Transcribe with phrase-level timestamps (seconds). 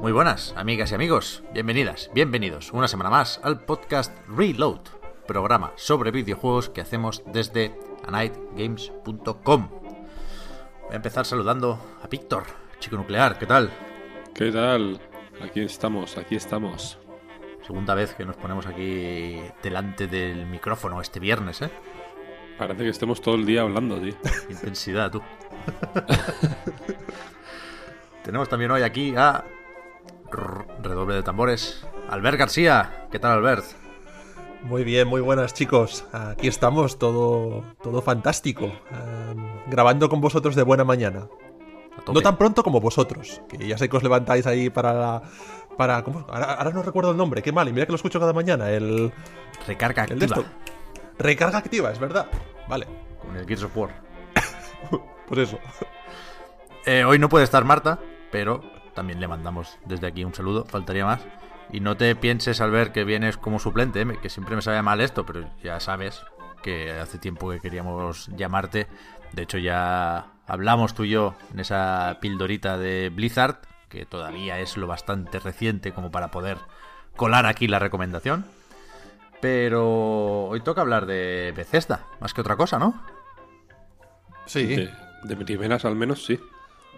[0.00, 1.42] Muy buenas, amigas y amigos.
[1.52, 4.80] Bienvenidas, bienvenidos una semana más al podcast Reload,
[5.26, 9.68] programa sobre videojuegos que hacemos desde anightgames.com.
[9.68, 12.44] Voy a empezar saludando a Víctor,
[12.80, 13.70] chico nuclear, ¿qué tal?
[14.34, 15.00] ¿Qué tal?
[15.42, 16.98] Aquí estamos, aquí estamos.
[17.64, 21.70] Segunda vez que nos ponemos aquí delante del micrófono este viernes, ¿eh?
[22.58, 24.14] Parece que estemos todo el día hablando, tío.
[24.50, 25.22] Intensidad, tú.
[28.24, 29.44] Tenemos también hoy aquí a
[30.82, 31.86] redoble de tambores.
[32.08, 33.64] Albert García, ¿qué tal Albert?
[34.62, 36.04] Muy bien, muy buenas chicos.
[36.12, 38.72] Aquí estamos, todo, todo fantástico.
[39.68, 41.28] Grabando con vosotros de buena mañana.
[42.12, 45.22] No tan pronto como vosotros, que ya sé que os levantáis ahí para la...
[45.76, 46.26] Para, ¿cómo?
[46.28, 48.70] Ahora, ahora, no recuerdo el nombre, qué mal, y mira que lo escucho cada mañana,
[48.70, 49.12] el...
[49.66, 50.44] Recarga el activa.
[51.18, 52.26] Recarga activa, es verdad.
[52.68, 52.86] Vale.
[53.20, 53.90] Con el Gears of War.
[55.28, 55.58] pues eso.
[56.86, 57.98] Eh, hoy no puede estar Marta,
[58.30, 58.62] pero
[58.94, 61.20] también le mandamos desde aquí un saludo, faltaría más.
[61.70, 64.18] Y no te pienses al ver que vienes como suplente, ¿eh?
[64.22, 66.22] que siempre me sabe mal esto, pero ya sabes
[66.62, 68.86] que hace tiempo que queríamos llamarte.
[69.32, 74.76] De hecho, ya hablamos tú y yo en esa pildorita de Blizzard, que todavía es
[74.76, 76.58] lo bastante reciente como para poder
[77.16, 78.44] colar aquí la recomendación.
[79.40, 83.00] Pero hoy toca hablar de Bethesda, más que otra cosa, ¿no?
[84.46, 84.66] Sí.
[84.66, 84.90] De,
[85.22, 86.40] de primeras al menos, sí.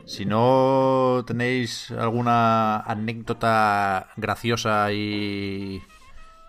[0.06, 5.82] Si no tenéis alguna anécdota graciosa y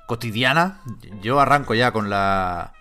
[0.08, 0.82] cotidiana,
[1.22, 2.74] yo arranco ya con la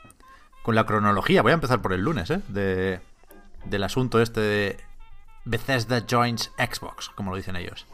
[0.63, 1.43] con la cronología.
[1.43, 2.41] Voy a empezar por el lunes, ¿eh?
[2.49, 3.01] De,
[3.65, 4.77] del asunto este de
[5.45, 7.87] Bethesda Joins Xbox, como lo dicen ellos.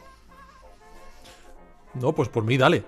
[1.93, 2.83] No, pues por mí, dale.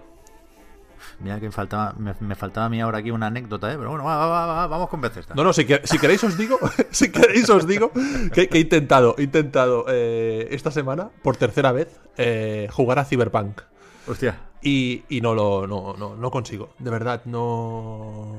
[1.19, 3.75] Mira que me faltaba, me, me, faltaba a mí ahora aquí una anécdota, ¿eh?
[3.77, 5.35] pero bueno, va, va, va, vamos con Bethesda.
[5.35, 6.57] No, no, si, que, si queréis os digo,
[6.91, 7.91] si queréis os digo
[8.33, 13.05] que, que he intentado, he intentado eh, esta semana, por tercera vez, eh, jugar a
[13.05, 13.61] Cyberpunk.
[14.07, 14.39] Hostia.
[14.61, 16.73] Y, y no lo no, no, no, consigo.
[16.79, 18.35] De verdad, no.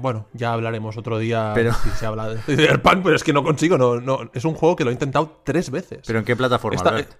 [0.00, 1.72] Bueno, ya hablaremos otro día pero...
[1.74, 3.78] si se habla de Cyberpunk, pero es que no consigo.
[3.78, 6.00] No, no, es un juego que lo he intentado tres veces.
[6.06, 6.76] ¿Pero en qué plataforma?
[6.76, 7.16] Esta,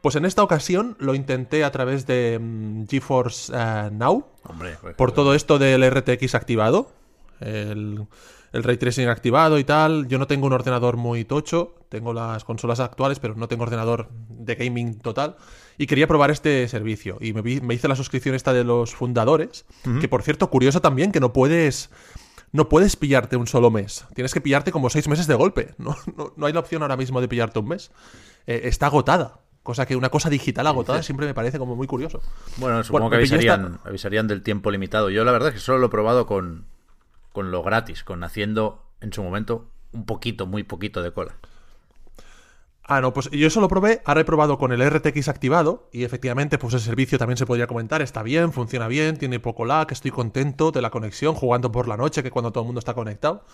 [0.00, 4.26] pues en esta ocasión lo intenté a través de um, GeForce uh, Now.
[4.44, 6.92] Hombre, pues, por todo esto del RTX activado.
[7.40, 8.06] El,
[8.52, 10.06] el, ray tracing activado y tal.
[10.08, 11.74] Yo no tengo un ordenador muy tocho.
[11.88, 15.36] Tengo las consolas actuales, pero no tengo ordenador de gaming total.
[15.78, 17.18] Y quería probar este servicio.
[17.20, 19.66] Y me, vi, me hice la suscripción esta de los fundadores.
[19.84, 20.00] Uh -huh.
[20.00, 21.90] Que por cierto, curioso también que no puedes.
[22.52, 24.06] No puedes pillarte un solo mes.
[24.14, 25.74] Tienes que pillarte como seis meses de golpe.
[25.78, 27.90] No, no, no hay la opción ahora mismo de pillarte un mes.
[28.46, 29.40] Eh, está agotada.
[29.62, 32.20] Cosa que una cosa digital agotada siempre me parece como muy curioso.
[32.58, 33.88] Bueno, supongo bueno, que avisarían, esta...
[33.88, 35.10] avisarían, del tiempo limitado.
[35.10, 36.66] Yo la verdad es que solo lo he probado con,
[37.32, 41.34] con lo gratis, con haciendo en su momento un poquito, muy poquito de cola.
[42.88, 46.04] Ah, no, pues yo eso lo probé, ahora he probado con el RTX activado y
[46.04, 49.88] efectivamente pues el servicio también se podría comentar, está bien, funciona bien, tiene poco lag,
[49.90, 52.94] estoy contento de la conexión, jugando por la noche, que cuando todo el mundo está
[52.94, 53.44] conectado.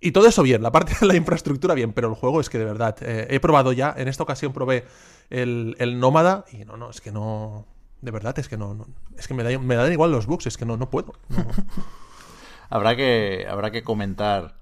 [0.00, 2.58] Y todo eso bien, la parte de la infraestructura bien, pero el juego es que
[2.58, 4.84] de verdad, eh, he probado ya, en esta ocasión probé
[5.30, 7.66] el, el, Nómada y no, no, es que no,
[8.02, 8.86] de verdad, es que no, no
[9.18, 11.14] es que me, da, me dan igual los bugs, es que no, no puedo.
[12.70, 14.56] Habrá, que, habrá que comentar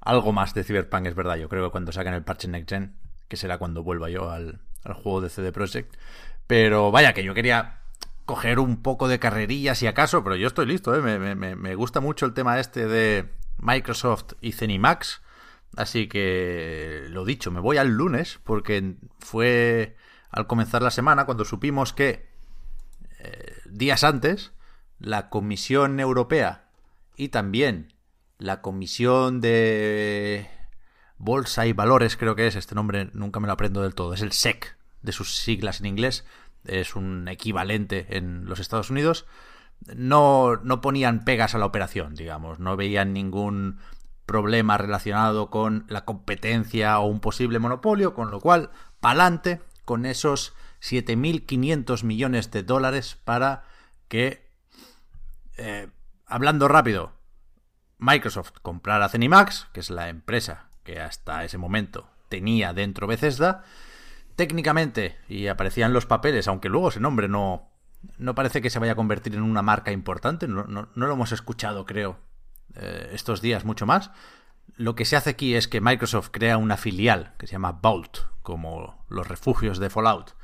[0.00, 2.99] algo más de Cyberpunk, es verdad, yo creo que cuando saquen el parche Next Gen,
[3.30, 5.96] que será cuando vuelva yo al, al juego de CD Projekt,
[6.46, 7.78] pero vaya, que yo quería
[8.26, 11.00] coger un poco de carrerilla si acaso, pero yo estoy listo, ¿eh?
[11.00, 15.22] me, me, me gusta mucho el tema este de Microsoft y Zenimax.
[15.76, 19.96] Así que lo dicho, me voy al lunes porque fue
[20.30, 22.28] al comenzar la semana cuando supimos que
[23.20, 24.52] eh, días antes
[24.98, 26.68] la Comisión Europea
[27.16, 27.92] y también
[28.38, 30.50] la Comisión de
[31.20, 34.22] Bolsa y Valores, creo que es, este nombre nunca me lo aprendo del todo, es
[34.22, 36.24] el SEC de sus siglas en inglés,
[36.64, 39.26] es un equivalente en los Estados Unidos,
[39.94, 43.80] no, no ponían pegas a la operación, digamos, no veían ningún
[44.24, 48.70] problema relacionado con la competencia o un posible monopolio, con lo cual,
[49.00, 53.64] pa'lante con esos 7.500 millones de dólares para
[54.08, 54.48] que,
[55.58, 55.88] eh,
[56.24, 57.12] hablando rápido,
[57.98, 63.64] Microsoft comprara Zenimax, que es la empresa que hasta ese momento tenía dentro Bethesda,
[64.36, 67.68] técnicamente, y aparecían los papeles, aunque luego ese nombre no,
[68.18, 71.12] no parece que se vaya a convertir en una marca importante, no, no, no lo
[71.12, 72.18] hemos escuchado, creo,
[72.76, 74.10] eh, estos días mucho más.
[74.76, 78.18] Lo que se hace aquí es que Microsoft crea una filial que se llama Vault,
[78.42, 80.34] como los refugios de Fallout,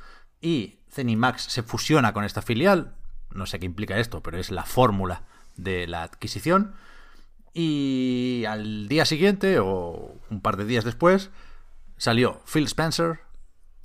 [0.41, 2.95] y Zenimax se fusiona con esta filial,
[3.31, 5.23] no sé qué implica esto, pero es la fórmula
[5.55, 6.75] de la adquisición,
[7.59, 11.31] y al día siguiente, o un par de días después,
[11.97, 13.21] salió Phil Spencer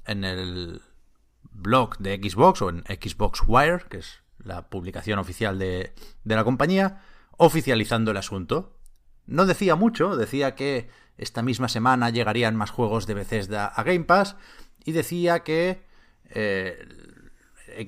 [0.05, 0.83] en el
[1.53, 6.45] blog de Xbox o en Xbox Wire, que es la publicación oficial de, de la
[6.45, 7.01] compañía,
[7.39, 8.79] oficializando el asunto.
[9.25, 14.05] No decía mucho, decía que esta misma semana llegarían más juegos de Bethesda a Game
[14.05, 14.37] Pass
[14.85, 15.83] y decía que
[16.29, 16.77] eh,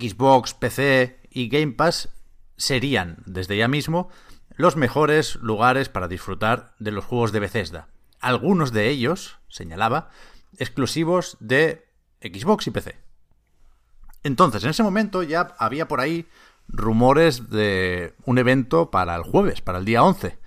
[0.01, 2.09] Xbox, PC y Game Pass
[2.57, 4.09] serían, desde ya mismo,
[4.57, 7.89] los mejores lugares para disfrutar de los juegos de Bethesda.
[8.21, 10.11] Algunos de ellos, señalaba,
[10.59, 11.87] exclusivos de
[12.21, 12.97] Xbox y PC.
[14.23, 16.27] Entonces, en ese momento ya había por ahí
[16.69, 20.39] rumores de un evento para el jueves, para el día 11.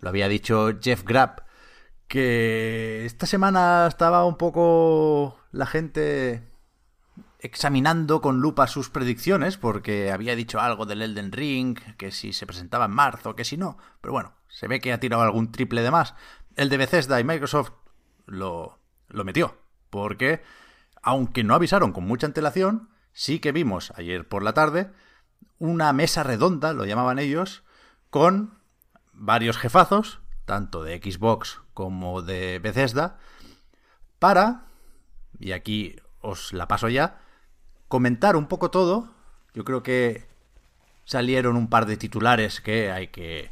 [0.00, 1.40] Lo había dicho Jeff Grapp,
[2.08, 6.49] que esta semana estaba un poco la gente
[7.42, 12.46] examinando con lupa sus predicciones, porque había dicho algo del Elden Ring, que si se
[12.46, 13.78] presentaba en marzo, que si no.
[14.00, 16.14] Pero bueno, se ve que ha tirado algún triple de más.
[16.56, 17.72] El de Bethesda y Microsoft
[18.26, 18.78] lo,
[19.08, 19.56] lo metió,
[19.88, 20.42] porque
[21.02, 24.90] aunque no avisaron con mucha antelación, sí que vimos ayer por la tarde
[25.58, 27.62] una mesa redonda, lo llamaban ellos,
[28.10, 28.58] con
[29.12, 33.18] varios jefazos, tanto de Xbox como de Bethesda,
[34.18, 34.66] para,
[35.38, 37.20] y aquí os la paso ya,
[37.90, 39.10] comentar un poco todo.
[39.52, 40.28] Yo creo que
[41.04, 43.50] salieron un par de titulares que hay que,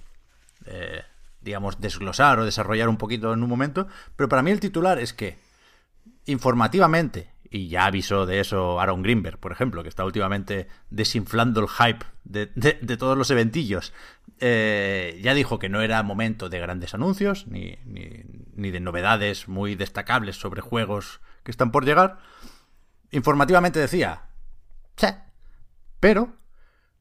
[0.65, 1.03] eh,
[1.41, 5.13] digamos, desglosar o desarrollar un poquito en un momento, pero para mí el titular es
[5.13, 5.39] que,
[6.27, 11.69] informativamente, y ya avisó de eso Aaron Greenberg, por ejemplo, que está últimamente desinflando el
[11.69, 13.93] hype de, todos los eventillos.
[14.39, 18.23] Eh, ya dijo que no era momento de grandes anuncios, ni, ni,
[18.55, 22.21] ni, de novedades muy destacables sobre juegos que están por llegar.
[23.11, 24.28] Informativamente decía,
[26.01, 26.35] pero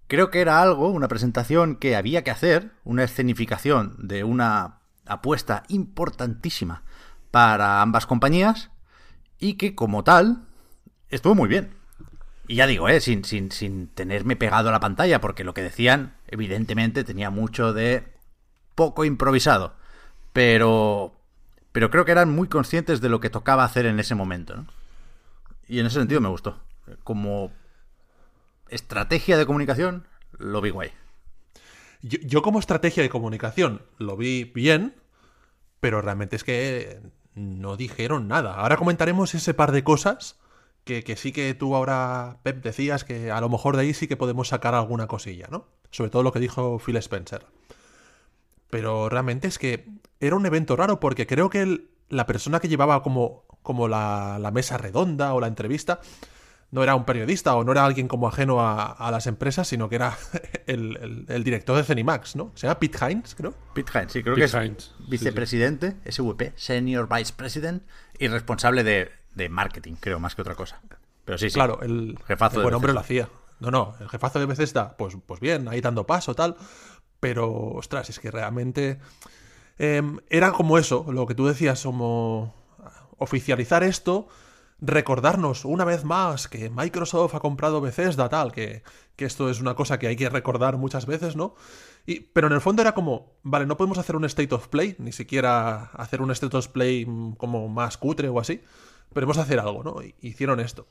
[0.07, 5.63] creo que era algo, una presentación que había que hacer, una escenificación de una apuesta
[5.67, 6.83] importantísima
[7.31, 8.71] para ambas compañías
[9.39, 10.47] y que como tal
[11.09, 11.75] estuvo muy bien.
[12.47, 13.01] Y ya digo, ¿eh?
[13.01, 17.73] sin, sin, sin tenerme pegado a la pantalla, porque lo que decían, evidentemente, tenía mucho
[17.73, 18.07] de
[18.73, 19.73] poco improvisado.
[20.31, 21.13] Pero,
[21.73, 24.65] pero creo que eran muy conscientes de lo que tocaba hacer en ese momento.
[25.67, 26.57] Y en ese sentido me gustó.
[27.03, 27.51] Como
[28.69, 30.91] estrategia de comunicación, lo vi guay.
[32.01, 34.95] Yo, yo como estrategia de comunicación lo vi bien,
[35.79, 36.99] pero realmente es que
[37.37, 38.55] no dijeron nada.
[38.55, 40.39] Ahora comentaremos ese par de cosas
[40.83, 44.07] que, que, sí que tú ahora, Pep, decías que a lo mejor de ahí sí
[44.07, 45.67] que podemos sacar alguna cosilla, ¿no?
[45.91, 47.45] Sobre todo lo que dijo Phil Spencer.
[48.69, 49.87] Pero realmente es que
[50.19, 54.51] era un evento raro porque creo que la persona que llevaba como, como la, la,
[54.51, 55.99] mesa redonda o la entrevista
[56.71, 59.89] no era un periodista o no era alguien como ajeno a, a las empresas, sino
[59.89, 60.17] que era
[60.67, 62.51] el, el, el, director de Cenimax, ¿no?
[62.55, 63.53] Se llama Pete Hines, creo.
[63.73, 64.95] Pete Hines, sí, creo Pete que es Hines.
[65.07, 66.21] vicepresidente, sí, sí.
[66.21, 67.83] SVP, Senior Vice President
[68.19, 70.81] y responsable de, de, marketing, creo, más que otra cosa.
[71.23, 71.53] Pero sí, sí.
[71.53, 73.29] Claro, el jefazo el buen hombre lo hacía.
[73.59, 76.57] No, no, el jefazo de Bethesda, pues, pues bien, ahí dando paso, tal.
[77.19, 78.99] Pero, ostras, es que realmente
[79.79, 82.53] eh, era como eso, lo que tú decías, como
[83.17, 84.27] oficializar esto
[84.79, 88.83] recordarnos una vez más que Microsoft ha comprado Bethesda, tal, que,
[89.15, 91.55] que, esto es una cosa que hay que recordar muchas veces, ¿no?
[92.05, 94.95] Y, pero en el fondo era como, vale, no podemos hacer un State of Play,
[94.99, 97.07] ni siquiera hacer un State of Play
[97.37, 98.61] como más cutre o así,
[99.13, 99.95] pero hemos hacer algo, ¿no?
[100.21, 100.87] Hicieron esto.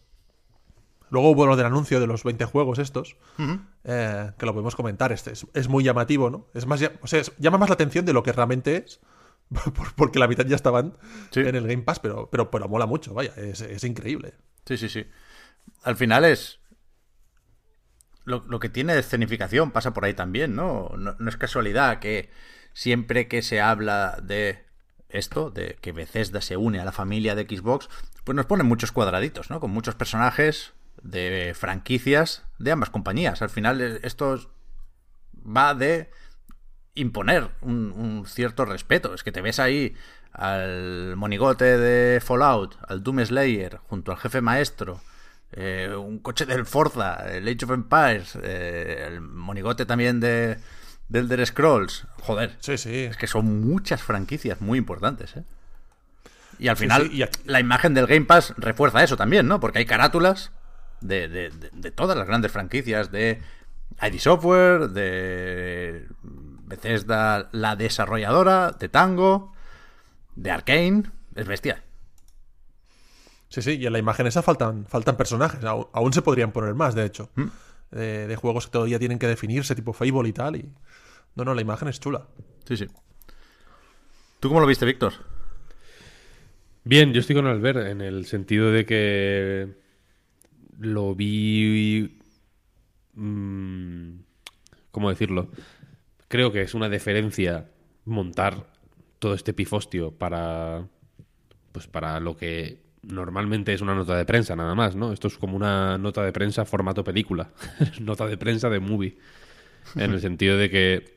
[1.08, 3.60] Luego hubo lo del anuncio de los 20 juegos estos, uh -huh.
[3.84, 6.48] eh, que lo podemos comentar, este es, es, muy llamativo, ¿no?
[6.52, 9.00] Es más, o sea, es, llama más la atención de lo que realmente es,
[9.96, 10.96] porque la mitad ya estaban
[11.30, 11.40] sí.
[11.40, 14.34] en el Game Pass, pero, pero, pero mola mucho, vaya, es, es, increíble.
[14.64, 15.06] Sí, sí, sí.
[15.82, 16.60] Al final es.
[18.24, 20.90] Lo, lo, que tiene de escenificación pasa por ahí también, ¿no?
[20.98, 21.14] ¿no?
[21.16, 21.28] ¿no?
[21.28, 22.30] es casualidad que
[22.72, 24.66] siempre que se habla de
[25.08, 27.88] esto, de que Bethesda se une a la familia de Xbox,
[28.24, 29.60] pues nos ponen muchos cuadraditos, ¿no?
[29.60, 33.42] Con muchos personajes de franquicias de ambas compañías.
[33.42, 34.52] Al final esto
[35.34, 36.10] va de
[36.96, 39.14] imponer un, un, cierto respeto.
[39.14, 39.94] Es que te ves ahí
[40.32, 45.00] al monigote de Fallout, al Doom Slayer, junto al jefe maestro,
[45.52, 50.58] eh, un coche del Forza, el Age of Empires, eh, el monigote también de,
[51.08, 52.06] del Elder Scrolls.
[52.22, 53.04] Joder, Sí, sí.
[53.04, 55.44] es que son muchas franquicias muy importantes, ¿eh?
[56.58, 59.60] Y al final, sí, y aquí- la imagen del Game Pass refuerza eso también, ¿no?
[59.60, 60.50] Porque hay carátulas
[61.02, 63.40] de, de- de- de todas las grandes franquicias, de
[64.02, 66.06] ID Software, de
[66.66, 69.52] Bethesda, la desarrolladora, de Tango,
[70.34, 71.04] de Arkane.
[71.34, 71.82] Es bestia.
[73.48, 75.62] Sí, sí, y en la imagen esa faltan, faltan personajes.
[75.64, 77.30] Aún, aún se podrían poner más, de hecho.
[77.36, 77.44] Mm.
[77.90, 80.56] De, de juegos que todavía tienen que definirse, tipo Fable y tal.
[80.56, 80.72] Y...
[81.36, 82.26] No, no, la imagen es chula.
[82.66, 82.86] Sí, sí.
[84.40, 85.12] ¿Tú cómo lo viste, Víctor?
[86.84, 89.74] Bien, yo estoy con Albert en el sentido de que
[90.78, 92.20] lo vi.
[93.14, 94.18] mm,
[94.90, 95.50] ¿Cómo decirlo?
[96.28, 97.70] Creo que es una deferencia
[98.04, 98.66] montar
[99.18, 100.86] todo este pifostio para.
[101.72, 105.12] Pues para lo que normalmente es una nota de prensa, nada más, ¿no?
[105.12, 107.50] Esto es como una nota de prensa formato película.
[108.00, 109.18] nota de prensa de movie.
[109.94, 111.16] En el sentido de que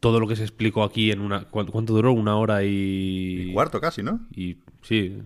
[0.00, 1.44] todo lo que se explicó aquí en una.
[1.44, 2.12] ¿Cuánto, duró?
[2.12, 3.50] Una hora y.
[3.52, 4.20] Cuarto casi, ¿no?
[4.34, 5.18] Y sí.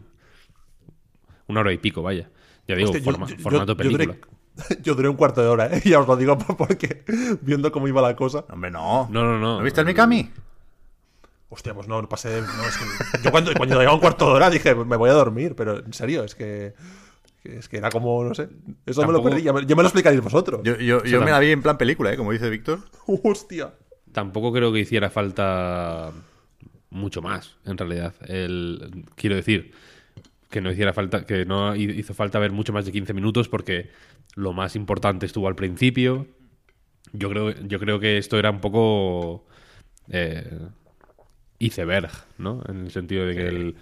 [1.46, 2.28] Una hora y pico, vaya.
[2.66, 4.16] Ya digo, Hostia, forma- yo- yo- formato película.
[4.82, 5.82] Yo duré un cuarto de hora, ¿eh?
[5.84, 7.04] Ya os lo digo porque
[7.42, 8.44] viendo cómo iba la cosa.
[8.50, 9.08] Hombre, no.
[9.10, 9.58] No, no, no.
[9.58, 10.30] ¿No viste el Mikami?
[11.48, 12.40] Hostia, pues no, pasé.
[12.40, 15.14] No, es que- yo cuando, cuando llegaba un cuarto de hora dije, me voy a
[15.14, 16.74] dormir, pero en serio, es que.
[17.44, 18.48] Es que era como, no sé.
[18.86, 20.62] Eso me lo perdí, ya me, ya me lo explicaréis vosotros.
[20.64, 22.16] Yo, yo, yo me la vi en plan película, ¿eh?
[22.16, 22.80] Como dice Víctor.
[23.06, 23.74] Hostia.
[24.12, 26.10] Tampoco creo que hiciera falta
[26.88, 28.14] mucho más, en realidad.
[28.26, 29.72] El, quiero decir
[30.48, 33.48] que no hiciera falta, que no hi- hizo falta ver mucho más de 15 minutos
[33.50, 33.90] porque
[34.34, 36.26] lo más importante estuvo al principio.
[37.12, 39.46] Yo creo, yo creo que esto era un poco
[40.10, 40.60] eh,
[41.58, 42.62] iceberg, ¿no?
[42.68, 43.76] En el sentido de que el-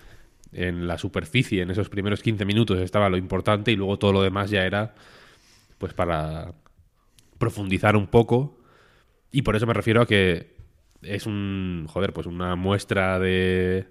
[0.53, 4.23] en la superficie, en esos primeros 15 minutos estaba lo importante y luego todo lo
[4.23, 4.95] demás ya era
[5.79, 6.55] pues para
[7.39, 8.59] profundizar un poco
[9.33, 10.57] y por eso me refiero a que
[11.03, 13.89] es un, joder, pues una muestra de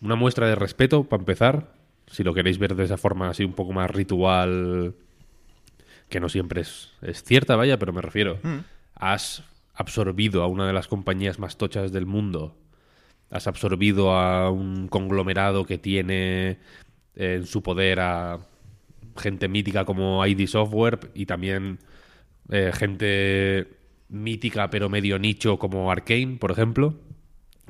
[0.00, 1.74] una muestra de respeto para empezar,
[2.10, 4.94] si lo queréis ver de esa forma así un poco más ritual
[6.08, 8.38] que no siempre es, es cierta, vaya, pero me refiero,
[8.96, 12.56] has absorbido a una de las compañías más tochas del mundo,
[13.30, 16.58] has absorbido a un conglomerado que tiene
[17.14, 18.40] en su poder a
[19.16, 21.78] gente mítica como ID Software y también
[22.50, 23.68] eh, gente
[24.08, 26.94] mítica pero medio nicho como Arkane, por ejemplo,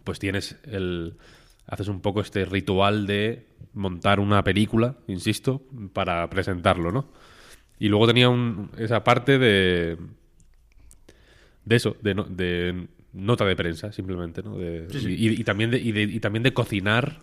[0.05, 1.17] pues tienes el
[1.67, 5.63] haces un poco este ritual de montar una película, insisto,
[5.93, 7.09] para presentarlo, ¿no?
[7.79, 9.97] Y luego tenía un- esa parte de
[11.65, 14.57] de eso, de, no- de nota de prensa, simplemente, ¿no?
[14.57, 17.19] De- Y, y también de, y, de, y también de cocinar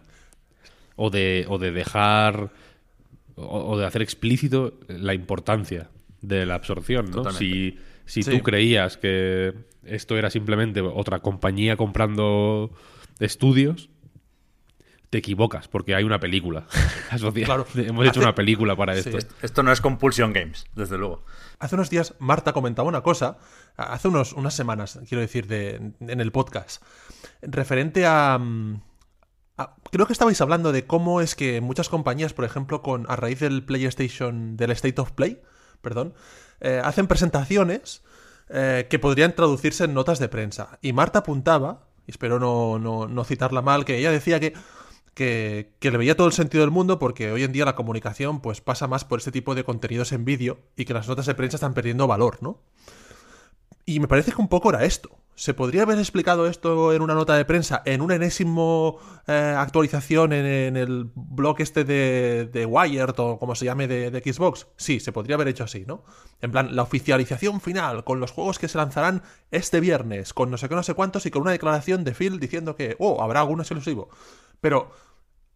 [0.95, 2.51] o de, o de dejar
[3.35, 5.89] o, o de hacer explícito la importancia
[6.21, 7.11] de la absorción, ¿no?
[7.23, 7.45] Totalmente.
[7.45, 8.31] Si, si Sí.
[8.31, 9.53] tú creías que
[9.83, 12.71] esto era simplemente otra compañía comprando
[13.19, 13.89] estudios,
[15.09, 16.67] te equivocas, porque hay una película
[17.09, 17.45] asociada.
[17.63, 17.67] Claro.
[17.75, 19.09] Hemos hecho Hace- una película para Sí.
[19.15, 19.35] esto.
[19.41, 21.23] Esto no es Compulsion Games, desde luego.
[21.59, 23.37] Hace unos días Marta comentaba una cosa,
[23.77, 26.83] hace unos, unas semanas, quiero decir, de, en el podcast,
[27.41, 28.35] referente a,
[29.57, 33.15] a- Creo que estabais hablando de cómo es que muchas compañías, por ejemplo, con a
[33.15, 35.41] raíz del PlayStation, del State of Play,
[35.81, 36.13] perdón,
[36.59, 38.03] eh, hacen presentaciones
[38.49, 40.77] eh, que podrían traducirse en notas de prensa.
[40.81, 44.53] Y Marta apuntaba, y espero no, no- no citarla mal, que ella decía que
[45.17, 48.61] que, le veía todo el sentido del mundo porque hoy en día la comunicación pues
[48.61, 51.57] pasa más por este tipo de contenidos en vídeo y que las notas de prensa
[51.57, 52.61] están perdiendo valor, ¿no?
[53.83, 55.09] Y me parece que un poco era esto.
[55.33, 60.33] ¿Se podría haber explicado esto en una nota de prensa, en una enésimo eh, actualización
[60.33, 64.67] en, en el blog este de, de Wired o como se llame de, de Xbox?
[64.77, 66.03] Sí, se podría haber hecho así, ¿no?
[66.41, 70.57] En plan, la oficialización final con los juegos que se lanzarán este viernes, con no
[70.57, 73.39] sé qué, no sé cuántos y con una declaración de Phil diciendo que, oh, habrá
[73.39, 74.09] algún exclusivo.
[74.59, 74.91] Pero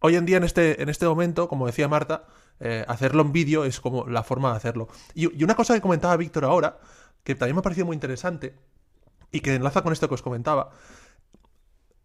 [0.02, 2.26] hoy en día, en este, en este momento, como decía Marta,
[2.60, 4.88] eh, hacerlo en vídeo es como la forma de hacerlo.
[5.16, 6.78] Y, y una cosa que comentaba Víctor ahora,
[7.24, 8.54] que también me ha parecido muy interesante
[9.32, 10.72] y que enlaza con esto que os comentaba.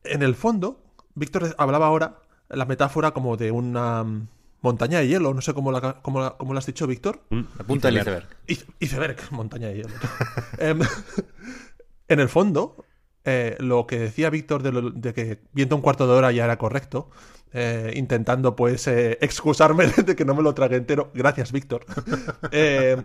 [0.05, 0.83] En el fondo,
[1.15, 4.29] Víctor hablaba ahora la metáfora como de una mm,
[4.62, 7.23] montaña de hielo, no sé cómo la, cómo la- cómo lo has dicho, Víctor.
[7.31, 8.26] La punta del iceberg.
[8.26, 8.37] iceberg.
[8.47, 9.88] Ice- Iceberg, montaña de hielo.
[10.59, 10.81] Em,
[12.09, 12.85] en el fondo,
[13.28, 17.11] eh, lo que decía Víctor de, que viendo un cuarto de hora ya era correcto,
[17.52, 21.11] eh, intentando pues eh, excusarme de que no me lo tragué entero.
[21.12, 21.85] Gracias, Víctor.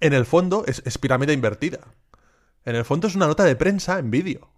[0.00, 1.78] En el fondo es, es pirámide invertida.
[2.64, 4.50] En el fondo es una nota de prensa en vídeo.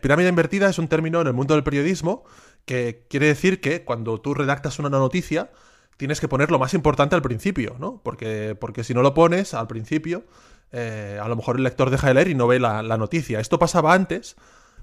[0.00, 2.24] Pirámide invertida es un término en el mundo del periodismo
[2.64, 5.50] que quiere decir que cuando tú redactas una noticia,
[5.96, 8.00] tienes que poner lo más importante al principio, ¿no?
[8.02, 10.24] Porque, porque si no lo pones al principio,
[10.72, 13.40] eh, a lo mejor el lector deja de leer y no ve la, noticia.
[13.40, 14.36] Esto pasaba antes,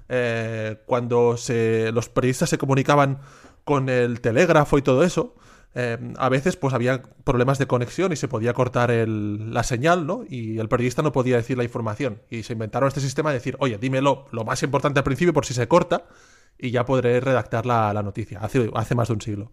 [0.08, 3.20] eh, cuando se, los periodistas se comunicaban
[3.64, 5.34] con el telégrafo y todo eso.
[5.76, 10.24] Eh, a veces pues había problemas de conexión y se podía cortar la señal, ¿no?
[10.28, 12.22] Y el periodista no podía decir la información.
[12.30, 15.46] Y se inventaron este sistema de decir, oye, dímelo lo más importante al principio por
[15.46, 16.06] si se corta
[16.58, 18.38] y ya podré redactar la, noticia.
[18.38, 19.50] Hace, hace, más de un siglo.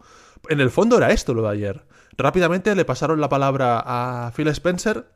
[0.50, 1.86] En el fondo era esto lo de ayer.
[2.18, 5.08] Rápidamente le pasaron la palabra a Phil Spencer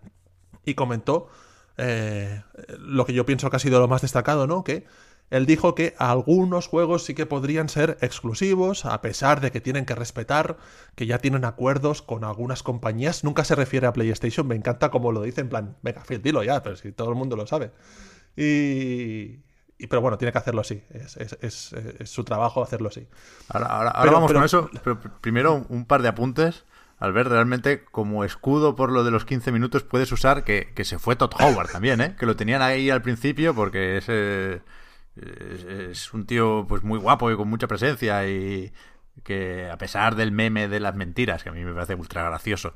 [0.65, 1.29] y comentó
[1.77, 2.41] eh,
[2.79, 4.63] lo que yo pienso que ha sido lo más destacado, ¿no?
[4.63, 4.85] Que
[5.31, 9.85] él dijo que algunos juegos sí que podrían ser exclusivos, a pesar de que tienen
[9.85, 10.57] que respetar,
[10.95, 13.23] que ya tienen acuerdos con algunas compañías.
[13.23, 16.43] Nunca se refiere a PlayStation, me encanta como lo dice en plan, venga, Phil, dilo
[16.43, 17.71] ya, pero si todo el mundo lo sabe.
[18.37, 19.39] Y,
[19.89, 20.83] pero bueno, tiene que hacerlo así.
[20.91, 23.07] Es, su trabajo hacerlo así.
[23.49, 24.69] Ahora, vamos con eso.
[24.83, 26.65] Pero primero un par de apuntes.
[27.05, 30.97] Al ver realmente como escudo por lo de los 15 minutos puedes usar que, se
[30.97, 32.15] fue Todd Howard también, ¿eh?
[32.19, 34.61] Que lo tenían ahí al principio porque ese
[35.91, 38.73] es, un tío pues muy guapo y con mucha presencia y
[39.23, 42.73] que a pesar del meme de las mentiras, que a mí me parece ultra gracioso,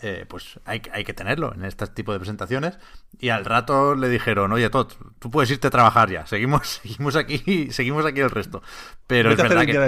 [0.00, 2.78] eh, pues hay, hay, que tenerlo en este tipo de presentaciones.
[3.18, 7.16] Y al rato le dijeron, oye, Todd, tú puedes irte a trabajar ya, seguimos, seguimos
[7.16, 8.62] aquí, seguimos aquí el resto.
[9.08, 9.78] Pero es verdad que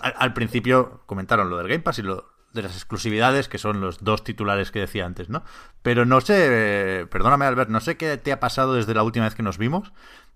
[0.00, 4.02] al, principio comentaron lo del Game Pass y lo de las exclusividades, que son los
[4.02, 5.42] dos titulares que decía antes, ¿no?
[5.82, 9.34] Pero no sé, perdóname Albert, no sé qué te ha pasado desde la última vez
[9.34, 9.92] que nos vimos,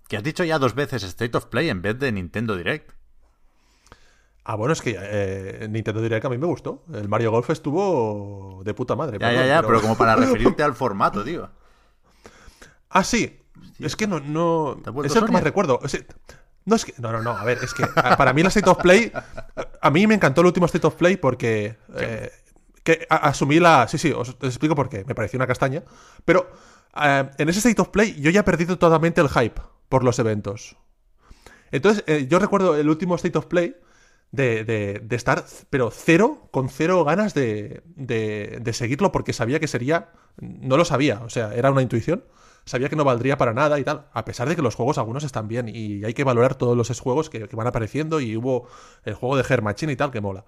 [0.07, 2.91] que has dicho ya dos veces State of Play en vez de Nintendo Direct.
[4.43, 6.83] Ah, bueno, es que eh, Nintendo Direct a mí me gustó.
[6.93, 9.19] El Mario Golf estuvo de puta madre.
[9.19, 9.79] Ya, ya, ya, pero...
[9.79, 11.49] como para referirte al formato, digo.
[12.89, 13.39] Ah, sí.
[13.77, 14.19] Es que no.
[14.19, 14.81] no...
[15.03, 15.79] Es el que más recuerdo.
[16.65, 17.31] No, es que, no, no, no.
[17.31, 17.85] A ver, es que
[18.17, 19.11] para mí la State of Play.
[19.81, 21.77] A mí me encantó el último State of Play porque.
[21.95, 22.31] Eh,
[22.83, 23.87] que asumí la.
[23.87, 25.03] Sí, sí, os, explico por qué.
[25.05, 25.83] Me pareció una castaña.
[26.25, 26.51] Pero
[27.01, 30.19] eh, en ese State of Play yo ya he perdido totalmente el hype por los
[30.19, 30.77] eventos.
[31.71, 33.75] Entonces, eh, yo recuerdo el último State of Play
[34.31, 40.09] de, de, estar, pero cero, con cero ganas de, de, seguirlo porque sabía que sería,
[40.39, 42.23] no lo sabía, o sea, era una intuición,
[42.69, 45.23] sabía que no valdría para nada y tal, a pesar de que los juegos algunos
[45.23, 48.67] están bien y hay que valorar todos los juegos que, que van apareciendo y hubo
[49.03, 50.45] el juego de Her Machine y tal que mola.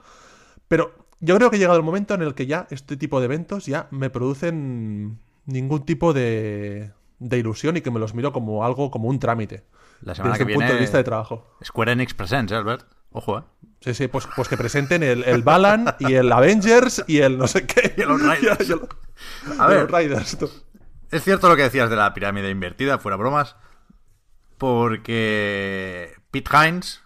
[0.68, 3.26] Pero yo creo que ha llegado el momento en el que ya este tipo de
[3.26, 8.64] eventos ya me producen ningún tipo de, de ilusión y que me los miro como
[8.64, 9.64] algo, como un trámite.
[10.02, 11.48] La semana desde que punto de vista de trabajo.
[11.64, 12.86] Square Enix Presents, ¿eh, Albert?
[13.12, 13.44] Ojo, ¿eh?
[13.82, 17.48] Sí, sí, pues, pues que presenten el, el Balan y el Avengers y el no
[17.48, 17.94] sé qué.
[17.98, 18.74] Y los Riders.
[19.60, 20.38] A ver, Riders.
[21.12, 23.58] Es cierto lo que decías de la pirámide invertida, fuera bromas,
[24.58, 27.02] porque Pete Hines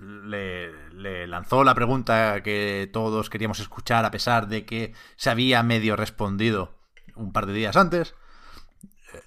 [0.00, 5.96] le, lanzó la pregunta que todos queríamos escuchar a pesar de que se había medio
[5.96, 6.78] respondido
[7.14, 8.14] un par de días antes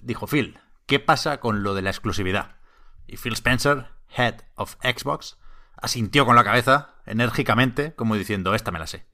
[0.00, 2.56] dijo Phil, ¿qué pasa con lo de la exclusividad?
[3.06, 5.38] Y Phil Spencer, head of Xbox,
[5.76, 9.06] asintió con la cabeza, enérgicamente, como diciendo, esta me la sé.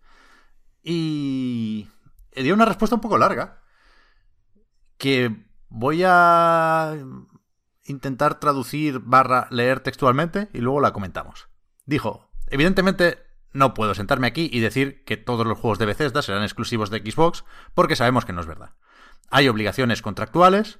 [0.83, 1.89] Y
[2.35, 3.63] dio una respuesta un poco larga,
[4.99, 6.95] que voy a
[7.85, 11.49] intentar traducir barra leer textualmente y luego la comentamos.
[11.85, 16.43] Dijo, evidentemente no puedo sentarme aquí y decir que todos los juegos de Bethesda serán
[16.43, 18.75] exclusivos de Xbox porque sabemos que no es verdad.
[19.31, 20.79] Hay obligaciones contractuales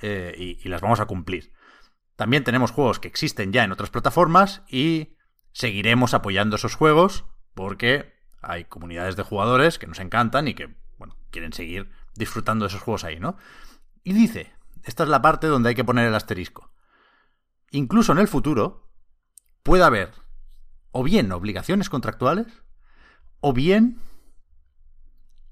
[0.00, 1.52] eh, y, las vamos a cumplir.
[2.16, 5.16] También tenemos juegos que existen ya en otras plataformas y
[5.52, 11.16] seguiremos apoyando esos juegos porque hay comunidades de jugadores que nos encantan y que, bueno,
[11.30, 13.36] quieren seguir disfrutando de esos juegos ahí, ¿no?
[14.04, 16.72] Y dice, esta es la parte donde hay que poner el asterisco.
[17.70, 18.88] Incluso en el futuro
[19.62, 20.12] puede haber
[20.90, 22.46] o bien obligaciones contractuales
[23.40, 24.00] o bien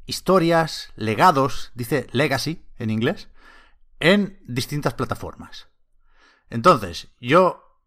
[0.06, 3.28] historias, legados, dice legacy en inglés,
[4.00, 5.68] en distintas plataformas.
[6.50, 7.78] Entonces, yo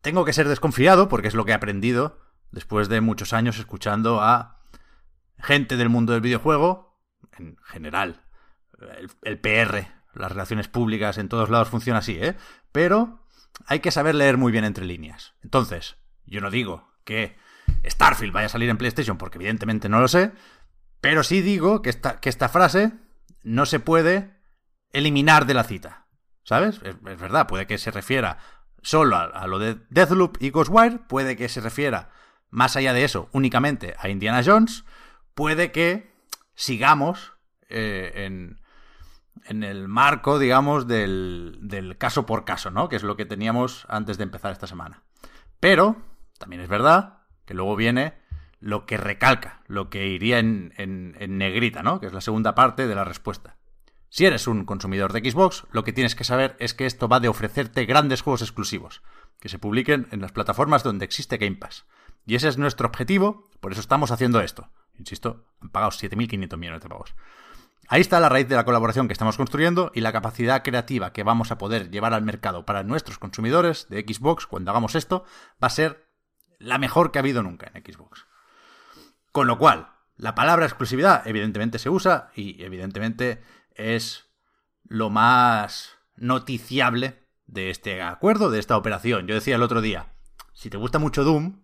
[0.00, 2.18] tengo que ser desconfiado porque es lo que he aprendido
[2.50, 4.60] después de muchos años escuchando a
[5.38, 6.91] gente del mundo del videojuego,
[7.38, 8.22] en general,
[9.22, 12.36] el, PR, las relaciones públicas en todos lados funciona así, ¿eh?
[12.72, 13.20] Pero
[13.66, 15.34] hay que saber leer muy bien entre líneas.
[15.42, 17.36] Entonces, yo no digo que
[17.84, 20.32] Starfield vaya a salir en PlayStation porque evidentemente no lo sé,
[21.00, 22.92] pero sí digo que esta, que esta frase
[23.42, 24.36] no se puede
[24.92, 26.06] eliminar de la cita.
[26.44, 26.80] ¿Sabes?
[26.82, 28.38] Es, verdad, puede que se refiera
[28.82, 32.10] solo a, lo de Deathloop y Ghostwire, puede que se refiera
[32.50, 34.84] más allá de eso únicamente a Indiana Jones,
[35.34, 36.11] puede que
[36.54, 37.32] sigamos
[37.68, 38.58] eh, en,
[39.62, 42.88] el marco, digamos, del, caso por caso, ¿no?
[42.88, 45.02] Que es lo que teníamos antes de empezar esta semana.
[45.60, 45.96] Pero
[46.38, 48.14] También es verdad que luego viene
[48.60, 52.00] lo que recalca, lo que iría en, en, en negrita, ¿no?
[52.00, 53.56] Que es la segunda parte de la respuesta.
[54.14, 57.18] Si eres un consumidor de Xbox, lo que tienes que saber es que esto va
[57.18, 59.02] de ofrecerte grandes juegos exclusivos,
[59.40, 61.86] que se publiquen en las plataformas donde existe Game Pass.
[62.26, 64.68] Y ese es nuestro objetivo, por eso estamos haciendo esto.
[64.98, 67.14] Insisto, han pagado 7.500 millones de pavos.
[67.88, 71.24] Ahí está la raíz de la colaboración que estamos construyendo y la capacidad creativa que
[71.24, 75.24] vamos a poder llevar al mercado para nuestros consumidores de Xbox cuando hagamos esto
[75.62, 76.08] va a ser
[76.58, 78.26] la mejor que ha habido nunca en Xbox.
[79.32, 83.42] Con lo cual, la palabra exclusividad evidentemente se usa y evidentemente
[83.74, 84.26] es
[84.84, 89.26] lo más noticiable de este acuerdo, de esta operación.
[89.26, 90.14] Yo decía el otro día,
[90.52, 91.62] si te gusta mucho Doom,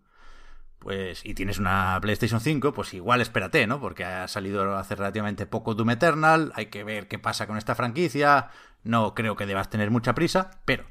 [0.89, 3.79] pues y tienes una PlayStation 5, pues igual espérate, ¿no?
[3.79, 7.75] Porque ha salido hace relativamente poco Doom Eternal, hay que ver qué pasa con esta
[7.75, 8.49] franquicia,
[8.85, 10.87] no creo que debas tener mucha prisa, pero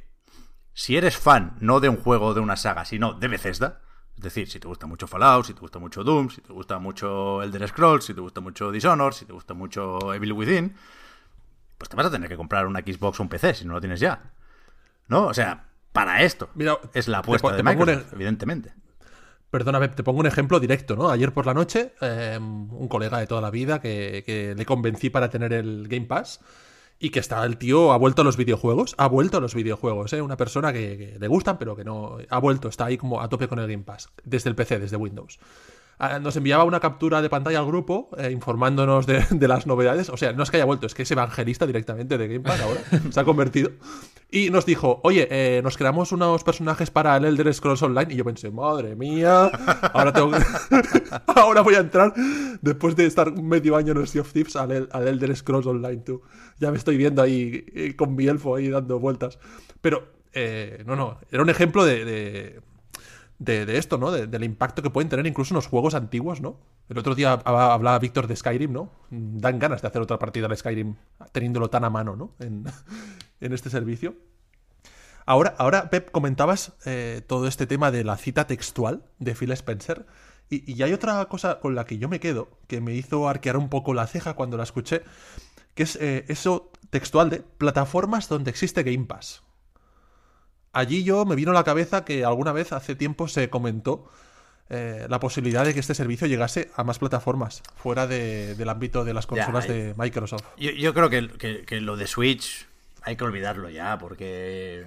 [0.73, 3.81] si eres fan no de un juego de una saga, sino de Bethesda,
[4.15, 6.77] es decir, si te gusta mucho Fallout, si te gusta mucho Doom, si te gusta
[6.77, 10.75] mucho Elder Scrolls, si te gusta mucho Dishonored, si te gusta mucho Evil Within,
[11.79, 13.79] pues te vas a tener que comprar una Xbox o un PC si no lo
[13.81, 14.31] tienes ya.
[15.07, 15.25] ¿No?
[15.25, 18.73] O sea, para esto Mira, es la apuesta te de un Microsoft, ej- evidentemente.
[19.57, 21.09] Perdona, Pep, te pongo un ejemplo directo, ¿no?
[21.09, 25.09] Ayer por la noche, eh, un colega de toda la vida que, que le convencí
[25.09, 26.41] para tener el Game Pass
[26.99, 30.13] y que está el tío, ha vuelto a los videojuegos, ha vuelto a los videojuegos,
[30.13, 30.21] ¿eh?
[30.21, 33.29] Una persona que, que le gustan, pero que no, ha vuelto, está ahí como a
[33.29, 35.39] tope con el Game Pass, desde el PC, desde Windows.
[35.99, 40.09] Ah, Nos enviaba una captura de pantalla al grupo eh, informándonos de, de las novedades.
[40.09, 42.61] O sea, no es que haya vuelto, es que es evangelista directamente de Game Pass
[42.61, 42.81] ahora.
[43.11, 43.71] se ha convertido.
[44.29, 48.13] Y nos dijo, oye, eh, nos creamos unos personajes para el Elder Scrolls Online.
[48.13, 49.45] Y yo pensé, madre mía,
[49.93, 50.43] ahora tengo que-
[51.35, 52.13] ahora voy a entrar,
[52.61, 55.65] después de estar medio año en el Sea of Thieves, al, El- al Elder Scrolls
[55.65, 56.21] Online, tú.
[56.59, 59.39] Ya me estoy viendo ahí eh, con mi elfo ahí dando vueltas.
[59.81, 62.59] Pero, eh, no, no, era un ejemplo de- de,
[63.39, 64.11] de, esto, ¿no?
[64.11, 66.59] De- del impacto que pueden tener incluso en los juegos antiguos, ¿no?
[66.89, 68.91] El otro día hab- hablaba Víctor de Skyrim, ¿no?
[69.11, 70.95] Dan ganas de hacer otra partida de Skyrim
[71.31, 72.33] teniéndolo tan a mano, ¿no?
[72.39, 72.63] En,
[73.41, 74.15] en este servicio.
[75.25, 80.05] Ahora, ahora Pep, comentabas eh, todo este tema de la cita textual de Phil Spencer.
[80.49, 83.57] Y, y hay otra cosa con la que yo me quedo, que me hizo arquear
[83.57, 85.03] un poco la ceja cuando la escuché,
[85.75, 89.43] que es eh, eso textual de plataformas donde existe Game Pass
[90.77, 94.09] allí yo me vino a la cabeza que alguna vez hace tiempo se comentó
[94.69, 99.05] eh, la posibilidad de que este servicio llegase a más plataformas fuera de- del ámbito
[99.05, 100.43] de las consolas Ya, de Microsoft.
[100.57, 102.67] Yo, yo creo que, que- que lo de Switch
[103.03, 104.85] hay que olvidarlo ya, porque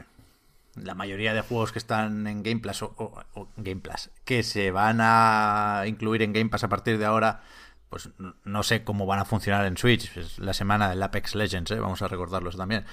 [0.77, 4.43] la mayoría de juegos que están en Game Pass o, o- o Game Pass, que
[4.43, 7.41] se van a incluir en Game Pass a partir de ahora,
[7.89, 8.11] pues
[8.45, 10.15] no sé cómo van a funcionar en Switch.
[10.17, 11.81] Es la semana del Apex Legends, ¿eh?
[11.81, 12.85] vamos a recordarlos también.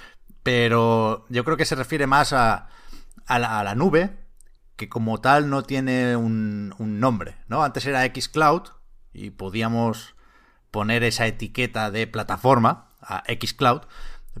[0.42, 2.68] Pero yo creo que se refiere más a,
[3.28, 4.10] a la, a la nube,
[4.76, 7.62] que como tal no tiene un, un nombre, ¿no?
[7.62, 8.62] Antes era xCloud
[9.12, 10.14] y podíamos
[10.70, 13.82] poner esa etiqueta de plataforma a xCloud,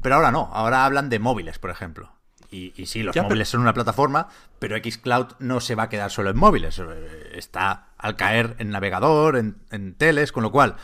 [0.02, 2.12] pero ahora no, ahora hablan de móviles, por ejemplo.
[2.50, 5.84] Y, y sí, los Ya, pero- móviles son una plataforma, pero xCloud no se va
[5.84, 10.42] a quedar solo en móviles, eh, está al caer en navegador, en, en teles, con
[10.42, 10.76] lo cual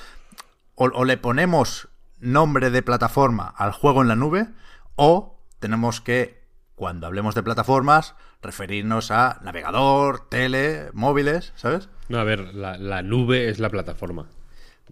[0.74, 1.88] o, o le ponemos
[2.18, 4.48] nombre de plataforma al juego en la nube,
[4.96, 6.43] o tenemos que,
[6.74, 11.88] cuando hablemos de plataformas, referirnos a navegador, tele, móviles, ¿sabes?
[12.08, 14.28] No, a ver, la, la nube es la plataforma.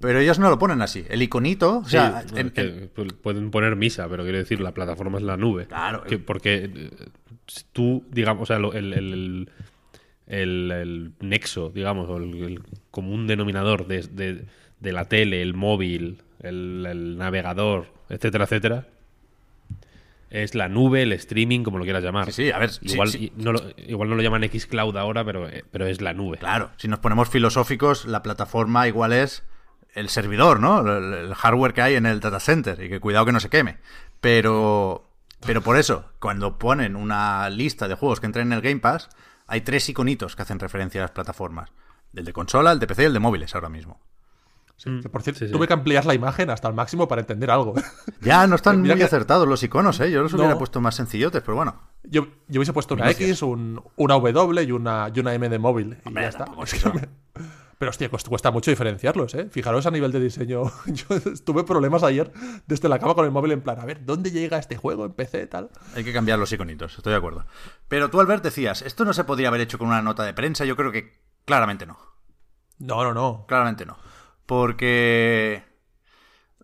[0.00, 1.04] Pero ellos no lo ponen así.
[1.08, 4.60] El iconito, o sea, Sí, en- que en- pu- pueden poner misa, pero quiero decir,
[4.60, 5.66] la plataforma es la nube.
[5.66, 6.02] Claro.
[6.04, 6.90] Que- porque eh,
[7.72, 9.48] tú, digamos, o sea, el, el-
[10.26, 14.44] el- el nexo, digamos, o el, común denominador de, de-
[14.80, 18.86] de la tele, el móvil, el navegador, etcétera, etcétera,
[20.32, 22.26] es la nube, el streaming, como lo quieras llamar.
[22.26, 23.32] Sí, sí, a ver, Igual, sí.
[23.36, 26.38] No lo, igual no lo llaman xCloud ahora, pero, eh, pero es la nube.
[26.38, 29.44] claro, si nos ponemos filosóficos, la plataforma igual es
[29.94, 30.80] el servidor, ¿no?
[30.80, 33.50] El, el hardware que hay en el data center y que cuidado que no se
[33.50, 33.76] queme.
[34.22, 35.06] Pero,
[35.44, 39.10] pero por eso, cuando ponen una lista de juegos que entran en el Game Pass,
[39.46, 41.70] hay tres iconitos que hacen referencia a las plataformas.
[42.14, 44.00] El de consola, el de PC y el de móviles ahora mismo.
[44.84, 45.52] Que, por cierto, Sí, sí.
[45.52, 47.74] tuve que ampliar la imagen hasta el máximo para entender algo.
[48.20, 50.10] Ya no están muy que- acertados los iconos, ¿eh?
[50.10, 50.58] Yo los hubiera No.
[50.58, 51.80] puesto más sencillotes, pero bueno.
[52.04, 53.28] Yo, yo hubiese puesto una Gracias.
[53.30, 55.98] X, un- una W y una, y una M de móvil.
[56.04, 56.46] Y Hombre, ya está.
[56.64, 57.08] es que me-
[57.78, 59.48] Pero hostia, cuesta, cuesta mucho diferenciarlos, ¿eh?
[59.50, 60.62] Fijaros a nivel de diseño.
[60.86, 61.06] Yo
[61.44, 62.32] tuve problemas ayer
[62.68, 65.12] desde la cama con el móvil en plan, a ver, ¿dónde llega este juego en
[65.14, 65.70] PC tal?
[65.96, 67.44] Hay que cambiar los iconitos, estoy de acuerdo.
[67.88, 70.64] Pero tú, Albert, decías, esto no se podría haber hecho con una nota de prensa.
[70.64, 71.98] Yo creo que claramente no.
[72.78, 73.44] No, no, no.
[73.48, 73.96] Claramente no.
[74.52, 75.64] Porque.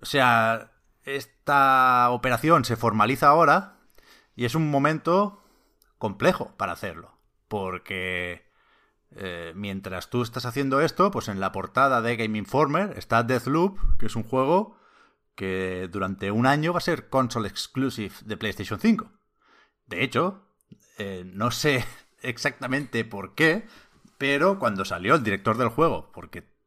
[0.02, 0.72] O sea,
[1.04, 3.78] esta operación se formaliza ahora
[4.36, 5.42] y es un momento
[5.96, 7.18] complejo para hacerlo.
[7.48, 8.46] Porque
[9.12, 13.78] eh, mientras tú estás haciendo esto, pues en la portada de Game Informer está Deathloop,
[13.98, 14.76] que es un juego
[15.34, 19.10] que durante un año va a ser console exclusive de PlayStation 5.
[19.86, 20.42] De hecho,
[20.98, 21.86] eh, no sé
[22.20, 23.66] exactamente por qué,
[24.18, 26.57] pero cuando salió el director del juego, porque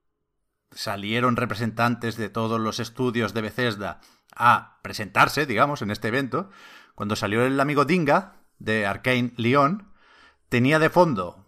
[0.72, 4.02] salieron representantes de todos los estudios de Bethesda
[4.36, 6.50] a presentarse, digamos, en este evento,
[6.96, 9.92] cuando salió el amigo Dinga de Arkane Lyon,
[10.50, 11.46] tenía de fondo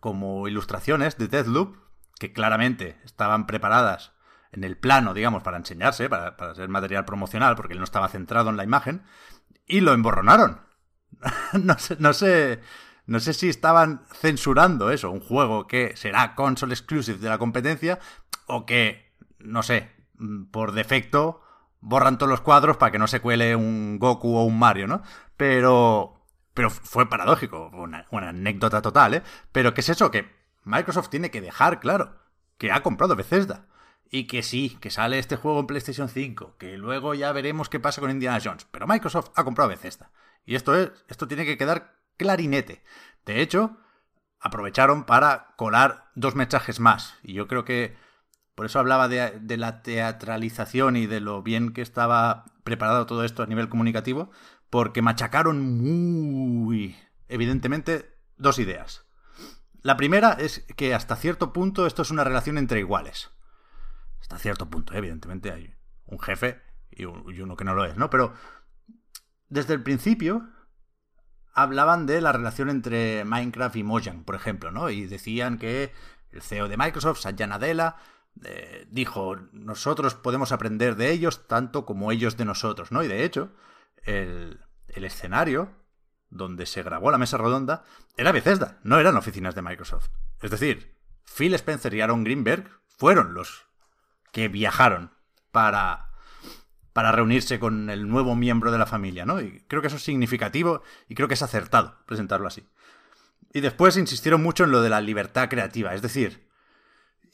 [0.00, 1.76] como ilustraciones de Deathloop,
[2.18, 4.12] que claramente estaban preparadas
[4.52, 8.08] en el plano, digamos, para enseñarse, para, para ser material promocional, porque él no estaba
[8.08, 9.02] centrado en la imagen,
[9.66, 10.60] y lo emborronaron.
[11.52, 12.60] no sé, no sé,
[13.08, 17.98] no sé si estaban censurando eso, un juego que será console exclusive de la competencia,
[18.46, 19.90] o que, no sé,
[20.50, 21.40] por defecto
[21.80, 25.02] borran todos los cuadros para que no se cuele un Goku o un Mario, ¿no?
[25.38, 26.20] Pero,
[26.52, 29.22] pero fue paradójico, una, una anécdota total, ¿eh?
[29.52, 30.10] Pero ¿qué es eso?
[30.10, 30.30] Que
[30.64, 32.14] Microsoft tiene que dejar claro
[32.58, 33.68] que ha comprado Bethesda.
[34.10, 37.80] Y que sí, que sale este juego en PlayStation 5, que luego ya veremos qué
[37.80, 38.66] pasa con Indiana Jones.
[38.70, 40.10] Pero Microsoft ha comprado Bethesda.
[40.44, 42.84] Y esto es, esto tiene que quedar clarinete.
[43.24, 43.78] De hecho,
[44.40, 47.14] aprovecharon para colar dos mensajes más.
[47.22, 47.96] Y yo creo que
[48.54, 53.42] por eso hablaba de, la teatralización y de lo bien que estaba preparado todo esto
[53.42, 54.30] a nivel comunicativo,
[54.68, 56.96] porque machacaron muy
[57.28, 59.06] evidentemente dos ideas.
[59.82, 63.30] La primera es que hasta cierto punto esto es una relación entre iguales.
[64.20, 65.74] Hasta cierto punto, evidentemente hay
[66.06, 68.10] un jefe y, uno que no lo es, ¿no?
[68.10, 68.34] Pero
[69.48, 70.48] desde el principio
[71.62, 74.90] hablaban de la relación entre Minecraft y Mojang, por ejemplo, ¿no?
[74.90, 75.92] Y decían que
[76.30, 77.96] el CEO de Microsoft, Satya Nadella,
[78.44, 83.02] eh, dijo, nosotros podemos aprender de ellos tanto como ellos de nosotros, ¿no?
[83.02, 83.52] Y de hecho,
[84.04, 85.70] el, el escenario
[86.30, 87.82] donde se grabó la mesa redonda
[88.16, 90.10] era Bethesda, no eran oficinas de Microsoft.
[90.42, 93.66] Es decir, Phil Spencer y Aaron Greenberg fueron los
[94.32, 95.12] que viajaron
[95.50, 96.07] para,
[96.98, 99.40] para reunirse con el nuevo miembro de la familia, ¿no?
[99.40, 102.66] Y creo que eso es significativo y creo que es acertado presentarlo así.
[103.52, 106.48] Y después insistieron mucho en lo de la libertad creativa, es decir,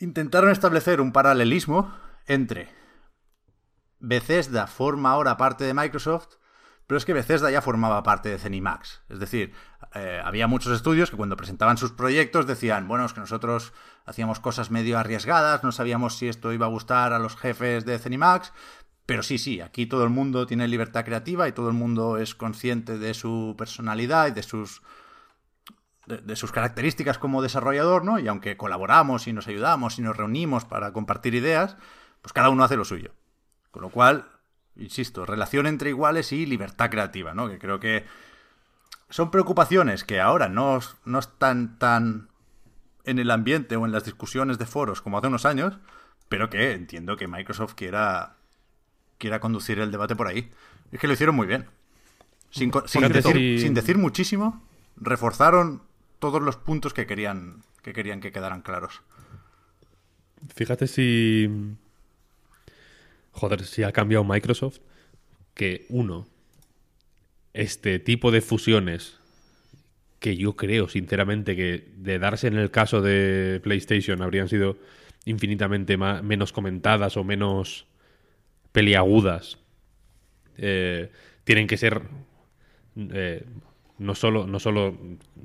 [0.00, 1.96] intentaron establecer un paralelismo
[2.26, 2.68] entre
[4.00, 6.34] Bethesda forma ahora parte de Microsoft,
[6.86, 9.00] pero es que Bethesda ya formaba parte de Zenimax.
[9.08, 9.54] Es decir,
[9.94, 13.72] eh, había muchos estudios que cuando presentaban sus proyectos decían, bueno, es que nosotros
[14.04, 17.98] hacíamos cosas medio arriesgadas, no sabíamos si esto iba a gustar a los jefes de
[17.98, 18.52] Zenimax,
[19.06, 22.34] pero sí, sí, aquí todo el mundo tiene libertad creativa y todo el mundo es
[22.34, 24.82] consciente de su personalidad y de sus
[26.06, 28.18] de, sus características como desarrollador, ¿no?
[28.18, 31.76] Y aunque colaboramos y nos ayudamos y nos reunimos para compartir ideas,
[32.20, 33.12] pues cada uno hace lo suyo.
[33.70, 34.28] Con lo cual,
[34.76, 37.48] insisto, relación entre iguales y libertad creativa, ¿no?
[37.48, 38.04] Que creo que
[39.08, 42.28] son preocupaciones que ahora no, no están tan
[43.04, 45.78] en el ambiente o en las discusiones de foros como hace unos años,
[46.28, 48.36] pero que entiendo que Microsoft quiera,
[49.24, 50.50] quiera conducir el debate por ahí.
[50.92, 51.64] Es que lo hicieron muy bien.
[52.50, 54.62] Sin, sin, decir, sin decir muchísimo,
[54.96, 55.80] reforzaron
[56.18, 59.00] todos los puntos que querían que querían que quedaran claros.
[60.54, 61.48] Fíjate si
[63.32, 64.80] joder, si ha cambiado Microsoft
[65.54, 66.26] que uno
[67.54, 69.16] este tipo de fusiones
[70.18, 74.76] que yo creo sinceramente que de darse en el caso de PlayStation habrían sido
[75.24, 77.86] infinitamente más, menos comentadas o menos
[78.74, 79.56] peliagudas
[80.58, 81.08] eh,
[81.44, 82.02] tienen que ser
[82.96, 83.46] eh,
[83.98, 84.98] no solo, no solo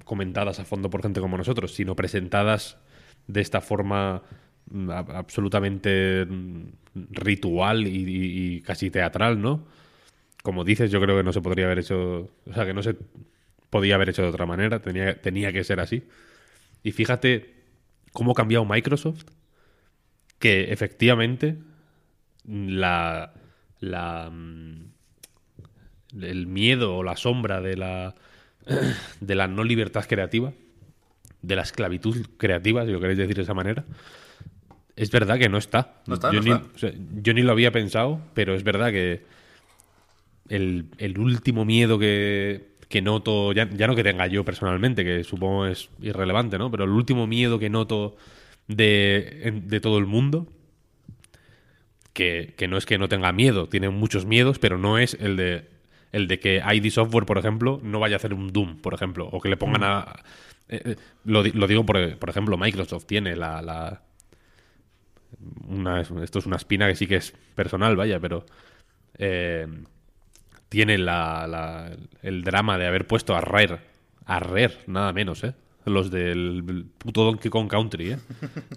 [0.03, 2.79] comentadas a fondo por gente como nosotros, sino presentadas
[3.27, 4.23] de esta forma
[4.71, 6.69] mm, absolutamente mm,
[7.11, 9.67] ritual y, y, casi teatral, ¿no?
[10.41, 12.95] Como dices, yo creo que no se podría haber hecho, o sea, que no se
[13.69, 16.01] podía haber hecho de otra manera, tenía, tenía que ser así.
[16.81, 17.53] Y fíjate
[18.11, 19.25] cómo ha cambiado Microsoft,
[20.39, 21.57] que efectivamente
[22.49, 23.33] la,
[23.79, 24.91] la mm,
[26.21, 28.15] el miedo o la sombra de la
[29.19, 30.51] de la no libertad creativa,
[31.41, 33.85] de la esclavitud creativa, si lo queréis decir de esa manera,
[34.95, 36.01] es verdad que no está.
[36.07, 36.67] No está yo, no ni, está.
[36.75, 39.21] o sea, yo, ni, lo había pensado, pero es verdad que
[40.49, 45.23] el, el último miedo que, que noto, ya, ya, no que tenga yo personalmente, que
[45.23, 46.69] supongo es irrelevante, ¿no?
[46.69, 48.17] Pero el último miedo que noto
[48.67, 50.47] de, de todo el mundo,
[52.19, 55.37] que, que no es que no tenga miedo, tiene muchos miedos, pero no es el
[55.37, 55.69] de
[56.11, 59.29] el de que ID Software, por ejemplo, no vaya a hacer un Doom, por ejemplo,
[59.31, 60.15] o que le pongan a...
[60.67, 63.61] Eh, eh, lo, lo, digo por, por, ejemplo, Microsoft tiene la...
[63.61, 64.01] la
[65.67, 68.45] una, esto es una espina que sí que es personal, vaya, pero...
[69.19, 69.67] Eh,
[70.67, 73.79] tiene la, la, el drama de haber puesto a Rare,
[74.25, 75.53] a Rare, nada menos, ¿eh?
[75.85, 78.19] los del puto Donkey Kong Country, ¿eh?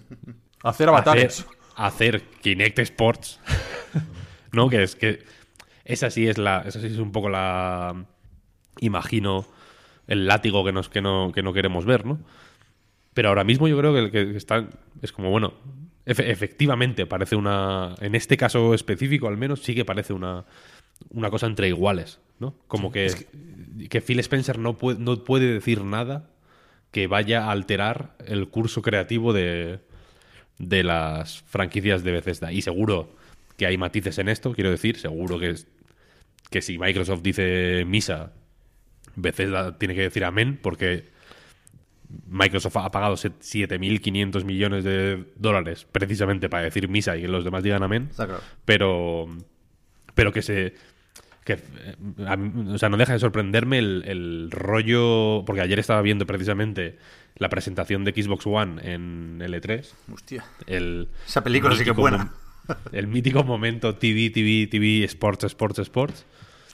[0.63, 1.41] Hacer avatares.
[1.41, 3.39] Hacer, hacer Kinect Sports.
[4.51, 4.69] ¿No?
[4.69, 5.23] Que es que.
[5.85, 6.61] Esa sí es la.
[6.65, 8.05] Esa sí es un poco la.
[8.79, 9.45] Imagino
[10.07, 12.19] el látigo que, nos, que, no, que no queremos ver, ¿no?
[13.13, 14.67] Pero ahora mismo yo creo que, que está.
[15.01, 15.53] Es como, bueno.
[16.05, 17.95] efe- efectivamente, parece una.
[18.01, 20.45] En este caso específico, al menos, sí que parece una.
[21.09, 22.55] Una cosa entre iguales, ¿no?
[22.67, 23.11] Como que,
[23.89, 26.29] que Phil Spencer no puede, no puede decir nada
[26.91, 29.79] que vaya a alterar el curso creativo de,
[30.69, 32.51] de las franquicias de Bethesda.
[32.51, 33.15] Y seguro
[33.57, 35.67] que hay matices en esto, quiero decir, seguro que, es-
[36.49, 38.31] que si Microsoft dice misa,
[39.15, 41.05] Bethesda tiene que decir amén, porque
[42.27, 47.43] Microsoft ha pagado set- 7.500 millones de dólares precisamente para decir misa y que los
[47.43, 48.39] demás digan amén claro.
[48.65, 49.27] pero
[50.13, 50.75] pero que se
[51.43, 51.95] que eh,
[52.27, 52.37] a
[52.73, 56.97] o sea no deja de sorprenderme el, el rollo porque ayer estaba viendo precisamente
[57.37, 60.45] la presentación de Xbox One en L3 Hostia.
[60.67, 62.31] el Esa película sí que es buena.
[62.91, 66.25] el mítico momento TV TV TV Sports Sports Sports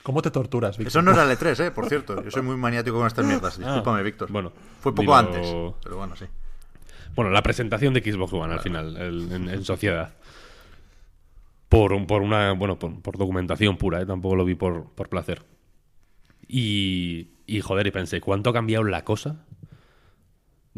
[0.02, 0.88] ¿Cómo te torturas, Víctor?
[0.88, 1.70] Eso no era el E3, ¿eh?
[1.72, 2.24] Por cierto.
[2.24, 3.58] Yo soy muy maniático con estas mierdas.
[3.58, 4.28] Discúlpame, Víctor.
[4.30, 5.46] Ah, bueno, Fue poco digo- antes.
[5.82, 6.24] Pero bueno, sí.
[7.14, 10.14] Bueno, la presentación de Xbox One al final, el- en, en sociedad.
[11.68, 14.06] Por, un- por una, bueno, por, por documentación pura, ¿eh?
[14.06, 15.42] tampoco lo vi por, por placer.
[16.48, 19.44] Y, y joder, y pensé, ¿cuánto ha cambiado la cosa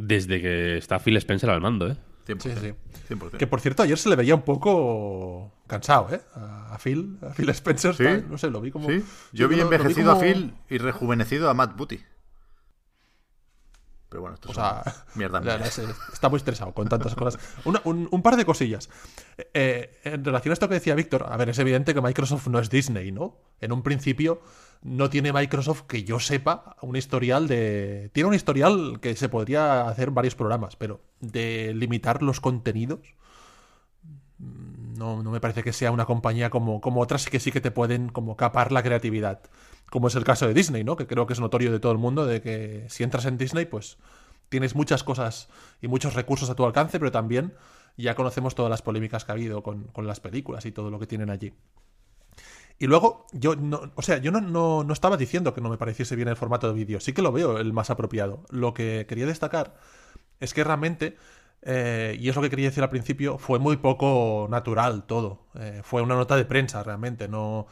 [0.06, 1.96] desde que está Phil Spencer al mando, eh?
[2.26, 2.40] 100%.
[2.40, 2.74] Sí, sí.
[3.14, 3.36] 100%.
[3.38, 6.20] Que por cierto, ayer se le veía un poco cansado, ¿eh?
[6.34, 7.94] A Phil, a Phil Spencer.
[7.94, 8.04] ¿Sí?
[8.04, 8.88] está- no sé, lo vi como.
[8.88, 12.00] Sí, yo vi lo- lo vi envejecido como- a Phil y rejuvenecido a Matt Booty.
[14.08, 14.82] Pero bueno, esto O es sea,
[15.14, 15.40] mierda.
[15.70, 17.40] se- está muy estresado con tantas cosas.
[17.64, 18.90] Una- un, un par de cosillas.
[19.54, 22.58] Eh, en relación a esto que decía Víctor, a ver, es evidente que Microsoft no
[22.58, 23.38] es Disney, ¿no?
[23.60, 24.42] En un principio
[24.82, 28.10] no tiene Microsoft, que yo sepa, un historial de...
[28.12, 33.14] Tiene un historial que se podría hacer varios programas, pero de limitar los contenidos,
[34.38, 37.60] mm, no, no me parece que sea una compañía como, como otras que sí que
[37.60, 39.40] te pueden como capar la creatividad.
[39.90, 40.96] Como es el caso de Disney, ¿no?
[40.96, 43.66] Que creo que es notorio de todo el mundo de que si entras en Disney,
[43.66, 43.98] pues
[44.48, 45.48] tienes muchas cosas
[45.80, 47.54] y muchos recursos a tu alcance, pero también
[47.96, 50.98] ya conocemos todas las polémicas que ha habido con, con las películas y todo lo
[50.98, 51.54] que tienen allí.
[52.78, 55.78] Y luego, yo no, o sea, yo no, no, no estaba diciendo que no me
[55.78, 58.44] pareciese bien el formato de vídeo, sí que lo veo el más apropiado.
[58.50, 59.74] Lo que quería destacar
[60.40, 61.16] es que realmente,
[61.62, 65.46] eh, y es lo que quería decir al principio, fue muy poco natural todo.
[65.54, 67.66] Eh, fue una nota de prensa realmente, no...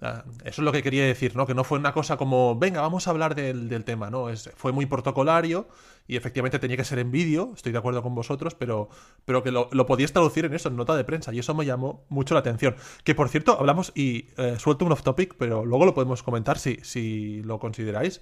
[0.00, 1.46] ah, Eso es lo que quería decir, ¿no?
[1.46, 4.28] Que no fue una cosa como, venga, vamos a hablar del, del tema, ¿no?
[4.56, 5.68] Fue muy protocolario
[6.06, 8.88] y efectivamente tenía que ser en vídeo, estoy de acuerdo con vosotros, pero,
[9.24, 11.64] pero que lo, lo podías traducir en eso, en nota de prensa, y eso me
[11.64, 12.76] llamó mucho la atención.
[13.04, 16.58] Que por cierto, hablamos, y eh, suelto un off topic, pero luego lo podemos comentar
[16.58, 18.20] si, si lo consideráis.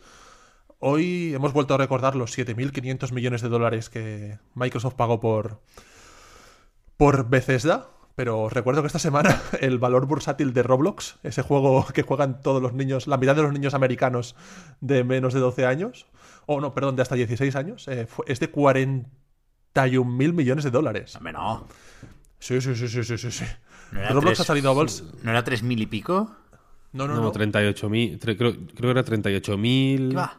[0.79, 5.61] Hoy hemos vuelto a recordar los 7.500 millones de dólares que Microsoft pagó por,
[6.97, 7.89] por Bethesda.
[8.15, 12.61] Pero recuerdo que esta semana el valor bursátil de Roblox, ese juego que juegan todos
[12.61, 14.37] los niños, la mitad de los niños americanos
[14.81, 16.07] de menos de 12 años,
[16.47, 21.17] o no, perdón, de hasta 16 años, eh, fue- es de 41.000 millones de dólares.
[21.17, 21.67] Hombre, no.
[22.39, 23.31] Sí, sí, sí, sí, sí, sí.
[23.31, 23.45] sí.
[23.93, 25.05] ¿No era Roblox tres- ha salido a bolsa.
[25.23, 26.35] ¿No era tres mil y pico?
[26.93, 27.33] No, no, No, no.
[27.33, 30.11] 38.000, tre- creo, creo que era 38.000.
[30.11, 30.37] ¿Qué va?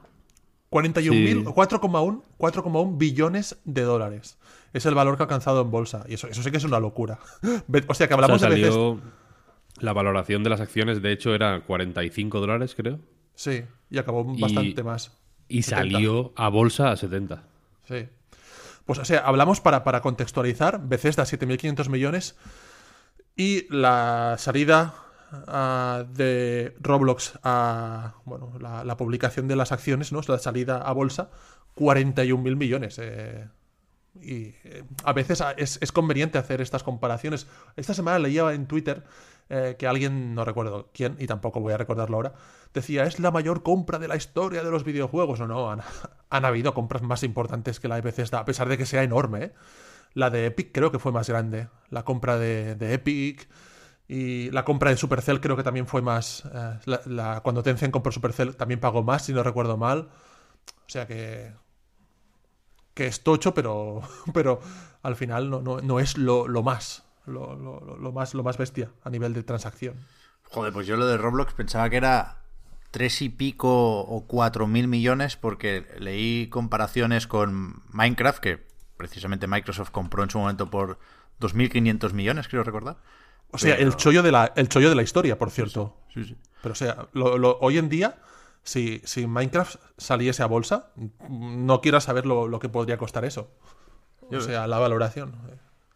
[0.70, 1.52] 41.000, Sí.
[1.54, 4.38] 4,1 4,1 billones de dólares.
[4.74, 6.04] Es el valor que ha alcanzado en bolsa.
[6.10, 7.20] Y eso, eso sí que es una locura.
[7.88, 8.74] O sea, que O sea, hablamos de veces.
[8.74, 9.00] salió,
[9.80, 13.00] la valoración de las acciones, de hecho, era 45 dólares, creo.
[13.36, 15.12] Sí, y acabó Y- bastante más.
[15.48, 15.94] Y 70.
[15.94, 17.44] salió a bolsa a 70.
[17.88, 18.08] Sí.
[18.86, 22.36] Pues, o sea, hablamos para, para contextualizar: Bethesda 7.500 millones.
[23.36, 24.94] Y la salida
[25.48, 28.16] ah, de Roblox a.
[28.26, 30.22] Bueno, la, la publicación de las acciones, ¿no?
[30.28, 31.30] La salida a bolsa,
[31.76, 33.00] 41.000 millones.
[33.00, 33.48] eh,
[34.22, 37.48] y eh, a veces es, es conveniente hacer estas comparaciones.
[37.76, 39.04] Esta semana leía en Twitter
[39.50, 42.34] eh, que alguien, no recuerdo quién, y tampoco voy a recordarlo ahora,
[42.74, 45.40] decía, es la mayor compra de la historia de los videojuegos.
[45.40, 45.70] No, no,
[46.30, 49.44] han, habido compras más importantes que la de Bethesda, a pesar de que sea enorme.
[49.46, 49.54] ¿eh?
[50.14, 51.70] La de Epic creo que fue más grande.
[51.90, 53.48] La compra de, de Epic
[54.08, 56.44] y la compra de Supercell creo que también fue más...
[56.54, 60.10] eh, la- cuando Tencent compró Supercell también pagó más, si no recuerdo mal.
[60.88, 61.54] O sea que
[62.94, 64.02] que es tocho, pero,
[64.34, 64.60] pero
[65.02, 68.58] al final no, no, no es lo, lo más, lo, lo- lo- más, lo más
[68.58, 69.96] bestia a nivel de transacción.
[70.44, 72.40] Joder, pues yo lo de Roblox pensaba que era
[72.92, 78.68] tres y pico o cuatro mil millones porque leí comparaciones con Minecraft que
[78.98, 81.00] precisamente Microsoft compró en su momento por
[81.42, 82.98] 2.500 millones, creo recordar.
[83.52, 85.98] O sea, Pero- el chollo de la, el chollo de la historia, por cierto.
[86.14, 86.38] Sí, sí.
[86.62, 88.18] Pero o sea, lo- lo- hoy en día
[88.66, 90.94] Si, si Minecraft saliese a bolsa,
[91.30, 93.52] no quiero saber lo, lo que podría costar eso.
[94.32, 95.36] O sea, la valoración.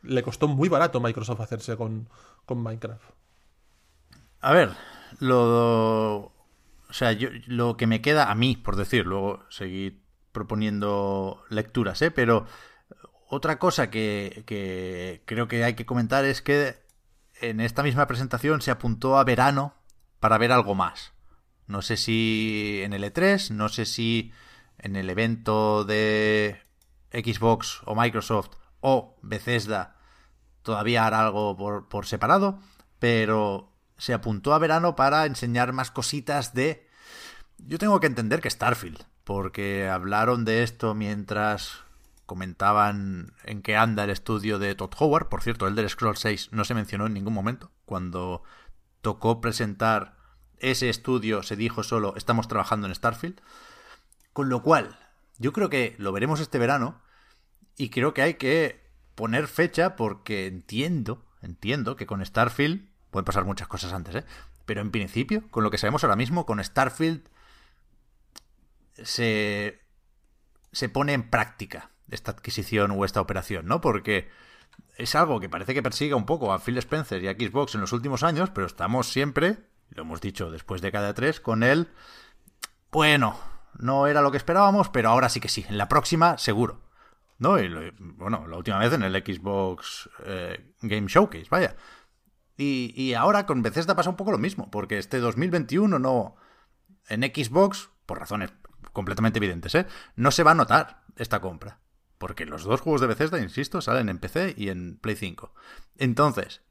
[0.03, 2.09] Le costó muy barato Microsoft hacerse con,
[2.45, 3.03] con Minecraft.
[4.41, 4.71] A ver,
[5.19, 6.33] lo.
[6.89, 12.01] O sea, yo, lo que me queda a mí, por decir, luego seguir proponiendo lecturas,
[12.01, 12.11] ¿eh?
[12.11, 12.45] Pero
[13.27, 16.77] otra cosa que, que creo que hay que comentar es que
[17.41, 19.73] en esta misma presentación se apuntó a verano
[20.19, 21.13] para ver algo más.
[21.67, 24.31] No sé si en el E3, no sé si
[24.77, 26.61] en el evento de
[27.11, 28.51] Xbox o Microsoft
[28.89, 29.97] o Bethesda
[30.61, 32.61] todavía hará algo por, por separado,
[32.99, 36.87] pero se apuntó a verano para enseñar más cositas de...
[37.57, 41.83] Yo tengo que entender que Starfield, porque hablaron de esto mientras
[42.25, 45.27] comentaban en qué anda el estudio de Todd Howard.
[45.27, 47.71] Por cierto, el del Scroll 6 no se mencionó en ningún momento.
[47.85, 48.43] Cuando
[49.01, 50.15] tocó presentar
[50.59, 53.41] ese estudio, se dijo solo, estamos trabajando en Starfield.
[54.31, 54.97] Con lo cual,
[55.39, 57.01] yo creo que lo veremos este verano
[57.77, 58.83] y creo que hay que
[59.15, 64.25] poner fecha porque entiendo, entiendo que con Starfield Pueden pasar muchas cosas antes, ¿eh?
[64.65, 67.21] Pero en principio, con lo que sabemos ahora mismo, con Starfield
[69.01, 69.81] se,
[70.71, 73.79] se pone en práctica esta adquisición o esta operación, ¿no?
[73.79, 74.29] Porque
[74.97, 77.81] es algo que parece que persiga un poco a Phil Spencer y a Xbox en
[77.81, 79.57] los últimos años, pero estamos siempre,
[79.89, 81.87] lo hemos dicho después de cada tres, con él.
[82.91, 83.39] Bueno,
[83.79, 85.65] no era lo que esperábamos, pero ahora sí que sí.
[85.69, 86.81] En la próxima, seguro.
[87.39, 87.59] ¿No?
[87.59, 87.69] Y
[87.99, 91.75] bueno, la última vez en el Xbox eh, Game Showcase, vaya.
[92.57, 96.35] Y, ahora con Bethesda pasa un poco lo mismo, porque este 2021 no.
[97.07, 98.51] En Xbox, por razones
[98.91, 99.85] completamente evidentes, ¿eh?
[100.15, 101.79] no se va a notar esta compra.
[102.17, 105.53] Porque los dos juegos de Bethesda, insisto, salen en PC y en Play 5.
[105.97, 106.63] Entonces,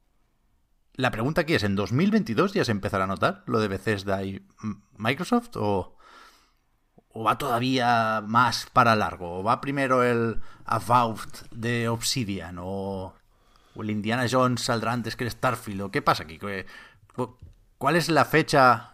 [0.95, 4.45] la pregunta aquí es, ¿en 2022 ya se empezará a notar lo de Bethesda y
[4.97, 5.51] Microsoft?
[5.55, 5.96] ¿O,
[7.17, 9.39] o va todavía más para largo?
[9.39, 10.37] ¿O va primero el
[10.67, 12.59] Avowed de Obsidian?
[12.61, 13.15] ¿O
[13.77, 16.39] el Indiana Jones saldrá antes que el Starfield, o qué pasa aquí?
[17.79, 18.93] ¿Cuál es la fecha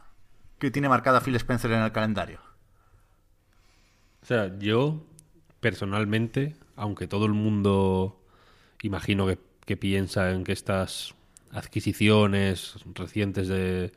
[0.60, 2.38] que tiene marcada Phil Spencer en el calendario?
[4.22, 5.02] O sea, yo
[5.58, 8.20] personalmente, aunque todo el mundo
[8.82, 9.38] imagino que,
[9.76, 11.14] piensa en que estas
[11.50, 13.90] adquisiciones recientes de,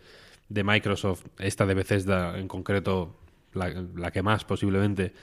[0.50, 3.14] Microsoft, esta de Bethesda en concreto,
[3.56, 5.14] la, que más posiblemente,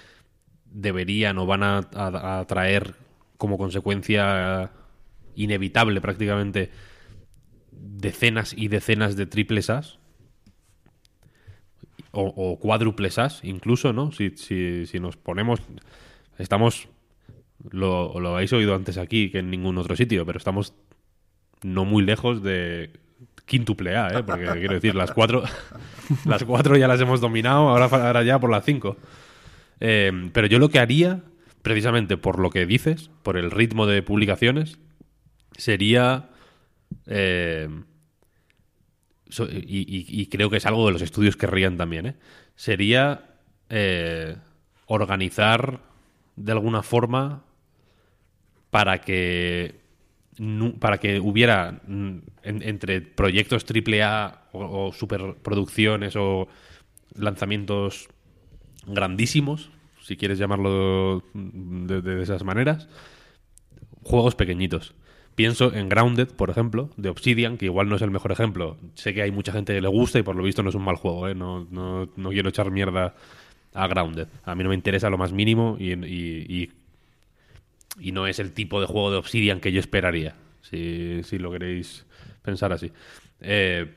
[0.64, 2.94] deberían o van a, traer
[3.36, 4.70] como consecuencia
[5.34, 6.70] inevitable prácticamente
[7.70, 9.98] decenas y decenas de triples As
[12.12, 14.12] o, o cuádruples As incluso, ¿no?
[14.12, 15.60] Si, si, si nos ponemos...
[16.38, 16.88] Estamos...
[17.70, 20.74] Lo, lo habéis oído antes aquí que en ningún otro sitio, pero estamos
[21.62, 22.90] no muy lejos de
[23.44, 24.22] quíntuple A, ¿eh?
[24.22, 25.42] porque quiero decir, las cuatro,
[26.24, 28.96] las cuatro ya las hemos dominado, ahora, ahora ya por las cinco.
[29.80, 31.22] Eh, pero yo lo que haría,
[31.62, 34.78] precisamente por lo que dices, por el ritmo de publicaciones,
[35.56, 36.30] sería...
[37.06, 37.68] Eh,
[39.66, 42.14] y, creo que es algo de los estudios que rían también, ¿eh?
[42.54, 43.32] Sería
[43.70, 44.36] eh,
[44.86, 45.80] organizar
[46.36, 47.42] de alguna forma
[48.70, 49.81] para que
[50.78, 51.82] para que hubiera
[52.42, 56.48] entre proyectos AAA o, o superproducciones o
[57.14, 58.08] lanzamientos
[58.86, 59.70] grandísimos,
[60.02, 62.88] si quieres llamarlo de esas maneras,
[64.02, 64.94] juegos pequeñitos.
[65.34, 68.76] Pienso en Grounded, por ejemplo, de Obsidian, que igual no es el mejor ejemplo.
[68.94, 70.84] Sé que hay mucha gente que le gusta y por lo visto no es un
[70.84, 71.34] mal juego, ¿eh?
[71.34, 73.14] no, no, no quiero echar mierda
[73.72, 74.28] a Grounded.
[74.44, 76.70] A mí no me interesa lo más mínimo y,
[77.98, 82.06] no es el tipo de juego de Obsidian que yo esperaría, si, si lo queréis
[82.42, 82.92] pensar así.
[83.40, 83.94] Eh,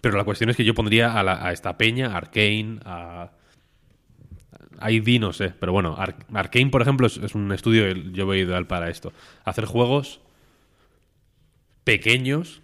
[0.00, 3.32] pero la cuestión es que yo pondría a, esta peña, a Arkane, a...
[4.88, 8.90] ID no sé, pero bueno, Arkane, por ejemplo, es, un estudio yo veo ideal para
[8.90, 9.12] esto.
[9.44, 10.20] Hacer juegos
[11.84, 12.62] pequeños.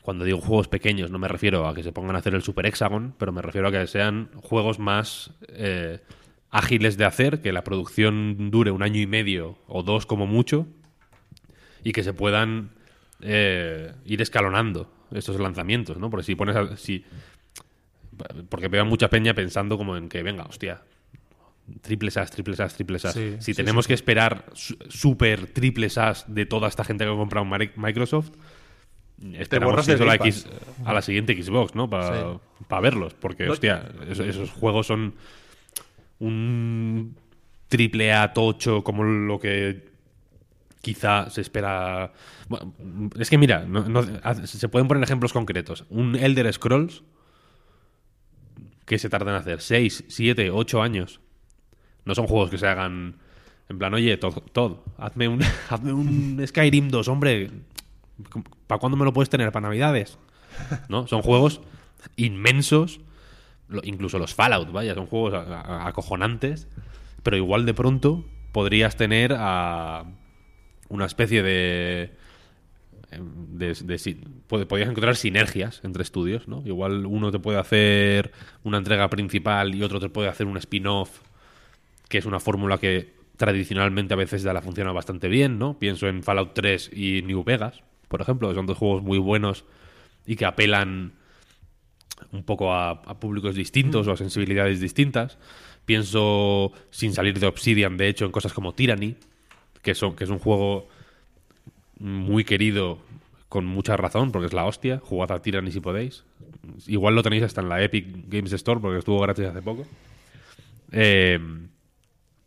[0.00, 2.66] Cuando digo juegos pequeños, no me refiero a que se pongan a hacer el Super
[2.66, 6.00] Hexagon, pero me refiero a que sean juegos más eh,
[6.54, 10.68] ágiles de hacer, que la producción dure un año y medio o dos como mucho,
[11.82, 12.70] y que se puedan
[13.20, 16.10] eh, ir escalonando estos lanzamientos, ¿no?
[16.10, 16.56] Porque si pones.
[16.80, 17.04] si,
[18.48, 20.82] porque veo mucha peña pensando como en que, venga, hostia,
[21.82, 23.18] triples as, triples as, triples as.
[23.40, 27.44] si tenemos que esperar super triples as de toda esta gente que ha comprado
[27.74, 28.30] Microsoft,
[29.32, 30.46] esperamos a la, X,
[30.84, 31.90] a la siguiente Xbox, ¿no?
[31.90, 33.14] Para verlos.
[33.14, 35.14] Porque, hostia, esos, juegos son
[36.24, 37.16] un
[37.68, 39.88] triple A tocho como lo que
[40.80, 42.12] quizá se espera.
[43.18, 43.66] es que mira,
[44.44, 45.84] se pueden poner ejemplos concretos.
[45.88, 47.02] Un Elder Scrolls
[48.84, 51.20] que se tardan en hacer 6, 7, 8 años.
[52.04, 53.16] No son juegos que se hagan
[53.68, 57.50] en plan, oye, Todd, hazme un, hazme un Skyrim 2, hombre.
[58.66, 59.50] ¿Para cuándo me lo puedes tener?
[59.52, 60.18] ¿Para Navidades?
[60.88, 61.06] ¿No?
[61.06, 61.60] Son juegos
[62.16, 63.00] inmensos.
[63.82, 66.68] Incluso los Fallout, vaya, son juegos acojonantes.
[67.22, 70.04] Pero igual de pronto podrías tener a
[70.88, 72.16] una especie de
[73.20, 74.16] de,
[74.48, 76.62] podías encontrar sinergias entre estudios, ¿no?
[76.64, 81.20] Igual uno te puede hacer una entrega principal y otro te puede hacer un spin-off,
[82.08, 85.78] que es una fórmula que tradicionalmente a veces ya la funciona bastante bien, ¿no?
[85.78, 89.64] Pienso en Fallout 3 y New Vegas, por ejemplo, que son dos juegos muy buenos
[90.26, 91.12] y que apelan
[92.32, 95.38] un poco a, públicos distintos o a sensibilidades distintas.
[95.84, 99.16] Pienso, sin salir de Obsidian, de hecho, en cosas como Tyranny,
[99.82, 100.88] que, son, que es un juego
[101.98, 102.98] muy querido
[103.48, 105.00] con mucha razón, porque es la hostia.
[105.02, 106.24] Jugad a Tyranny si podéis.
[106.86, 109.86] Igual lo tenéis hasta en la Epic Games Store, porque estuvo gratis hace poco.
[110.90, 111.38] Eh,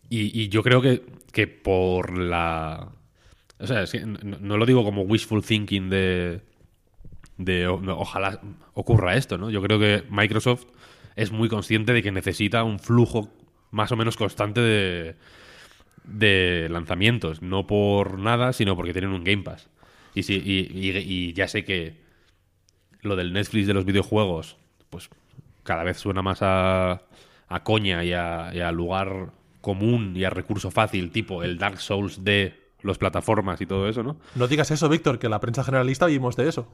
[0.09, 2.89] y, yo creo que, que por la...
[3.59, 3.85] O sea,
[4.23, 6.41] no, lo digo como wishful thinking de,
[7.37, 8.41] de ojalá
[8.73, 9.49] ocurra esto, ¿no?
[9.49, 10.65] Yo creo que Microsoft
[11.15, 13.29] es muy consciente de que necesita un flujo
[13.71, 15.15] más o menos constante de,
[16.03, 19.69] de lanzamientos, no por nada, sino porque tienen un Game Pass.
[20.15, 21.97] Y, si, y, ya sé que
[23.01, 24.57] lo del Netflix de los videojuegos,
[24.89, 25.09] pues
[25.63, 27.03] cada vez suena más a,
[27.49, 29.31] a coña y a, lugar
[29.61, 34.01] común y a recurso fácil, tipo el Dark Souls de las plataformas y todo eso,
[34.01, 34.17] ¿no?
[34.35, 36.71] No digas eso, Víctor, que la prensa generalista vimos de eso.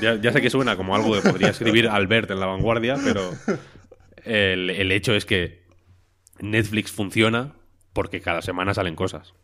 [0.00, 3.30] Ya, sé que suena como algo que podría escribir Albert en la vanguardia, pero
[4.24, 5.60] el hecho es que
[6.40, 7.54] Netflix funciona
[7.92, 9.34] porque cada semana salen cosas.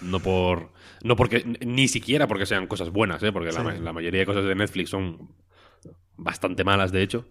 [0.00, 0.72] No por.
[1.02, 1.44] No porque.
[1.64, 3.32] Ni siquiera porque sean cosas buenas, ¿eh?
[3.32, 5.30] Porque la, mayoría de cosas de Netflix son
[6.16, 7.28] bastante malas, de hecho.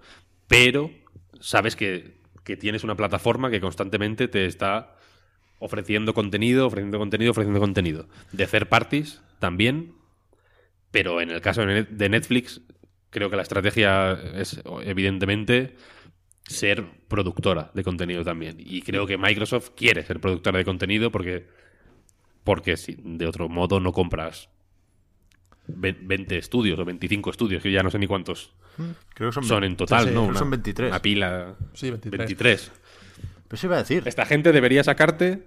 [0.48, 0.92] Pero
[1.40, 4.96] sabes que, que tienes una plataforma que constantemente te está
[5.60, 8.08] ofreciendo contenido, ofreciendo contenido, ofreciendo contenido.
[8.32, 9.94] De hacer parties también.
[10.94, 12.62] Pero en el caso de Netflix,
[13.10, 15.76] creo que la estrategia es evidentemente
[16.48, 18.58] ser productora de contenido también.
[18.60, 21.48] Y creo que Microsoft quiere ser productora de contenido porque,
[22.44, 24.50] porque si, de otro modo no compras
[25.66, 28.54] 20 estudios o 25 estudios, que ya no sé ni cuántos
[29.16, 30.32] creo que son, en total, ¿no?
[30.36, 30.92] son 23.
[30.92, 31.56] Una pila.
[31.74, 32.20] Sí, 23.
[32.20, 32.72] 23.
[33.48, 34.04] Pero iba a decir.
[34.06, 35.44] Esta gente debería sacarte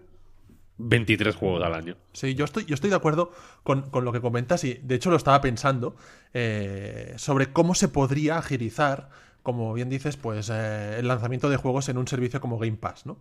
[0.79, 1.97] 23 juegos al año.
[2.13, 5.17] Sí, yo estoy, yo estoy de acuerdo con, lo que comentas y de hecho lo
[5.17, 5.97] estaba pensando
[6.35, 9.09] eh, sobre cómo se podría agilizar
[9.47, 13.07] como bien dices, pues eh, el lanzamiento de juegos en un servicio como Game Pass,
[13.07, 13.21] ¿no?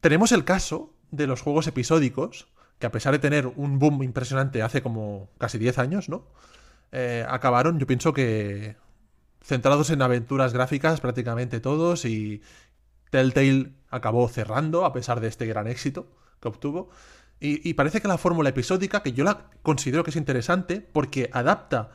[0.00, 2.48] Tenemos el caso de los juegos episódicos,
[2.78, 6.24] que a pesar de tener un boom impresionante hace como casi 10 años, ¿no?
[6.90, 8.76] Eh, acabaron, yo pienso que
[9.42, 12.40] centrados en aventuras gráficas prácticamente todos y
[13.10, 16.06] Telltale acabó cerrando a pesar de este gran éxito
[16.40, 16.90] que obtuvo.
[17.40, 21.90] y parece que la fórmula episódica, que yo la considero que es interesante porque adapta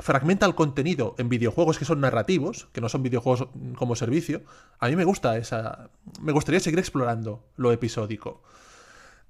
[0.00, 4.42] fragmenta el contenido en videojuegos que son narrativos, que no son videojuegos como servicio,
[4.78, 5.90] a mí me gusta esa...
[6.20, 8.42] Me gustaría seguir explorando lo episódico.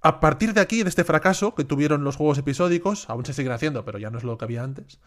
[0.01, 3.53] A partir de aquí, de este fracaso que tuvieron los juegos episódicos, aún se siguen
[3.53, 5.01] haciendo, pero ya no es lo que había antes,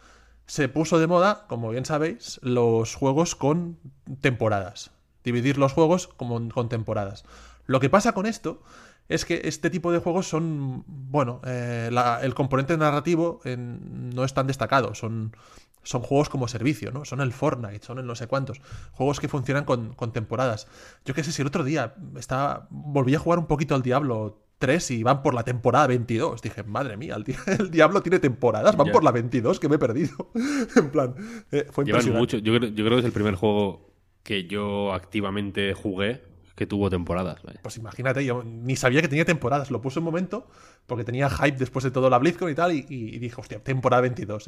[0.48, 3.78] se puso de moda, como bien sabéis, los juegos con
[4.20, 4.92] temporadas.
[5.24, 7.24] Dividir los juegos como con temporadas.
[7.66, 8.62] Lo que pasa con esto
[9.08, 11.90] es que este tipo de juegos son, bueno, eh,
[12.22, 15.36] el componente narrativo no es tan destacado, son,
[15.84, 17.06] son juegos como servicio, ¿no?
[17.06, 18.62] Son el Fortnite, son el no sé cuántos,
[18.94, 20.68] juegos que funcionan con, temporadas.
[21.06, 24.46] Yo qué sé, si el otro día estaba, volví a jugar un poquito al Diablo
[24.60, 26.42] 3 y van por la temporada 22.
[26.42, 27.18] Dije, madre mía,
[27.48, 30.32] el, Diablo tiene temporadas, van por la 22, que me he perdido.
[30.76, 31.16] en plan,
[31.52, 32.20] eh, fue impresionante.
[32.20, 32.38] Mucho.
[32.38, 33.91] Yo, creo, yo creo que es el primer juego
[34.24, 36.24] que yo activamente jugué
[36.62, 37.42] que tuvo temporadas.
[37.64, 39.72] Pues imagínate, yo ni sabía que tenía temporadas.
[39.72, 40.48] Lo puse un momento
[40.86, 42.72] porque tenía hype después de todo la BlizzCon y tal.
[42.74, 44.46] Y, dije, hostia, temporada 22.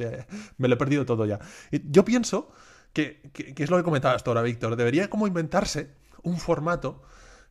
[0.58, 1.40] me lo he perdido todo ya.
[1.72, 2.52] Yo pienso
[2.92, 4.76] que, es lo que comentabas tú ahora, Víctor.
[4.76, 5.90] Debería como inventarse
[6.22, 7.02] un formato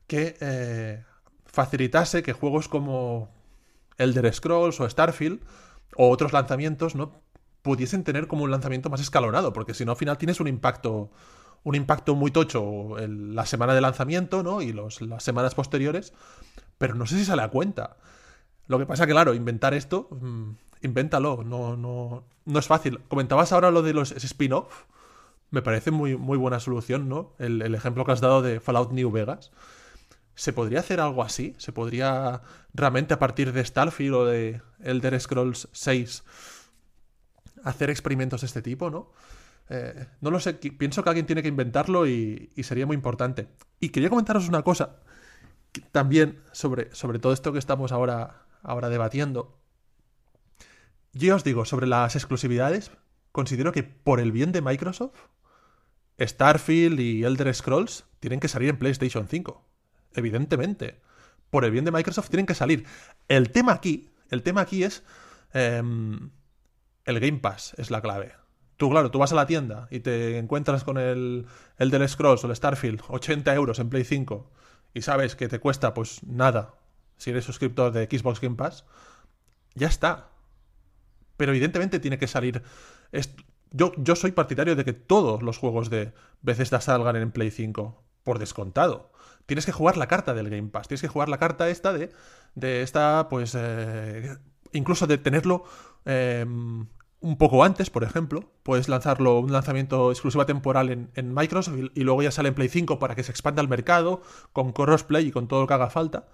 [0.07, 1.03] que eh,
[1.45, 3.35] facilitase que juegos como
[3.97, 5.41] Elder Scrolls o Starfield
[5.97, 7.21] o otros lanzamientos no
[7.63, 9.51] pudiesen tener como un lanzamiento más escalonado.
[9.51, 11.11] Porque si no, al final tienes un impacto
[11.63, 14.61] un impacto muy tocho la semana de lanzamiento, ¿no?
[14.61, 16.13] Y las semanas posteriores,
[16.77, 17.97] pero no sé si sale a cuenta.
[18.67, 20.51] Lo que pasa que, claro, inventar esto, mm,
[20.81, 22.99] invéntalo, no, no, no es fácil.
[23.07, 24.83] Comentabas ahora lo de los spin-off,
[25.51, 27.33] me parece muy, muy buena solución, ¿no?
[27.39, 29.51] El, el, ejemplo que has dado de Fallout New Vegas.
[30.35, 31.53] ¿Se podría hacer algo así?
[31.59, 32.41] ¿Se podría
[32.73, 36.23] realmente a partir de Starfield o de Elder Scrolls 6
[37.63, 39.11] hacer experimentos de este tipo, ¿no?
[39.69, 43.47] Eh, no lo sé, pienso que alguien tiene que inventarlo y, sería muy importante.
[43.79, 44.97] Y quería comentaros una cosa
[45.91, 49.59] también sobre, sobre todo esto que estamos ahora, ahora debatiendo.
[51.13, 52.91] Yo os digo, sobre las exclusividades,
[53.31, 55.19] considero que por el bien de Microsoft,
[56.19, 59.65] Starfield y Elder Scrolls tienen que salir en PlayStation 5.
[60.15, 61.01] Evidentemente.
[61.49, 62.85] Por el bien de Microsoft tienen que salir.
[63.27, 65.03] El tema aquí, el tema aquí es
[65.53, 66.31] em,
[67.05, 68.42] el Game Pass, es la clave.
[68.77, 71.45] Tú, claro, tú vas a la tienda y te encuentras con el
[71.77, 74.49] Elder Scrolls o el Starfield, 80 euros en Play 5,
[74.93, 76.73] y sabes que te cuesta pues nada
[77.17, 78.85] si eres suscriptor de Xbox Game Pass,
[79.75, 80.29] ya está.
[81.37, 82.63] Pero evidentemente tiene que salir.
[83.71, 88.03] Yo, yo soy partidario de que todos los juegos de Bethesda salgan en Play 5,
[88.23, 89.11] por descontado.
[89.45, 92.11] Tienes que jugar la carta del Game Pass, tienes que jugar la carta esta de,
[92.55, 94.37] de esta, pues, eh,
[94.73, 95.63] incluso de tenerlo
[96.05, 96.45] eh,
[97.23, 98.51] un poco antes, por ejemplo.
[98.63, 102.99] Puedes lanzarlo, un lanzamiento exclusiva temporal en, Microsoft y, luego ya sale en Play 5
[102.99, 104.21] para que se expanda el mercado
[104.51, 106.27] con crossplay y con todo lo que haga falta.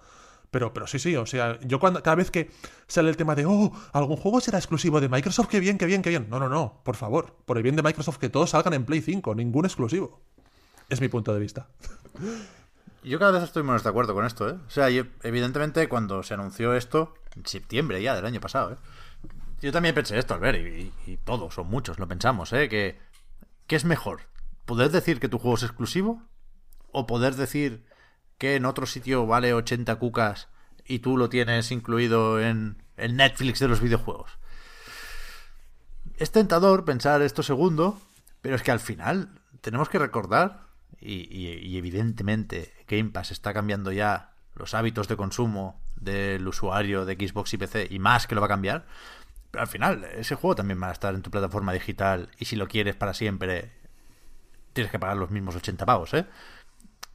[0.50, 2.50] Pero, pero sí, sí, o sea, yo cuando, cada vez que
[2.88, 6.02] sale el tema de, oh, algún juego será exclusivo de Microsoft, qué bien, qué bien,
[6.02, 6.26] qué bien.
[6.28, 9.00] No, no, no, por favor, por el bien de Microsoft, que todos salgan en Play
[9.00, 10.20] 5, ningún exclusivo.
[10.88, 11.68] Es mi punto de vista.
[13.04, 14.56] Yo cada vez estoy menos de acuerdo con esto, ¿eh?
[14.66, 18.76] O sea, evidentemente cuando se anunció esto, en septiembre ya del año pasado, ¿eh?
[19.62, 22.68] Yo también pensé esto, Albert, y, y todos o muchos lo pensamos, ¿eh?
[22.68, 22.98] Que,
[23.66, 24.22] ¿Qué es mejor?
[24.64, 26.22] ¿Poder decir que tu juego es exclusivo?
[26.92, 27.84] ¿O poder decir
[28.38, 30.48] que en otro sitio vale 80 cucas
[30.86, 34.30] y tú lo tienes incluido en el Netflix de los videojuegos?
[36.16, 38.00] Es tentador pensar esto segundo,
[38.40, 39.30] pero es que al final
[39.60, 40.60] tenemos que recordar,
[41.00, 47.04] y, y- y evidentemente Game Pass está cambiando ya los hábitos de consumo del usuario
[47.04, 48.86] de Xbox y PC, y más que lo va a cambiar,
[49.52, 52.68] al final ese juego también va a estar en tu plataforma digital, y si lo
[52.68, 53.72] quieres para siempre,
[54.72, 56.26] tienes que pagar los mismos 80 pavos, ¿eh?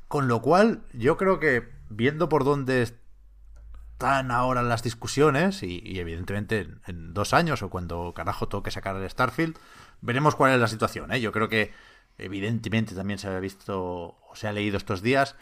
[0.08, 6.60] Con lo cual, yo creo que viendo por dónde están ahora las discusiones, y, evidentemente
[6.60, 9.58] en, en dos años o cuando carajo toque sacar el Starfield,
[10.02, 11.12] veremos cuál es la situación.
[11.12, 11.22] ¿eh?
[11.22, 11.74] Yo creo que
[12.18, 15.36] evidentemente también se ha visto o se ha leído estos días.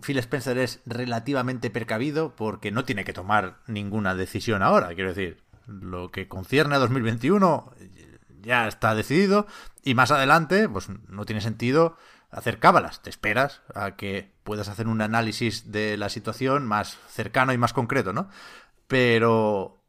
[0.00, 4.94] Phil Spencer es relativamente precavido porque no tiene que tomar ninguna decisión ahora.
[4.94, 7.72] Quiero decir, lo que concierne a 2021
[8.42, 9.46] ya está decidido
[9.82, 11.96] y más adelante pues no tiene sentido
[12.30, 13.02] hacer cábalas.
[13.02, 17.72] Te esperas a que puedas hacer un análisis de la situación más cercano y más
[17.72, 18.28] concreto, ¿no?
[18.88, 19.82] Pero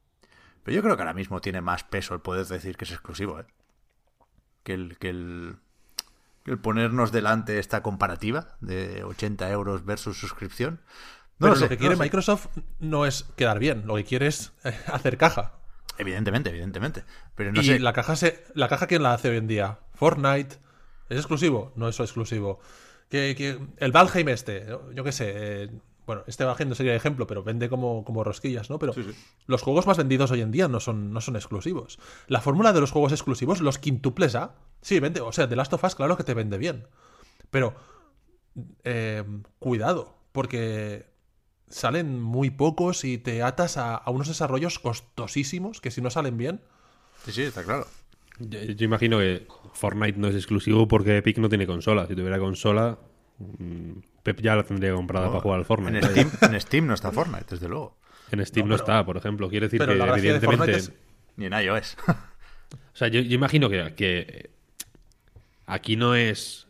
[0.63, 3.39] pero yo creo que ahora mismo tiene más peso el poder decir que es exclusivo,
[3.39, 3.45] ¿eh?
[4.63, 5.57] Que el, que el,
[6.45, 10.79] que el ponernos delante esta comparativa de 80 euros versus suscripción.
[11.37, 12.01] No Pero lo lo, sé, que no quiere sé.
[12.01, 12.47] Microsoft
[12.79, 15.53] no es quedar bien, lo que quiere es eh, hacer caja.
[15.97, 17.03] Evidentemente, evidentemente.
[17.35, 17.79] Pero no y sé.
[17.79, 19.79] la caja se, la caja quién la hace hoy en día?
[19.93, 20.57] Fortnite.
[21.09, 21.71] ¿Es exclusivo?
[21.75, 22.59] No es exclusivo.
[23.09, 24.65] Que, que- el Valheim este,
[24.95, 25.69] yo qué sé, eh,
[26.07, 28.79] bueno, este Valheim no sería ejemplo, pero vende como, como rosquillas, ¿no?
[28.79, 29.13] Pero Sí, sí.
[29.45, 31.99] los juegos más vendidos hoy en día no son, no son exclusivos.
[32.27, 35.73] La fórmula de los juegos exclusivos, los quintuples A, sí, vende, o sea, The Last
[35.73, 36.87] of Us, claro que te vende bien.
[37.51, 37.75] Pero,
[38.83, 39.23] eh,
[39.59, 41.12] cuidado, porque
[41.73, 46.37] salen muy pocos y te atas a, a unos desarrollos costosísimos que si no salen
[46.37, 46.61] bien,
[47.25, 47.87] Sí, sí, está claro.
[48.39, 52.05] Yo, yo imagino que Fortnite no es exclusivo porque Epic no tiene consola.
[52.05, 52.97] Si tuviera consola,
[53.39, 53.91] mm,
[54.23, 55.99] Pep ya la tendría comprada para jugar al Fortnite.
[55.99, 57.95] En Steam, en Steam no está Fortnite, desde luego.
[58.31, 59.47] En Steam no, está, por ejemplo.
[59.49, 60.75] Quiere decir Pero que la gracia de evidentemente...
[60.75, 60.91] Es-
[61.37, 61.97] Ni en iOS.
[62.93, 64.49] O sea, yo, yo imagino que, que
[65.65, 66.67] aquí no es,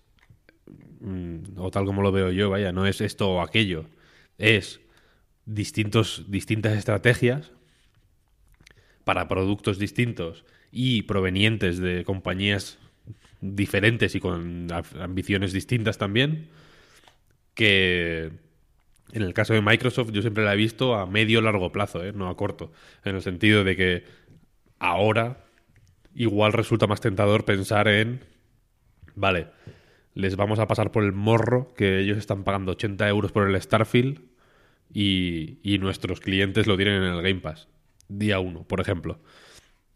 [1.02, 3.86] mm, o tal como lo veo yo, vaya, no es esto o aquello.
[4.38, 4.80] Es
[5.46, 7.52] distintos, distintas estrategias
[9.04, 12.80] para productos distintos y provenientes de compañías
[13.42, 14.68] diferentes y con
[15.00, 16.50] ambiciones distintas también,
[17.54, 18.32] que
[19.12, 22.14] en el caso de Microsoft yo siempre la he visto a medio largo plazo, ¿eh?
[22.14, 22.72] no a corto,
[23.04, 24.04] en el sentido de que
[24.80, 25.46] ahora
[26.16, 28.22] igual resulta más tentador pensar en,
[29.16, 29.48] vale,
[30.14, 33.62] les vamos a pasar por el morro que ellos están pagando 80 euros por el
[33.62, 34.33] Starfield
[34.94, 37.68] y, nuestros clientes lo tienen en el Game Pass.
[38.08, 39.20] Día uno, por ejemplo.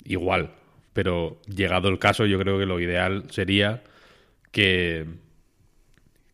[0.03, 0.51] Igual,
[0.93, 3.83] pero llegado el caso yo creo que lo ideal sería
[4.51, 5.05] que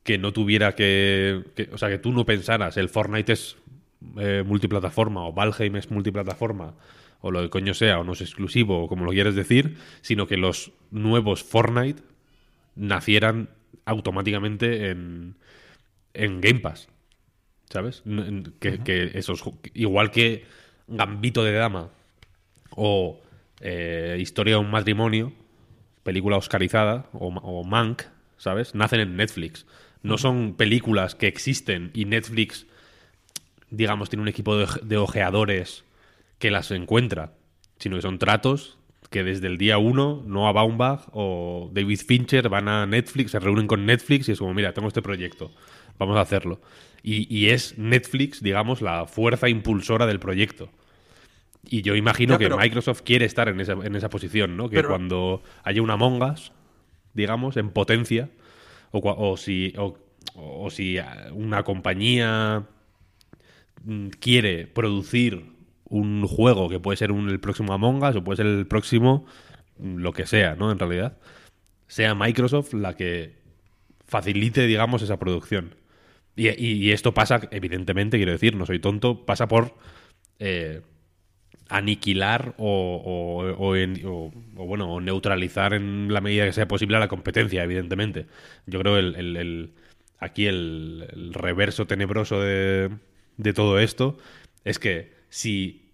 [0.04, 3.56] que no tuviera que, que- o sea, que tú no pensaras el Fortnite es
[4.18, 6.76] eh, multiplataforma o Valheim es multiplataforma
[7.22, 10.28] o lo que coño sea o no es exclusivo o como lo quieres decir, sino
[10.28, 12.04] que los nuevos Fortnite
[12.76, 13.50] nacieran
[13.86, 15.36] automáticamente en,
[16.14, 16.90] en Game Pass.
[17.74, 18.04] ¿Sabes?
[18.60, 19.44] Que, que esos
[19.74, 20.46] igual que
[20.88, 21.90] Gambito de Dama
[22.70, 23.20] o
[23.62, 25.34] eh, Historia de un matrimonio,
[26.04, 28.04] película oscarizada o, o Mank,
[28.38, 28.76] ¿sabes?
[28.76, 29.66] Nacen en Netflix.
[30.04, 32.68] No son películas que existen y Netflix,
[33.72, 35.84] digamos, tiene un equipo de, de ojeadores
[36.38, 37.34] que las encuentra,
[37.80, 38.78] sino que son tratos
[39.10, 43.66] que desde el día uno Noah Baumbach o David Fincher van a Netflix, se reúnen
[43.66, 45.52] con Netflix y es como, mira, tengo este proyecto,
[46.00, 46.62] vamos a hacerlo.
[47.02, 50.70] Y, y es Netflix, digamos, la fuerza impulsora del proyecto.
[51.66, 54.70] Y yo imagino Ya, que Microsoft quiere estar en esa, en esa posición, ¿no?
[54.70, 56.52] Que Pero- cuando haya una Mongas,
[57.14, 58.30] digamos, en potencia,
[58.92, 59.98] o, o si, o,
[60.36, 60.98] o si
[61.34, 62.66] una compañía
[63.84, 65.46] mm, quiere producir
[65.86, 69.26] un juego que puede ser un- el próximo Among Us o puede ser el próximo
[69.78, 70.72] mm, lo que sea, ¿no?
[70.72, 71.18] En realidad,
[71.88, 73.36] sea Microsoft la que
[74.08, 75.76] facilite, digamos, esa producción.
[76.36, 79.76] Y, esto pasa, evidentemente, quiero decir, no soy tonto, pasa por
[80.40, 80.82] eh,
[81.70, 83.76] aniquilar o, o- o
[84.06, 84.32] o-
[84.66, 88.28] bueno, neutralizar en la medida que sea posible a la competencia, evidentemente.
[88.66, 89.74] Yo creo el, el-
[90.20, 92.90] aquí el, el reverso tenebroso de,
[93.38, 94.18] de todo esto
[94.64, 95.92] es que si,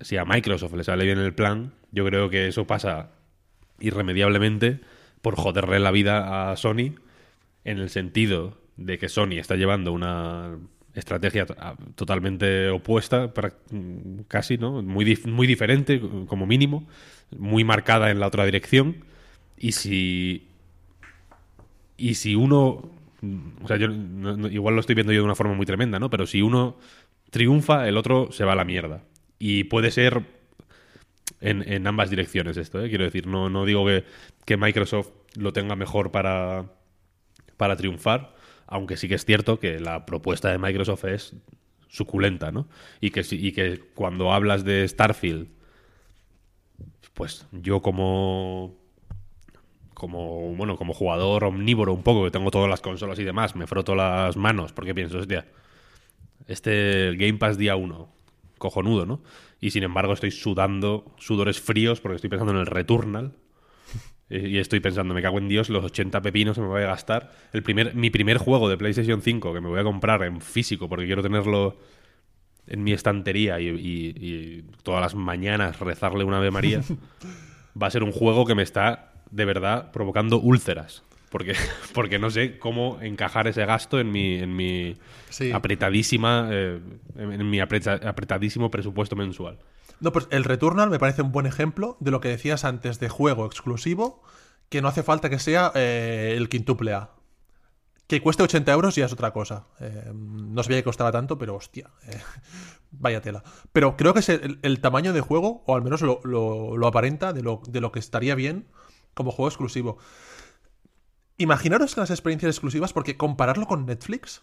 [0.00, 3.10] si a Microsoft le sale bien el plan, yo creo que eso pasa
[3.80, 4.80] irremediablemente
[5.22, 6.94] por joderle la vida a Sony
[7.64, 10.58] en el sentido de que Sony está llevando una
[10.94, 11.46] estrategia
[11.94, 13.32] totalmente opuesta,
[14.28, 14.82] casi, ¿no?
[14.82, 16.86] Muy, muy diferente, como mínimo,
[17.36, 19.04] muy marcada en la otra dirección.
[19.56, 20.48] Y si.
[21.96, 22.90] Y si uno.
[23.62, 23.88] O sea, yo
[24.50, 26.10] igual lo estoy viendo yo de una forma muy tremenda, ¿no?
[26.10, 26.76] Pero si uno
[27.30, 29.02] triunfa, el otro se va a la mierda.
[29.38, 30.22] Y puede ser
[31.40, 32.88] en, en ambas direcciones esto, ¿eh?
[32.88, 34.04] quiero decir, no, no digo que,
[34.44, 36.66] que Microsoft lo tenga mejor para,
[37.56, 38.33] para triunfar,
[38.66, 41.36] aunque sí que es cierto que la propuesta de Microsoft es
[41.88, 42.68] suculenta, ¿no?
[43.00, 45.48] Y que, cuando hablas de Starfield,
[47.14, 48.74] pues yo como
[49.94, 53.68] como bueno como jugador omnívoro un poco que tengo todas las consolas y demás me
[53.68, 55.46] froto las manos porque pienso hostia
[56.48, 58.08] este Game Pass día 1
[58.58, 59.22] cojonudo no
[59.60, 63.36] y sin embargo estoy sudando sudores fríos porque estoy pensando en el Returnal
[64.30, 67.30] y estoy pensando, me cago en Dios, los 80 pepinos que me voy a gastar.
[67.52, 70.88] El primer, mi primer juego de PlayStation 5 que me voy a comprar en físico
[70.88, 71.76] porque quiero tenerlo
[72.66, 76.80] en mi estantería y, y- y todas las mañanas rezarle una Ave María,
[77.80, 81.02] va a ser un juego que me está de verdad provocando úlceras.
[81.30, 81.54] Porque,
[81.94, 84.96] porque no sé cómo encajar ese gasto en mi, en mi
[85.28, 85.50] Sí.
[85.52, 86.78] apretadísima, eh,
[87.18, 89.58] en, en mi apreta- apretadísimo presupuesto mensual.
[90.00, 93.08] No, pues el Returnal me parece un buen ejemplo de lo que decías antes de
[93.08, 94.22] juego exclusivo,
[94.68, 97.10] que no hace falta que sea eh, el quintuple A.
[98.06, 99.66] Que cueste 80 euros ya es otra cosa.
[99.80, 101.90] Eh, no sabía que costaba tanto, pero hostia.
[102.06, 102.20] eh,
[102.90, 103.42] vaya tela.
[103.72, 107.62] Pero creo que es el, tamaño de juego, o al menos lo aparenta, de lo,
[107.66, 108.68] de lo que estaría bien
[109.14, 109.98] como juego exclusivo.
[111.38, 114.42] Imaginaros que las experiencias exclusivas, porque compararlo con Netflix,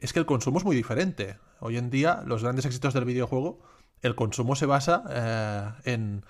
[0.00, 1.38] es que el consumo es muy diferente.
[1.60, 3.60] Hoy en día, los grandes éxitos del videojuego,
[4.02, 6.24] el consumo se basa eh, en,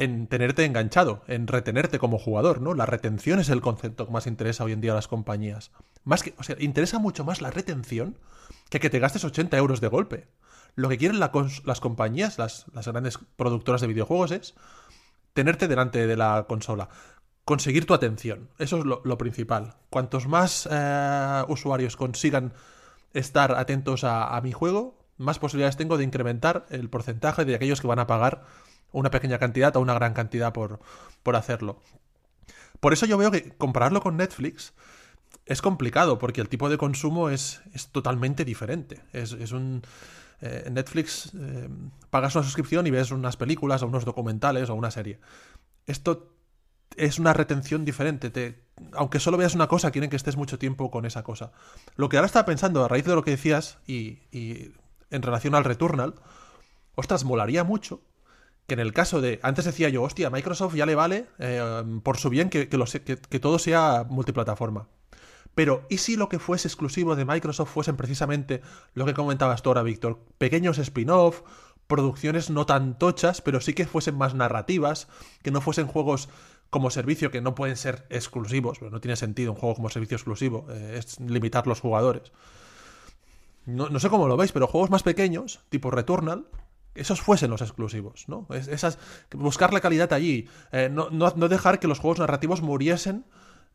[0.00, 2.72] en tenerte enganchado, en retenerte como jugador, ¿no?
[2.72, 5.70] La retención es el concepto que más interesa hoy en día a las compañías.
[6.04, 8.16] Más que, o sea, interesa mucho más la retención
[8.70, 10.28] que que te gastes 80 euros de golpe.
[10.74, 14.54] Lo que quieren las compañías, las, las grandes productoras de videojuegos, es
[15.34, 16.88] tenerte delante de la consola.
[17.44, 18.48] Conseguir tu atención.
[18.58, 19.74] Eso es lo, principal.
[19.90, 22.54] Cuantos más eh, usuarios consigan
[23.12, 27.86] estar atentos a mi juego, más posibilidades tengo de incrementar el porcentaje de aquellos que
[27.86, 28.42] van a pagar
[28.92, 30.80] una pequeña cantidad o una gran cantidad por,
[31.22, 31.80] por hacerlo.
[32.80, 34.72] Por eso yo veo que compararlo con Netflix
[35.46, 39.02] es complicado, porque el tipo de consumo es, es totalmente diferente.
[39.12, 39.82] Es, es un.
[40.40, 41.68] eh, Netflix eh,
[42.08, 45.18] pagas una suscripción y ves unas películas o unos documentales o una serie.
[45.86, 46.32] Esto
[46.96, 48.30] es una retención diferente.
[48.30, 51.52] Te, aunque solo veas una cosa, quieren que estés mucho tiempo con esa cosa.
[51.96, 54.20] Lo que ahora estaba pensando, a raíz de lo que decías, y
[55.10, 56.14] en relación al Returnal,
[56.94, 58.02] ostras, molaría mucho
[58.66, 59.40] que en el caso de.
[59.42, 63.40] Antes decía yo, hostia, a Microsoft ya le vale eh, por su bien que, que
[63.40, 64.88] todo sea multiplataforma.
[65.54, 68.62] Pero, ¿y si lo que fuese exclusivo de Microsoft fuesen precisamente
[68.94, 70.20] lo que comentabas tú ahora, Víctor?
[70.38, 71.42] Pequeños spin-off,
[71.86, 75.08] producciones no tan tochas, pero sí que fuesen más narrativas,
[75.42, 76.28] que no fuesen juegos
[76.70, 80.16] como servicio que no pueden ser exclusivos, pero no tiene sentido un juego como servicio
[80.16, 82.30] exclusivo, eh, es limitar los jugadores.
[83.66, 86.46] No, no sé cómo lo veis, pero juegos más pequeños, tipo Returnal,
[86.94, 88.46] esos fuesen los exclusivos, ¿no?
[88.50, 88.98] Es- esas,
[89.32, 93.24] buscar la calidad allí, eh, no, no- no dejar que los juegos narrativos muriesen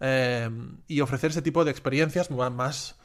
[0.02, 0.50] eh,
[0.88, 2.98] y ofrecer ese tipo de experiencias más,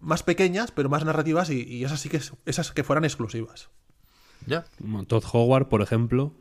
[0.00, 3.70] más pequeñas, pero más narrativas y, y esas sí que esas que fueran exclusivas.
[4.46, 4.64] Ya.
[5.08, 6.34] Todd Howard, por ejemplo,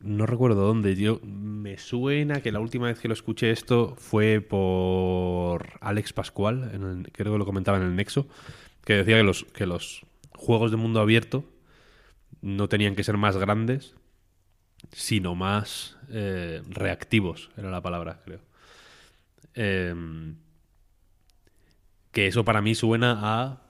[0.00, 0.94] no recuerdo dónde.
[0.96, 6.70] Yo me suena que la última vez que lo escuché esto fue por Alex Pascual,
[6.74, 8.28] en el- creo que lo comentaba en el Nexo,
[8.84, 11.44] que decía que los, que los juegos de mundo abierto
[12.42, 13.94] no tenían que ser más grandes,
[14.92, 18.40] sino más eh, reactivos, era la palabra, creo.
[19.54, 20.36] Em,
[22.12, 23.62] que eso para mí suena a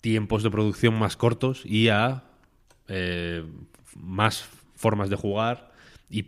[0.00, 2.24] tiempos de producción más cortos y a
[2.86, 3.44] eh,
[3.96, 5.72] más formas de jugar
[6.08, 6.22] y,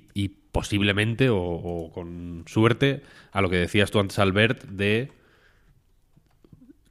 [0.50, 5.12] posiblemente o, o con suerte a lo que decías tú antes Albert de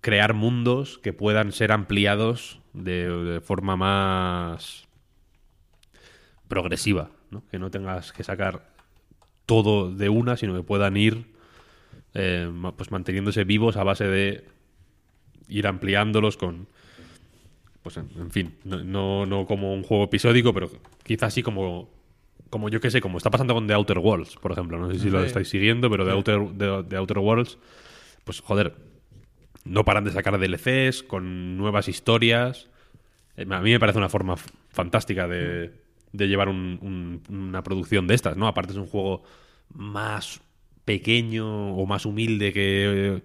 [0.01, 4.87] crear mundos que puedan ser ampliados de, de forma más
[6.47, 7.43] progresiva, ¿no?
[7.51, 8.69] que no tengas que sacar
[9.45, 11.25] todo de una, sino que puedan ir
[12.13, 14.45] eh, pues manteniéndose vivos a base de
[15.47, 16.67] ir ampliándolos con
[17.83, 20.69] pues en, en fin, no, no, no como un juego episódico, pero
[21.03, 21.89] quizás sí como
[22.49, 24.79] como yo que sé, como está pasando con The Outer Worlds, por ejemplo.
[24.79, 27.59] No sé si lo estáis siguiendo, pero The Outer, The, The Outer Worlds,
[28.23, 28.73] pues joder,
[29.65, 32.69] no paran de sacar DLCs con nuevas historias.
[33.37, 34.35] Eh, A mí me parece una forma
[34.71, 35.71] fantástica de,
[36.13, 38.47] llevar un- un- una producción de estas, ¿no?
[38.47, 39.23] Aparte es un juego
[39.73, 40.41] más
[40.85, 43.21] pequeño o más humilde que,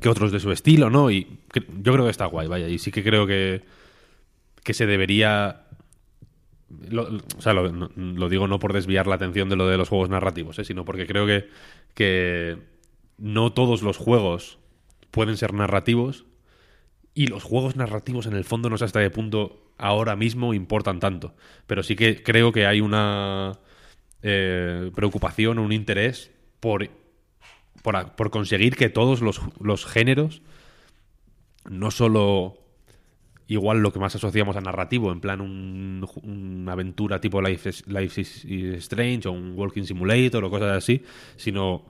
[0.00, 1.10] que otros de su estilo, ¿no?
[1.10, 1.38] Y
[1.82, 2.68] yo creo que está guay, vaya.
[2.68, 3.62] Y sí que creo que,
[4.62, 5.62] que se debería...
[6.90, 10.10] lo- o sea, lo digo no por desviar la atención de lo de los juegos
[10.10, 10.64] narrativos, ¿eh?
[10.64, 11.48] sino porque creo que,
[11.94, 12.58] que
[13.18, 14.58] no todos los juegos
[15.10, 16.26] pueden ser narrativos
[17.14, 21.00] y los juegos narrativos en el fondo no sé hasta qué punto ahora mismo importan
[21.00, 21.34] tanto.
[21.66, 23.58] Pero sí que creo que hay una
[24.22, 26.30] eh, preocupación o un interés
[26.60, 26.88] por,
[27.82, 30.42] por, conseguir que todos los, los géneros,
[31.68, 32.58] no solo
[33.48, 37.86] igual lo que más asociamos a narrativo, en plan un- una aventura tipo Life is,
[37.86, 38.44] Life is
[38.82, 41.04] Strange o un Walking Simulator o cosas así,
[41.36, 41.84] sino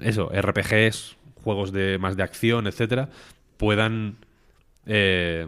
[0.00, 3.10] eso, RPGs, juegos de más de acción, etcétera,
[3.56, 4.16] puedan
[4.86, 5.46] eh,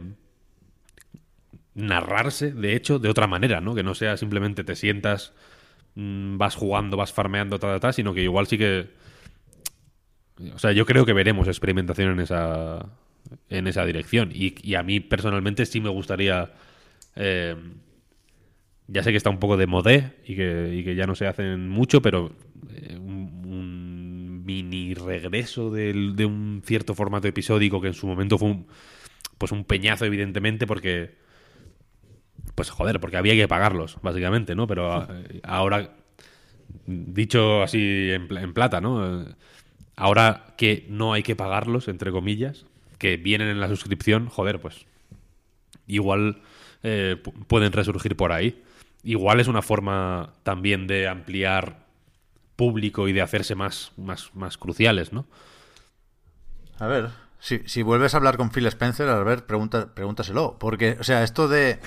[1.74, 3.74] narrarse, de hecho, de otra manera, ¿no?
[3.74, 5.32] Que no sea simplemente te sientas,
[5.94, 8.90] mm, vas jugando, vas farmeando, ta, ta, ta, sino que igual sí que.
[10.54, 12.86] O sea, yo creo que veremos experimentación en esa,
[13.48, 14.30] en esa dirección.
[14.34, 16.52] Y, a mí personalmente sí me gustaría.
[17.16, 17.56] eh,
[18.92, 21.26] ya sé que está un poco de modé y que, y que ya no se
[21.26, 22.32] hacen mucho, pero
[22.70, 22.98] eh,
[24.52, 28.66] mini regreso del- de un cierto formato episódico que en su momento fue un,
[29.38, 31.14] pues un peñazo, evidentemente, porque.
[32.54, 34.66] Pues joder, porque había que pagarlos, básicamente, ¿no?
[34.66, 35.08] Pero a-
[35.42, 35.94] ahora,
[36.86, 39.24] dicho así en, pla- en plata, ¿no?
[39.96, 42.66] Ahora que no hay que pagarlos, entre comillas,
[42.98, 44.84] que vienen en la suscripción, joder, pues
[45.86, 46.42] igual
[46.82, 48.62] eh, pu- pueden resurgir por ahí.
[49.04, 51.81] Igual es una forma también de ampliar
[52.56, 55.26] público y de hacerse más, más, más cruciales, ¿no?
[56.78, 60.58] A ver, si, si vuelves a hablar con Phil Spencer, a ver, pregunta, pregúntaselo.
[60.58, 61.80] Porque, o sea, esto de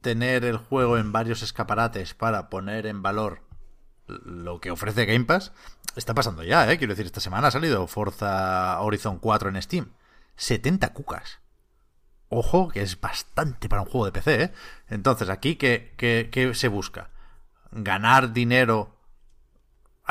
[0.00, 3.40] tener el juego en varios escaparates para poner en valor
[4.06, 5.52] lo que ofrece Game Pass,
[5.96, 6.78] está pasando ya, ¿eh?
[6.78, 9.92] Quiero decir, esta semana ha salido Forza Horizon 4 en Steam.
[10.36, 11.40] 70 cucas.
[12.28, 14.52] Ojo, que es bastante para un juego de PC, ¿eh?
[14.88, 17.10] Entonces, aquí, ¿qué, qué, qué se busca?
[17.70, 18.96] Ganar dinero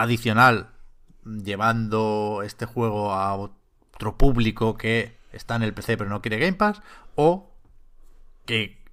[0.01, 0.71] adicional
[1.23, 6.57] llevando este juego a otro público que está en el PC pero no quiere Game
[6.57, 6.81] Pass
[7.15, 7.51] o
[8.45, 8.83] que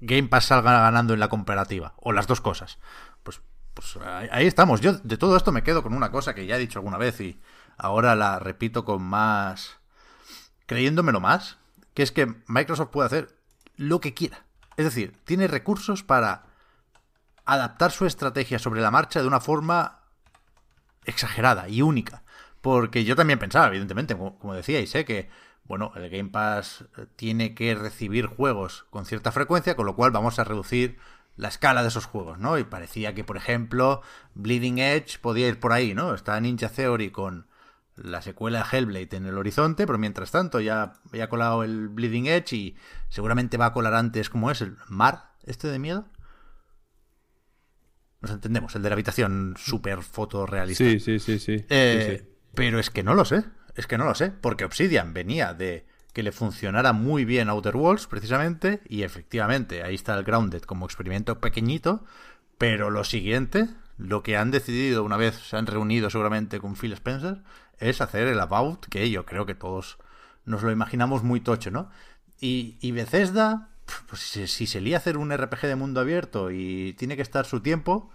[0.00, 2.78] Game Pass salga ganando en la comparativa o las dos cosas.
[3.22, 3.40] Pues,
[3.72, 3.96] pues
[4.30, 4.80] ahí, estamos.
[4.80, 7.20] Yo de todo esto me quedo con una cosa que ya he dicho alguna vez
[7.20, 7.40] y
[7.76, 9.78] ahora la repito con más
[10.66, 11.58] creyéndomelo más,
[11.92, 13.36] que es que Microsoft puede hacer
[13.76, 14.44] lo que quiera.
[14.76, 16.46] Es decir, tiene recursos para
[17.44, 20.03] adaptar su estrategia sobre la marcha de una forma
[21.04, 22.22] exagerada y única.
[22.60, 25.04] Porque yo también pensaba, evidentemente, como, decíais, ¿eh?
[25.04, 25.28] que
[25.64, 30.10] bueno, el Game Pass eh, tiene que recibir juegos con cierta frecuencia, con lo cual
[30.10, 30.98] vamos a reducir
[31.36, 32.58] la escala de esos juegos, ¿no?
[32.58, 34.02] Y parecía que, por ejemplo,
[34.34, 36.14] Bleeding Edge podía ir por ahí, ¿no?
[36.14, 37.46] Está Ninja Theory con
[37.96, 41.88] la secuela de Hellblade en el horizonte, pero mientras tanto ya, ya ha colado el
[41.88, 42.76] Bleeding Edge y
[43.08, 44.60] seguramente va a colar antes, como es?
[44.60, 45.32] ¿El Mar?
[45.44, 46.06] ¿Este de miedo?
[48.24, 50.82] Nos entendemos, el de la habitación súper fotorrealista.
[50.82, 51.64] Sí, sí, sí, sí.
[51.68, 52.30] Eh, Sí, sí.
[52.54, 53.44] Pero es que no lo sé.
[53.74, 54.30] Es que no lo sé.
[54.30, 58.80] Porque Obsidian venía de que le funcionara muy bien Outer Worlds, precisamente.
[58.88, 62.04] Y efectivamente, ahí está el Grounded como experimento pequeñito.
[62.56, 63.68] Pero lo siguiente,
[63.98, 67.42] lo que han decidido una vez se han reunido seguramente con Phil Spencer,
[67.78, 69.98] es hacer el About, que yo creo que todos
[70.46, 71.90] nos lo imaginamos muy tocho, ¿no?
[72.40, 73.70] Y, y Bethesda,
[74.08, 77.44] pues si, si se lía hacer un RPG de mundo abierto y tiene que estar
[77.46, 78.10] su tiempo,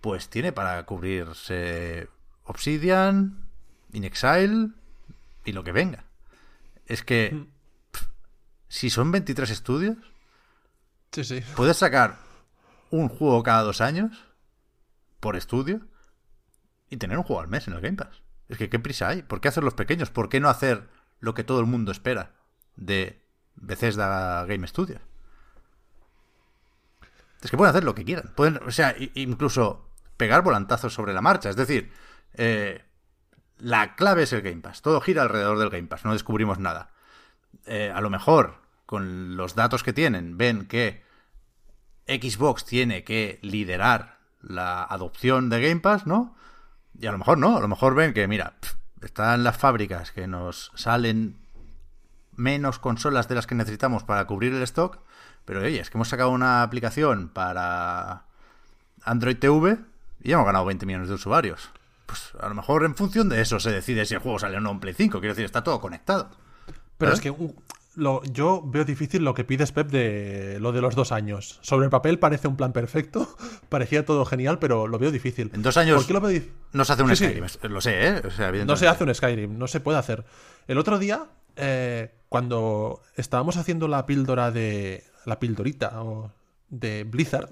[0.00, 2.08] pues tiene para cubrirse
[2.44, 3.46] Obsidian,
[3.92, 4.70] In Exile
[5.44, 6.04] y lo que venga.
[6.86, 7.46] Es que
[8.68, 9.96] si son 23 estudios,
[11.12, 11.40] Sí, sí.
[11.56, 12.16] puedes sacar
[12.90, 14.24] un juego cada dos años
[15.20, 15.80] por estudio
[16.90, 18.22] y tener un juego al mes en el Game Pass.
[18.48, 19.22] Es que qué prisa hay.
[19.22, 20.10] ¿Por qué hacer los pequeños?
[20.10, 20.88] ¿Por qué no hacer
[21.20, 22.34] lo que todo el mundo espera
[22.76, 23.21] de
[23.56, 25.00] Bethesda Game Studios?
[27.42, 28.32] Es que pueden hacer lo que quieran.
[28.36, 31.50] Pueden, o sea, incluso pegar volantazos sobre la marcha.
[31.50, 31.92] Es decir,
[32.34, 32.84] eh,
[33.58, 34.82] la clave es el Game Pass.
[34.82, 36.04] Todo gira alrededor del Game Pass.
[36.04, 36.90] No descubrimos nada.
[37.66, 41.02] Eh, a lo mejor, con los datos que tienen, ven que
[42.06, 46.36] Xbox tiene que liderar la adopción de Game Pass, ¿no?
[46.98, 47.56] Y a lo mejor no.
[47.56, 48.54] A lo mejor ven que, mira,
[49.00, 51.41] están las fábricas que nos salen
[52.36, 54.98] menos consolas de las que necesitamos para cubrir el stock.
[55.44, 58.24] Pero oye, es que hemos sacado una aplicación para
[59.04, 59.78] Android TV
[60.22, 61.70] y ya hemos ganado 20 millones de usuarios.
[62.06, 64.60] Pues a lo mejor en función de eso se decide si el juego sale o
[64.60, 65.18] no en Play 5.
[65.20, 66.30] Quiero decir, está todo conectado.
[66.98, 67.14] Pero ¿Eh?
[67.14, 67.54] es que uh,
[67.94, 71.58] lo, yo veo difícil lo que pides Pep de lo de los dos años.
[71.62, 73.36] Sobre el papel parece un plan perfecto,
[73.68, 75.50] parecía todo genial, pero lo veo difícil.
[75.54, 77.24] En dos años ¿Por qué lo veo no se hace un Sí.
[77.24, 77.46] Skyrim.
[77.72, 78.22] Lo sé, ¿eh?
[78.24, 80.24] O sea, No se hace un Skyrim, no se puede hacer.
[80.68, 81.26] El otro día,
[81.56, 85.04] eh, cuando estábamos haciendo la píldora de.
[85.24, 86.32] la pildorita o
[86.68, 87.48] de Blizzard,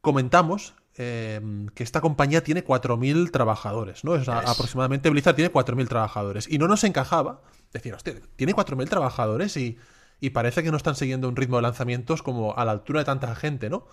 [0.00, 1.40] comentamos eh,
[1.74, 4.12] que esta compañía tiene 4.000 trabajadores, ¿no?
[4.12, 4.50] O sea, Yes.
[4.50, 6.48] aproximadamente Blizzard tiene 4.000 trabajadores.
[6.50, 7.40] Y no nos encajaba
[7.72, 9.76] decir, hostia, tiene 4.000 trabajadores y,
[10.20, 13.04] y parece que no están siguiendo un ritmo de lanzamientos como a la altura de
[13.04, 13.86] tanta gente, ¿no?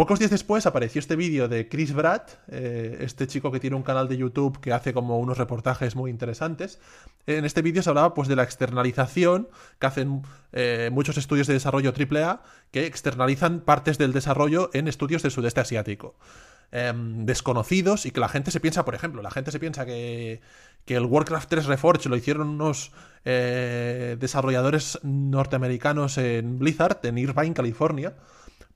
[0.00, 3.82] Pocos días después apareció este vídeo de Chris Bratt, eh, este chico que tiene un
[3.82, 6.78] canal de YouTube que hace como unos reportajes muy interesantes.
[7.26, 10.22] En este vídeo se hablaba pues de la externalización que hacen
[10.52, 12.40] eh, muchos estudios de desarrollo AAA
[12.70, 16.14] que externalizan partes del desarrollo en estudios del sudeste asiático.
[16.72, 20.40] Em, desconocidos y que la gente se piensa, por ejemplo, la gente se piensa que,
[20.86, 22.92] que el Warcraft 3 Reforged lo hicieron unos
[23.26, 28.14] eh, desarrolladores norteamericanos en Blizzard, en Irvine, California.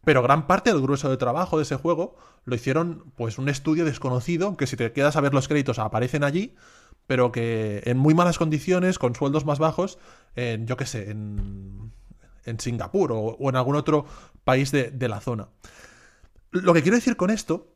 [0.04, 3.84] Pero gran parte del grueso de trabajo de ese juego lo hicieron pues un estudio
[3.84, 6.54] desconocido que si te quedas a ver los créditos aparecen allí,
[7.06, 9.98] pero que en muy malas condiciones, con sueldos más bajos,
[10.36, 11.92] en, yo qué sé, en,
[12.44, 14.06] en Singapur o, en algún otro
[14.44, 15.48] país de, de la zona.
[16.50, 17.68] Lo que quiero decir con esto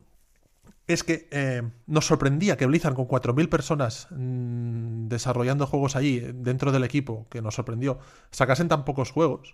[0.89, 6.71] es que eh, nos sorprendía que Blizzard con 4.000 personas mm, desarrollando juegos allí dentro
[6.71, 7.99] del equipo, que nos sorprendió,
[8.31, 9.53] sacasen tan pocos juegos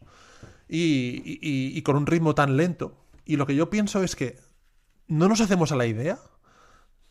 [0.68, 2.97] y, y- y con un ritmo tan lento.
[3.26, 4.38] Y lo que yo pienso es que
[5.07, 6.20] no nos hacemos a la idea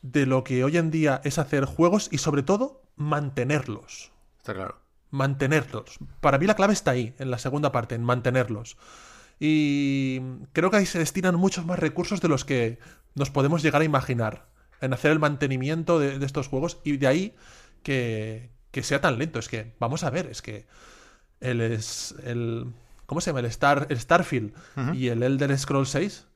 [0.02, 4.12] de lo que hoy en día es hacer juegos y sobre todo mantenerlos.
[4.38, 4.80] Está claro.
[5.10, 5.98] Mantenerlos.
[6.20, 8.76] Para mí la clave está ahí, en la segunda parte, en mantenerlos.
[9.40, 10.20] Y
[10.52, 12.78] creo que ahí se destinan muchos más recursos de los que
[13.14, 14.46] nos podemos llegar a imaginar
[14.80, 17.34] en hacer el mantenimiento de, de estos juegos y de ahí
[17.82, 19.38] que, que sea tan lento.
[19.38, 20.66] Es que, vamos a ver, es que
[21.40, 22.66] el, es, el
[23.06, 23.40] ¿cómo se llama?
[23.40, 24.54] El, Star, el Starfield
[24.94, 26.26] y el Elder Scrolls 6,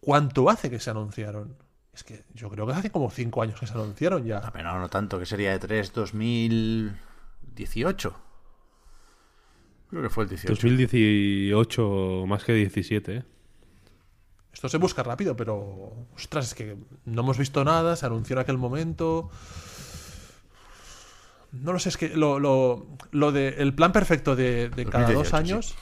[0.00, 1.56] ¿cuánto hace que se anunciaron?
[1.92, 4.38] Es que yo creo que hace como 5 años que se anunciaron ya.
[4.44, 8.14] Ah, pero no, no tanto, que sería de 3 2018.
[9.88, 10.52] Creo que fue el 18.
[10.52, 13.24] 2018 más que 17, ¿eh?
[14.52, 16.06] Esto se busca rápido, pero.
[16.14, 19.28] Ostras, es que no hemos visto nada, se anunció en aquel momento.
[21.52, 23.48] No lo sé, es que lo, lo, lo de.
[23.58, 25.74] El plan perfecto de, de cada dos 2018, años.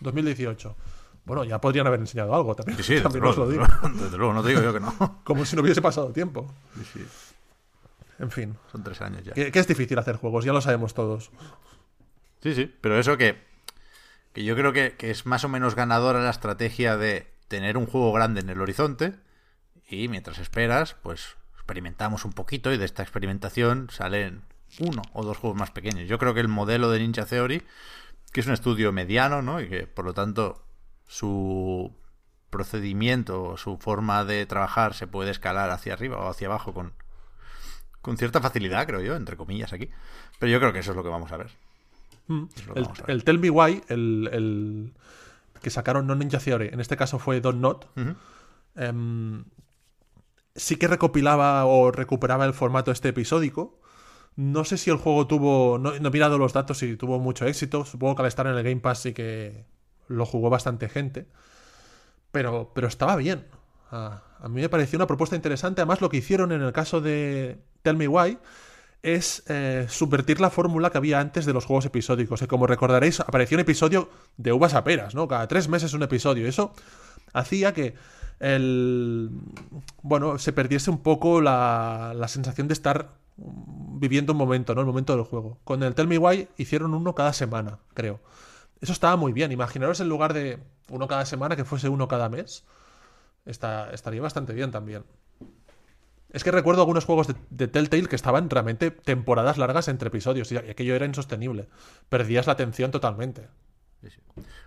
[0.00, 0.76] 2018.
[1.24, 2.78] Bueno, ya podrían haber enseñado algo también.
[2.78, 4.04] Sí, sí, desde también os luego, lo desde digo.
[4.04, 5.20] desde luego, no te digo yo que no.
[5.24, 6.52] Como si no hubiese pasado tiempo.
[6.76, 7.06] Sí, sí,
[8.18, 8.56] En fin.
[8.70, 9.32] son tres años ya.
[9.32, 11.30] Que, que es difícil hacer juegos, ya lo sabemos todos.
[12.42, 13.42] Sí, sí, pero eso que,
[14.32, 17.86] que yo creo que, que es más o menos ganadora la estrategia de tener un
[17.86, 19.14] juego grande en el horizonte
[19.88, 24.42] y mientras esperas, pues experimentamos un poquito y de esta experimentación salen
[24.78, 26.08] uno o dos juegos más pequeños.
[26.08, 27.62] Yo creo que el modelo de Ninja Theory,
[28.32, 29.60] que es un estudio mediano, ¿no?
[29.60, 30.64] Y que por lo tanto
[31.06, 31.94] su
[32.50, 36.92] procedimiento o su forma de trabajar se puede escalar hacia arriba o hacia abajo con,
[38.00, 39.90] con cierta facilidad, creo yo, entre comillas aquí.
[40.38, 41.50] Pero yo creo que eso es lo que vamos a ver.
[42.28, 42.44] Mm.
[42.74, 43.10] El, vamos a ver.
[43.10, 44.92] el Tell Me Why, el, el
[45.62, 47.86] que sacaron no Ninja Theory, en este caso fue Don't Not,
[48.76, 49.44] em,
[50.54, 53.80] sí que recopilaba o recuperaba el formato este episódico.
[54.36, 55.78] No sé si el juego tuvo.
[55.78, 57.84] No, no he mirado los datos si tuvo mucho éxito.
[57.84, 59.64] Supongo que al estar en el Game Pass sí que
[60.08, 61.26] lo jugó bastante gente.
[62.32, 63.46] Pero, pero estaba bien.
[63.90, 65.80] A mí me pareció una propuesta interesante.
[65.80, 68.38] Además, lo que hicieron en el caso de Tell Me Why
[69.02, 72.40] es eh, subvertir la fórmula que había antes de los juegos episódicos.
[72.40, 75.28] Que como recordaréis, apareció un episodio de uvas a peras, ¿no?
[75.28, 76.46] Cada tres meses un episodio.
[76.46, 76.74] Eso
[77.32, 77.94] hacía que
[78.40, 79.30] el.
[80.02, 83.14] Bueno, se perdiese un poco la, la sensación de estar
[83.98, 84.80] viviendo un momento, ¿no?
[84.80, 85.58] El momento del juego.
[85.64, 88.20] Con el Tell Me Why hicieron uno cada semana, creo.
[88.80, 89.52] Eso estaba muy bien.
[89.52, 90.58] Imaginaros en lugar de
[90.90, 92.64] uno cada semana que fuese uno cada mes.
[93.44, 95.04] Está, estaría bastante bien también.
[96.30, 100.58] Es que recuerdo algunos juegos de, Telltale que estaban realmente temporadas largas entre episodios y
[100.58, 101.68] aquello era insostenible.
[102.08, 103.48] Perdías la atención totalmente.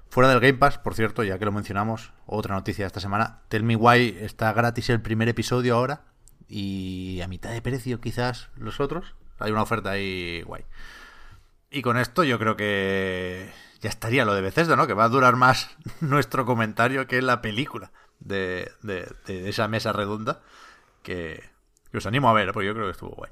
[0.10, 3.44] Fuera del Game Pass, por cierto, ya que lo mencionamos, otra noticia de esta semana.
[3.50, 6.09] Tell Me Why está gratis el primer episodio ahora
[6.50, 9.16] y a mitad de precio quizás los otros.
[9.38, 10.66] Hay una oferta ahí guay.
[11.70, 14.88] Y con esto yo creo que ya estaría lo de Bethesda, ¿no?
[14.88, 18.72] Que va a durar más nuestro comentario que la película de,
[19.28, 20.42] esa mesa redonda.
[21.04, 21.44] Que,
[21.94, 23.32] os animo a ver, porque yo creo que estuvo guay.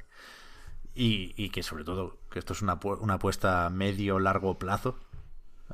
[0.93, 4.97] Y, que sobre todo, que esto es una, una apuesta medio-largo plazo.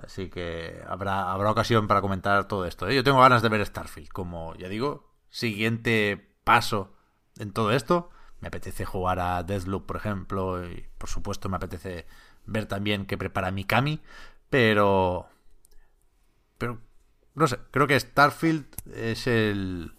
[0.02, 2.88] Así que habrá, habrá ocasión para comentar todo esto.
[2.90, 2.96] ¿eh?
[2.96, 6.94] Yo tengo ganas de ver Starfield, como ya digo, siguiente paso
[7.38, 8.10] en todo esto.
[8.40, 12.06] Me apetece jugar a Deathloop, por ejemplo, y por supuesto me apetece
[12.46, 14.02] ver también qué prepara Mikami,
[14.50, 15.28] pero...
[16.58, 16.80] Pero,
[17.36, 19.94] no sé, creo que Starfield es el,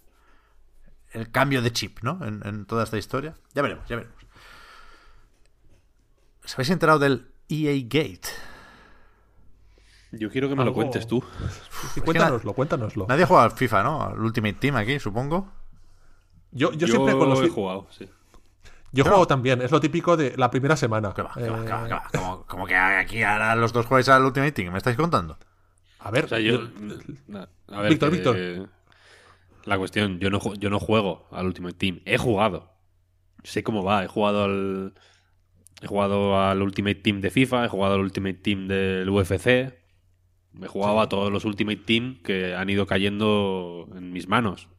[1.11, 2.19] el cambio de chip, ¿no?
[2.23, 3.35] En, toda esta historia.
[3.53, 4.15] Ya veremos, ya veremos.
[6.43, 8.27] ¿Os habéis enterado del EA Gate?
[10.11, 11.23] Yo quiero que me lo cuentes tú.
[12.03, 13.05] cuéntanoslo, cuéntanoslo.
[13.07, 14.03] Nadie juega al FIFA, ¿no?
[14.03, 15.51] Al Ultimate Team aquí, supongo.
[16.55, 17.43] Yo, yo, siempre con los.
[17.43, 18.09] he jugado, sí.
[18.93, 21.13] Yo juego también, es lo típico de la primera semana.
[22.47, 25.37] Como, que aquí ahora los dos juegáis al Ultimate Team, ¿me estáis contando?
[25.99, 26.61] A ver, yo,
[27.89, 28.69] Víctor, Víctor.
[29.65, 32.71] La cuestión, yo no, yo no juego al Ultimate Team, he jugado.
[33.43, 34.93] Sé cómo va, he jugado al.
[35.81, 39.47] He jugado al Ultimate Team de FIFA, he jugado al Ultimate Team del UFC.
[39.47, 44.69] He jugado a todos los Ultimate Team que han ido cayendo en mis manos.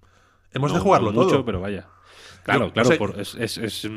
[0.56, 1.86] Hemos de jugarlo mucho, pero vaya.
[2.42, 3.88] Claro, claro, es, es,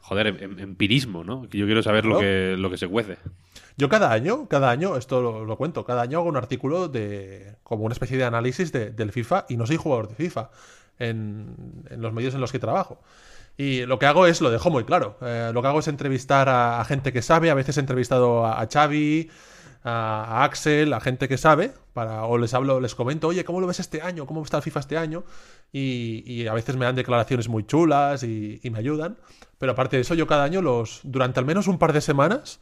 [0.00, 1.46] joder, em, em, empirismo, ¿no?
[1.46, 3.18] Yo quiero saber lo, que, lo que se cuece.
[3.76, 7.84] Yo cada año, cada año, esto lo, cuento, cada año hago un artículo de como
[7.84, 10.50] una especie de análisis del FIFA y no soy jugador de FIFA
[10.98, 13.02] en, los medios en los que trabajo.
[13.58, 16.48] Y lo que hago es, lo dejo muy claro, eh, lo que hago es entrevistar
[16.48, 19.30] a, gente que sabe, a veces he entrevistado a, a Xavi,
[19.86, 23.68] a, Axel, a gente que sabe, para, o les hablo, les comento, oye, ¿cómo lo
[23.68, 24.26] ves este año?
[24.26, 25.24] ¿Cómo está el FIFA este año?
[25.72, 29.16] Y, a veces me dan declaraciones muy chulas y, me ayudan.
[29.58, 32.60] Pero aparte de eso, yo cada año, los durante al menos un par de semanas,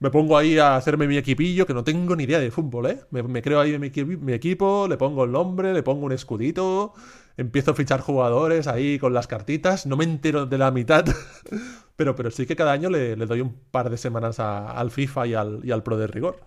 [0.00, 3.00] me pongo ahí a hacerme mi equipillo, que no tengo ni idea de fútbol, ¿eh?
[3.10, 6.94] Me, creo ahí mi, mi, equipo, le pongo el nombre, le pongo un escudito,
[7.36, 11.06] empiezo a fichar jugadores ahí con las cartitas, no me entero de la mitad,
[11.96, 15.34] pero, pero sí que cada año le, doy un par de semanas al FIFA y
[15.34, 16.40] al, y al Pro de rigor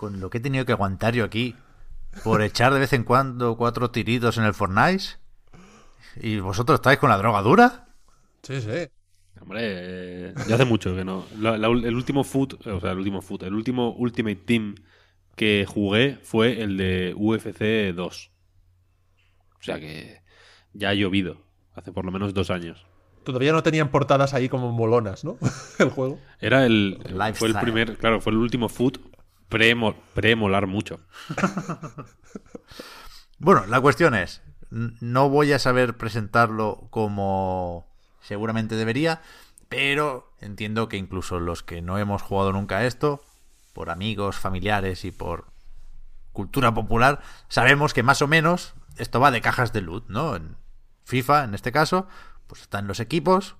[0.00, 1.54] con lo que he tenido que aguantar yo aquí
[2.24, 5.04] por echar de vez en cuando cuatro tiritos en el Fortnite.
[6.16, 7.86] ¿Y vosotros estáis con la droga dura?
[8.42, 8.88] Sí, sí.
[9.42, 11.26] Hombre, ya hace mucho que no.
[11.34, 14.74] el último foot, o sea, el último foot, el último Ultimate Team
[15.36, 18.30] que jugué fue el de UFC 2.
[19.52, 20.22] O sea que
[20.72, 21.42] ya ha llovido.
[21.74, 22.86] Hace por lo menos dos años.
[23.32, 25.38] Todavía no tenían portadas ahí como molonas, ¿no?
[25.78, 26.18] el juego.
[26.40, 26.98] Era el.
[27.34, 27.96] fue el primer.
[27.96, 28.98] Claro, fue el último foot
[29.50, 31.00] Pre-molar mucho.
[33.38, 37.84] bueno, la cuestión es, no voy a saber presentarlo como
[38.22, 39.22] seguramente debería,
[39.68, 43.24] pero entiendo que incluso los que no hemos jugado nunca a esto,
[43.72, 45.46] por amigos, familiares y por
[46.32, 50.36] cultura popular, sabemos que más o menos esto va de cajas de loot, ¿no?
[50.36, 50.56] En
[51.02, 52.06] FIFA, en este caso,
[52.50, 53.54] pues están los equipos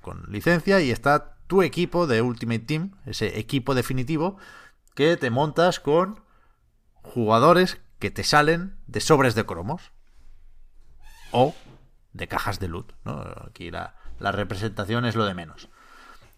[0.00, 4.36] con licencia y está tu equipo de Ultimate Team, ese equipo definitivo,
[4.94, 6.20] que te montas con
[7.02, 9.90] jugadores que te salen de sobres de cromos
[11.32, 11.52] o
[12.12, 12.92] de cajas de loot.
[13.04, 13.24] ¿no?
[13.48, 15.68] Aquí la, representación es lo de menos.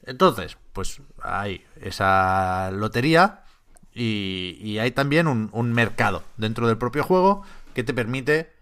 [0.04, 3.44] Entonces, pues hay esa lotería
[3.92, 7.42] y, hay también un, mercado dentro del propio juego
[7.74, 8.56] que te permite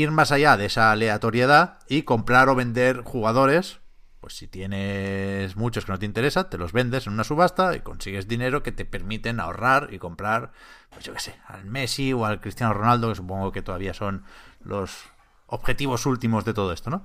[0.00, 3.80] ir más allá de esa aleatoriedad y comprar o vender jugadores
[4.20, 7.80] pues si tienes muchos que no te interesa, te los vendes en una subasta y
[7.80, 10.52] consigues dinero que te permiten ahorrar y comprar,
[10.90, 14.24] pues yo qué sé, al Messi o al Cristiano Ronaldo, que supongo que todavía son
[14.60, 15.04] los
[15.46, 17.04] objetivos últimos de todo esto, ¿no?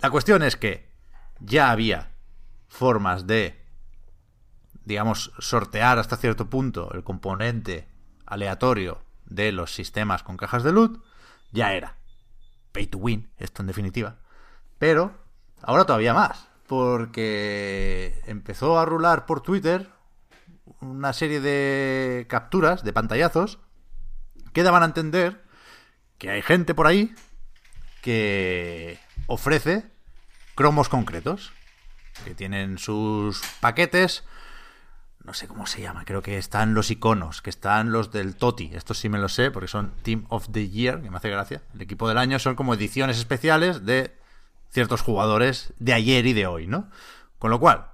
[0.00, 0.90] La cuestión es que
[1.38, 2.10] ya había
[2.68, 3.64] formas de,
[4.84, 7.88] digamos, sortear hasta cierto punto el componente
[8.26, 11.02] aleatorio de los sistemas con cajas de loot,
[11.52, 11.95] ya era
[12.76, 14.18] pay to win, esto en definitiva.
[14.78, 15.14] Pero
[15.62, 19.88] ahora todavía más, porque empezó a rular por Twitter
[20.82, 23.60] una serie de capturas, de pantallazos,
[24.52, 25.42] que daban a entender
[26.18, 27.14] que hay gente por ahí
[28.02, 29.90] que ofrece
[30.54, 31.54] cromos concretos,
[32.26, 34.22] que tienen sus paquetes,
[35.26, 38.70] no sé cómo se llama, creo que están los iconos, que están los del TOTI,
[38.74, 41.62] estos sí me lo sé, porque son Team of the Year, que me hace gracia,
[41.74, 44.16] el equipo del año son como ediciones especiales de
[44.70, 46.88] ciertos jugadores de ayer y de hoy, ¿no?
[47.40, 47.86] Con lo cual,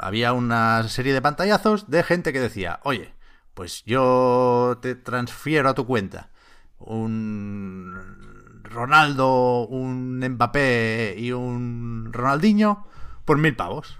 [0.00, 3.14] había una serie de pantallazos de gente que decía, oye,
[3.54, 6.30] pues yo te transfiero a tu cuenta
[6.78, 12.86] un Ronaldo, un Mbappé y un Ronaldinho
[13.24, 13.98] por mil pavos.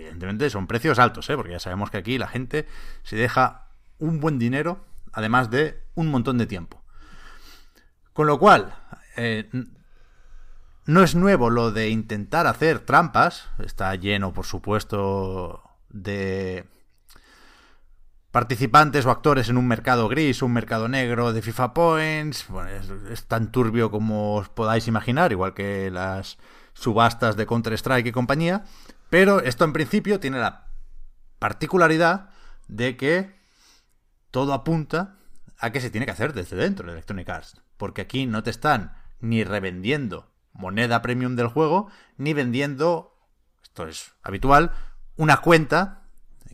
[0.00, 1.36] Evidentemente son precios altos, ¿eh?
[1.36, 2.66] porque ya sabemos que aquí la gente
[3.02, 3.68] se deja
[3.98, 6.82] un buen dinero, además de un montón de tiempo.
[8.12, 8.74] Con lo cual,
[9.16, 9.50] eh,
[10.86, 13.48] no es nuevo lo de intentar hacer trampas.
[13.58, 16.66] Está lleno, por supuesto, de
[18.30, 22.46] participantes o actores en un mercado gris, un mercado negro de FIFA Points.
[22.48, 22.70] Bueno,
[23.10, 26.38] es, tan turbio como os podáis imaginar, igual que las
[26.72, 28.64] subastas de Counter-Strike y compañía.
[29.10, 30.68] Pero esto en principio tiene la
[31.38, 32.30] particularidad
[32.68, 33.34] de que
[34.30, 35.16] todo apunta
[35.58, 37.60] a que se tiene que hacer desde dentro de Electronic Arts.
[37.76, 43.16] Porque aquí no te están ni revendiendo moneda premium del juego, ni vendiendo,
[43.62, 44.72] esto es habitual,
[45.16, 46.02] una cuenta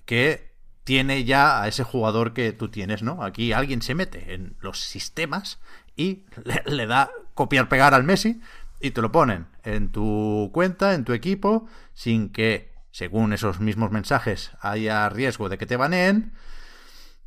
[0.04, 0.54] que
[0.84, 3.22] tiene ya a ese jugador que tú tienes, ¿no?
[3.22, 5.58] Aquí alguien se mete en los sistemas
[5.96, 6.24] y
[6.66, 8.40] le, da copiar-pegar al Messi
[8.80, 13.90] y te lo ponen en tu cuenta, en tu equipo, sin que, según esos mismos
[13.90, 16.34] mensajes, haya riesgo de que te baneen.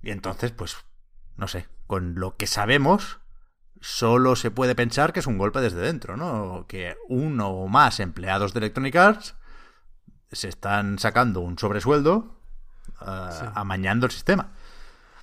[0.02, 0.78] Y entonces, pues,
[1.36, 3.20] no sé, con lo que sabemos,
[3.82, 6.66] solo se puede pensar que es un golpe desde dentro, ¿no?
[6.68, 9.36] Que uno o más empleados de Electronic Arts
[10.32, 12.36] se están sacando un sobresueldo
[13.00, 14.52] amañando el sistema.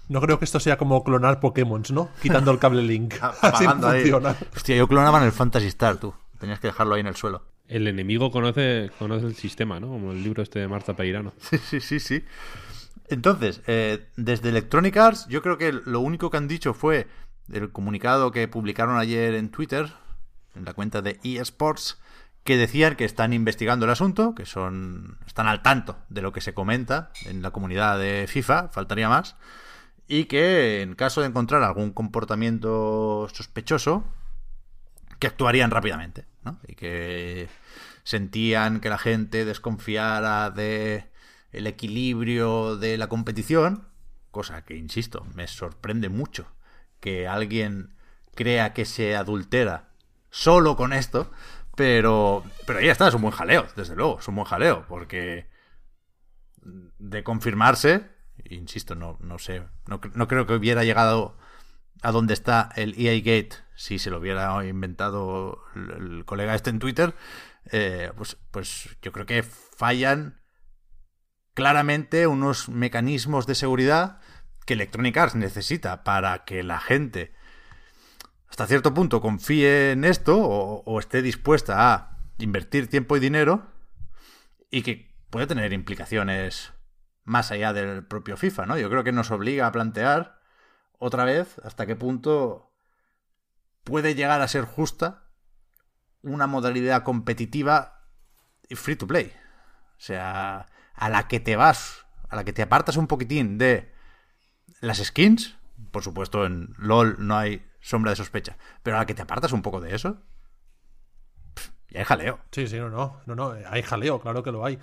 [0.09, 2.11] No creo que esto sea como clonar Pokémon, ¿no?
[2.23, 3.15] Quitando el cable Link.
[3.43, 4.37] Así funciona.
[4.55, 6.15] Hostia, yo clonaba en el Fantasy Star, tú.
[6.39, 7.43] Tenías que dejarlo ahí en el suelo.
[7.67, 9.89] El enemigo conoce, conoce el sistema, ¿no?
[9.89, 11.33] Como el libro este de Marta Peirano.
[11.41, 12.25] Sí, sí, sí, sí.
[13.09, 17.09] Entonces, eh, desde Electronic Arts, yo creo que lo único que han dicho fue
[17.53, 19.93] el comunicado que publicaron ayer en Twitter,
[20.55, 21.99] en la cuenta de eSports,
[22.47, 26.41] que decían que están investigando el asunto, que son están al tanto de lo que
[26.41, 29.37] se comenta en la comunidad de FIFA, faltaría más,
[30.09, 34.05] y que en caso de encontrar algún comportamiento sospechoso,
[35.19, 36.61] que actuarían rápidamente, ¿no?
[36.67, 37.49] Y que
[38.05, 41.11] sentían que la gente desconfiara de
[41.53, 43.89] el equilibrio de la competición,
[44.31, 46.47] cosa que insisto, me sorprende mucho
[47.01, 47.97] que alguien
[48.35, 49.89] crea que se adultera
[50.31, 51.31] solo con esto,
[51.75, 55.49] pero, pero ya está, es un buen jaleo, desde luego, es un buen jaleo, porque
[56.63, 58.09] de confirmarse,
[58.45, 61.37] insisto, no, no sé, no, creo que hubiera llegado
[62.03, 66.79] a donde está el EA Gate si se lo hubiera inventado el, colega este en
[66.79, 67.15] Twitter,
[67.73, 70.41] eh, pues, pues yo creo que fallan
[71.55, 74.21] claramente unos mecanismos de seguridad
[74.67, 77.35] que Electronic Arts necesita para que la gente
[78.49, 83.67] hasta cierto punto confíe en esto o, esté dispuesta a invertir tiempo y dinero
[84.71, 86.73] y que puede tener implicaciones
[87.27, 88.79] más allá del propio FIFA, ¿no?
[88.79, 90.39] Yo creo que nos obliga a plantear
[90.99, 92.73] otra vez hasta qué punto
[93.85, 95.25] puede llegar a ser justa
[96.23, 98.05] una modalidad competitiva
[98.69, 99.33] y free to play.
[99.99, 103.93] O sea, a la que te vas, a la que te apartas un poquitín de
[104.81, 105.57] las skins,
[105.91, 108.57] por supuesto en LOL no hay sombra de sospecha.
[108.83, 110.23] Pero a que te apartas un poco de eso,
[111.91, 112.39] ya hay jaleo.
[112.53, 114.79] Sí, sí, no, no, no, no, hay jaleo, claro que lo hay.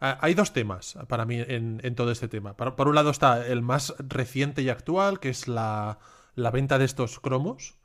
[0.00, 2.54] Ah, hay dos temas para mí en, todo este tema.
[2.56, 5.98] Por, un lado está el más reciente y actual, que es la,
[6.36, 7.76] venta de estos cromos,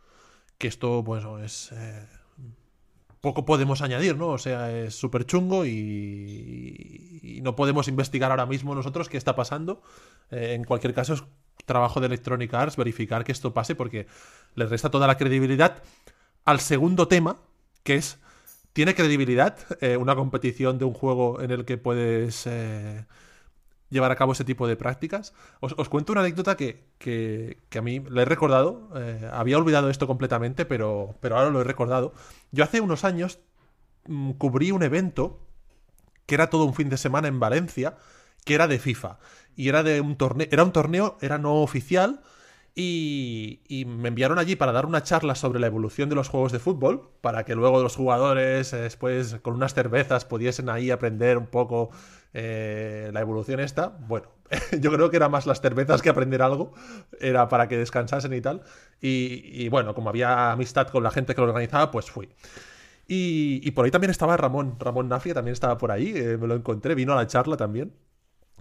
[0.57, 1.71] que esto, bueno, es...
[1.71, 2.07] Eh,
[3.23, 4.27] poco podemos añadir, ¿no?
[4.27, 9.81] O sea, es súper chungo y, no podemos investigar ahora mismo nosotros qué está pasando.
[10.29, 11.23] Eh, en cualquier caso, es
[11.65, 14.07] trabajo de Electronic Arts verificar que esto pase porque
[14.55, 15.81] le resta toda la credibilidad
[16.43, 17.37] al segundo tema,
[17.83, 18.19] que es,
[18.73, 23.05] ¿tiene credibilidad eh, una competición de un juego en el que puedes eh,
[23.89, 25.33] llevar a cabo ese tipo de prácticas?
[25.61, 30.07] Os, cuento una anécdota que, que, a mí le he recordado, eh, había olvidado esto
[30.07, 32.13] completamente, pero, pero ahora lo he recordado.
[32.51, 33.39] Yo hace unos años
[34.07, 35.39] mm, cubrí un evento
[36.25, 37.97] que era todo un fin de semana en Valencia,
[38.45, 39.19] que era de FIFA.
[39.55, 42.21] Y era de un torneo, era un torneo, era no oficial,
[42.75, 46.59] Y, me enviaron allí para dar una charla sobre la evolución de los juegos de
[46.59, 51.45] fútbol, para que luego los jugadores, eh, después con unas cervezas, pudiesen ahí aprender un
[51.45, 51.91] poco
[52.33, 53.89] eh, la evolución esta.
[53.89, 54.27] Bueno,
[54.79, 56.73] yo creo que era más las cervezas que aprender algo,
[57.19, 58.63] era para que descansasen y tal.
[58.99, 62.29] Y, bueno, como había amistad con la gente que lo organizaba, pues fui.
[63.07, 66.47] Y, y por ahí también estaba Ramón, Ramón Nafia también estaba por ahí, eh, me
[66.47, 67.93] lo encontré, vino a la charla también.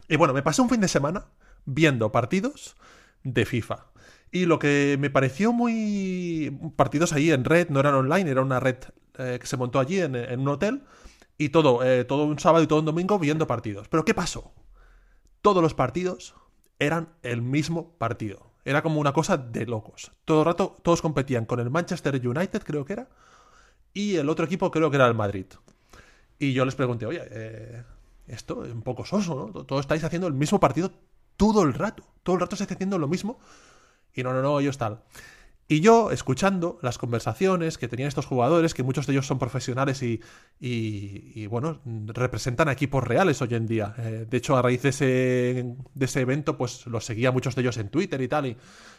[0.08, 1.26] Y bueno, me pasé un fin de semana
[1.64, 2.76] viendo partidos
[3.22, 3.92] de FIFA.
[4.32, 6.58] Y lo que me pareció muy...
[6.74, 8.76] Partidos ahí en red, no eran online, era una red
[9.18, 10.82] eh, que se montó allí en, en un hotel.
[11.38, 13.88] Y todo, eh, todo un sábado y todo un domingo viendo partidos.
[13.88, 14.52] Pero ¿qué pasó?
[15.42, 16.34] Todos los partidos
[16.78, 18.52] eran el mismo partido.
[18.64, 20.12] Era como una cosa de locos.
[20.24, 23.08] Todo el rato todos competían con el Manchester United, creo que era.
[23.92, 25.46] Y el otro equipo creo que era el Madrid.
[26.38, 27.82] Y yo les pregunté, oye, eh,
[28.26, 29.64] esto es un poco soso, ¿no?
[29.64, 30.90] Todos estáis haciendo el mismo partido
[31.36, 32.04] todo el rato.
[32.22, 33.38] Todo el rato estáis haciendo lo mismo.
[34.14, 35.02] Y no, no, no, ellos tal.
[35.68, 40.02] Y yo, escuchando las conversaciones que tenían estos jugadores, que muchos de ellos son profesionales
[40.02, 40.20] y,
[40.60, 43.94] y, bueno, representan equipos reales hoy en día.
[43.96, 47.62] Eh, de hecho, a raíz de ese, de ese evento, pues los seguía muchos de
[47.62, 48.56] ellos en Twitter y tal, y,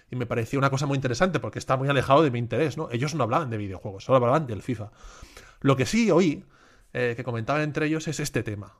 [0.09, 2.89] y me parecía una cosa muy interesante porque está muy alejado de mi interés, ¿no?
[2.91, 4.89] Ellos no hablaban de videojuegos, solo hablaban del FIFA.
[5.61, 6.43] Lo que sí oí,
[6.93, 8.73] eh, que comentaban entre ellos, es este tema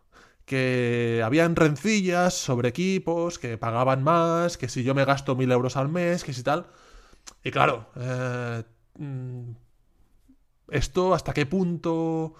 [0.45, 5.77] que habían rencillas sobre equipos, que pagaban más, que si yo me gasto mil euros
[5.77, 6.67] al mes, que si tal.
[7.43, 8.63] Y claro, eh,
[8.97, 9.51] mm,
[10.69, 12.35] esto hasta qué punto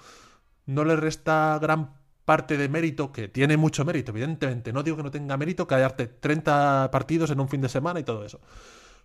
[0.65, 4.73] no le resta gran parte de mérito, que tiene mucho mérito, evidentemente.
[4.73, 7.99] No digo que no tenga mérito que darte 30 partidos en un fin de semana
[7.99, 8.39] y todo eso.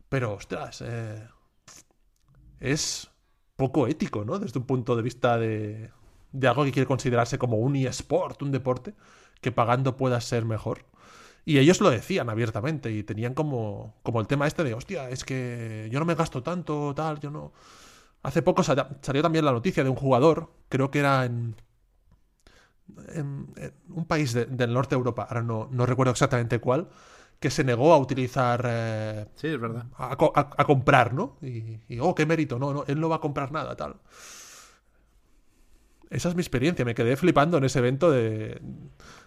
[0.09, 1.29] Pero, ostras, eh,
[2.61, 3.11] es
[3.57, 4.39] poco ético, ¿no?
[4.39, 5.91] Desde un punto de vista de,
[6.33, 8.95] de algo que quiere considerarse como un eSport, un deporte,
[9.41, 10.85] que pagando pueda ser mejor.
[11.45, 15.25] Y ellos lo decían abiertamente y tenían como, como el tema este de, hostia, es
[15.25, 17.53] que yo no me gasto tanto, tal, yo no...
[18.23, 21.57] Hace poco sal- salió también la noticia de un jugador, creo que era en,
[23.15, 26.89] en, en un país de- del norte de Europa, ahora no, no recuerdo exactamente cuál,
[27.41, 29.87] que se negó a utilizar eh, Sí, es verdad.
[29.97, 31.37] a, co- a- a comprar, ¿no?
[31.43, 33.97] Y, y, oh, qué mérito, no, no, él no va a comprar nada, tal.
[36.11, 38.61] Esa es mi experiencia, me quedé flipando en ese evento de,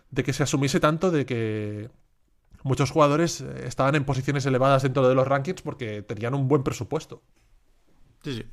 [0.09, 1.89] de que se asumiese tanto de que
[2.63, 6.63] muchos jugadores eh, estaban en posiciones elevadas dentro de los rankings porque tenían un buen
[6.63, 7.21] presupuesto.
[8.23, 8.45] Sí, sí.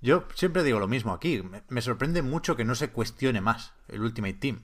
[0.00, 1.42] Yo siempre digo lo mismo aquí.
[1.68, 4.62] Me, sorprende mucho que no se cuestione más el Ultimate Team.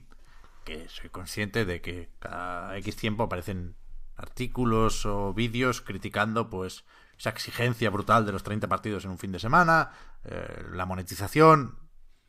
[0.63, 3.75] Que soy consciente de que cada X tiempo aparecen
[4.15, 6.85] artículos o vídeos criticando pues
[7.17, 9.91] esa exigencia brutal de los 30 partidos en un fin de semana,
[10.23, 11.77] eh, la monetización,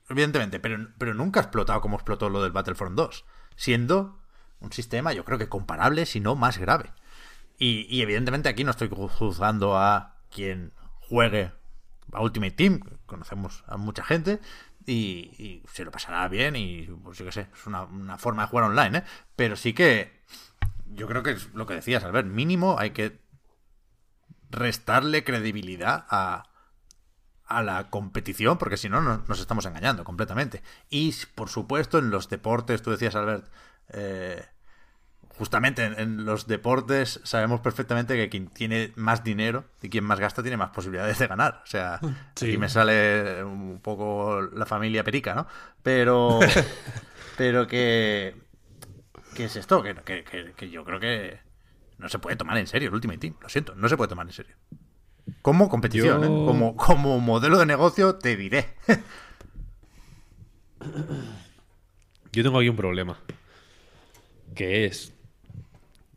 [0.09, 3.25] evidentemente, pero, pero nunca ha explotado como explotó lo del Battlefront 2,
[3.57, 4.21] siendo
[4.61, 6.93] un sistema yo creo que comparable, si no más grave.
[7.59, 11.53] Y, y evidentemente aquí no estoy ju- juzgando a quien juegue
[12.13, 14.41] a Ultimate Team, conocemos a mucha gente
[14.87, 18.43] y, y se lo pasará bien y pues yo qué sé, es una, una forma
[18.43, 19.05] de jugar online, ¿eh?
[19.37, 20.21] Pero sí que
[20.87, 23.19] yo creo que es lo que decías, Albert, mínimo hay que
[24.51, 26.45] restarle credibilidad a,
[27.47, 30.63] a la competición, porque si no, no- nos estamos engañando completamente.
[30.91, 33.47] Y por supuesto, en los deportes, tú decías, Albert,
[33.91, 34.43] eh,
[35.37, 40.21] justamente en, en los deportes sabemos perfectamente que quien tiene más dinero y quien más
[40.21, 41.61] gasta tiene más posibilidades de ganar.
[41.65, 41.99] O sea,
[42.37, 42.47] Sí.
[42.47, 45.47] aquí me sale un poco la familia perica, ¿no?
[45.83, 46.39] Pero,
[47.37, 48.37] pero que,
[49.35, 49.83] ¿qué es esto?
[49.83, 51.41] Que, que- que- que yo creo que
[51.99, 53.35] no se puede tomar en serio el Ultimate Team.
[53.41, 54.55] Lo siento, no se puede tomar en serio.
[55.43, 56.47] Como competición, Yo- ¿eh?
[56.47, 58.67] como, como modelo de negocio, te diré.
[62.33, 63.19] Yo tengo aquí un problema.
[64.55, 65.13] Que es.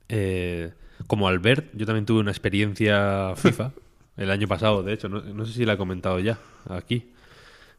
[0.10, 0.74] eh,
[1.08, 3.72] como Albert, yo también tuve una experiencia FIFA
[4.18, 5.10] el año pasado, de hecho.
[5.10, 6.38] No, no sé si la he comentado ya
[6.70, 7.12] aquí.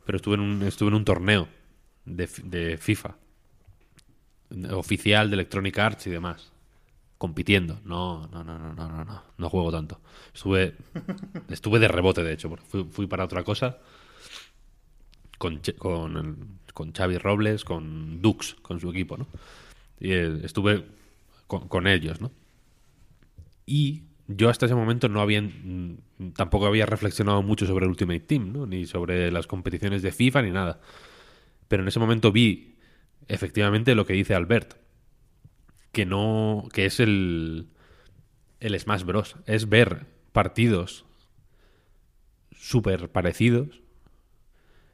[0.07, 1.49] Pero estuve en un, estuve en un torneo
[2.07, 3.17] de FIFA.
[4.71, 6.53] Oficial de Electronic Arts y demás.
[7.19, 7.81] Compitiendo.
[7.85, 9.23] No, no, no, no, no, no, no.
[9.37, 10.01] No juego tanto.
[10.33, 10.77] Estuve.
[11.51, 12.57] Estuve de rebote, de hecho.
[12.57, 13.79] Fui, fui para otra cosa
[15.39, 19.27] con, con, con Xavi Robles, con Dux, con su equipo, ¿no?
[20.01, 20.85] Y eh, estuve
[21.47, 22.31] con, con ellos, ¿no?
[23.65, 28.21] Y yo hasta ese momento no había, mm, tampoco había reflexionado mucho sobre el Ultimate
[28.21, 28.67] Team, ¿no?
[28.67, 30.81] Ni sobre las competiciones de FIFA ni nada.
[31.69, 32.77] Pero en ese momento vi
[33.29, 34.77] efectivamente lo que dice Albert,
[35.93, 37.69] que no, que es el,
[38.61, 39.37] el Smash Bros.
[39.47, 41.05] Es ver partidos
[42.53, 43.83] súper parecidos,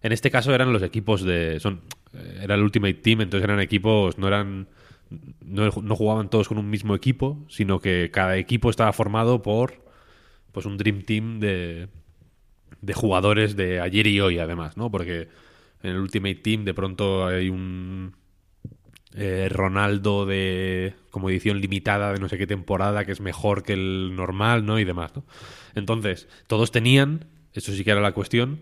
[0.05, 1.59] en este caso eran los equipos de.
[1.61, 1.81] Son,
[2.13, 4.19] eh, era el Ultimate Team, entonces eran equipos.
[4.19, 4.69] No eran.
[5.41, 9.83] No, no jugaban todos con un mismo equipo, sino que cada equipo estaba formado por
[10.53, 11.89] pues un Dream Team de,
[12.83, 14.91] de jugadores de ayer y hoy, además, ¿no?
[14.91, 15.29] Porque
[15.83, 18.15] en el Ultimate Team de pronto hay un
[19.15, 23.75] eh, Ronaldo de como edición limitada de no sé qué temporada que es mejor que
[23.75, 24.79] el normal, ¿no?
[24.79, 25.25] Y demás, ¿no?
[25.75, 28.61] Entonces, todos tenían, eso sí que era la cuestión,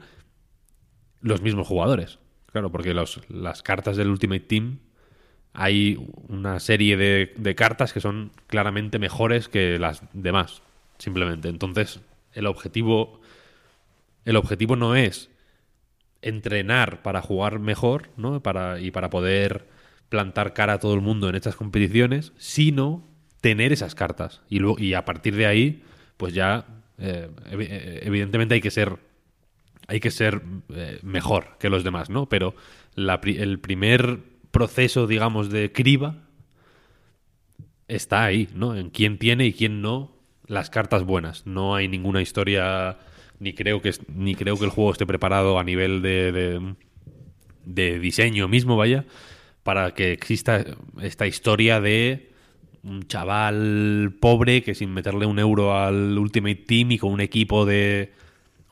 [1.21, 2.19] los mismos jugadores.
[2.53, 4.81] Claro, porque los, las cartas del Ultimate Team
[5.55, 5.99] hay
[6.29, 10.63] una serie de, de cartas que son claramente mejores que las demás,
[10.99, 11.49] simplemente.
[11.49, 12.01] Entonces,
[12.35, 13.23] el objetivo
[14.25, 15.31] el objetivo no es
[16.21, 18.43] entrenar para jugar mejor, ¿no?
[18.43, 19.67] Para, y para poder
[20.13, 23.03] plantar cara a todo el mundo en estas competiciones, sino
[23.41, 24.43] tener esas cartas.
[24.51, 25.83] Y, luego, y a partir de ahí,
[26.19, 26.67] pues ya,
[26.99, 28.99] eh, eh, evidentemente hay que ser
[29.89, 30.43] hay que ser
[30.75, 32.29] eh, mejor que los demás, ¿no?
[32.29, 32.55] Pero
[32.95, 34.19] el primer
[34.51, 36.29] proceso, digamos, de criba
[37.89, 38.77] está ahí, ¿no?
[38.77, 40.15] En quién tiene y quién no
[40.47, 41.47] las cartas buenas.
[41.47, 42.99] No hay ninguna historia,
[43.41, 46.75] ni creo que, ni creo que el juego esté preparado a nivel de,
[47.65, 49.05] de diseño mismo, vaya,
[49.63, 50.65] para que exista
[51.01, 52.31] esta historia de
[52.83, 57.65] un chaval pobre que sin meterle un euro al Ultimate Team y con un equipo
[57.65, 58.13] de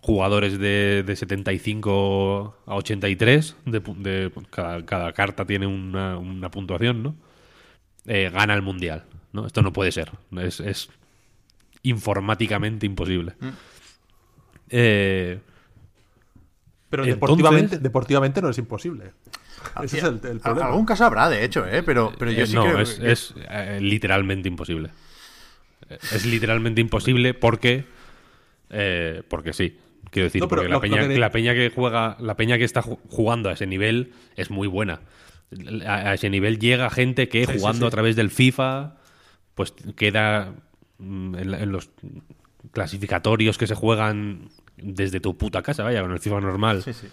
[0.02, 7.02] jugadores de, de 75 a 83, de, de- cada, cada carta tiene una, una puntuación,
[7.02, 7.14] ¿no?
[8.06, 9.46] Eh, gana el mundial, ¿no?
[9.46, 10.88] Esto no puede ser, es, es
[11.82, 13.34] informáticamente imposible.
[14.70, 15.38] Eh,
[16.88, 19.12] Pero Entonces- deportivamente, deportivamente no es imposible.
[19.82, 20.66] Ese es el, el Al- problema.
[20.68, 21.82] Algún caso habrá, de hecho, ¿eh?
[21.82, 24.90] Pero, pero yo Eh, sí no, creo es, que- es, eh, literalmente imposible.
[25.88, 27.84] Es literalmente imposible porque.
[28.70, 29.76] eh, porque sí.
[30.10, 32.58] Quiero decir, No, porque la, lo- lo peña, que- la peña que juega, la peña
[32.58, 35.00] que está ju- jugando a ese nivel es muy buena.
[35.86, 37.88] A, a ese nivel llega gente que Sí, jugando sí.
[37.88, 38.96] a través del FIFA,
[39.54, 40.52] pues queda
[40.98, 41.90] mm, en, la- en los
[42.72, 46.82] clasificatorios que se juegan desde tu puta casa, vaya, con el FIFA normal.
[46.82, 47.08] Sí, sí.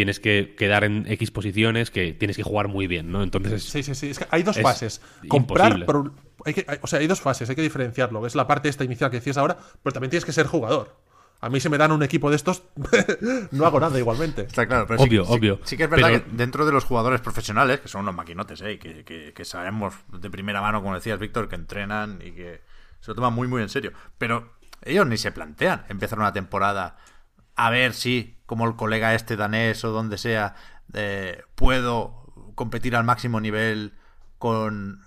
[0.00, 3.22] Tienes que quedar en X posiciones que tienes que jugar muy bien, ¿no?
[3.22, 4.08] Entonces, Sí, sí, sí.
[4.08, 5.02] Es que hay dos Es fases.
[5.28, 5.84] Comprar.
[5.84, 6.12] por-
[6.46, 8.26] hay que- hay- o sea, hay dos fases, hay que diferenciarlo.
[8.26, 10.96] Es la parte esta inicial que decías ahora, pero también tienes que ser jugador.
[11.42, 12.62] A mí se me dan un equipo de estos,
[13.50, 14.42] no hago nada igualmente.
[14.42, 15.60] Está claro, pero Obvio, sí, sí- obvio.
[15.64, 18.60] Sí, que es verdad Pero- que dentro de los jugadores profesionales, que son unos maquinotes,
[18.62, 18.72] ¿eh?
[18.72, 22.62] y que, que- que sabemos de primera mano, como decías, Víctor, que entrenan y que
[23.00, 23.92] se lo toman muy, muy en serio.
[24.16, 24.52] Pero
[24.82, 26.96] ellos ni se plantean empezar una temporada
[27.56, 30.54] a ver si, como el colega este danés o donde sea,
[30.94, 33.94] eh, puedo competir al máximo nivel
[34.38, 35.02] con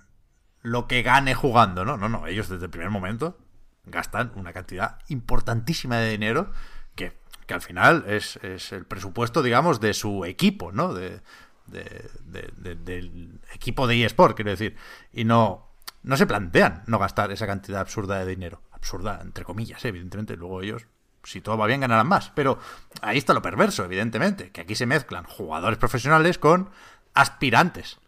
[0.62, 1.96] lo que gane jugando, ¿no?
[1.96, 3.38] No, no, ellos desde el primer momento
[3.84, 6.52] gastan una cantidad importantísima de dinero
[6.94, 10.94] que, que al final es, es el presupuesto, digamos, de su equipo, ¿no?
[10.94, 11.20] De,
[11.66, 14.76] de- de- de- del equipo de eSport, quiero decir.
[15.12, 15.68] Y no,
[16.02, 18.62] no se plantean no gastar esa cantidad absurda de dinero.
[18.72, 20.36] Absurda, entre comillas, evidentemente.
[20.36, 20.86] Luego ellos,
[21.24, 22.30] si todo va bien, ganarán más.
[22.34, 22.58] Pero
[23.02, 26.70] ahí está lo perverso, evidentemente, que aquí se mezclan jugadores profesionales con
[27.14, 27.98] aspirantes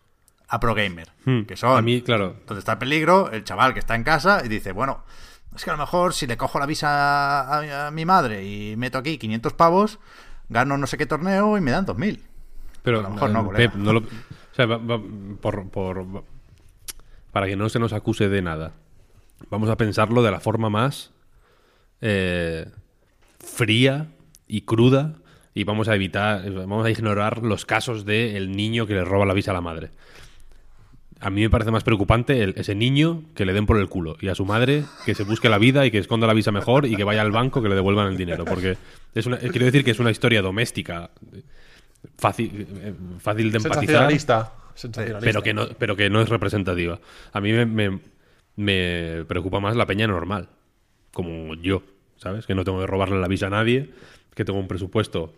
[0.49, 1.09] a pro gamer.
[1.25, 1.43] Hmm.
[1.43, 4.43] Que son a mí, claro, donde está el peligro, el chaval que está en casa
[4.45, 5.05] y dice, bueno,
[5.55, 8.77] es que a lo mejor si le cojo la visa a, a mi madre y
[8.77, 9.99] meto aquí 500 pavos,
[10.49, 12.21] gano no sé qué torneo y me dan 2.000.
[12.83, 13.57] Pero A lo mejor no, eh.
[13.57, 15.01] Pep, no lo- o sea, va- va-
[15.41, 16.25] por, por-
[17.33, 18.73] para que no se nos acuse de nada,
[19.51, 21.13] vamos a pensarlo de la forma más
[22.01, 22.71] eh,
[23.47, 24.09] fría
[24.47, 25.15] y cruda
[25.55, 29.25] y vamos a evitar, vamos a ignorar los casos de el niño que le roba
[29.25, 29.91] la visa a la madre.
[31.19, 34.19] A mí me parece más preocupante el- ese niño que le den por el culo
[34.21, 36.85] y a su madre que se busque la vida y que esconda la visa mejor
[36.85, 38.45] y que vaya al banco que le devuelvan el dinero.
[38.45, 38.77] Porque
[39.15, 41.11] es una, quiero decir que es una historia doméstica
[42.19, 44.53] fácil, eh, fácil de empatizar, Sensacionalista.
[44.75, 45.27] sensacionalista.
[45.27, 47.01] pero que, no, pero que no es representativa.
[47.33, 48.01] A mí me, me-
[48.57, 50.51] me preocupa más la peña normal,
[51.13, 51.83] como yo,
[52.17, 52.47] ¿sabes?
[52.47, 53.91] Que no tengo que robarle la visa a nadie,
[54.35, 55.35] que tengo un presupuesto,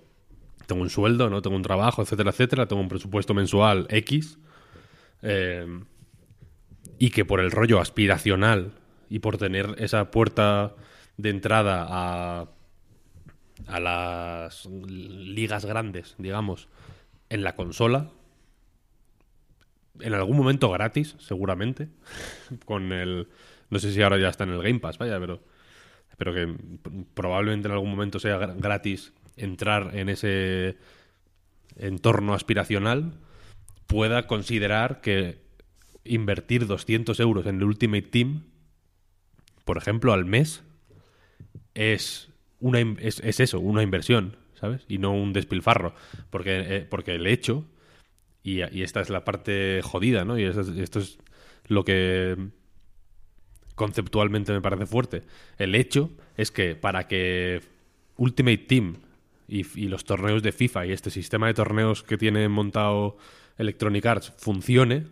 [0.67, 4.39] tengo un sueldo, no tengo un trabajo, etcétera, etcétera, tengo un presupuesto mensual X,
[5.23, 5.67] eh,
[6.99, 8.73] y que por el rollo aspiracional
[9.09, 10.75] y por tener esa puerta
[11.17, 12.49] de entrada a,
[13.67, 16.69] a las ligas grandes, digamos,
[17.31, 18.11] en la consola,
[20.01, 21.89] en algún momento gratis, seguramente,
[22.65, 23.29] con el...
[23.71, 25.41] No sé si ahora ya está en el Game Pass, vaya, pero,
[26.19, 30.77] pero que p- probablemente en algún momento sea gra- gratis entrar en ese
[31.77, 33.15] entorno aspiracional,
[33.87, 35.41] pueda considerar que
[36.05, 38.45] invertir 200 euros en el Ultimate Team,
[39.65, 40.63] por ejemplo, al mes,
[41.75, 42.29] es,
[42.61, 44.85] una, es, es eso, una inversión, ¿sabes?
[44.89, 45.95] Y no un despilfarro.
[46.31, 47.65] Porque, eh, porque el hecho,
[48.43, 50.39] y, y esta es la parte jodida, ¿no?
[50.39, 51.19] Y esto es, esto es
[51.67, 52.37] lo que
[53.79, 55.23] conceptualmente me parece fuerte.
[55.57, 57.63] El hecho es que para que
[58.19, 58.97] Ultimate Team
[59.49, 63.17] y, los torneos de FIFA y este sistema de torneos que tiene montado
[63.57, 65.07] Electronic Arts funcione,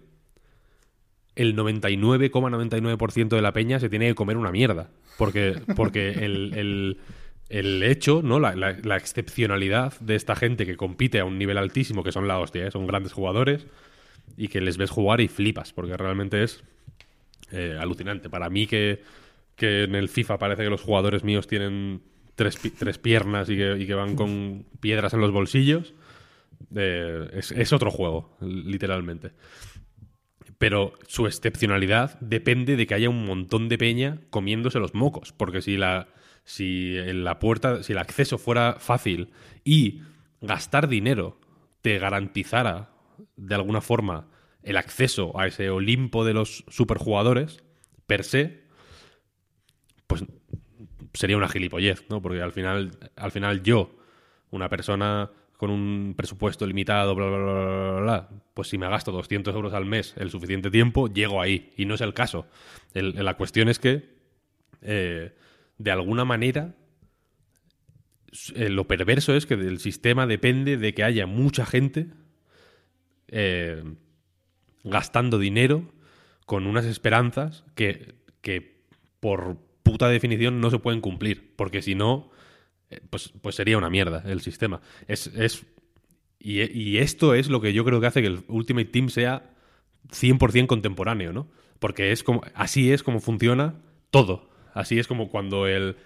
[1.34, 4.90] el 99,99% de la peña se tiene que comer una mierda.
[5.18, 6.98] Porque, porque el, el-
[7.48, 8.40] el hecho, ¿no?
[8.40, 12.26] La, la- la excepcionalidad de esta gente que compite a un nivel altísimo, que son
[12.26, 12.70] la hostia, ¿eh?
[12.72, 13.66] son grandes jugadores,
[14.36, 16.64] y que les ves jugar y flipas, porque realmente es
[17.50, 18.30] eh, alucinante.
[18.30, 19.02] Para mí que,
[19.58, 22.02] en el FIFA parece que los jugadores míos tienen
[22.34, 25.94] tres, tres piernas y que, y que van con piedras en los bolsillos,
[26.74, 29.32] eh, es, es otro juego, literalmente.
[30.58, 35.32] Pero su excepcionalidad depende de que haya un montón de peña comiéndose los mocos.
[35.32, 36.08] Porque si la,
[36.44, 39.30] si en la puerta, si el acceso fuera fácil
[39.64, 40.02] y
[40.40, 41.38] gastar dinero
[41.82, 42.90] te garantizara
[43.36, 44.28] de alguna forma
[44.66, 47.62] el acceso a ese Olimpo de los superjugadores,
[48.08, 48.64] per se,
[50.08, 50.24] pues
[51.14, 52.20] sería una gilipollez, ¿no?
[52.20, 53.96] Porque al final, al final yo,
[54.50, 59.54] una persona con un presupuesto limitado, bla, bla, bla, bla, pues si me gasto 200
[59.54, 61.72] euros al mes el suficiente tiempo, llego ahí.
[61.76, 62.46] Y no es el caso.
[62.92, 64.16] La cuestión es que,
[64.82, 65.32] eh,
[65.78, 66.74] de alguna manera,
[68.56, 72.08] eh, lo perverso es que el sistema depende de que haya mucha gente
[73.28, 73.82] eh,
[74.86, 75.84] gastando dinero
[76.46, 78.80] con unas esperanzas que, que
[79.20, 82.30] por puta definición no se pueden cumplir, porque si no,
[82.90, 84.80] eh, pues, pues sería una mierda el sistema.
[85.08, 85.66] Es, es,
[86.38, 89.50] y, esto es lo que yo creo que hace que el Ultimate Team sea
[90.10, 91.48] 100% contemporáneo, ¿no?
[91.78, 93.74] Porque es como, así es como funciona
[94.10, 94.48] todo.
[94.72, 95.96] Así es como cuando el,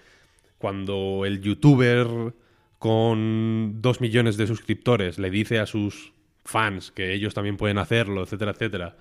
[0.59, 2.35] cuando el youtuber
[2.79, 6.13] con dos millones de suscriptores le dice a sus
[6.45, 8.97] fans que ellos también pueden hacerlo, etcétera, etcétera,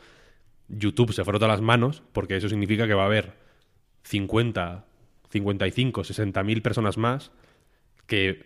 [0.67, 3.33] YouTube se frota las manos porque eso significa que va a haber
[4.03, 4.85] 50,
[5.29, 7.31] 55, 60 mil personas más
[8.07, 8.45] que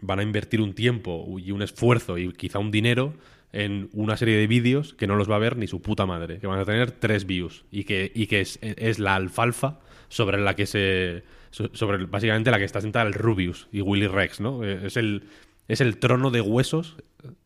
[0.00, 3.14] van a invertir un tiempo y un esfuerzo y quizá un dinero
[3.52, 6.38] en una serie de vídeos que no los va a ver ni su puta madre,
[6.38, 10.38] que van a tener tres views y que, y que es, es la alfalfa sobre
[10.38, 11.22] la que se...
[11.50, 14.62] so- sobre básicamente la que está sentada el Rubius y Willy Rex, ¿no?
[14.62, 15.24] Eh, Es el,
[15.68, 16.96] es el trono de huesos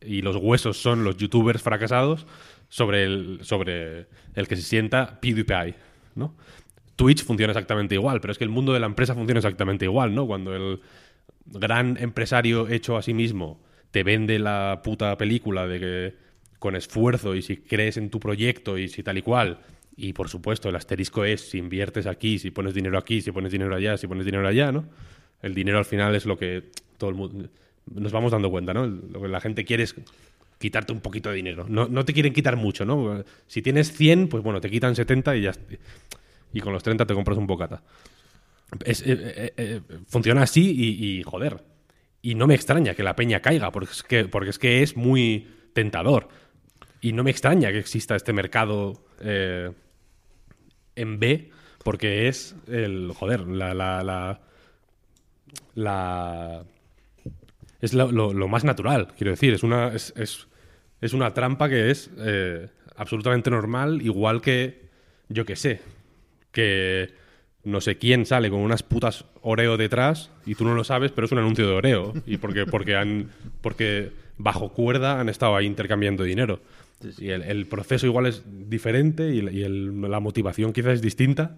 [0.01, 2.27] y los huesos son los youtubers fracasados
[2.69, 5.75] sobre el, sobre el que se sienta PewDiePie,
[6.15, 6.35] ¿no?
[6.95, 10.13] Twitch funciona exactamente igual, pero es que el mundo de la empresa funciona exactamente igual,
[10.13, 10.27] ¿no?
[10.27, 10.81] Cuando el
[11.45, 16.15] gran empresario hecho a sí mismo te vende la puta película de que
[16.59, 19.59] con esfuerzo y si crees en tu proyecto y si tal y cual,
[19.95, 23.51] y por supuesto el asterisco es si inviertes aquí, si pones dinero aquí, si pones
[23.51, 24.85] dinero allá, si pones dinero allá, ¿no?
[25.41, 27.49] El dinero al final es lo que todo el mundo...
[27.93, 28.85] Nos vamos dando cuenta, ¿no?
[28.85, 29.95] Lo que la gente quiere es
[30.59, 31.65] quitarte un poquito de dinero.
[31.67, 33.23] No, no te quieren quitar mucho, ¿no?
[33.47, 35.51] Si tienes 100, pues bueno, te quitan 70 y ya...
[36.53, 37.81] Y con los 30 te compras un bocata.
[38.85, 40.73] Eh, eh, eh, funciona así
[41.19, 41.63] y, joder.
[42.21, 44.95] Y no me extraña que la peña caiga, porque es que, porque es, que es
[44.97, 46.27] muy tentador.
[47.01, 49.03] Y no me extraña que exista este mercado
[50.95, 51.49] en B,
[51.83, 53.11] porque es el.
[53.15, 53.73] Joder, la.
[53.73, 54.41] la, la,
[55.75, 56.63] la-
[57.81, 59.53] es lo, lo- lo más natural, quiero decir.
[59.53, 60.47] Es una, es, es-
[61.01, 64.81] es una trampa que es eh, absolutamente normal, igual que.
[65.29, 65.81] Yo que sé.
[66.51, 67.13] Que
[67.63, 71.25] no sé quién sale con unas putas Oreo detrás y tú no lo sabes, pero
[71.25, 72.13] es un anuncio de Oreo.
[72.25, 73.29] Y porque, porque han.
[73.61, 76.59] Porque bajo cuerda han estado ahí intercambiando dinero.
[77.17, 81.01] Y el, el proceso igual es diferente y, el- y el- la motivación quizás es
[81.01, 81.55] distinta,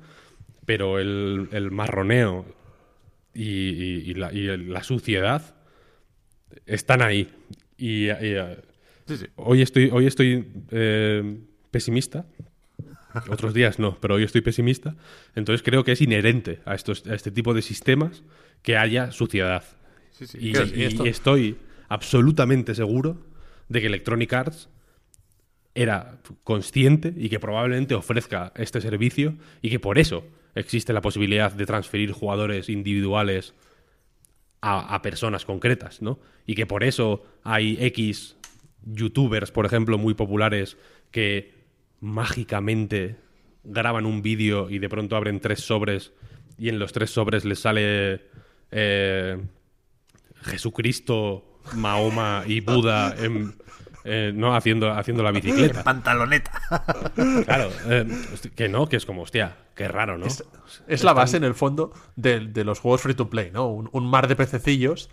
[0.65, 2.45] pero el, el marroneo
[3.33, 5.52] y, la, y la suciedad
[6.65, 7.29] están ahí.
[7.77, 8.57] Y, y, eh,
[9.07, 9.25] Sí, sí.
[9.35, 11.37] hoy estoy, hoy estoy eh,
[11.71, 12.25] pesimista.
[13.29, 14.95] Otros días no, pero hoy estoy pesimista.
[15.35, 18.23] Entonces creo que es inherente a, estos, a este tipo de sistemas
[18.63, 19.63] que haya suciedad.
[20.11, 20.37] Sí, sí.
[20.41, 21.57] Y, Claro, y- y esto- y estoy
[21.89, 23.21] absolutamente seguro
[23.69, 24.69] de que Electronic Arts
[25.75, 30.23] era consciente y que probablemente ofrezca este servicio y que por eso
[30.55, 33.53] existe la posibilidad de transferir jugadores individuales
[34.65, 36.19] a, personas concretas, ¿no?
[36.47, 38.37] Y que por eso hay X
[38.85, 40.77] youtubers, por ejemplo, muy populares
[41.11, 41.53] que
[41.99, 43.17] mágicamente
[43.65, 46.13] graban un vídeo y de pronto abren tres sobres
[46.57, 48.21] y en los tres sobres les sale
[48.71, 49.37] eh,
[50.43, 53.55] Jesucristo, Mahoma y Buda en-
[54.03, 55.83] eh, no haciendo, haciendo la bicicleta.
[55.83, 56.51] Pantaloneta.
[57.45, 58.05] Claro, eh,
[58.55, 60.25] que no, que es como, hostia, qué raro, ¿no?
[60.87, 63.67] Es la base, en el fondo, de, de los juegos free to play, ¿no?
[63.67, 65.09] Un, un mar de pececillos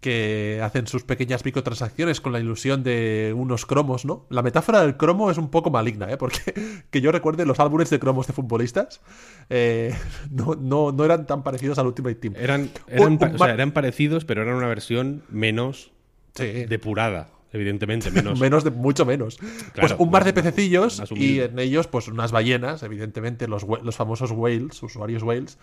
[0.00, 4.26] que hacen sus pequeñas microtransacciones con la ilusión de unos cromos, ¿no?
[4.28, 6.18] La metáfora del cromo es un poco maligna, ¿eh?
[6.18, 9.00] Porque que yo recuerde los álbumes de cromos de futbolistas
[9.48, 9.96] eh,
[10.30, 12.34] no, no, no, eran tan parecidos al Ultimate Team.
[12.36, 15.90] Eran, eran, o sea, eran parecidos, pero eran una versión menos
[16.34, 16.66] Sí.
[16.66, 18.38] depurada, evidentemente, menos.
[18.38, 19.36] menos de, mucho menos.
[19.36, 23.96] Claro, pues un mar de pececillos y en ellos, pues unas ballenas, evidentemente, los, los
[23.96, 25.56] famosos whales, usuarios whales.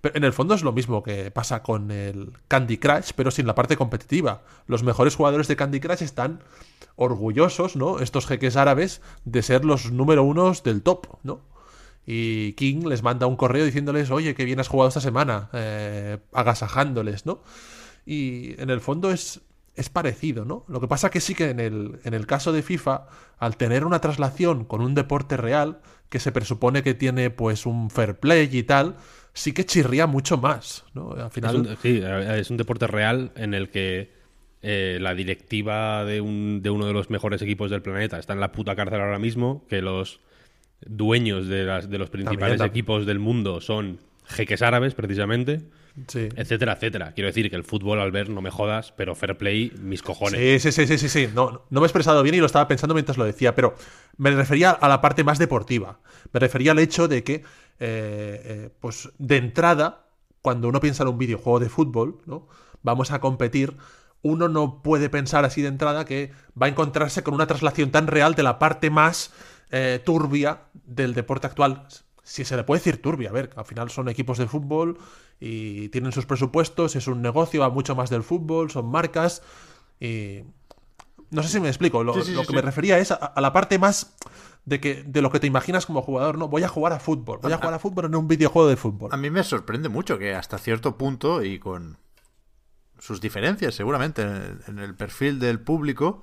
[0.00, 3.46] Pero en el fondo es lo mismo que pasa con el Candy Crush, pero sin
[3.46, 4.42] la parte competitiva.
[4.66, 6.40] Los mejores jugadores de Candy Crush están
[6.96, 7.98] orgullosos, ¿no?
[7.98, 11.40] Estos jeques árabes de ser los número unos del top, ¿no?
[12.06, 16.18] Y King les manda un correo diciéndoles, oye, qué bien has jugado esta semana, eh,
[16.32, 17.42] agasajándoles, ¿no?
[18.04, 19.40] Y en el fondo es,
[19.74, 20.64] es parecido, ¿no?
[20.68, 23.06] Lo que pasa que sí que en el, en el caso de FIFA,
[23.38, 27.88] al tener una traslación con un deporte real, que se presupone que tiene pues un
[27.88, 28.96] fair play y tal,
[29.32, 31.12] sí que chirría mucho más, ¿no?
[31.12, 31.56] Al Es final...
[31.56, 34.12] un, sí, es un deporte real en el que
[34.62, 38.40] eh, la directiva de, un, de uno de los mejores equipos del planeta está en
[38.40, 40.20] la puta cárcel ahora mismo, que los
[40.84, 42.70] dueños de, las, de los principales también.
[42.70, 45.60] equipos del mundo son jeques árabes, precisamente,
[46.06, 46.28] Sí.
[46.36, 47.12] etcétera, etcétera.
[47.12, 50.62] Quiero decir que el fútbol, al ver, no me jodas, pero fair play, mis cojones.
[50.62, 51.28] Sí, sí, sí, sí, sí.
[51.34, 53.74] No, no me he expresado bien y lo estaba pensando mientras lo decía, pero
[54.16, 56.00] me refería a la parte más deportiva.
[56.32, 57.42] Me refería al hecho de que, eh,
[57.78, 60.06] eh, pues, de entrada,
[60.42, 62.48] cuando uno piensa en un videojuego de fútbol, ¿no?
[62.82, 63.76] Vamos a competir.
[64.22, 68.06] Uno no puede pensar así de entrada que va a encontrarse con una traslación tan
[68.06, 69.32] real de la parte más
[69.70, 71.86] eh, turbia del deporte actual.
[72.30, 74.98] Si se le puede decir turbia, a ver, al final son equipos de fútbol
[75.40, 79.42] y tienen sus presupuestos, es un negocio, va mucho más del fútbol, son marcas
[79.98, 80.44] y
[81.30, 82.04] no sé si me explico.
[82.04, 84.14] Lo, Sí, sí, lo sí, que me refería es a, a la parte más
[84.64, 86.38] de que de lo que te imaginas como jugador.
[86.38, 87.40] No, voy a jugar a fútbol.
[87.42, 89.12] Voy a jugar a fútbol en un videojuego de fútbol.
[89.12, 91.98] A mí me sorprende mucho que hasta cierto punto y con
[93.00, 96.22] sus diferencias seguramente en el, en el perfil del público,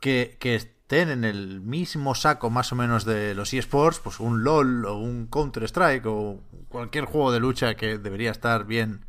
[0.00, 4.44] que, que estén en el mismo saco más o menos de los eSports, pues un
[4.44, 6.38] LOL o un Counter-Strike o
[6.68, 9.04] cualquier juego de lucha que debería estar bien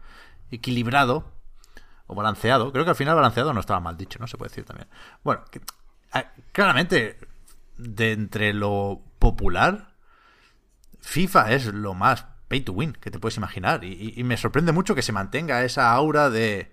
[0.49, 1.31] equilibrado
[2.07, 2.71] o balanceado.
[2.71, 4.25] Creo que al final balanceado no estaba mal dicho, ¿no?
[4.25, 4.87] Se puede decir también.
[5.23, 5.43] Bueno,
[6.13, 7.19] ah, claramente,
[7.77, 9.93] de entre lo popular,
[11.01, 13.83] FIFA es lo más pay to win que te puedes imaginar.
[13.83, 16.71] Y me sorprende mucho que se mantenga esa aura de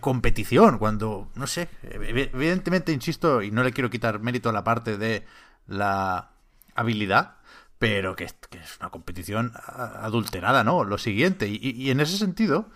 [0.00, 4.64] Competición cuando, no sé, ev- evidentemente, insisto, y no le quiero quitar mérito a la
[4.64, 5.24] parte de
[5.66, 6.30] la
[6.74, 7.36] habilidad,
[7.78, 10.84] pero que, es- que es una competición adulterada, ¿no?
[10.84, 11.48] Lo siguiente.
[11.48, 12.68] Y, en ese sentido,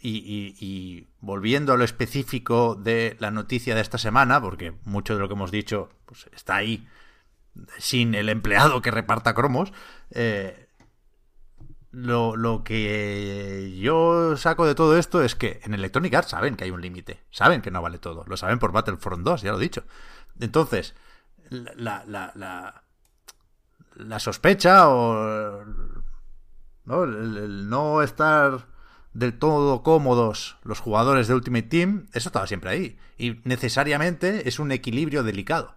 [0.00, 5.14] y, y- y volviendo a lo específico de la noticia de esta semana, porque mucho
[5.14, 6.88] de lo que hemos dicho pues, está ahí
[7.78, 9.72] sin el empleado que reparta cromos,
[10.12, 10.68] eh,
[11.92, 16.64] lo, lo que yo saco de todo esto es que en Electronic Arts saben que
[16.64, 19.58] hay un límite, saben que no vale todo, lo saben por Battlefront 2, ya lo
[19.58, 19.84] he dicho.
[20.38, 20.94] Entonces,
[21.50, 22.32] la, la,
[23.96, 25.62] la, sospecha o
[26.86, 28.66] el no estar
[29.12, 32.98] del todo cómodos los jugadores de Ultimate Team, eso estaba siempre ahí.
[33.18, 35.76] Y necesariamente es un equilibrio delicado.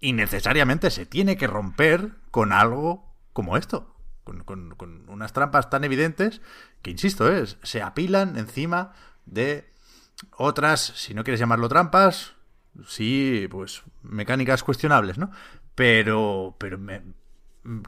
[0.00, 3.95] Y necesariamente se tiene que romper con algo como esto.
[4.26, 6.40] Con, con- con unas trampas tan evidentes
[6.82, 8.92] que, insisto, es, se apilan encima
[9.24, 9.72] de
[10.36, 12.32] otras, si no quieres llamarlo trampas,
[12.88, 15.30] sí, pues mecánicas cuestionables, ¿no?
[15.76, 17.02] Pero, pero me-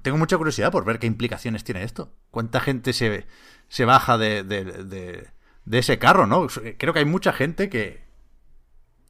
[0.03, 2.13] tengo mucha curiosidad por ver qué implicaciones tiene esto.
[2.31, 3.27] ¿Cuánta gente se,
[3.69, 5.29] se baja de, de, de-
[5.65, 6.47] de ese carro, no?
[6.79, 8.05] Creo que hay mucha gente que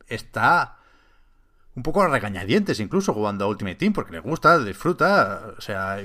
[0.06, 0.78] está
[1.74, 6.00] un poco a regañadientes incluso jugando a Ultimate Team porque le gusta, disfruta, o sea,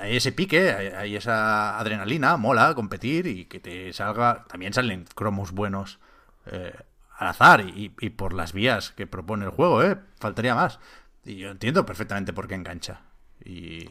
[0.00, 5.52] hay ese pique, hay, esa adrenalina, mola competir y que te salga, también salen cromos
[5.52, 5.98] buenos
[6.46, 6.74] eh,
[7.18, 9.98] al azar y, y por las vías que propone el juego, ¿eh?
[10.18, 10.78] Faltaría más.
[11.24, 13.00] Y yo entiendo perfectamente por qué engancha.
[13.44, 13.88] Y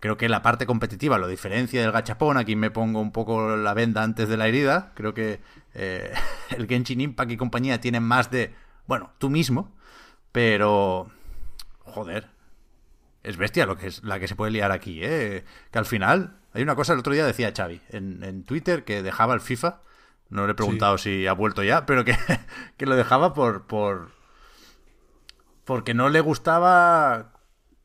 [0.00, 2.36] creo que la parte competitiva lo diferencia del gachapón.
[2.36, 4.92] Aquí me pongo un poco la venda antes de la herida.
[4.94, 5.40] Creo que
[5.74, 6.12] eh,
[6.50, 8.54] el Genshin Impact y compañía tienen más de,
[8.86, 9.72] bueno, tú mismo.
[10.32, 11.10] Pero,
[11.84, 12.28] joder,
[13.22, 15.44] es bestia lo que es la que se puede liar aquí, ¿eh?
[15.70, 19.02] Que al final, hay una cosa, el otro día decía Xavi en, en Twitter que
[19.02, 19.80] dejaba el FIFA.
[20.30, 22.16] No le he preguntado si ha vuelto ya, pero que,
[22.76, 24.10] que lo dejaba por, por.
[25.64, 27.32] Porque no le gustaba.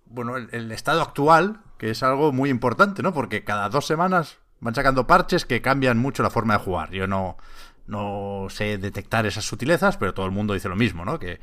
[0.05, 3.13] Bueno, el, el estado actual, que es algo muy importante, ¿no?
[3.13, 6.91] Porque cada dos semanas van sacando parches que cambian mucho la forma de jugar.
[6.91, 7.37] Yo no,
[7.87, 11.19] no sé detectar esas sutilezas, pero todo el mundo dice lo mismo, ¿no?
[11.19, 11.39] Que,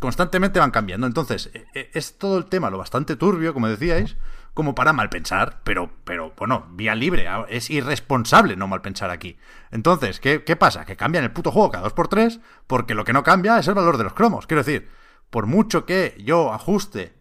[0.00, 1.06] constantemente van cambiando.
[1.06, 4.16] Entonces, e- e- es todo el tema lo bastante turbio, como decíais,
[4.54, 9.38] como para mal pensar, pero, pero bueno, vía libre, es irresponsable no mal pensar aquí.
[9.70, 10.84] Entonces, ¿qué, qué pasa?
[10.84, 13.98] Que cambian el puto juego cada 2x3 porque lo que no cambia es el valor
[13.98, 14.46] de los cromos.
[14.46, 14.88] Quiero decir,
[15.30, 17.14] por mucho que yo ajuste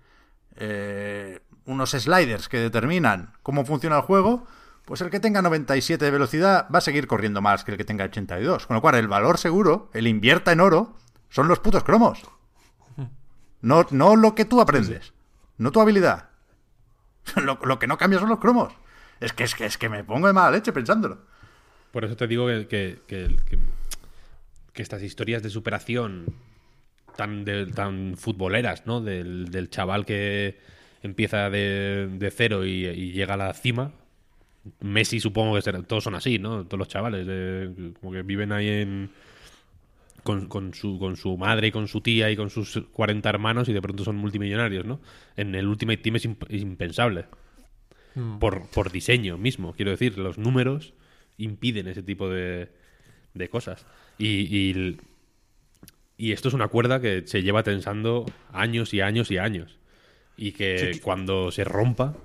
[0.55, 4.47] eh, unos sliders que determinan cómo funciona el juego,
[4.85, 7.83] pues el que tenga 97 de velocidad va a seguir corriendo más que el que
[7.85, 8.65] tenga 82.
[8.65, 10.95] Con lo cual, el valor seguro, el invierta en oro,
[11.29, 12.23] son los putos cromos.
[13.61, 15.13] No, no lo que tú aprendes.
[15.57, 16.29] No tu habilidad.
[17.35, 18.73] Lo, lo que no cambia son los cromos.
[19.19, 21.17] Es que, es que es que me pongo de mala leche pensándolo.
[21.91, 22.67] Por eso te digo que,
[23.07, 23.57] que- que-
[24.81, 26.25] estas historias de superación
[27.15, 29.01] tan, de- tan futboleras, ¿no?
[29.01, 30.59] Del, del chaval que
[31.01, 33.91] empieza de, de cero y, y llega a la cima.
[34.81, 36.63] Messi supongo que será- todos son así, ¿no?
[36.65, 39.09] Todos los chavales, de- como que viven ahí en...
[40.27, 43.69] Con, con su, con su madre y con su tía y con sus 40 hermanos
[43.69, 44.99] y de pronto son multimillonarios, ¿no?
[45.35, 47.25] En el Ultimate Team es imp- impensable
[48.39, 49.73] por, por diseño mismo.
[49.73, 50.93] Quiero decir, los números
[51.37, 52.69] impiden ese tipo de,
[53.33, 53.85] de cosas.
[54.17, 54.97] Y, y,
[56.17, 59.77] y esto es una cuerda que se lleva tensando años y años y años.
[60.35, 62.15] Y que Sí, que- cuando se rompa,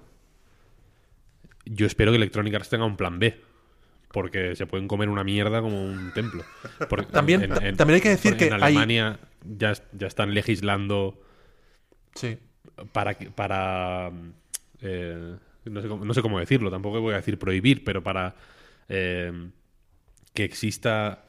[1.65, 3.39] yo espero que Electronic Arts tenga un plan B.
[4.13, 6.45] Porque se pueden comer una mierda como un templo.
[6.89, 11.21] Porque También- ta- también hay que decir en que hay- Alemania ya, ya están legislando
[12.15, 12.37] Sí.
[12.93, 14.11] para para
[14.83, 18.35] eh, no, sé cómo, no sé cómo decirlo tampoco voy a decir prohibir pero para
[18.89, 19.33] eh,
[20.35, 21.25] que exista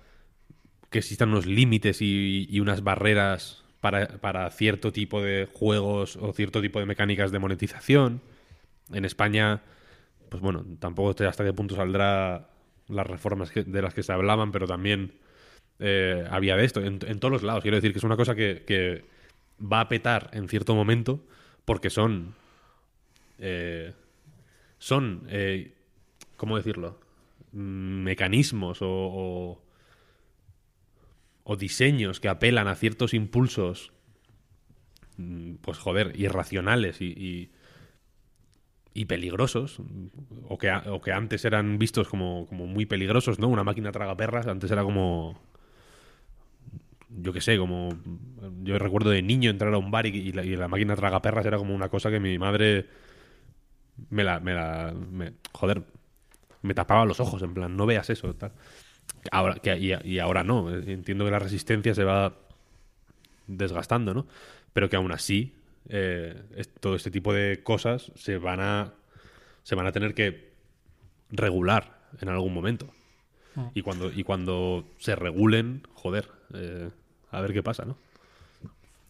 [0.89, 6.33] que existan unos límites y, y unas barreras para, para cierto tipo de juegos o
[6.33, 8.21] cierto tipo de mecánicas de monetización
[8.91, 9.61] en España
[10.29, 12.49] pues bueno tampoco hasta qué punto saldrá
[12.87, 15.13] las reformas de las que se hablaban pero también
[15.79, 17.61] eh, había de esto en, todos los lados.
[17.61, 19.05] Quiero decir que es una cosa que,
[19.61, 21.23] va a petar en cierto momento
[21.63, 22.35] porque son
[23.39, 23.93] eh,
[24.77, 25.73] son eh,
[26.35, 26.99] cómo decirlo
[27.53, 29.61] Mm, mecanismos o,
[31.43, 33.93] o, diseños que apelan a ciertos impulsos
[35.17, 37.51] mm, pues joder irracionales y,
[38.93, 39.79] y peligrosos
[40.47, 44.15] o que, o que antes eran vistos como, como muy peligrosos no una máquina traga
[44.15, 45.39] perras antes era como
[47.09, 47.89] yo qué sé, como
[48.63, 51.57] yo recuerdo de niño entrar a un bar y, y la, máquina traga perras era
[51.57, 52.87] como una cosa que mi madre
[54.09, 54.93] me la, me la,
[55.51, 55.83] joder,
[56.61, 58.53] me tapaba los ojos, en plan, no veas eso, tal.
[59.31, 62.33] Ahora, que, y ahora no, entiendo que la resistencia se va
[63.47, 64.25] desgastando, ¿no?
[64.73, 65.53] Pero que aún así,
[65.89, 68.93] eh, es- todo este tipo de cosas se van a,
[69.63, 70.51] se van a tener que
[71.31, 72.87] regular en algún momento.
[73.75, 76.89] Y cuando, y cuando se regulen, joder, eh,
[77.29, 77.97] a ver qué pasa, ¿no?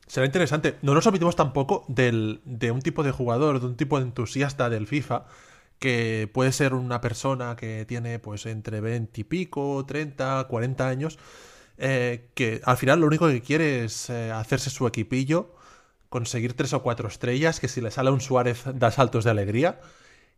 [0.05, 0.75] Será interesante.
[0.81, 4.69] No nos olvidemos tampoco del, de un tipo de jugador, de un tipo de entusiasta
[4.69, 5.25] del FIFA,
[5.79, 11.17] que puede ser una persona que tiene pues entre 20 y pico, 30, 40 años,
[11.77, 15.55] eh, que al final lo único que quiere es eh, hacerse su equipillo,
[16.17, 19.81] conseguir tres o cuatro estrellas, que si le sale un Suárez da saltos de alegría,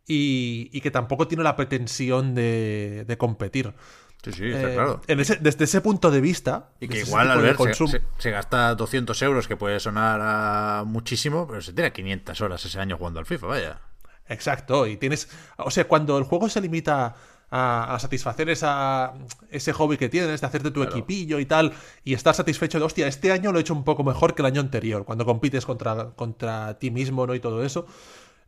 [0.08, 3.74] y, y que tampoco tiene la pretensión de, de competir.
[4.24, 5.00] Sí, sí, está Eh, claro.
[5.06, 6.70] en ese- desde ese punto de vista...
[6.80, 10.84] Y que igual, de Albert, se, se- se gasta 200 euros, que puede sonar a
[10.86, 13.80] muchísimo, pero se tira 500 horas ese año jugando al FIFA, vaya.
[14.28, 15.28] Exacto, y tienes.
[15.58, 17.14] O sea, cuando el juego se limita
[17.50, 19.14] a, a satisfacer esa,
[19.50, 21.72] ese hobby que tienes, de hacerte tu equipillo y tal,
[22.04, 24.46] y estar satisfecho de, hostia, este año lo he hecho un poco mejor que el
[24.46, 27.34] año anterior, cuando compites contra, contra ti mismo, ¿no?
[27.34, 27.86] Y todo eso.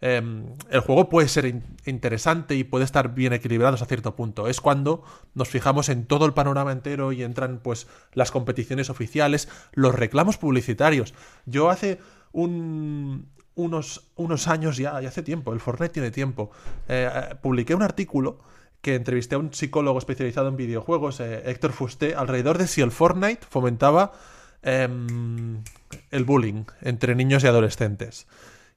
[0.01, 4.47] em, el juego puede ser in- interesante y puede estar bien equilibrado hasta cierto punto.
[4.47, 5.03] Es cuando
[5.35, 10.39] nos fijamos en todo el panorama entero y entran pues las competiciones oficiales, los reclamos
[10.39, 11.15] publicitarios.
[11.47, 11.99] Yo hace
[12.31, 13.27] un,
[13.57, 16.51] unos, unos años ya, ya hace tiempo, el Fortnite tiene tiempo,
[16.89, 18.39] eh, eh, publiqué un artículo
[18.81, 22.91] que entrevisté a un psicólogo especializado en videojuegos, eh, Héctor Fusté, alrededor de si el
[22.91, 24.13] Fortnite fomentaba
[24.63, 25.63] em,
[26.11, 28.27] el bullying entre niños y adolescentes.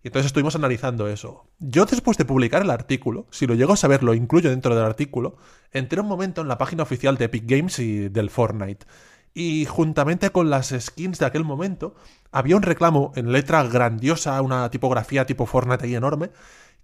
[0.04, 1.46] Y entonces estuvimos analizando eso.
[1.60, 4.84] Yo después de publicar el artículo, si lo llego a saber, lo incluyo dentro del
[4.84, 5.38] artículo,
[5.72, 8.86] entré un momento en la página oficial de Epic Games y del Fortnite.
[9.34, 11.96] Y juntamente con las skins de aquel momento,
[12.32, 16.32] había un reclamo en letra grandiosa, una tipografía tipo Fortnite ahí enorme,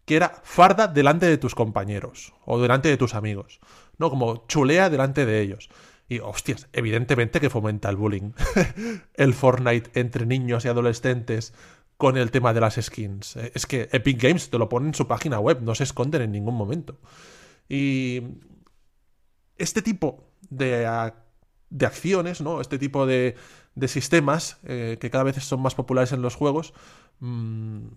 [0.08, 3.60] que era farda delante de tus compañeros o delante de tus amigos.
[3.98, 4.10] ¿No?
[4.10, 5.70] Como chulea delante de ellos.
[6.08, 8.32] Y hostias, evidentemente que fomenta el bullying.
[9.16, 11.54] el Fortnite entre niños y adolescentes
[11.98, 13.36] con el tema de las skins.
[13.36, 16.22] Eh, Es que Epic Games te lo pone en su página web, no se esconden
[16.22, 17.02] en ningún momento.
[17.68, 18.22] Y
[19.58, 21.12] este tipo de,
[21.70, 22.62] de acciones, ¿no?
[22.62, 23.36] Este tipo de,
[23.76, 26.74] de sistemas eh, que cada vez son más populares en los juegos
[27.20, 27.88] mm,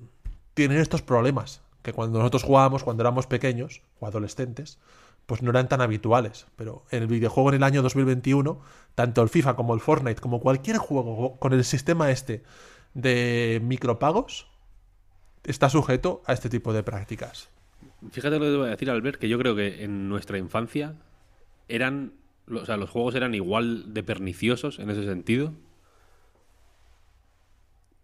[0.55, 1.62] tienen estos problemas.
[1.82, 4.78] Que cuando nosotros jugábamos, cuando éramos pequeños o adolescentes,
[5.27, 6.47] pues no eran tan habituales.
[6.57, 8.61] Pero en el videojuego en el año 2021,
[8.94, 12.43] tanto el FIFA como el Fortnite, como cualquier juego con el sistema este
[12.94, 14.48] de micropagos,
[15.44, 17.51] está sujeto a este tipo de prácticas.
[18.11, 20.94] Fíjate lo que te voy a decir, Albert, que yo creo que en nuestra infancia
[21.69, 22.15] eran.
[22.51, 25.52] O sea, los juegos eran igual de perniciosos en ese sentido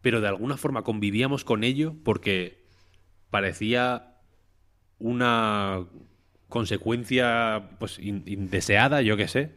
[0.06, 2.62] pero de alguna forma convivíamos con ello porque
[3.30, 4.14] parecía
[4.98, 5.86] una
[6.48, 9.52] consecuencia pues indeseada, yo qué sé,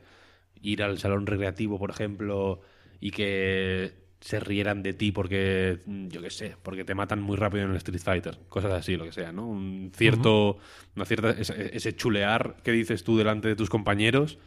[0.62, 2.62] ir al salón recreativo, por ejemplo,
[3.00, 7.64] y que se rieran de ti porque, yo qué sé, porque te matan muy rápido
[7.64, 9.48] en el Street Fighter, cosas así, lo que sea, ¿no?
[9.48, 10.58] Un cierto,
[10.96, 14.40] una cierta, ese, ese, chulear que dices tú delante de tus compañeros,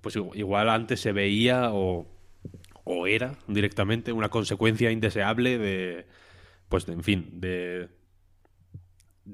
[0.00, 2.06] pues igual antes se veía o
[2.90, 6.06] o era directamente una consecuencia indeseable de,
[6.70, 7.90] pues, en fin, de,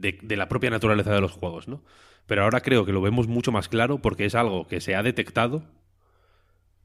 [0.00, 1.82] de, la propia naturaleza de los juegos, ¿no?
[2.26, 5.02] Pero ahora creo que lo vemos mucho más claro porque es algo que se ha
[5.02, 5.64] detectado,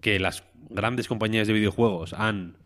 [0.01, 2.57] que las grandes compañías de videojuegos han,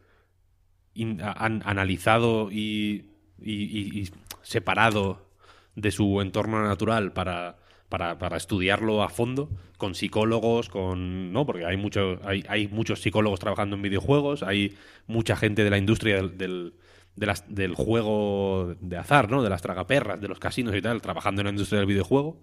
[0.96, 4.10] han analizado y, y
[4.42, 5.30] separado
[5.76, 7.58] de su entorno natural para
[8.00, 11.32] para, estudiarlo a fondo, con psicólogos, con.
[11.32, 11.46] ¿no?
[11.46, 14.76] Porque hay, mucho, hay, hay muchos psicólogos trabajando en videojuegos, hay
[15.06, 16.74] mucha gente de la industria del, del,
[17.16, 19.44] del juego de azar, ¿no?
[19.44, 22.42] De las tragaperras, de los casinos y tal, trabajando en la industria del videojuego.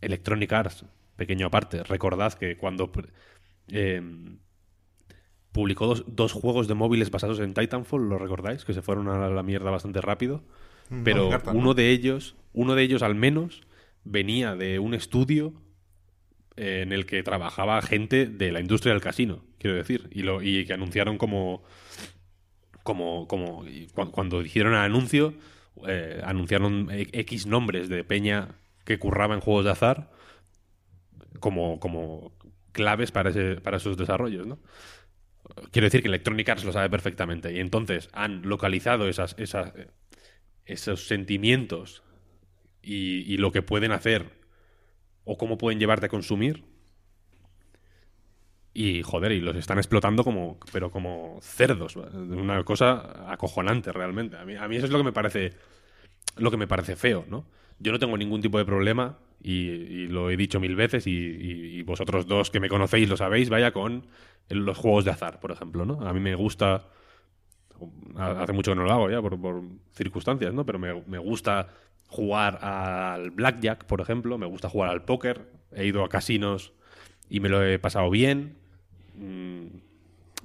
[0.00, 0.84] Electronic Arts,
[1.16, 2.90] pequeño aparte, recordad que cuando
[3.68, 4.02] eh,
[5.52, 8.64] publicó dos, dos, juegos de móviles basados en Titanfall, ¿lo recordáis?
[8.64, 10.44] Que se fueron a la mierda bastante rápido.
[10.90, 13.62] Mm, Pero uno de ellos, uno de ellos al menos,
[14.04, 15.54] venía de un estudio
[16.56, 20.42] eh, en el que trabajaba gente de la industria del casino, quiero decir, y, lo,
[20.42, 21.62] y que anunciaron como,
[22.88, 23.66] como, como
[24.12, 25.34] cuando, hicieron el anuncio,
[25.86, 28.56] eh, anunciaron X nombres de peña
[28.86, 30.10] que curraba en juegos de azar
[31.38, 32.32] como, como
[32.72, 34.58] claves para, ese, para esos desarrollos, ¿no?
[35.70, 39.74] Quiero decir que Electronic Arts lo sabe perfectamente y entonces han localizado esas, esas,
[40.64, 42.02] esos sentimientos
[42.80, 44.30] y, lo que pueden hacer
[45.24, 46.64] o cómo pueden llevarte a consumir.
[48.74, 51.96] Y joder, y los están explotando como, pero como cerdos.
[51.96, 54.36] Una cosa acojonante realmente.
[54.36, 55.52] A mí, a mí eso es lo que me parece,
[56.36, 57.46] lo que me parece feo, ¿no?
[57.78, 62.26] Yo no tengo ningún tipo de problema y, lo he dicho mil veces y, vosotros
[62.26, 64.06] dos que me conocéis lo sabéis, vaya con
[64.48, 66.06] los juegos de azar, por ejemplo, ¿no?
[66.06, 66.86] A mí me gusta,
[68.16, 69.62] hace mucho que no lo hago ya por, por
[69.92, 70.66] circunstancias, ¿no?
[70.66, 71.68] Pero me, me, gusta
[72.06, 76.72] jugar al blackjack, por ejemplo, me gusta jugar al póker, he ido a casinos
[77.30, 78.56] y me lo he pasado bien.
[79.16, 79.66] Mm,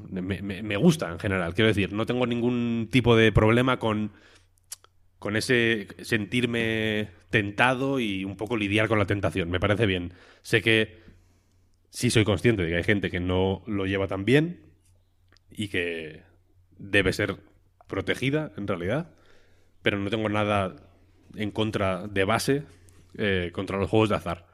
[0.10, 4.12] me, gusta en general, quiero decir, no tengo ningún tipo de problema con,
[5.20, 10.14] con ese sentirme tentado y un poco lidiar con la tentación, me parece bien.
[10.42, 10.98] Sé que
[11.90, 14.62] sí soy consciente de que hay gente que no lo lleva tan bien
[15.52, 16.24] y que
[16.78, 17.38] debe ser
[17.88, 19.12] protegida en realidad,
[19.84, 20.76] pero no tengo nada
[21.36, 22.64] en contra de base
[23.16, 24.48] eh, contra los juegos de azar.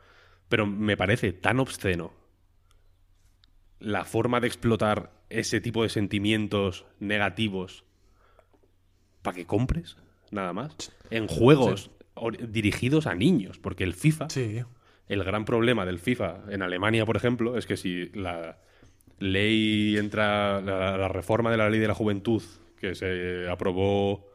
[0.49, 2.18] Pero me parece tan obsceno
[3.79, 7.83] la forma de explotar ese tipo de sentimientos negativos
[9.21, 9.97] para que compres,
[10.31, 11.91] nada más, en juegos
[12.49, 14.27] dirigidos a niños, porque el FIFA,
[15.07, 18.57] el gran problema del FIFA en Alemania, por ejemplo, es que si la
[19.19, 22.43] ley entra, la reforma de la ley de la juventud
[22.77, 24.29] que se aprobó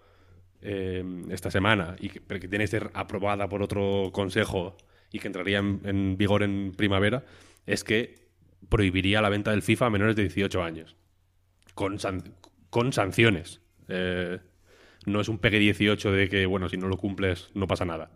[0.66, 4.78] Em, esta semana y que, que, tiene que ser aprobada por otro consejo
[5.12, 7.22] y que entraría en, vigor en primavera,
[7.66, 8.14] es que
[8.68, 10.96] prohibiría la venta del FIFA a menores de 18 años.
[11.74, 11.98] Con,
[12.70, 13.60] con sanciones.
[13.88, 14.38] Eh,
[15.06, 18.10] no es un pegue 18 de que, bueno, si no lo cumples no pasa nada.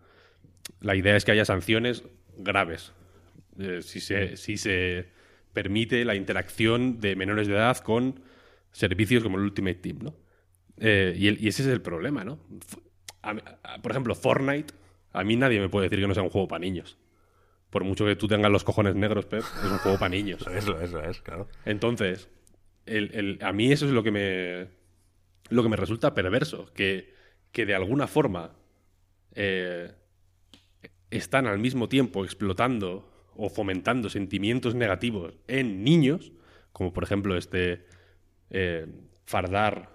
[0.81, 2.05] La idea es que haya sanciones
[2.37, 2.93] graves.
[3.59, 5.09] Eh, si, se, si se
[5.53, 8.21] permite la interacción de menores de edad con
[8.73, 10.15] servicios como el Ultimate Team, ¿no?
[10.81, 12.39] Eh, y, ese es el problema, ¿no?
[13.83, 14.73] por ejemplo, Fortnite,
[15.13, 16.97] a mí nadie me puede decir que no sea un juego para niños.
[17.71, 20.47] Por mucho que tú tengas los cojones negros, Pep, es un juego para niños.
[20.55, 21.49] eso, eso es, claro.
[21.65, 22.29] Entonces,
[23.41, 24.69] a mí eso es lo que me,
[25.51, 27.13] lo que me resulta perverso, que,
[27.53, 28.53] que de alguna forma
[29.35, 29.93] eh,
[31.11, 36.33] están al mismo tiempo explotando o fomentando sentimientos negativos en niños,
[36.73, 37.87] como por ejemplo este
[38.51, 38.87] eh,
[39.25, 39.91] fardar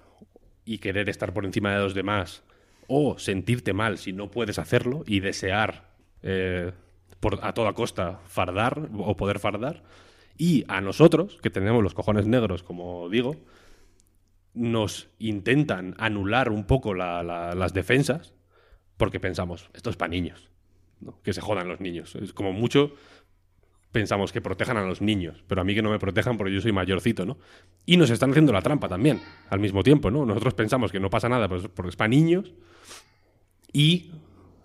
[0.65, 2.43] y querer estar por encima de los demás
[2.87, 5.91] o sentirte mal si no puedes hacerlo y desear
[6.21, 6.71] eh,
[7.41, 9.83] a toda costa fardar o poder fardar
[10.35, 13.35] Y a nosotros, que tenemos los cojones negros, como digo,
[14.55, 18.33] nos intentan anular un poco la- la- las defensas
[18.97, 20.49] porque pensamos, esto es para niños,
[21.23, 22.15] que se jodan los niños.
[22.15, 22.93] Es como mucho
[23.91, 26.61] pensamos que protejan a los niños, pero a mí que no me protejan porque yo
[26.61, 27.37] soy mayorcito, ¿no?
[27.85, 29.21] Y nos están haciendo la trampa también,
[29.51, 30.25] al mismo tiempo, ¿no?
[30.25, 32.53] Nosotros pensamos que no pasa nada pues, porque es para niños
[33.71, 34.11] y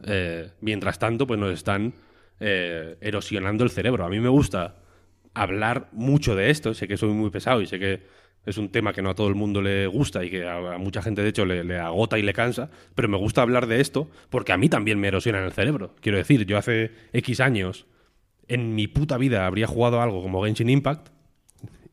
[0.04, 1.92] eh, mientras tanto pues nos están
[2.40, 4.04] eh, erosionando el cerebro.
[4.04, 4.76] A mí me gusta
[5.34, 8.02] hablar mucho de esto, sé que soy muy pesado y sé que
[8.46, 11.02] es un tema que no a todo el mundo le gusta y que a, mucha
[11.02, 14.52] gente de hecho le, agota y le cansa, pero me gusta hablar de esto porque
[14.52, 15.94] a mí también me erosionan el cerebro.
[16.00, 17.86] Quiero decir, yo hace X años
[18.46, 21.08] en mi puta vida habría jugado algo como Genshin Impact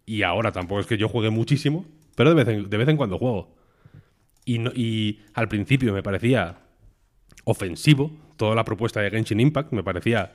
[0.05, 1.85] y ahora tampoco es que yo juegue muchísimo,
[2.15, 3.55] pero de vez en, de vez en cuando juego.
[4.45, 6.59] Y al principio me parecía
[7.45, 10.33] ofensivo toda la propuesta de Genshin Impact, me parecía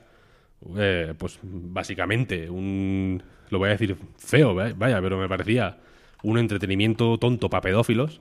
[0.76, 5.78] eh, pues básicamente un lo voy a decir feo, va- vaya, pero me parecía
[6.22, 8.20] un entretenimiento tonto para pedófilos.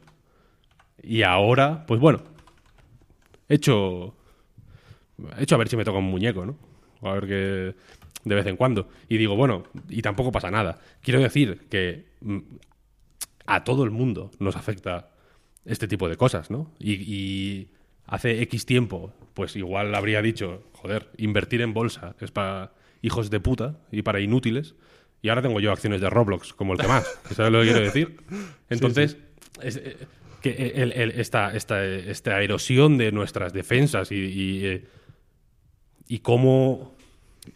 [1.01, 2.21] Y ahora, pues bueno,
[3.47, 4.13] he hecho
[5.37, 6.57] he hecho a ver si me toca un muñeco, ¿no?
[7.01, 7.75] A ver que
[8.25, 8.89] de vez en cuando.
[9.07, 10.79] Y digo, bueno, y tampoco pasa nada.
[11.01, 12.39] Quiero decir que mm,
[13.45, 15.09] a todo el mundo nos afecta
[15.65, 16.71] este tipo de cosas, ¿no?
[16.79, 17.69] Y
[18.09, 23.39] hace X tiempo, pues igual habría dicho, joder, invertir en bolsa es para hijos de
[23.39, 24.75] puta y para inútiles.
[25.21, 27.05] Y ahora tengo yo acciones de Roblox como el que más.
[27.31, 28.17] ¿Sabes lo que quiero decir?
[28.69, 29.17] Entonces,
[29.61, 29.97] es- eh,
[30.41, 34.85] que el- el- esta, esta, esta erosión de nuestras defensas y, y, eh,
[36.07, 36.95] y cómo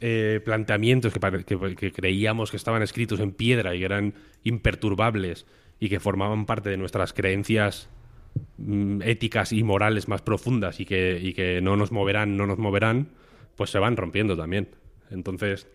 [0.01, 4.13] eh, planteamientos que, que- que creíamos que estaban escritos en piedra y que eran
[4.43, 5.45] imperturbables
[5.80, 7.89] y que formaban parte de nuestras creencias
[9.03, 13.10] éticas y morales más profundas y que, y que no nos moverán, no nos moverán,
[13.55, 14.69] pues se van rompiendo también.
[15.11, 15.68] Entonces,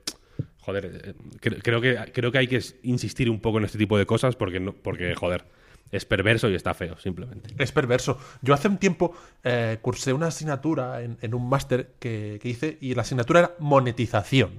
[0.61, 3.99] joder, eh, cre- creo, que, creo que hay que insistir un poco en este tipo
[3.99, 5.45] de cosas porque, no, porque joder,
[5.91, 7.55] es perverso y está feo, simplemente.
[7.59, 8.19] Es perverso.
[8.43, 9.15] Yo hace un tiempo
[9.45, 13.55] eh, cursé una asignatura en, en un máster que, que hice y la asignatura era
[13.59, 14.51] monetización.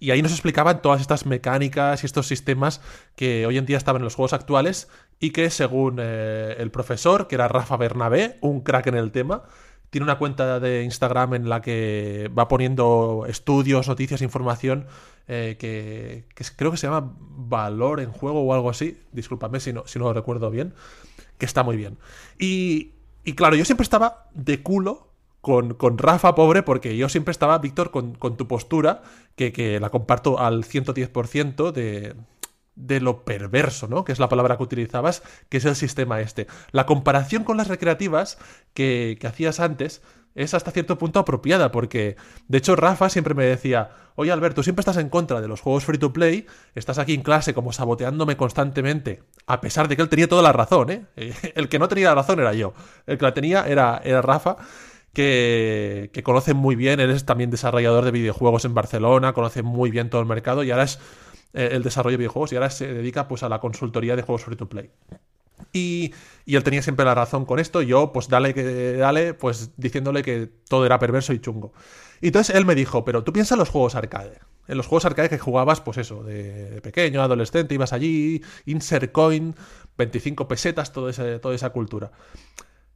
[0.00, 2.80] Y ahí nos explicaban todas estas mecánicas y estos sistemas
[3.16, 4.88] que hoy en día estaban en los juegos actuales
[5.20, 9.44] y que según eh, el profesor, que era Rafa Bernabé, un crack en el tema,
[9.90, 14.86] tiene una cuenta de Instagram en la que va poniendo estudios, noticias, información
[15.28, 19.00] eh, que, que creo que se llama Valor en Juego o algo así.
[19.12, 20.74] Discúlpame si no, si no lo recuerdo bien.
[21.38, 21.96] Que está muy bien.
[22.38, 22.90] Y,
[23.24, 25.08] y claro, yo siempre estaba de culo
[25.40, 29.02] con, con Rafa, pobre, porque yo siempre estaba, Víctor, con, con tu postura,
[29.36, 32.14] que, que la comparto al 110% de,
[32.76, 34.04] de lo perverso, ¿no?
[34.04, 36.46] Que es la palabra que utilizabas, que es el sistema este.
[36.72, 38.38] La comparación con las recreativas
[38.74, 40.02] que, que hacías antes
[40.34, 42.16] es hasta cierto punto apropiada, porque
[42.48, 45.84] de hecho Rafa siempre me decía, oye Alberto, siempre estás en contra de los juegos
[45.84, 50.08] free to play, estás aquí en clase como saboteándome constantemente, a pesar de que él
[50.08, 51.06] tenía toda la razón, ¿eh?
[51.54, 52.74] El que no tenía la razón era yo,
[53.06, 54.56] el que la tenía era, era Rafa,
[55.14, 60.10] que, conoce muy bien, él es también desarrollador de videojuegos en Barcelona, conoce muy bien
[60.10, 60.98] todo el mercado y ahora es
[61.54, 64.44] eh, el desarrollo de videojuegos y ahora se dedica pues a la consultoría de juegos
[64.44, 64.90] free to play.
[65.72, 66.12] Y,
[66.44, 70.22] y él tenía siempre la razón con esto, yo, pues dale que dale, pues diciéndole
[70.22, 71.72] que todo era perverso y chungo.
[72.20, 74.38] Y entonces él me dijo, pero tú piensas en los juegos arcade.
[74.66, 79.54] En los juegos arcade que jugabas, pues eso, de pequeño, adolescente, ibas allí, insert coin,
[79.98, 82.12] 25 pesetas, todo ese- toda esa cultura.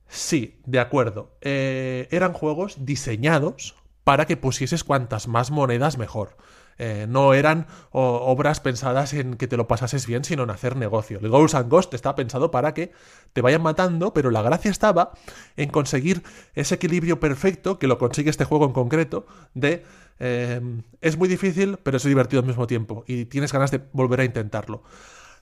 [0.09, 1.37] Sí, de acuerdo.
[1.41, 6.37] Eh, eran juegos diseñados para que pusieses cuantas más monedas mejor.
[6.79, 11.19] Eh, no eran obras pensadas en que te lo pasases bien, sino en hacer negocio.
[11.19, 12.93] El Ghosts and Ghost está pensado para que
[13.33, 15.13] te vayan matando, pero la gracia estaba
[15.57, 16.23] en conseguir
[16.55, 19.85] ese equilibrio perfecto, que lo consigue este juego en concreto, de
[20.21, 20.61] eh,
[21.01, 24.25] es muy difícil, pero es divertido al mismo tiempo, y tienes ganas de volver a
[24.25, 24.83] intentarlo.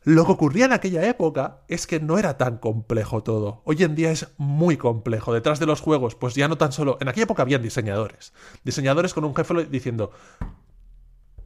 [0.07, 3.63] Lo que ocurría en aquella época es que no era tan complejo todo.
[3.65, 5.35] Hoy en día es muy complejo.
[5.35, 6.97] Detrás de los juegos, pues ya no tan solo.
[7.01, 8.33] En aquella época habían diseñadores.
[8.63, 10.13] Diseñadores con un jefe diciendo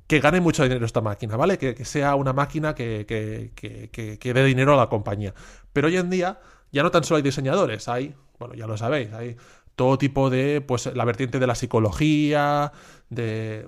[0.07, 1.57] que gane mucho dinero esta máquina, ¿vale?
[1.57, 5.33] Que, que sea una máquina que, que, que, dé dinero a la compañía.
[5.73, 6.39] Pero hoy en día
[6.71, 9.39] ya no tan solo hay diseñadores, hay, bueno, ya lo sabéis, hay
[9.75, 12.73] todo tipo de, pues la vertiente de la psicología,
[13.09, 13.67] de...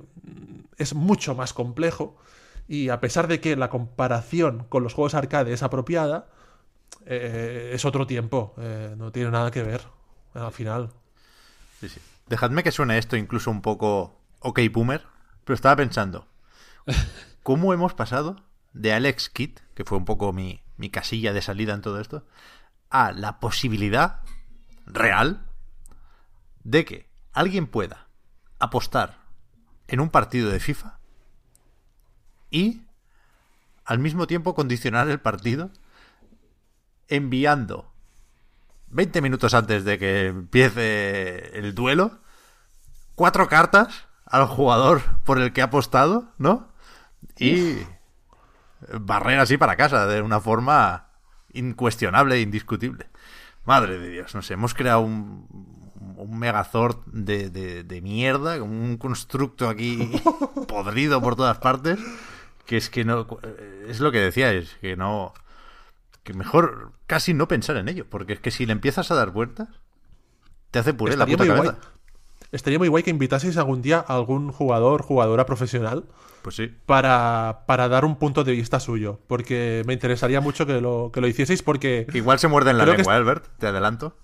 [0.77, 2.19] Es mucho más complejo.
[2.73, 6.28] Y a pesar de que la comparación con los juegos arcade es apropiada,
[7.05, 8.55] eh, es otro tiempo.
[8.57, 9.82] eh, no tiene nada que ver.
[10.32, 10.89] Al final.
[11.81, 12.01] Sí, sí.
[12.31, 15.05] Dejadme que suene esto incluso un poco ok boomer,
[15.44, 16.27] pero estaba pensando,
[17.43, 18.43] ¿cómo hemos pasado
[18.73, 22.24] de Alex Kidd, que fue un poco mi, mi casilla de salida en todo esto,
[22.89, 24.23] a la posibilidad
[24.86, 25.44] real
[26.65, 28.09] de que alguien pueda
[28.59, 29.19] apostar
[29.89, 31.02] en un partido de FIFA
[32.53, 32.83] y
[33.85, 35.70] al mismo tiempo condicionar el partido
[37.09, 37.91] enviando
[38.89, 42.20] 20 minutos antes de que empiece el duelo
[43.16, 46.69] cuatro cartas al jugador por el que ha apostado, ¿no?
[47.39, 47.79] Y
[48.99, 51.09] barrer así para casa de una forma
[51.53, 53.09] incuestionable e indiscutible.
[53.65, 55.47] Madre de Dios, no sé, hemos creado un,
[56.16, 60.11] un megazord de, de, de mierda, un constructo aquí
[60.69, 61.99] podrido por todas partes,
[62.67, 63.27] que es que no...
[63.89, 65.33] Es lo que decía, es que no...
[66.23, 69.31] Que mejor casi no pensar en ello, porque es que si le empiezas a dar
[69.31, 69.69] vueltas,
[70.71, 71.79] te hace puré la Estaría puta muy cabeza.
[71.81, 71.93] guay.
[72.53, 76.05] Estaría muy guay que invitaseis algún día a algún jugador, jugadora profesional
[76.43, 76.71] Pues sí.
[76.87, 79.19] para, para dar un punto de vista suyo.
[79.27, 82.07] Porque me interesaría mucho que lo, que lo hicieseis porque...
[82.13, 84.17] Igual se muerde en la que lengua, Albert, te adelanto.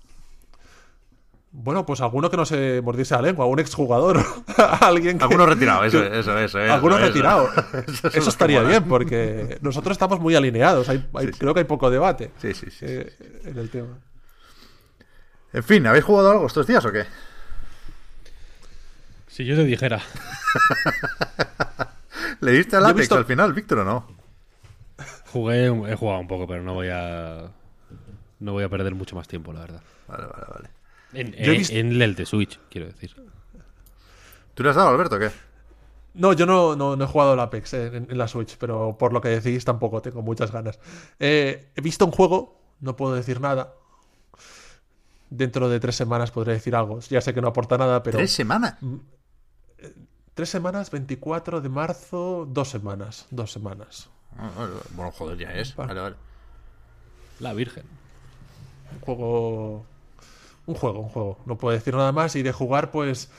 [1.51, 4.23] Bueno, pues alguno que no se mordiese la lengua, un exjugador,
[4.81, 5.23] alguien que...
[5.23, 6.59] Alguno retirado, eso, eso, eso.
[6.59, 7.07] eso, Alguno eso.
[7.07, 7.49] retirado.
[8.13, 10.87] Eso estaría bien, porque nosotros estamos muy alineados.
[10.89, 11.39] Hay, hay- Sí, sí.
[11.39, 12.85] Creo que hay poco debate Sí, sí, sí.
[12.87, 13.97] eh, en el tema.
[15.51, 17.05] En fin, ¿habéis jugado algo estos días o qué?
[19.27, 19.99] Si yo te dijera.
[22.41, 24.05] ¿Le diste al Apex visto- al final, Víctor, o no?
[25.31, 27.49] Jugué, un- he jugado un poco, pero no voy a.
[28.39, 29.81] No voy a perder mucho más tiempo, la verdad.
[30.07, 30.69] Vale, vale, vale.
[31.13, 33.15] En, Yo he en- visto- en el de Switch, quiero decir.
[34.53, 35.31] ¿Tú le has dado, Alberto, o qué?
[36.15, 39.13] No, yo no, no, no he jugado al Apex en, en la Switch, pero por
[39.13, 40.79] lo que decís tampoco tengo muchas ganas.
[41.19, 43.73] Eh, he visto un juego, no puedo decir nada.
[45.29, 46.99] Dentro de tres semanas podré decir algo.
[47.01, 48.17] Ya sé que no aporta nada, pero...
[48.17, 48.75] ¿Tres semanas?
[50.33, 53.27] Tres semanas, 24 de marzo, dos semanas.
[53.29, 54.09] Dos semanas.
[54.37, 54.49] Ah.
[54.91, 55.75] Bueno, joder, ya es.
[55.75, 56.15] Vale, vale.
[57.39, 57.83] La Virgen.
[58.93, 59.85] Un juego.
[60.69, 61.39] Un juego, un juego.
[61.47, 62.35] No puedo decir nada más.
[62.35, 63.31] Y de jugar, pues.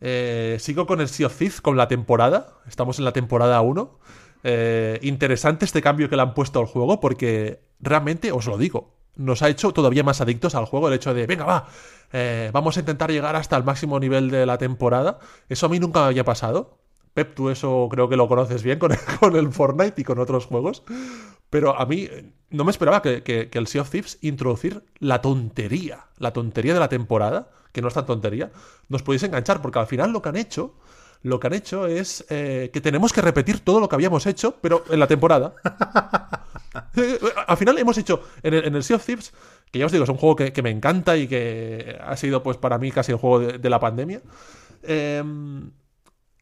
[0.00, 2.54] eh, sigo con el Sea of Thieves, con la temporada.
[2.66, 3.98] Estamos en la temporada 1.
[4.44, 8.94] Eh, interesante este cambio que le han puesto al juego, porque realmente, os lo digo,
[9.14, 11.68] nos ha hecho todavía más adictos al juego el hecho de, venga, va,
[12.14, 15.18] eh, vamos a intentar llegar hasta el máximo nivel de la temporada.
[15.50, 16.78] Eso a mí nunca me había pasado.
[17.14, 20.18] Pep, tú eso creo que lo conoces bien con el, con el Fortnite y con
[20.18, 20.82] otros juegos.
[21.50, 24.84] Pero a mí eh, no me esperaba que, que- que el Sea of Thieves introducir
[24.98, 28.50] la tontería, la tontería de la temporada, que no es tan tontería,
[28.88, 30.74] nos pudiese enganchar, porque al final lo que han hecho,
[31.22, 34.56] lo que han hecho es eh, que tenemos que repetir todo lo que habíamos hecho,
[34.60, 35.54] pero en la temporada.
[36.96, 37.18] Eh,
[37.48, 39.32] Al final hemos hecho en el, en el Sea of Thieves,
[39.72, 42.42] que ya os digo, es un juego que, que me encanta y que ha sido
[42.44, 44.20] pues para mí casi el juego de, de la pandemia.
[44.84, 45.22] eh,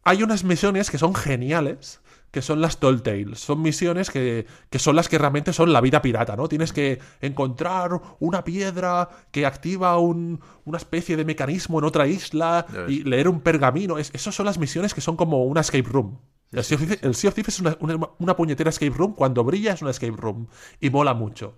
[0.09, 3.41] hay unas misiones que son geniales, que son las Tall Tales.
[3.41, 6.49] Son misiones que, que son las que realmente son la vida pirata, ¿no?
[6.49, 12.67] Tienes que encontrar una piedra que activa un- una especie de mecanismo en otra isla
[12.89, 13.99] y leer un pergamino.
[13.99, 16.19] Es, esas son las misiones que son como una escape room.
[16.53, 19.15] El Sea of Thieves, el Sea of Thieves es una, una- una puñetera escape room.
[19.15, 20.49] Cuando brilla es una escape room.
[20.81, 21.57] Y mola mucho.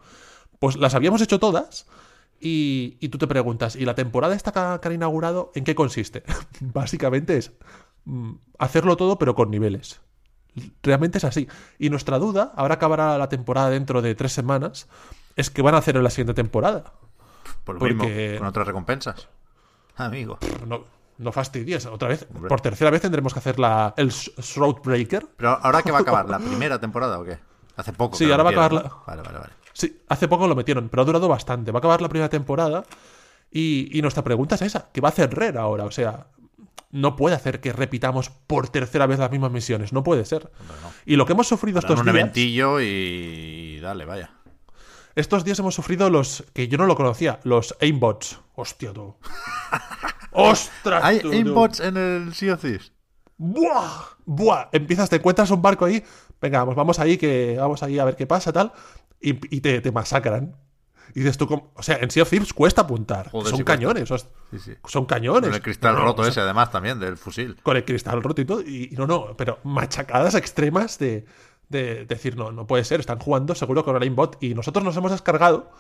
[0.61, 1.87] Pues las habíamos hecho todas.
[2.43, 6.23] Y, y tú te preguntas, ¿y la temporada esta que, han inaugurado en qué consiste?
[6.61, 7.53] Básicamente es
[8.59, 10.01] hacerlo todo pero con niveles.
[10.83, 11.49] Realmente es así.
[11.79, 14.89] Y nuestra duda, ahora acabará la temporada dentro de tres semanas,
[15.37, 16.93] es que van a hacer en la siguiente temporada.
[17.65, 19.29] Por lo Porque- mismo, con otras recompensas.
[19.97, 20.39] Amigo.
[20.67, 20.85] No,
[21.19, 22.27] no fastidies, otra vez.
[22.35, 22.49] Hombre.
[22.49, 25.27] Por tercera vez tendremos que hacer la, el Sh- Shroud Breaker.
[25.37, 27.39] Pero ahora que va a acabar, ¿la primera temporada o qué?
[27.77, 28.17] Hace poco.
[28.17, 29.03] Sí, ahora va a acabar ¿no?
[29.07, 29.53] Vale, vale, vale.
[29.73, 31.71] Sí, hace poco lo metieron, pero ha durado bastante.
[31.71, 32.85] Va a acabar la primera temporada
[33.51, 35.85] y, y nuestra pregunta es esa, ¿qué va a hacer Red ahora?
[35.85, 36.27] O sea,
[36.91, 40.51] no puede hacer que repitamos por tercera vez las mismas misiones, no puede ser.
[41.07, 44.31] Y lo que hemos sufrido estos un días, eventillo y dale, vaya.
[45.15, 48.41] estos días hemos sufrido los que yo no lo conocía, los aimbots.
[48.55, 49.17] Hostia, tú.
[50.33, 51.03] ¡Ostras!
[51.05, 51.37] ¿Hay tú, tú!
[51.37, 52.93] aimbots en el Sea of Thieves?
[53.39, 54.17] ¡Buah!
[54.27, 54.69] ¡Buah!
[54.73, 56.05] Empiezas, te encuentras un barco ahí.
[56.41, 58.73] Venga, vamos, vamos ahí, que vamos ahí a ver qué pasa, tal.
[59.21, 60.57] Y, y te, te masacran.
[61.15, 61.73] Y dices tú, ¿cómo?
[61.75, 63.31] o sea, en Sea of Thieves cuesta apuntar.
[63.31, 64.73] Joder, son sí cañones, os- Sí, sí.
[64.87, 65.49] son cañones.
[65.49, 67.57] Con el cristal No, roto o sea, ese, además, también, del fusil.
[67.63, 68.61] Con el cristal roto y todo.
[68.63, 71.25] Y, no, no, pero machacadas extremas de,
[71.69, 74.37] de decir, no, no puede ser, están jugando seguro con el aimbot.
[74.43, 75.71] Y nosotros nos hemos descargado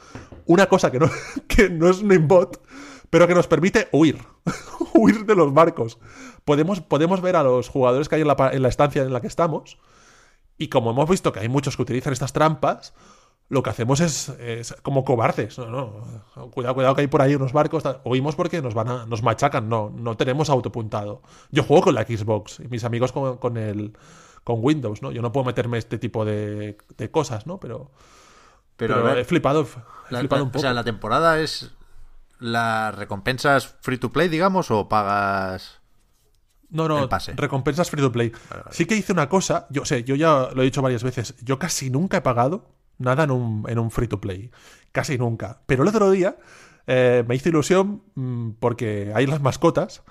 [0.46, 1.10] una cosa que no,
[1.48, 2.60] que no es un aimbot,
[3.10, 4.18] pero que nos permite huir.
[4.94, 5.98] huir de los barcos.
[6.44, 9.20] Podemos, podemos ver a los jugadores que hay en la, en la estancia en la
[9.20, 9.78] que estamos.
[10.58, 12.92] Y como hemos visto que hay muchos que utilizan estas trampas,
[13.50, 15.58] lo que hacemos es, es como cobardes.
[15.58, 15.66] No,
[16.36, 16.50] no.
[16.50, 17.82] Cuidado, cuidado que hay por ahí unos barcos.
[18.04, 19.68] Oímos porque nos van a, nos machacan.
[19.68, 21.20] No, no tenemos autopuntado.
[21.50, 23.92] Yo juego con la Xbox y mis amigos con, con el
[24.44, 25.12] con Windows, ¿no?
[25.12, 27.58] Yo no puedo meterme este tipo de, de cosas, ¿no?
[27.60, 27.90] Pero,
[28.76, 29.66] Pero, pero a ver, he flipado,
[30.08, 30.58] he la- flipado un poco.
[30.60, 31.72] O sea, la temporada es.
[32.38, 35.80] ¿La recompensa es free to play, digamos, o pagas
[36.70, 37.34] No, no, el pase.
[37.36, 38.32] recompensas free to play.
[38.70, 41.58] Sí que hice una cosa, yo sé, yo ya lo he dicho varias veces, yo
[41.58, 42.70] casi nunca he pagado
[43.00, 44.50] nada en un, en un free to play.
[44.92, 45.62] Casi nunca.
[45.66, 46.36] Pero el otro día
[46.86, 50.02] eh, me hizo ilusión mm, porque hay las mascotas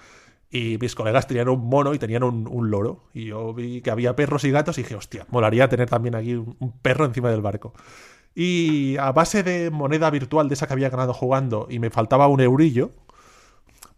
[0.52, 3.06] y mis colegas tenían un mono y tenían un, un loro.
[3.14, 6.34] Y yo vi que había perros y gatos y dije, hostia, molaría tener también aquí
[6.36, 7.74] un, perro encima del barco.
[8.36, 12.28] Y a base de moneda virtual de esa que había ganado jugando y me faltaba
[12.28, 12.92] un eurillo,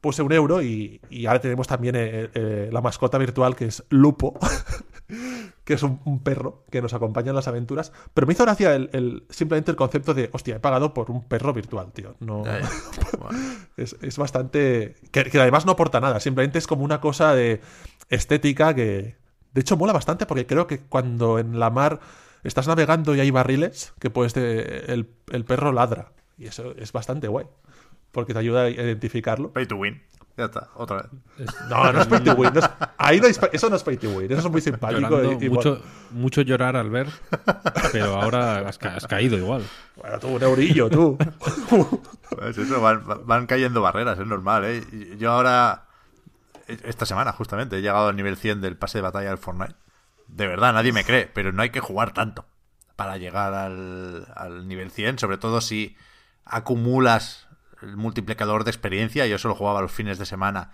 [0.01, 3.83] puse un euro y, y ahora tenemos también eh, eh, la mascota virtual que es
[3.89, 4.37] Lupo,
[5.63, 7.91] que es un, un perro que nos acompaña en las aventuras.
[8.13, 11.23] Pero me hizo gracia el, el- simplemente el concepto de, hostia, he pagado por un
[11.23, 12.15] perro virtual, tío.
[12.19, 12.43] No,
[13.77, 14.95] es, es bastante...
[15.11, 17.61] Que, que además no aporta nada, simplemente es como una cosa de
[18.09, 19.15] estética que...
[19.53, 21.99] De hecho, mola bastante porque creo que cuando en la mar
[22.43, 24.33] estás navegando y hay barriles, que puedes...
[24.33, 26.11] de- el, el perro ladra.
[26.37, 27.45] Y eso es bastante guay.
[28.11, 29.51] Porque te ayuda a identificarlo.
[29.53, 30.01] Pay to win.
[30.37, 31.03] Ya está, otra
[31.37, 31.51] vez.
[31.69, 32.53] No, no es pay to win.
[32.53, 34.31] no es- ahí no es pa- eso no es pay to win.
[34.31, 35.01] Eso es muy simpático.
[35.09, 35.81] Llorando, y- y mucho,
[36.11, 37.07] mucho llorar al ver,
[37.91, 39.63] pero ahora has, ca- has caído igual.
[39.97, 41.17] Bueno, tú, un eurillo, tú.
[42.29, 45.15] Pues eso, van, van cayendo barreras, es normal, ¿eh?
[45.19, 45.87] Yo ahora,
[46.67, 49.75] esta semana justamente, he llegado al nivel 100 del pase de batalla del Fortnite.
[50.27, 52.45] De verdad, nadie me cree, pero no hay que jugar tanto
[52.95, 55.97] para llegar al, al nivel 100, sobre todo si
[56.45, 57.47] acumulas
[57.81, 59.25] el multiplicador de experiencia.
[59.27, 60.71] Yo solo jugaba los fines de semana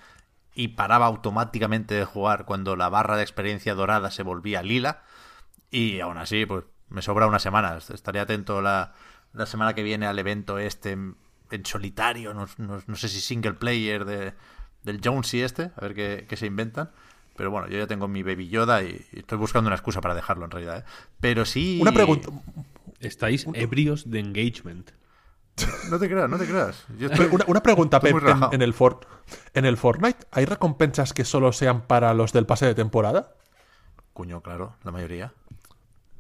[0.54, 5.04] y paraba automáticamente de jugar cuando la barra de experiencia dorada se volvía lila.
[5.72, 7.78] Y aún así, pues me sobra una semana.
[7.78, 8.94] Estaré atento la,
[9.34, 11.16] la semana que viene al evento este en,
[11.52, 14.34] en solitario, no, no- no sé si single player de,
[14.84, 16.90] del Jonesy este, a ver qué, qué se inventan.
[17.36, 20.16] Pero bueno, yo ya tengo mi Baby Yoda y, y estoy buscando una excusa para
[20.16, 20.80] dejarlo en realidad.
[20.80, 20.84] ¿eh?
[21.20, 21.78] Pero sí...
[21.80, 22.30] Una pregunta.
[23.00, 24.90] Estáis ebrios de engagement.
[25.90, 26.86] No te creas, no te creas.
[27.00, 28.16] Yo estoy- Una, una pregunta, Pep,
[28.52, 29.00] en, el For-
[29.54, 33.34] en el Fortnite, ¿hay recompensas que solo sean para los del pase de temporada?
[34.14, 35.34] Cuño, claro, la mayoría.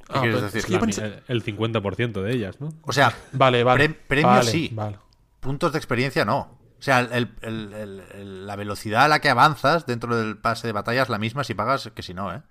[0.07, 0.59] ¿Qué Ah, quieres pues, decir?
[0.59, 2.69] es que yo La- pensé- El 50% de ellas, ¿no?
[2.83, 3.89] O sea, Vale, vale.
[3.89, 4.69] Pre- premios vale, sí.
[4.73, 4.97] Vale.
[5.41, 6.57] puntos de experiencia no.
[6.79, 10.67] O sea, el- el- el- el- la velocidad a la que avanzas dentro del pase
[10.67, 12.41] de batalla es la misma si pagas que si no, ¿eh?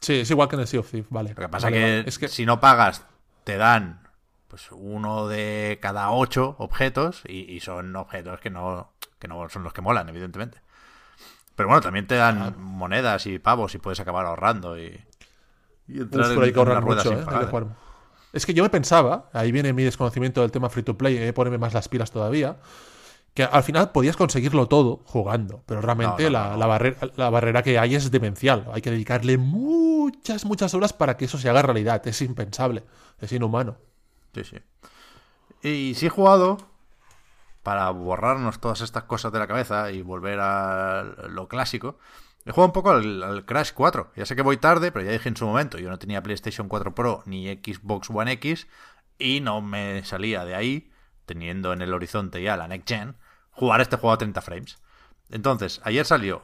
[0.00, 1.30] Sí, es igual que en el Sea of Thieves, vale.
[1.30, 2.04] Lo que pasa Vale, que, vale.
[2.08, 3.04] Es que si no pagas,
[3.44, 4.03] te dan
[4.54, 9.64] pues uno de cada ocho objetos y, y son objetos que no, que no son
[9.64, 10.58] los que molan, evidentemente.
[11.56, 15.04] Pero bueno, también te dan monedas y pavos y puedes acabar ahorrando y,
[15.88, 17.24] y entrar Uf, en, pero hay que ahorrar mucho, ¿eh?
[17.24, 17.40] Hay pagar.
[17.40, 17.66] que jugar.
[18.32, 21.32] Es que yo me pensaba, ahí viene mi desconocimiento del tema free to play, de
[21.32, 22.58] ponerme más las pilas todavía,
[23.34, 26.56] que al final podías conseguirlo todo jugando, pero realmente No, no, la, no.
[26.56, 28.68] la barrera, la barrera que hay es demencial.
[28.72, 32.06] Hay que dedicarle muchas, muchas horas para que eso se haga realidad.
[32.06, 32.84] Es impensable,
[33.20, 33.78] es inhumano.
[34.34, 34.56] Sí, sí.
[35.62, 36.58] Y sí he jugado
[37.62, 41.98] para borrarnos todas estas cosas de la cabeza y volver a lo clásico.
[42.44, 44.12] He jugado un poco al, al Crash 4.
[44.16, 46.68] Ya sé que voy tarde, pero ya dije en su momento, yo no tenía PlayStation
[46.68, 48.66] 4 Pro ni Xbox One X
[49.18, 50.90] y no me salía de ahí,
[51.24, 53.16] teniendo en el horizonte ya la Next Gen,
[53.50, 54.78] jugar este juego a 30 frames.
[55.30, 56.42] Entonces, ayer salió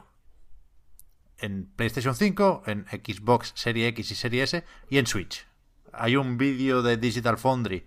[1.37, 5.45] en PlayStation 5, en Xbox Serie X y Serie S y en Switch.
[5.93, 7.85] Hay un vídeo de Digital Foundry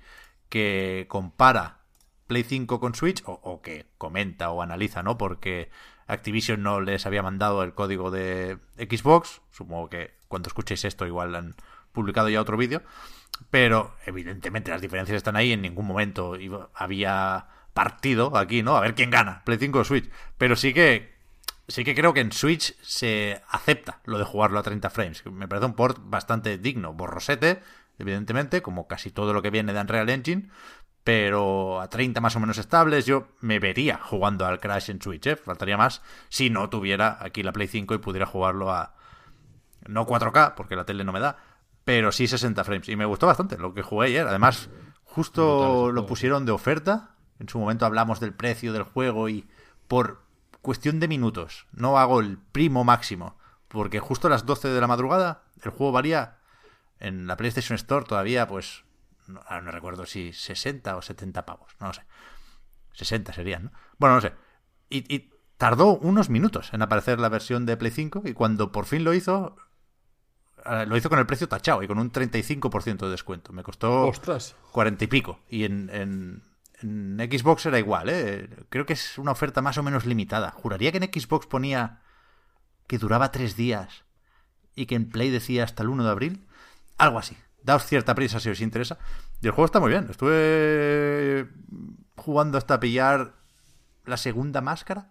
[0.49, 1.79] que compara
[2.27, 5.19] Play 5 con Switch, o, que comenta o analiza, ¿no?
[5.19, 5.71] Porque
[6.07, 9.43] Activision no les había mandado el código de Xbox.
[9.51, 11.55] Supongo que cuando escuchéis esto igual han
[11.93, 12.83] publicado ya otro vídeo.
[13.51, 15.53] Pero evidentemente las diferencias están ahí.
[15.53, 16.37] En ningún momento
[16.75, 18.77] había partido aquí, ¿no?
[18.77, 20.11] A ver quién gana, Play 5 o Switch.
[20.39, 21.15] Pero sí que
[21.69, 25.25] sí que creo que en Switch se acepta lo de jugarlo a 30 frames.
[25.27, 26.93] Me parece un port bastante digno.
[26.93, 27.63] Borrosete,
[27.99, 30.51] evidentemente, como casi todo lo que viene de Unreal Engine.
[31.05, 35.27] Pero a 30 más o menos estables, yo me vería jugando al Crash en Switch,
[35.27, 35.37] ¿eh?
[35.37, 36.01] Faltaría más
[36.31, 38.95] si no tuviera aquí la Play 5 y pudiera jugarlo a.
[39.87, 41.37] No 4K, porque la tele no me da,
[41.85, 42.89] pero sí 60 frames.
[42.89, 44.27] Y me gustó bastante lo que jugué ayer.
[44.27, 44.71] Además,
[45.05, 47.17] justo lo pusieron de oferta.
[47.39, 49.47] En su momento hablamos del precio del juego y
[49.89, 50.23] por
[50.63, 53.37] cuestión de minutos no hago el primo máximo.
[53.69, 56.39] Porque justo a las 12 de la madrugada el juego valía
[57.01, 58.85] en la PlayStation Store todavía, pues,
[59.27, 62.03] no, ahora no recuerdo si 60 o 70 pavos, no lo sé.
[62.93, 63.73] 60 serían, ¿no?
[63.99, 64.33] Bueno, no sé.
[64.89, 68.87] Y, y tardó unos minutos en aparecer la versión de Play 5 y cuando por
[68.87, 69.57] fin lo hizo,
[70.65, 73.53] eh, lo hizo con el precio tachado y con un 35% de descuento.
[73.53, 74.55] Me costó Ostras.
[74.73, 75.41] 40 y pico.
[75.49, 76.43] Y en, en-
[76.83, 78.49] en Xbox era igual, ¿eh?
[78.69, 80.51] Creo que es una oferta más o menos limitada.
[80.51, 82.03] Juraría que en Xbox ponía
[82.87, 84.05] que duraba tres días
[84.77, 86.47] y que en Play decía hasta el 1 de abril.
[86.99, 87.37] Algo así.
[87.63, 88.99] Daos cierta prisa si os interesa.
[89.41, 90.07] Y el juego está muy bien.
[90.11, 91.49] Estuve
[92.17, 93.35] jugando hasta pillar
[94.05, 95.11] la segunda máscara.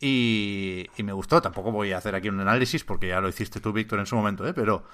[0.00, 1.42] Y, y me gustó.
[1.42, 4.16] Tampoco voy a hacer aquí un análisis porque ya lo hiciste tú, Víctor, en su
[4.16, 4.54] momento, ¿eh?
[4.54, 4.84] Pero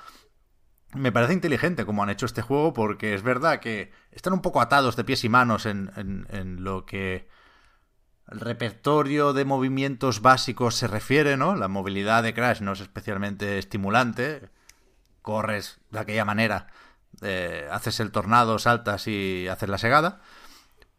[0.94, 4.60] me parece inteligente como han hecho este juego porque es verdad que están un poco
[4.60, 7.28] atados de pies y manos en, en, en lo que
[8.30, 11.56] el repertorio de movimientos básicos se refiere, ¿no?
[11.56, 14.50] La movilidad de Crash no es especialmente estimulante.
[15.22, 16.68] Corres de aquella manera,
[17.22, 20.20] eh, haces el tornado, saltas y haces la segada.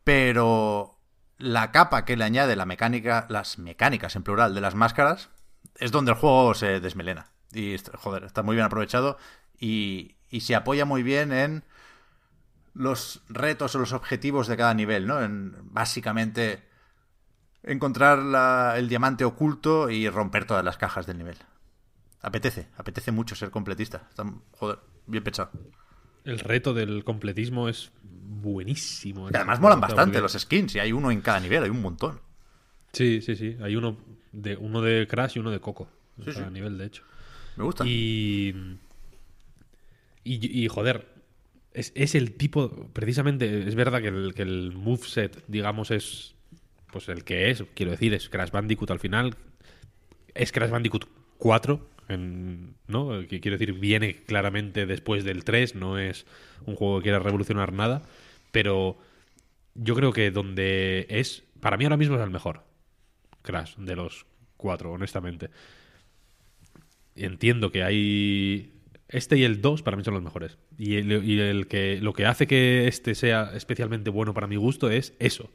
[0.03, 0.97] Pero
[1.37, 5.29] la capa que le añade la mecánica, las mecánicas en plural de las máscaras,
[5.75, 7.31] es donde el juego se desmelena.
[7.53, 9.17] Y, joder, está muy bien aprovechado
[9.59, 11.63] y, y se apoya muy bien en
[12.73, 15.21] los retos o los objetivos de cada nivel, ¿no?
[15.21, 16.63] En básicamente
[17.63, 21.37] encontrar la, el diamante oculto y romper todas las cajas del nivel.
[22.21, 24.07] Apetece, apetece mucho ser completista.
[24.09, 25.51] Está, joder, bien pensado.
[26.23, 29.29] El reto del completismo es buenísimo.
[29.29, 32.19] Y además molan bastante los skins, y hay uno en cada nivel, hay un montón.
[32.93, 33.57] Sí, sí, sí.
[33.61, 33.97] Hay uno
[34.31, 35.87] de, uno de Crash y uno de Coco.
[36.17, 36.53] En Sí, cada sí.
[36.53, 37.03] nivel, de hecho.
[37.57, 37.85] Me gusta.
[37.87, 38.53] Y,
[40.23, 41.07] y, y, joder,
[41.73, 46.35] es, es el tipo, precisamente, es verdad que el, que el moveset, digamos, es
[46.91, 49.35] pues el que es, quiero decir, es Crash Bandicoot al final,
[50.35, 51.07] es Crash Bandicoot
[51.37, 53.27] 4, ¿no?
[53.27, 56.25] Que quiero decir, viene claramente después del 3, no es
[56.65, 58.03] un juego que quiera revolucionar nada,
[58.51, 58.97] pero
[59.75, 62.63] yo creo que donde es, para mí ahora mismo es el mejor
[63.41, 64.25] Crash de los
[64.57, 65.49] cuatro, honestamente.
[67.15, 68.71] Entiendo que hay
[69.11, 70.57] este y el 2 para mí son los mejores.
[70.77, 74.55] Y, el, y el que lo que hace que este sea especialmente bueno para mi
[74.55, 75.51] gusto es eso.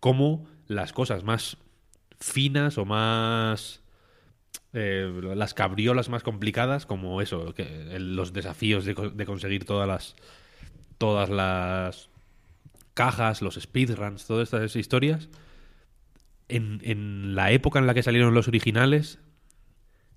[0.00, 1.56] Cómo las cosas más
[2.18, 3.81] finas o más
[4.72, 7.54] eh, las cabriolas más complicadas, como eso,
[7.98, 10.16] los desafíos de, de conseguir todas las
[10.98, 12.10] todas las
[12.94, 15.28] cajas, los speedruns, todas estas historias,
[16.48, 19.18] en, en la época en la que salieron los originales,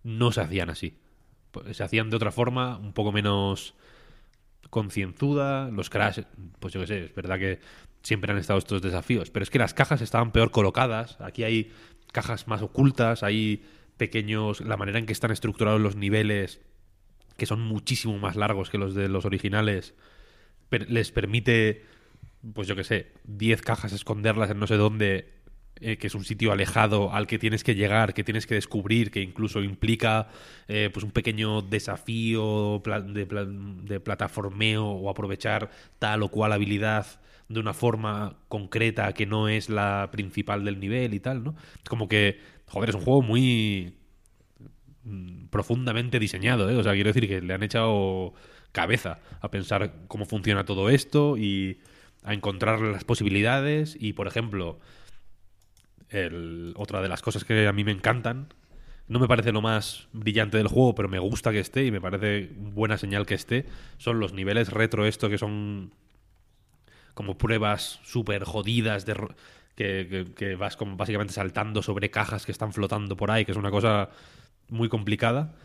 [0.03, 0.99] no se hacían así.
[1.52, 3.74] Pues Se hacían de otra forma, un poco menos
[4.70, 5.72] concienzuda.
[5.72, 6.20] Los Crash,
[6.60, 7.60] pues yo qué sé, es verdad que
[8.03, 11.20] siempre han estado estos desafíos, pero es que las cajas estaban peor colocadas.
[11.20, 11.72] Aquí hay
[12.12, 13.64] cajas más ocultas, hay
[13.97, 14.61] pequeños.
[14.61, 16.61] La manera en que están estructurados los niveles,
[17.38, 19.93] que son muchísimo más largos que los de los originales,
[20.69, 21.84] les permite,
[22.53, 25.34] pues yo qué sé, 10 cajas esconderlas en no sé dónde,
[25.81, 29.11] eh, que es un sitio alejado al que tienes que llegar, que tienes que descubrir,
[29.11, 30.30] que incluso implica
[30.67, 35.69] eh, pues un pequeño desafío de plataformeo o aprovechar
[35.99, 37.05] tal o cual habilidad
[37.49, 41.55] de una forma concreta que no es la principal del nivel y tal, ¿no?
[41.88, 43.95] Como que, joder, es un juego muy
[45.03, 46.76] mm, profundamente diseñado, ¿eh?
[46.76, 48.34] O sea, quiero decir que le han echado
[48.72, 51.80] cabeza a pensar cómo funciona todo esto y
[52.23, 54.80] a encontrar las posibilidades y, por ejemplo,
[56.09, 58.53] el- otra de las cosas que a mí me encantan,
[59.07, 62.01] no me parece lo más brillante del juego, pero me gusta que esté y me
[62.01, 63.65] parece buena señal que esté,
[63.97, 65.91] son los niveles retro esto que son
[67.16, 69.16] como pruebas súper jodidas de
[69.76, 73.58] que- que vas como básicamente saltando sobre cajas que están flotando por ahí, que es
[73.58, 74.10] una cosa
[74.70, 75.56] muy complicada.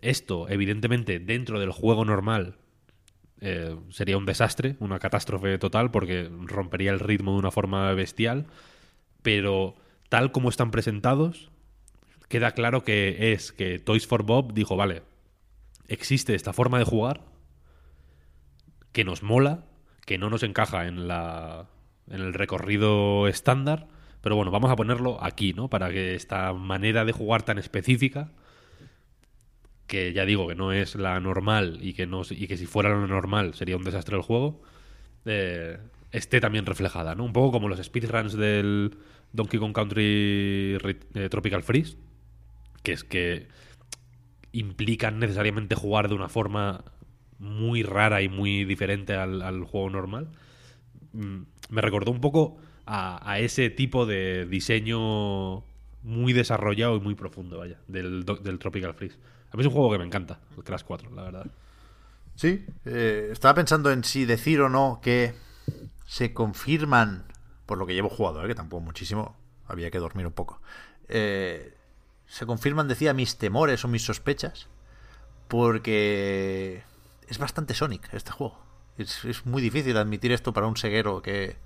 [0.00, 2.54] Esto, evidentemente, dentro del juego normal
[3.40, 8.46] eh, sería un desastre, una catástrofe total, porque rompería el ritmo de una forma bestial.
[9.22, 9.76] Pero
[10.08, 11.50] tal como están presentados,
[12.28, 15.02] queda claro que es que Toys for Bob dijo, vale,
[15.86, 17.22] existe esta forma de jugar
[18.92, 19.64] que nos mola,
[20.08, 21.66] que no nos encaja en la
[22.10, 23.88] en el recorrido estándar,
[24.22, 25.68] pero bueno, vamos a ponerlo aquí, ¿no?
[25.68, 28.32] Para que esta manera de jugar tan específica
[29.86, 32.88] que ya digo que no es la normal y que no y que si fuera
[32.88, 34.62] la normal sería un desastre el juego
[35.26, 35.76] eh,
[36.10, 37.24] esté también reflejada, ¿no?
[37.24, 38.96] Un poco como los speedruns del
[39.34, 40.78] Donkey Kong Country
[41.14, 41.98] eh, Tropical Freeze,
[42.82, 43.48] que es que
[44.52, 46.82] implican necesariamente jugar de una forma
[47.38, 50.28] muy rara y muy diferente al, juego normal.
[51.12, 55.62] Mm, Me recordó un poco a, ese tipo de diseño
[56.02, 59.18] muy desarrollado y muy profundo, vaya, del, del Tropical Freeze.
[59.50, 61.46] A mí es un juego que me encanta, el Crash 4, la verdad.
[62.34, 65.34] Sí, eh, estaba pensando en si decir o no que
[66.06, 67.24] se confirman,
[67.66, 68.48] por lo que llevo jugado, ¿eh?
[68.48, 69.36] que tampoco muchísimo,
[69.66, 70.60] había que dormir un poco.
[71.08, 71.74] eh,
[72.26, 74.68] se confirman, decía, mis temores o mis sospechas,
[75.48, 76.82] porque
[77.28, 78.58] es bastante Sonic este juego.
[78.96, 81.56] Es, es muy difícil admitir esto para un seguero que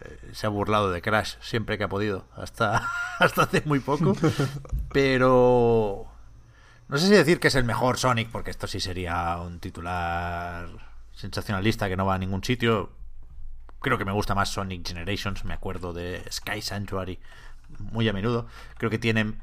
[0.00, 2.88] eh, se ha burlado de Crash siempre que ha podido, hasta,
[3.18, 4.14] hasta hace muy poco.
[4.92, 6.06] Pero
[6.88, 10.68] no sé si decir que es el mejor Sonic, porque esto sí sería un titular
[11.12, 12.92] sensacionalista que no va a ningún sitio.
[13.80, 17.20] Creo que me gusta más Sonic Generations, me acuerdo de Sky Sanctuary
[17.78, 18.46] muy a menudo.
[18.78, 19.42] Creo que tienen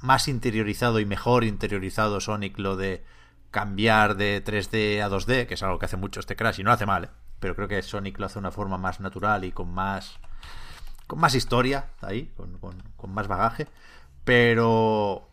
[0.00, 3.04] más interiorizado y mejor interiorizado Sonic lo de
[3.54, 6.72] cambiar de 3D a 2D, que es algo que hace mucho este Crash y no
[6.72, 7.08] hace mal, ¿eh?
[7.38, 10.18] pero creo que Sonic lo hace de una forma más natural y con más
[11.06, 13.68] con más historia ahí, con, más bagaje.
[14.24, 15.28] Pero,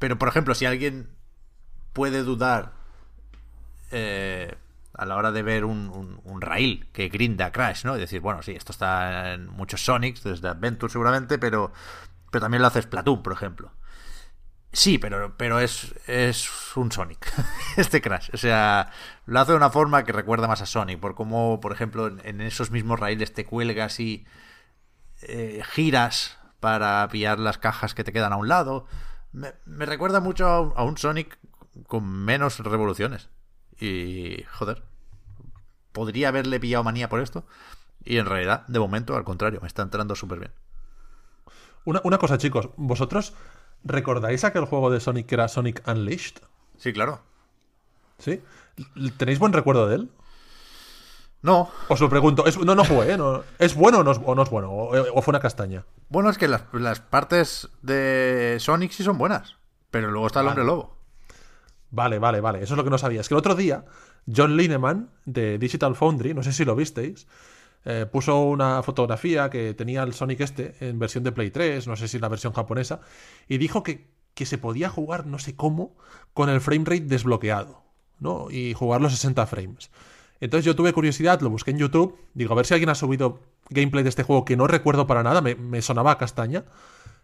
[0.00, 1.10] pero por ejemplo, si alguien
[1.92, 2.72] puede dudar
[3.92, 4.56] eh,
[4.92, 7.96] a la hora de ver un, un, rail que grinda Crash, ¿no?
[7.96, 11.72] Y decir, bueno, sí, esto está en muchos Sonics, desde Adventure seguramente, pero,
[12.32, 13.70] pero también lo hace Splatoon, por ejemplo.
[14.74, 17.32] Sí, pero, pero es, es un Sonic,
[17.76, 18.30] este Crash.
[18.34, 18.90] O sea,
[19.24, 22.40] lo hace de una forma que recuerda más a Sonic, por cómo, por ejemplo, en,
[22.40, 24.26] esos mismos raíles te cuelgas y
[25.22, 28.86] eh, giras para pillar las cajas que te quedan a un lado.
[29.30, 29.52] Me,
[29.86, 31.38] recuerda mucho a un, Sonic
[31.86, 33.28] con menos revoluciones.
[33.78, 34.82] Y, joder,
[35.92, 37.46] podría haberle pillado manía por esto.
[38.04, 40.52] Y en realidad, de momento, al contrario, me está entrando súper bien.
[41.84, 43.34] Una, una cosa, chicos, vosotros
[43.84, 46.36] ¿Recordáis aquel juego de Sonic que era Sonic Unleashed?
[46.78, 47.20] Sí, claro.
[48.18, 48.42] ¿Sí?
[49.16, 50.10] ¿Tenéis buen recuerdo de él?
[51.42, 51.68] No.
[51.88, 52.44] Os lo pregunto.
[52.64, 53.18] no, no jugué, ¿eh?
[53.58, 54.72] ¿Es bueno o no es, bueno?
[54.72, 55.84] O, fue una castaña?
[56.08, 59.56] Bueno, es que las, partes de Sonic sí son buenas.
[59.90, 60.96] Pero luego está el hombre lobo.
[61.90, 62.62] Vale, vale, vale.
[62.62, 63.20] Eso es lo que no sabía.
[63.20, 63.84] Es que el otro día,
[64.34, 67.26] John Lineman, de Digital Foundry, no sé si lo visteis,
[67.84, 71.96] eh, puso una fotografía que tenía el Sonic este en versión de Play 3, no
[71.96, 73.00] sé si la versión japonesa,
[73.48, 75.96] y dijo que, que se podía jugar, no sé cómo,
[76.32, 77.82] con el frame rate desbloqueado,
[78.20, 78.50] ¿no?
[78.50, 79.90] Y jugar los 60 frames.
[80.40, 83.40] Entonces yo tuve curiosidad, lo busqué en YouTube, digo, a ver si alguien ha subido
[83.70, 86.64] gameplay de este juego que no recuerdo para nada, me, sonaba a castaña,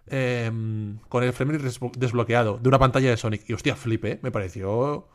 [0.06, 3.48] em, con el frame rate desbloqueado de una pantalla de Sonic.
[3.48, 5.08] Y hostia, flipé, me pareció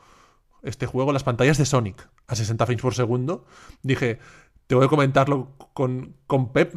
[0.63, 3.45] este juego, las pantallas de Sonic a 60 frames por segundo.
[3.83, 4.19] Dije,
[4.67, 6.73] tengo que comentarlo con, con, Pep.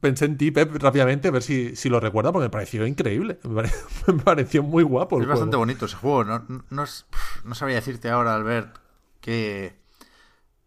[0.00, 3.38] Pensé en ti, Pep, rápidamente, a ver si, si, lo recuerda, porque me pareció increíble.
[4.06, 5.20] Me, pareció muy guapo.
[5.20, 6.24] es bastante bonito ese juego.
[6.24, 8.78] No, no, no, sabría decirte ahora, Albert,
[9.20, 9.74] que,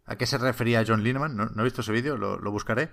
[0.06, 1.36] a qué se refería John Lineman.
[1.36, 2.90] No, he visto ese vídeo, lo, lo, buscaré.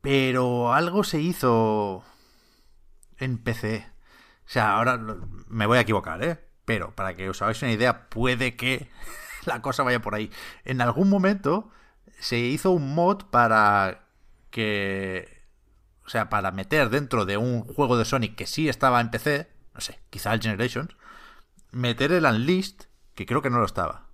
[0.00, 2.04] Pero algo se hizo
[3.18, 3.86] en PC.
[4.46, 4.98] O sea, ahora
[5.48, 6.38] me voy a equivocar, ¿eh?
[6.64, 8.88] Pero para que os hagáis una idea, puede que
[9.44, 10.30] la cosa vaya por ahí.
[10.64, 11.70] En algún momento
[12.18, 14.06] se hizo un mod para
[14.50, 15.42] que.
[16.04, 19.50] O sea, para meter dentro de un juego de Sonic que sí estaba en PC,
[19.74, 20.96] no sé, quizá el Generations,
[21.70, 24.06] meter el Unleashed, que creo que no lo estaba.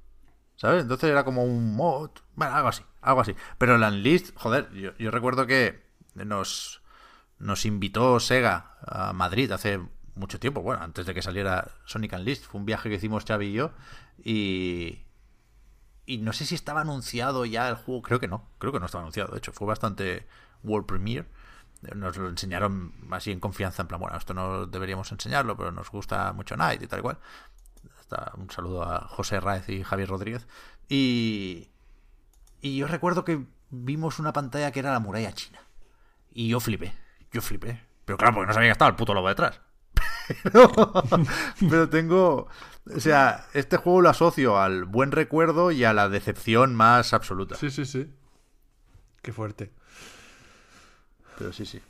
[0.56, 0.82] ¿Sabes?
[0.82, 2.10] Entonces era como un mod.
[2.35, 3.35] Bueno, algo así, algo así.
[3.59, 6.82] Pero el Unleashed, joder, yo, recuerdo que nos,
[7.39, 9.81] nos invitó Sega a Madrid hace
[10.14, 12.44] mucho tiempo, bueno, antes de que saliera Sonic Unleashed.
[12.44, 13.72] Fue un viaje que hicimos Xavi y yo.
[14.22, 15.03] Y,
[16.06, 18.86] y no sé si estaba anunciado ya el juego, creo que no, creo que no
[18.86, 20.26] estaba anunciado, de hecho, fue bastante
[20.62, 21.28] World Premiere.
[21.94, 25.90] Nos lo enseñaron así en confianza, en plan, bueno, esto no deberíamos enseñarlo, pero nos
[25.90, 27.18] gusta mucho Night y tal y cual.
[28.36, 30.47] un saludo a José Raez y Javier Rodríguez.
[30.89, 31.68] Y,
[32.62, 35.60] y yo recuerdo que vimos una pantalla que era la muralla china.
[36.32, 36.94] Y yo flipé,
[37.31, 37.82] yo flipé.
[38.06, 39.60] Pero claro, porque no sabía que estaba el puto lobo detrás.
[41.71, 42.49] pero tengo,
[42.95, 47.57] o sea, este juego lo asocio al buen recuerdo y a la decepción más absoluta.
[47.57, 48.09] Sí, sí, sí.
[49.23, 49.73] Qué fuerte.
[51.39, 51.81] Pero sí, sí.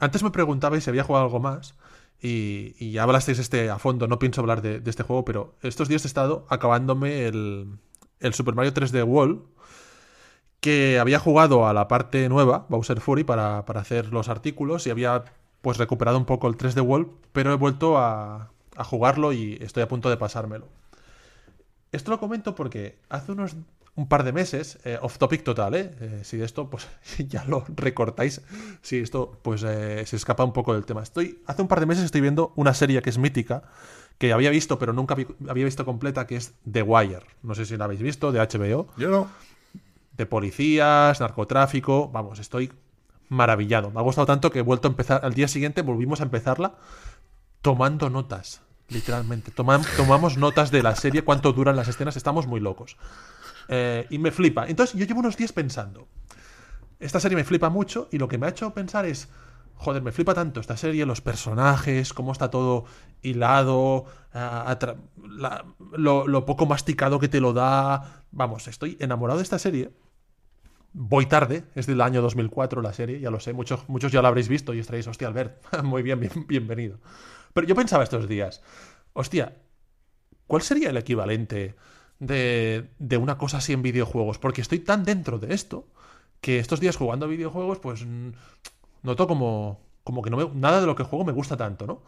[0.00, 1.74] Antes me preguntabais si había jugado algo más.
[2.22, 4.08] Y, ya hablasteis este a fondo.
[4.08, 7.78] No pienso hablar de, este juego, pero estos días he estado acabándome el,
[8.20, 9.42] el Super Mario 3D World.
[10.60, 14.86] Que había jugado a la parte nueva, Bowser Fury, para, para hacer los artículos.
[14.86, 15.24] Y había
[15.62, 17.08] pues recuperado un poco el 3D World.
[17.32, 20.68] Pero he vuelto a, a jugarlo y estoy a punto de pasármelo.
[21.92, 23.56] Esto lo comento porque hace unos
[23.96, 25.90] un par de meses, eh, off topic total, ¿eh?
[26.00, 26.20] ¿eh?
[26.24, 26.88] Si esto, pues
[27.28, 28.40] ya lo recortáis,
[28.82, 31.02] si esto, pues eh, se escapa un poco del tema.
[31.02, 33.64] Estoy, hace un par de meses estoy viendo una serie que es mítica,
[34.18, 35.16] que había visto, pero nunca
[35.48, 37.24] había visto completa, que es The Wire.
[37.42, 38.88] No sé si la habéis visto, de HBO.
[38.96, 39.28] Yo no.
[40.16, 42.70] De policías, narcotráfico, vamos, estoy
[43.30, 43.90] maravillado.
[43.90, 46.74] Me ha gustado tanto que he vuelto a empezar, al día siguiente volvimos a empezarla
[47.62, 49.52] tomando notas literalmente.
[49.52, 52.96] tomamos notas de la serie, cuánto duran las escenas, estamos muy locos.
[53.68, 54.66] Eh, y me flipa.
[54.66, 56.08] Entonces yo llevo unos días pensando,
[56.98, 59.28] esta serie me flipa mucho y lo que me ha hecho pensar es,
[59.76, 62.84] joder, me flipa tanto esta serie, los personajes, cómo está todo
[63.22, 64.06] hilado,
[65.92, 68.24] lo, poco masticado que te lo da.
[68.32, 69.92] Vamos, estoy enamorado de esta serie.
[70.92, 74.28] Voy tarde, es del año 2004 la serie, ya lo sé, muchos, muchos ya la
[74.28, 76.98] habréis visto y estaréis, hostia, Albert, muy bien, bien, bienvenido.
[77.52, 78.60] Pero yo pensaba estos días,
[79.12, 79.56] hostia,
[80.46, 81.76] ¿cuál sería el equivalente
[82.20, 84.38] de, de una cosa así en videojuegos?
[84.38, 85.88] Porque estoy tan dentro de esto
[86.40, 88.04] que estos días jugando a videojuegos, pues
[89.02, 92.02] noto como, como que no me- nada de lo que juego me gusta tanto, ¿no?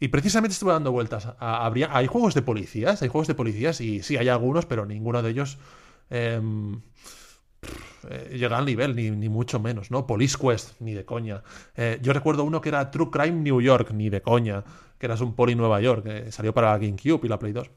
[0.00, 1.26] Y precisamente estuve dando vueltas.
[1.38, 4.86] a- habría, hay juegos de policías, hay juegos de policías y sí, hay algunos, pero
[4.86, 5.58] ninguno de ellos
[6.10, 6.80] em,
[8.08, 10.06] eh, llega al nivel, ni, ni mucho menos, ¿no?
[10.06, 11.42] Police Quest, ni de coña.
[11.76, 14.64] Eh, yo recuerdo uno que era True Crime New York, ni de coña,
[14.98, 17.70] que eras un poli Nueva York, que salió para GameCube y la Play 2.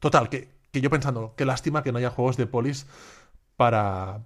[0.00, 2.86] Total, que, que yo pensando, qué lástima que no haya juegos de polis
[3.56, 4.20] para,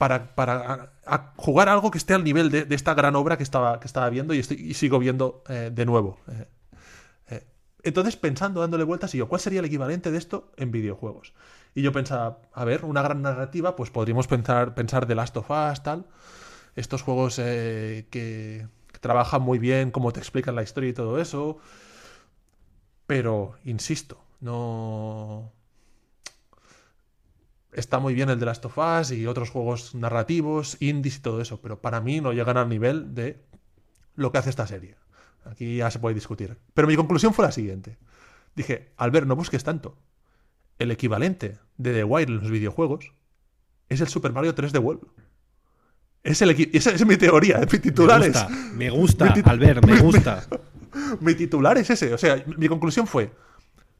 [0.00, 0.92] para, para
[1.36, 4.32] jugar algo que esté al nivel de, esta gran obra que estaba, que estaba viendo
[4.32, 6.18] y, sigo viendo eh, de nuevo.
[6.28, 6.46] Eh,
[7.28, 7.44] eh,
[7.82, 11.34] entonces, pensando, dándole vueltas, y yo, ¿cuál sería el equivalente de esto en videojuegos?
[11.74, 15.50] Y yo pensaba, a ver, una gran narrativa, pues podríamos pensar, pensar The Last of
[15.50, 16.06] Us, tal.
[16.74, 21.20] Estos juegos eh, que, que trabajan muy bien, cómo te explican la historia y todo
[21.20, 21.58] eso.
[23.06, 25.52] Pero, insisto, no.
[27.72, 31.40] Está muy bien el The Last of Us y otros juegos narrativos, indies y todo
[31.40, 33.44] eso, pero para mí no llegan al nivel de
[34.16, 34.96] lo que hace esta serie.
[35.44, 36.58] Aquí ya se puede discutir.
[36.74, 37.96] Pero mi conclusión fue la siguiente.
[38.54, 39.96] Dije, Albert, no busques tanto.
[40.80, 43.12] El equivalente de The Wire en los videojuegos
[43.88, 45.02] es el Super Mario 3D World.
[46.22, 49.46] Es el esa es mi teoría, mi titular Me es- gusta, me gusta, Mi tit-
[49.46, 50.46] Albert, me gusta.
[51.20, 52.12] mi titular es ese.
[52.12, 53.30] O sea, mi conclusión fue,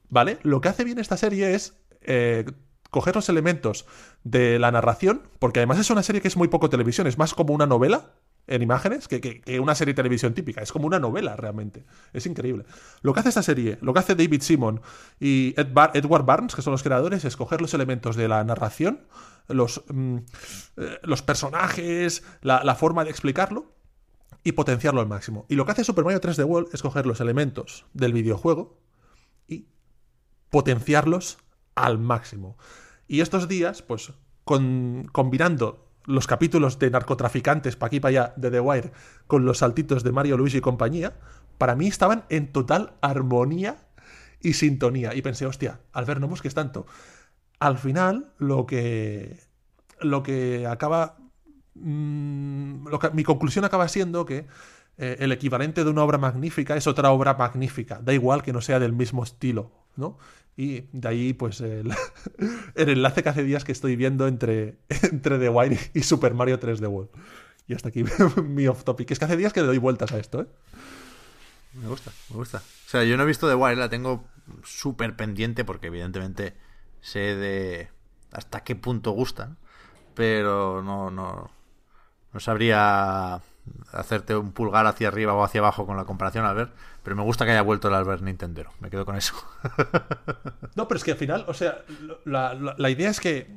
[0.08, 0.38] ¿vale?
[0.42, 2.44] Lo que hace bien esta serie es eh,
[2.90, 3.86] coger los elementos
[4.24, 7.32] de la narración, porque además es una serie que es muy poco televisión, es más
[7.34, 8.10] como una novela
[8.50, 10.60] en imágenes que, que- una serie de televisión típica.
[10.60, 11.84] Es como una novela realmente.
[12.12, 12.64] Es increíble.
[13.02, 14.80] Lo que hace esta serie, lo que hace David Simon
[15.18, 19.06] y Ed Edward Barnes, que son los creadores, es coger los elementos de la narración,
[19.48, 20.16] los, mm,
[20.76, 23.72] eh, los personajes, la, la forma de explicarlo
[24.44, 25.46] y potenciarlo al máximo.
[25.48, 28.78] Y lo que hace Super Mario 3D World es coger los elementos del videojuego
[29.48, 29.66] y
[30.50, 31.38] potenciarlos
[31.74, 32.56] al máximo.
[33.06, 34.12] Y estos días, pues,
[34.44, 38.92] con- combinando los capítulos de narcotraficantes para aquí para allá de The Wire
[39.26, 41.14] con los saltitos de Mario, Luigi y compañía,
[41.58, 43.76] para mí estaban en total armonía
[44.40, 45.14] y sintonía.
[45.14, 46.86] Y pensé, hostia, Albert, no busques tanto.
[47.58, 49.38] Al final, lo que.
[50.00, 51.18] Lo que acaba.
[51.74, 54.46] mm, mi conclusión acaba siendo que
[54.96, 58.00] eh, el equivalente de una obra magnífica es otra obra magnífica.
[58.02, 59.72] Da igual que no sea del mismo estilo,
[60.56, 61.90] Y de ahí, pues, el,
[62.74, 66.60] el enlace que hace días que estoy viendo entre, entre The Wire y Super Mario
[66.60, 67.10] 3D World.
[67.66, 68.04] Y hasta aquí
[68.42, 69.10] mi off topic.
[69.10, 70.46] Es que hace días que le doy vueltas a esto, ¿eh?
[71.74, 72.58] Me gusta, me gusta.
[72.58, 74.24] O sea, yo no he visto The Wire, la tengo
[74.64, 76.56] súper pendiente porque evidentemente
[77.00, 77.88] sé de
[78.32, 79.56] hasta qué punto gustan,
[80.14, 81.50] pero no, no,
[82.32, 83.40] no sabría
[83.92, 86.72] hacerte un pulgar hacia arriba o hacia abajo con la comparación, Albert,
[87.02, 89.34] pero me gusta que haya vuelto el Albert Nintendero, me quedo con eso.
[90.76, 91.82] No, pero es que al final, o sea,
[92.24, 93.50] la, la- idea es que.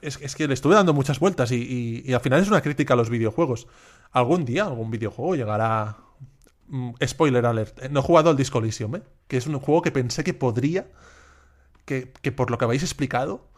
[0.00, 2.62] Es, es que le estuve dando muchas vueltas y, y- y al final es una
[2.62, 3.66] crítica a los videojuegos.
[4.12, 5.98] Algún día, algún videojuego llegará.
[6.68, 7.82] mm, spoiler alert.
[7.84, 9.02] eh, No he jugado al Disco Elysium, ¿eh?
[9.28, 10.88] Que es un juego que pensé que podría.
[11.84, 13.49] Que, que por lo que habéis explicado.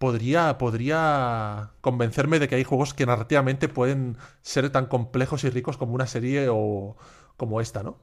[0.00, 5.76] Podría, podría convencerme de que hay juegos que narrativamente pueden ser tan complejos y ricos
[5.76, 6.96] como una serie o
[7.36, 7.98] como esta, ¿no?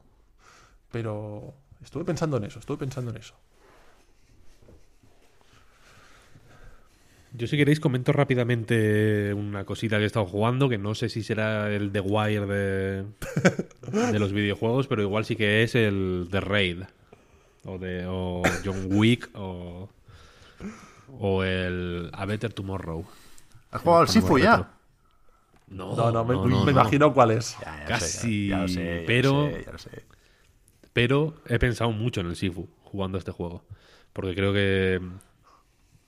[0.91, 3.33] Pero estuve pensando en eso, estuve pensando en eso.
[7.33, 11.23] Yo si queréis comento rápidamente una cosita que he estado jugando, que no sé si
[11.23, 13.05] será el The Wire de,
[14.11, 16.83] de los videojuegos, pero igual sí que es el The Raid.
[17.65, 19.89] O, de, o John Wick o,
[21.07, 23.05] o el A Better Tomorrow.
[23.71, 24.71] ¿Has jugado al Sifu ya?
[25.67, 26.71] No, No, no, me, no, me no, no.
[26.71, 27.57] imagino cuál es.
[27.59, 29.77] Ya, ya lo Casi, sé, ya, ya lo sé, ya lo pero- sé, ya lo
[29.77, 30.03] sé.
[30.93, 33.63] Pero he pensado mucho en el Sifu jugando a este juego.
[34.13, 34.99] Porque creo que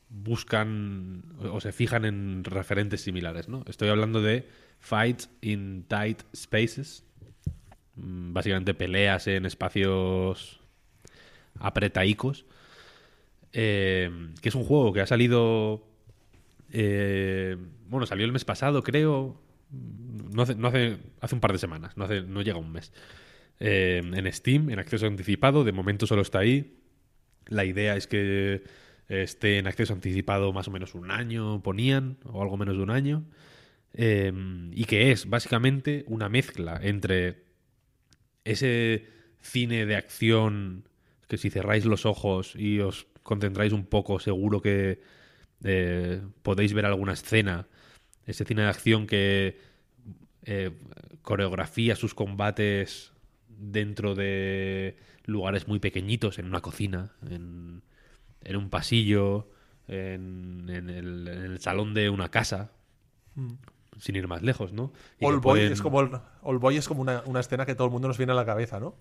[0.09, 3.63] buscan o se fijan en referentes similares, ¿no?
[3.67, 4.47] Estoy hablando de
[4.79, 7.03] Fights in Tight Spaces.
[7.95, 10.59] Mm, Básicamente peleas en espacios
[11.59, 12.45] apretaicos.
[13.53, 14.11] Eh,
[14.41, 15.87] que es un juego que ha salido.
[16.71, 17.57] eh,
[17.87, 19.41] bueno, salió el mes pasado, creo.
[19.71, 20.55] No hace,
[21.21, 22.91] hace, un par de semanas, no, hace, no llega un mes.
[23.59, 25.63] Eh, en Steam, en acceso anticipado.
[25.63, 26.79] De momento solo está ahí.
[27.47, 28.63] La idea es que
[29.07, 32.91] esté en acceso anticipado más o menos un año, ponían, o algo menos de un
[32.91, 33.25] año.
[33.93, 37.43] Y que es básicamente una mezcla entre
[38.45, 39.07] ese
[39.41, 40.87] cine de acción
[41.27, 45.01] que si cerráis los ojos y os concentráis un poco, seguro que
[45.63, 47.67] eh, podéis ver alguna escena.
[48.25, 49.59] Ese cine de acción que
[50.43, 50.71] eh,
[51.21, 53.11] coreografía sus combates
[53.47, 57.81] dentro de lugares muy pequeñitos, en una cocina, en,
[58.43, 59.49] en un pasillo,
[59.87, 62.71] en, en el, en el salón de una casa.
[63.99, 64.93] sin ir más lejos, ¿no?
[65.19, 67.85] Y Boy pueden- es como, el- Old Boy es como una, una escena que todo
[67.87, 68.95] el mundo nos viene a la cabeza, ¿no?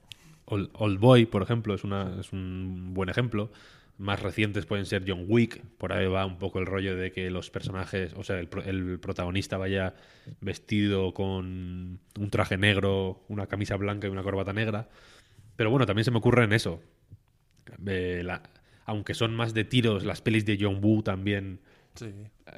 [0.47, 3.51] Old, Old Boy, por ejemplo, es, una, es un buen ejemplo.
[3.99, 5.61] Más recientes pueden ser John Wick.
[5.77, 9.01] Por ahí va un poco el rollo de que los personajes, o sea, el, el
[9.01, 9.95] protagonista vaya
[10.41, 14.89] vestido con un traje negro, una camisa blanca y una corbata negra.
[15.57, 16.81] Pero bueno, también se me ocurre en eso.
[17.87, 18.43] Eh, la-
[18.87, 21.61] aunque son más de tiros, las pelis de John Woo también
[21.97, 22.07] Sí.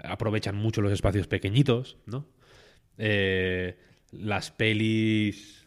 [0.04, 2.26] aprovechan mucho los espacios pequeñitos, ¿no?
[2.98, 3.78] Eh,
[4.12, 5.66] las pelis.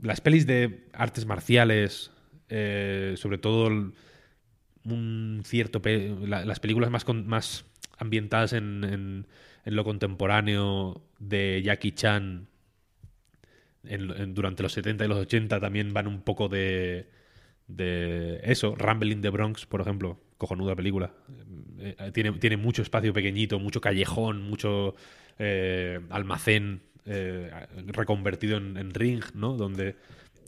[0.00, 2.12] Las pelis de artes marciales,
[2.48, 3.92] eh, sobre todo
[4.94, 5.80] un cierto.
[5.84, 7.64] la- las películas más, con- más
[7.98, 9.26] ambientadas en, en-
[9.64, 12.46] en lo contemporáneo de Jackie Chan
[13.84, 17.08] en- durante los 70 y los 80 también van un poco de,
[17.68, 18.74] de eso.
[18.74, 21.12] Rumble in the Bronx, por ejemplo, cojonuda película.
[21.78, 24.94] Eh, eh, tiene, tiene mucho espacio pequeñito, mucho callejón, mucho
[25.38, 27.50] eh, almacén eh,
[27.86, 29.56] reconvertido en, ring, ¿no?
[29.56, 29.94] Donde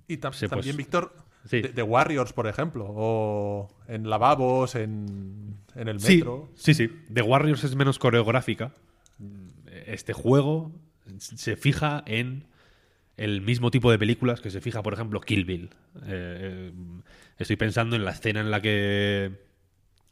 [0.09, 1.15] Y tam- pues, también, Víctor,
[1.49, 1.63] sí.
[1.63, 6.49] de, de Warriors, por ejemplo, o en lavabos, en, en el Sí, metro.
[6.55, 6.89] sí, sí.
[7.13, 8.73] The Warriors es menos coreográfica.
[9.87, 10.73] Este juego
[11.19, 12.47] se fija en
[13.17, 15.71] el mismo tipo de películas que se fija, por ejemplo, Kill Bill.
[16.07, 16.73] Eh, eh,
[17.39, 19.33] estoy pensando en la escena en la que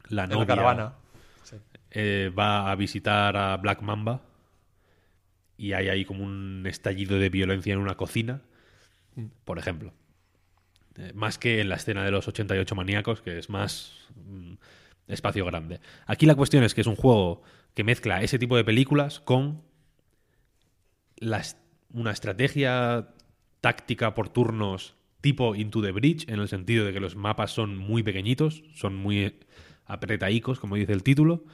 [0.09, 0.93] la en novia la caravana.
[1.43, 1.55] Sí.
[1.91, 4.21] eh, va a visitar a Black Mamba
[5.57, 8.41] y hay ahí como un estallido de violencia en una cocina,
[9.45, 9.93] por ejemplo.
[11.13, 14.53] Más que en la escena de los 88 maníacos, que es más mm,
[15.07, 15.79] espacio grande.
[16.05, 17.43] Aquí la cuestión es que es un juego
[17.73, 19.61] que mezcla ese tipo de películas con
[21.17, 21.43] la
[21.93, 23.09] una estrategia
[23.61, 27.75] táctica por turnos tipo Into the Bridge, en el sentido de que los mapas son
[27.77, 29.39] muy pequeñitos, son muy
[29.85, 31.45] apretaicos, como dice el título,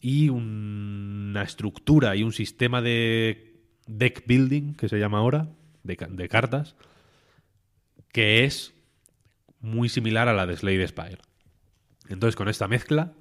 [0.00, 5.48] y un- una estructura y un sistema de deck building, que se llama ahora,
[5.84, 6.76] de cartas,
[8.12, 8.74] que es
[9.60, 11.18] muy similar a la de Slade Spire.
[12.08, 13.14] Entonces, con esta mezcla,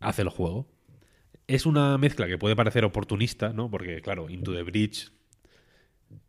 [0.00, 0.68] hace el juego.
[1.46, 3.70] Es una mezcla que puede parecer oportunista, ¿no?
[3.70, 5.12] Porque, claro, Into the Bridge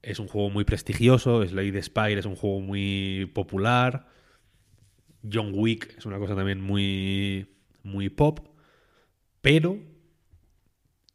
[0.02, 4.08] es un juego muy prestigioso, Slade Spire es un juego muy popular,
[5.32, 7.48] John Wick es una cosa también muy,
[7.84, 8.40] muy pop,
[9.42, 9.80] pero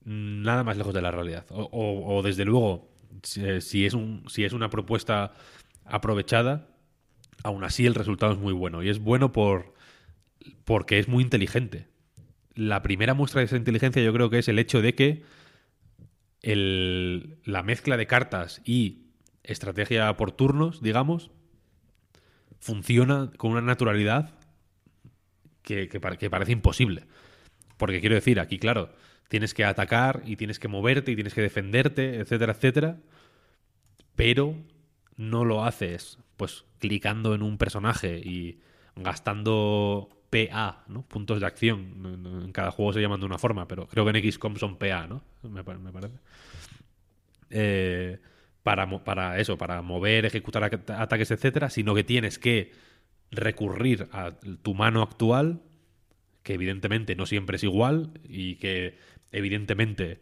[0.04, 1.46] nada más lejos de la realidad.
[1.50, 2.90] O, desde luego,
[3.22, 5.32] es un, si es una propuesta
[5.84, 6.68] aprovechada,
[7.42, 8.82] aún así el resultado es muy bueno.
[8.82, 9.74] Y es bueno por,
[10.64, 11.88] porque es muy inteligente.
[12.54, 15.22] La primera muestra de esa inteligencia yo creo que es el hecho de que
[16.42, 19.06] la mezcla de cartas y
[19.42, 21.30] estrategia por turnos, digamos,
[22.58, 24.34] funciona con una naturalidad
[25.62, 27.04] que, que que parece imposible.
[27.76, 28.94] Porque quiero decir, aquí, claro,
[29.28, 32.98] tienes que atacar y tienes que moverte y tienes que defenderte, etcétera, etcétera.
[34.16, 34.56] Pero
[35.20, 38.60] no lo haces, pues, clicando en un personaje y
[38.96, 41.02] gastando PA, ¿no?
[41.02, 42.42] Puntos de acción.
[42.44, 45.06] En cada juego se llaman de una forma, pero creo que en XCOM son PA,
[45.06, 45.22] ¿no?
[45.42, 46.14] Me, pa- me parece.
[47.50, 48.18] Eh,
[48.62, 52.72] para, para eso, para mover, ejecutar at- ataques, etcétera, sino que tienes que
[53.30, 54.32] recurrir a
[54.62, 55.60] tu mano actual,
[56.44, 58.98] que evidentemente no siempre es igual y que
[59.32, 60.20] evidentemente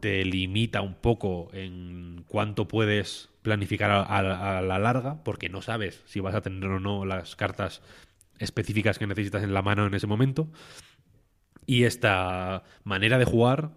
[0.00, 5.62] te limita un poco en cuánto puedes planificar a, a- a la larga, porque no
[5.62, 7.82] sabes si vas a tener o no las cartas
[8.38, 10.48] específicas que necesitas en la mano en ese momento.
[11.66, 13.70] Y esta manera de jugar,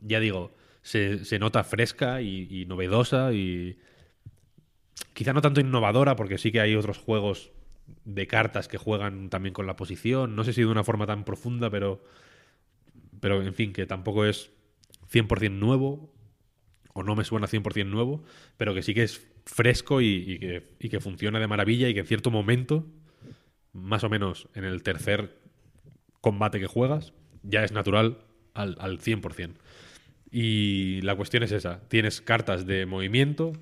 [0.00, 3.78] ya digo, se, se nota fresca y, y novedosa y
[5.16, 7.50] quizá no tanto innovadora, porque sí que hay otros juegos
[8.04, 10.36] de cartas que juegan también con la posición.
[10.36, 12.02] No sé si de una forma tan profunda, pero,
[13.20, 14.50] pero en fin, que tampoco es
[15.08, 16.12] 100% nuevo,
[16.96, 18.24] o no me suena 100% nuevo,
[18.56, 21.94] pero que sí que es fresco y, y que, y que funciona de maravilla y
[21.94, 22.86] que en cierto momento,
[23.74, 25.38] más o menos en el tercer
[26.22, 29.56] combate que juegas, ya es natural al, al 100%.
[30.30, 33.52] Y la cuestión es esa, tienes cartas de movimiento,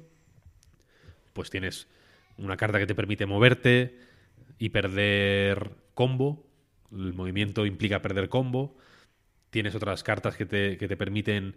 [1.32, 1.88] pues tienes
[2.38, 3.98] una carta que te permite moverte
[4.60, 6.46] y perder combo,
[6.92, 8.76] el movimiento implica perder combo,
[9.50, 11.56] tienes otras cartas que te, que te permiten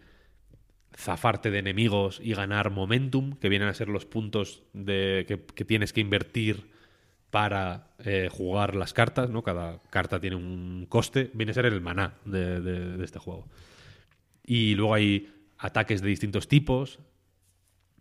[0.96, 5.66] zafarte de enemigos y ganar momentum, que vienen a ser los puntos de, que, que
[5.66, 6.70] tienes que invertir
[7.30, 9.44] para eh, jugar las cartas, ¿no?
[9.44, 13.48] Cada carta tiene un coste, viene a ser el maná de, de- de este juego.
[14.46, 17.00] Y luego hay ataques de distintos tipos,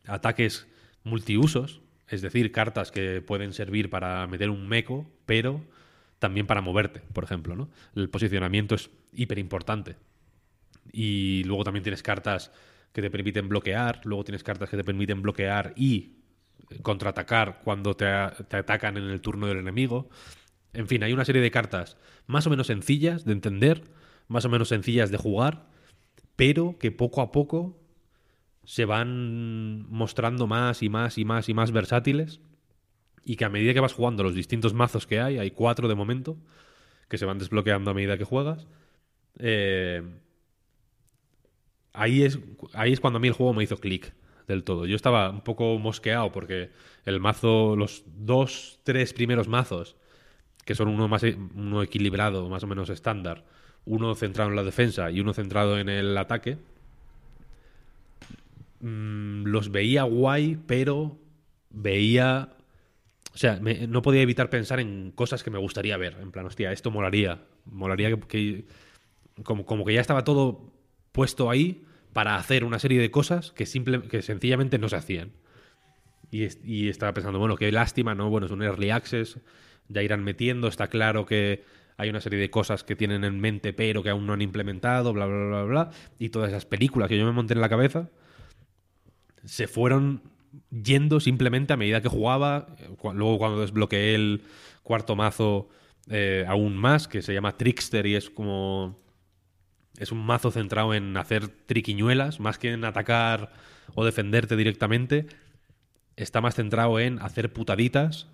[0.07, 0.67] ataques
[1.05, 5.61] multiusos, es decir, cartas que pueden servir para meter un meco, pero
[6.21, 7.69] también para moverte, por ejemplo, ¿no?
[7.95, 9.97] El posicionamiento es hiper importante.
[10.93, 12.53] Y luego también tienes cartas
[12.97, 16.15] que te permiten bloquear, luego tienes cartas que te permiten bloquear y
[16.81, 18.07] contraatacar cuando te,
[18.49, 20.09] te atacan en el turno del enemigo.
[20.73, 23.85] En fin, hay una serie de cartas más o menos sencillas de entender,
[24.29, 25.67] más o menos sencillas de jugar,
[26.37, 27.79] pero que poco a poco
[28.65, 32.41] se van mostrando más y más y más y más versátiles
[33.27, 35.95] y que a medida que vas jugando los distintos mazos que hay, hay cuatro de
[35.95, 36.39] momento,
[37.11, 38.67] que se van desbloqueando a medida que juegas,
[39.39, 40.03] eh,
[41.97, 42.39] ahí, es,
[42.75, 44.13] ahí es cuando a mí el juego me hizo clic
[44.47, 44.87] del todo.
[44.87, 46.71] Yo estaba un poco mosqueado porque
[47.05, 49.97] el mazo, los dos, tres primeros mazos,
[50.65, 51.23] que son uno, más,
[51.55, 53.45] uno equilibrado, más o menos estándar,
[53.85, 56.59] uno centrado en la defensa y uno centrado en el ataque,
[58.81, 61.19] mm, los veía guay, pero
[61.71, 62.53] veía...
[63.35, 66.17] O sea, no podía evitar pensar en cosas que me gustaría ver.
[66.23, 67.43] En plan, hostia, esto molaría.
[67.67, 68.65] Molaría que...
[69.43, 70.73] como, como que ya estaba todo
[71.13, 71.86] puesto ahí
[72.17, 75.33] para hacer una serie de cosas que, simple, que sencillamente no se hacían.
[76.31, 78.31] Y, estaba pensando, bueno, qué lástima, ¿no?
[78.31, 79.39] Bueno, es un early access,
[79.89, 81.63] ya irán metiendo, está claro que
[81.99, 85.13] hay una serie de cosas que tienen en mente pero que aún no han implementado,
[85.13, 88.09] bla, bla, bla, bla, y todas esas películas que yo me monté en la cabeza
[89.45, 90.23] se fueron
[90.71, 92.75] yendo simplemente a medida que jugaba,
[93.13, 94.41] luego cuando desbloqueé el
[94.83, 95.69] cuarto mazo
[96.09, 99.05] eh, aún más, que se llama Trickster y es como
[99.99, 103.53] es un mazo centrado en hacer triquiñuelas, más que en atacar
[103.95, 105.27] o defenderte directamente.
[106.17, 108.29] Está más centrado en hacer putaditas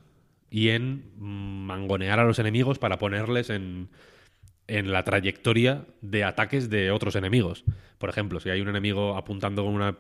[0.51, 3.89] y en mangonear a los enemigos para ponerles en,
[4.67, 7.65] en la trayectoria de ataques de otros enemigos.
[7.99, 9.97] Por ejemplo, si hay un enemigo apuntando con una,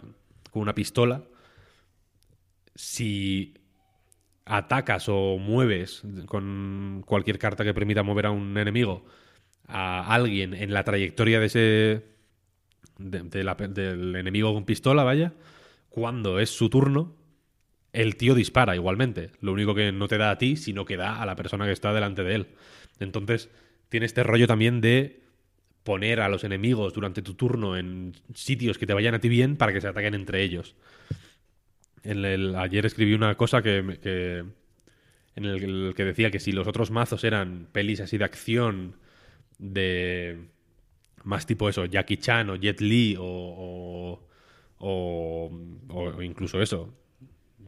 [0.50, 1.22] con una pistola,
[2.74, 3.54] si
[4.44, 9.04] atacas o mueves con cualquier carta que permita mover a un enemigo
[9.72, 12.02] a alguien en la trayectoria de ese.
[12.98, 15.32] del enemigo con pistola, vaya.
[15.88, 17.16] Cuando es su turno,
[17.92, 19.30] el tío dispara igualmente.
[19.40, 21.72] Lo único que no te da a ti, sino que da a la persona que
[21.72, 22.46] está delante de él.
[23.00, 23.50] Entonces,
[23.88, 25.22] tiene este rollo también de
[25.84, 29.56] poner a los enemigos durante tu turno en sitios que te vayan a ti bien
[29.56, 30.76] para que se ataquen entre ellos.
[32.04, 34.44] Ayer escribí una cosa que, que
[35.34, 38.96] en el que decía que si los otros mazos eran pelis así de acción
[39.58, 40.48] de
[41.24, 44.20] más tipo eso, Jackie Chan o Jet Li o,
[44.78, 46.92] o, incluso eso,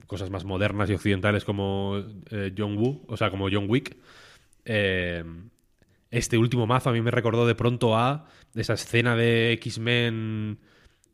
[0.06, 3.96] cosas más modernas y occidentales como eh, John Woo, o sea, como John Wick.
[4.64, 5.24] Eh,
[6.10, 10.58] este último mazo a mí me recordó de pronto a esa escena de X-Men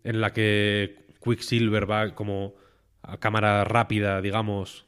[0.05, 2.55] en la que Quicksilver va como
[3.03, 4.87] a cámara rápida, digamos,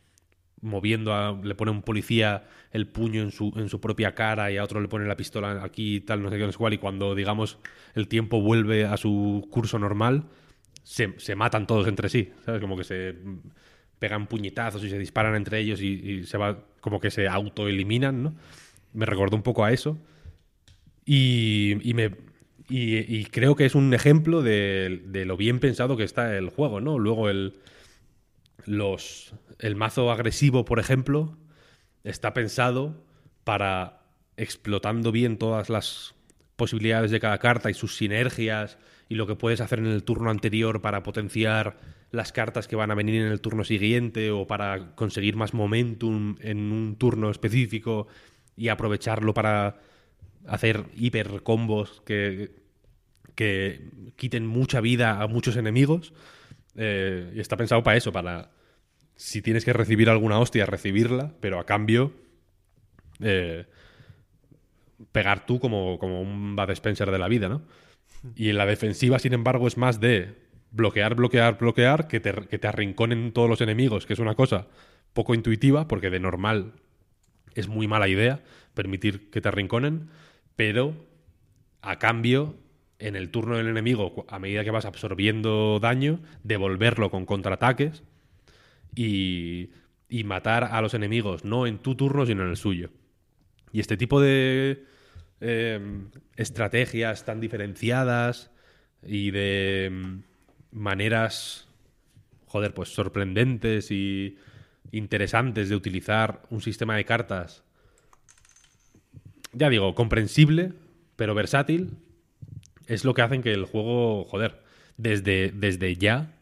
[0.62, 4.56] moviendo, a, le pone un policía el puño en su, en su propia cara y
[4.56, 6.72] a otro le pone la pistola aquí y tal, no sé qué, no sé cuál,
[6.72, 7.58] y cuando, digamos,
[7.94, 10.24] el tiempo vuelve a su curso normal,
[10.82, 12.60] se, se matan todos entre sí, ¿sabes?
[12.60, 13.14] Como que se
[13.98, 18.34] pegan puñetazos y se disparan entre ellos y, se va, como que se autoeliminan, ¿no?
[18.94, 19.98] Me recordó un poco a eso.
[21.04, 22.10] Y, y me,
[22.68, 26.80] y, creo que es un ejemplo de, de, lo bien pensado que está el juego,
[26.80, 26.98] ¿no?
[26.98, 27.54] Luego el,
[28.66, 31.36] los, el mazo agresivo, por ejemplo,
[32.04, 33.04] está pensado
[33.44, 34.02] para
[34.36, 36.14] explotando bien todas las
[36.56, 40.30] posibilidades de cada carta y sus sinergias y lo que puedes hacer en el turno
[40.30, 41.76] anterior para potenciar
[42.10, 46.36] las cartas que van a venir en el turno siguiente o para conseguir más momentum
[46.40, 48.06] en un turno específico
[48.56, 49.80] y aprovecharlo para
[50.46, 52.54] hacer hiper combos que,
[53.34, 56.12] que quiten mucha vida a muchos enemigos.
[56.76, 58.50] Eh, y está pensado para eso, para
[59.16, 62.12] si tienes que recibir alguna hostia, recibirla, pero a cambio
[63.20, 63.66] eh,
[65.12, 67.62] pegar tú como, como un Bad Spencer de la vida, ¿no?
[68.36, 70.34] Y en la defensiva, sin embargo, es más de
[70.70, 74.68] bloquear, bloquear, bloquear, que te, que te arrinconen todos los enemigos, que es una cosa
[75.12, 76.72] poco intuitiva, porque de normal
[77.54, 78.42] es muy mala idea
[78.74, 80.08] permitir que te arrinconen,
[80.56, 80.94] pero
[81.82, 82.56] a cambio
[83.02, 88.04] en el turno del enemigo, a medida que vas absorbiendo daño, devolverlo con contraataques
[88.94, 89.70] y,
[90.08, 92.90] y, matar a los enemigos, no en tu turno, sino en el suyo.
[93.72, 94.84] Y este tipo de
[95.40, 98.52] em, estrategias tan diferenciadas
[99.04, 100.22] y de em,
[100.70, 101.66] maneras,
[102.46, 104.38] joder, pues sorprendentes y
[104.92, 107.64] interesantes de utilizar un sistema de cartas,
[109.52, 110.72] ya digo, comprensible,
[111.16, 111.96] pero versátil,
[112.86, 114.60] es lo que hacen que el juego, joder,
[114.96, 116.32] desde, desde ya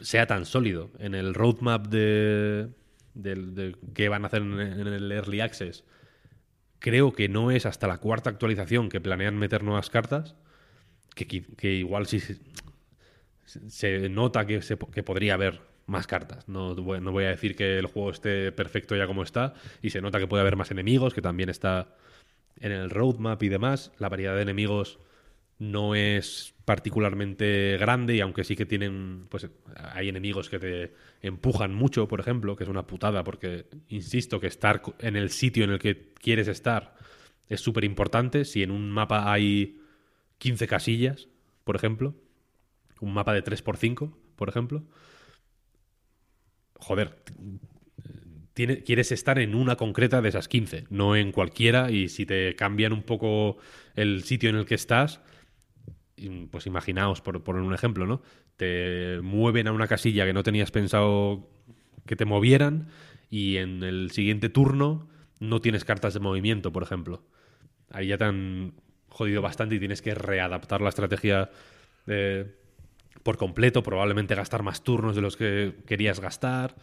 [0.00, 0.90] sea tan sólido.
[0.98, 2.68] En el roadmap de,
[3.14, 5.84] de, que van a hacer en, el Early Access,
[6.78, 10.34] creo que no es hasta la cuarta actualización que planean meter nuevas cartas.
[11.14, 12.36] que, que igual sí se,
[13.68, 16.48] se nota que, se, que podría haber más cartas.
[16.48, 20.00] No no voy a decir que el juego esté perfecto ya como está, y se
[20.00, 21.94] nota que puede haber más enemigos, que también está
[22.60, 23.92] en el roadmap y demás.
[23.98, 24.98] La variedad de enemigos
[25.58, 31.74] no es particularmente grande y aunque sí que tienen, pues hay enemigos que te empujan
[31.74, 35.70] mucho, por ejemplo, que es una putada porque, insisto, que estar en el sitio en
[35.70, 36.94] el que quieres estar
[37.48, 38.44] es súper importante.
[38.44, 39.80] Si en un mapa hay
[40.38, 41.28] 15 casillas,
[41.64, 42.14] por ejemplo,
[43.00, 44.84] un mapa de 3x5, por ejemplo,
[46.74, 47.16] joder,
[48.56, 52.92] quieres estar en una concreta de esas 15, no en cualquiera, y si te cambian
[52.92, 53.58] un poco
[53.94, 55.20] el sitio en el que estás,
[56.50, 58.22] pues imaginaos, por poner un ejemplo, ¿no?
[58.56, 61.50] Te mueven a una casilla que no tenías pensado
[62.06, 62.88] que te movieran
[63.28, 67.22] y en el siguiente turno no tienes cartas de movimiento, por ejemplo.
[67.90, 68.72] Ahí ya te han
[69.08, 71.50] jodido bastante y tienes que readaptar la estrategia
[72.06, 72.54] eh,
[73.22, 76.76] por completo, probablemente gastar más turnos de los que querías gastar.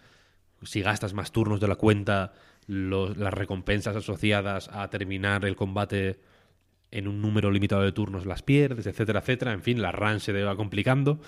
[0.65, 2.33] Si gastas más turnos de la cuenta,
[2.67, 6.19] las recompensas asociadas a terminar el combate
[6.91, 9.53] en un número limitado de turnos las pierdes, etcétera, etcétera.
[9.53, 11.19] En fin, la run se va complicando.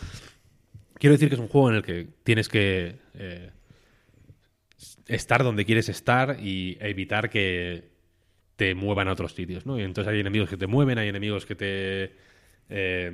[0.95, 3.51] Quiero decir que es un juego en el que tienes que eh,
[5.07, 7.89] estar donde quieres estar y evitar que
[8.55, 9.79] te muevan a otros sitios, ¿no?
[9.79, 12.15] Y entonces hay enemigos que te mueven, hay enemigos que te
[12.69, 13.11] eh,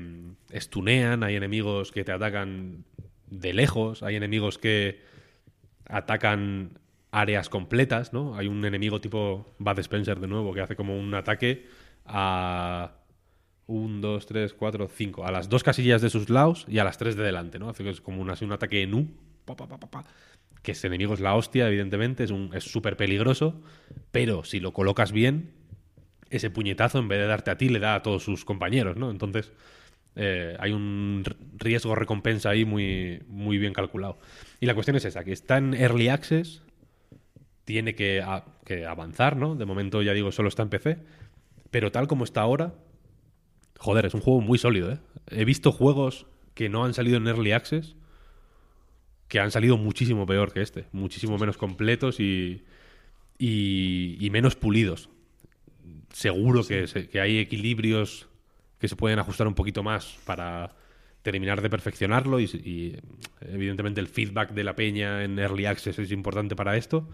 [0.52, 2.84] estunean, hay enemigos que te atacan
[3.28, 5.00] de lejos, hay enemigos que
[5.88, 6.80] atacan
[7.12, 8.36] áreas completas, ¿no?
[8.36, 11.68] Hay un enemigo tipo Bud Spencer de nuevo que hace como un ataque
[12.06, 12.92] a
[13.68, 15.26] un, dos, tres, cuatro, cinco.
[15.26, 17.70] A las dos casillas de sus lados y a las tres de delante, ¿no?
[17.70, 19.08] Hace que es como un, ataque en U.
[20.62, 22.24] que ese enemigo es la hostia, evidentemente.
[22.24, 23.62] Es un- es súper peligroso.
[24.12, 25.52] Pero si lo colocas bien,
[26.30, 29.12] ese puñetazo, en vez de darte a ti, le da a todos sus compañeros, ¿no?
[29.12, 29.52] Entonces,
[30.16, 31.24] eh, hay un
[31.58, 34.18] riesgo-recompensa ahí muy, muy bien calculado.
[34.60, 36.62] Y la cuestión es esa, que está en Early Access,
[37.66, 39.56] tiene que, a- que avanzar, ¿no?
[39.56, 40.98] De momento, ya digo, solo está en PC.
[41.70, 42.74] Pero tal como está ahora,
[43.80, 45.00] joder, es un juego muy sólido, ¿eh?
[45.30, 47.96] He visto juegos que no han salido en Early Access
[49.30, 50.88] que han salido muchísimo peor que este.
[50.92, 52.66] Muchísimo menos completos y,
[53.38, 55.10] y, y menos pulidos.
[56.12, 58.28] Seguro que, se- que hay equilibrios
[58.82, 60.76] que se pueden ajustar un poquito más para
[61.22, 63.00] terminar de perfeccionarlo y,
[63.42, 67.08] evidentemente el feedback de la peña en Early Access es importante para esto,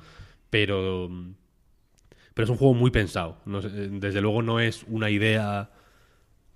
[0.50, 1.12] pero
[2.34, 3.40] pero es un juego muy pensado.
[3.46, 5.72] Desde luego no es una idea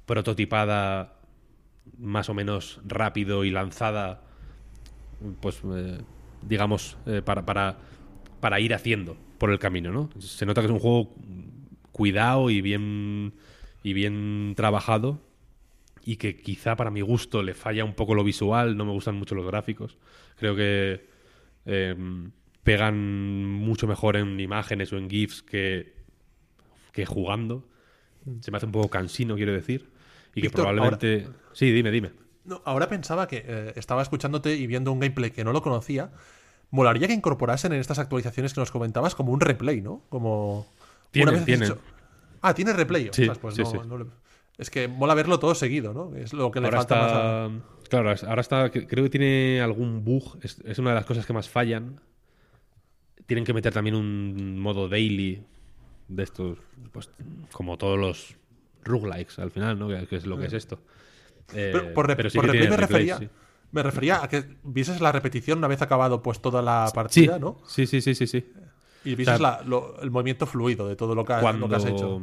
[0.06, 1.16] prototipada
[1.98, 4.22] más o menos rápido y lanzada,
[5.42, 5.98] pues eh,
[6.44, 7.80] digamos, eh, para, para,
[8.40, 10.10] para ir haciendo por el camino, ¿no?
[10.20, 11.16] Se nota que es un juego
[11.92, 13.34] cuidado y bien,
[13.84, 15.20] y bien trabajado
[16.04, 19.16] y que quizá para mi gusto le falla un poco lo visual, no me gustan
[19.16, 19.98] mucho los gráficos.
[20.38, 21.08] Creo que
[21.66, 21.96] eh,
[22.64, 25.94] pegan mucho mejor en imágenes o en GIFs que,
[26.92, 27.68] que jugando.
[28.42, 29.90] Se me hace un poco cansino, quiero decir.
[30.34, 31.28] Y que probablemente...
[31.54, 32.12] Sí, dime, dime.
[32.46, 36.12] No, ahora pensaba que eh, estaba escuchándote y viendo un gameplay que no lo conocía.
[36.72, 40.04] Molaría que incorporasen en estas actualizaciones que nos comentabas como un replay, ¿no?
[40.10, 40.66] Como.
[41.12, 41.46] Tienen.
[42.42, 43.10] Ah, tiene replay.
[43.12, 43.78] Sí, pues sí, no- sí.
[43.88, 44.06] no le-
[44.58, 46.16] Es que mola verlo todo seguido, ¿no?
[46.16, 47.88] Es lo que le ahora falta más a- está...
[47.90, 48.70] Claro, ahora está...
[48.72, 50.38] Creo que tiene algún bug.
[50.44, 52.00] Es, es una de las cosas que más fallan.
[53.26, 55.44] Tienen que meter también un modo daily
[56.08, 56.58] de estos,
[56.92, 57.10] pues
[57.52, 58.36] como todos los
[58.84, 59.88] roguelikes al final, ¿no?
[59.88, 60.80] Que, es lo que es esto.
[61.54, 63.30] Eh, Pero por, re- pero sí por replay me refería, sí.
[63.72, 67.40] me refería a que vieses la repetición una vez acabado pues toda la partida, Sí,
[67.42, 67.58] ¿no?
[67.66, 68.46] sí, sí, sí, sí, sí.
[69.04, 71.68] Y vieses O sea, la- lo- el movimiento fluido de todo lo que, ha- Cuando
[71.68, 72.22] lo que has hecho.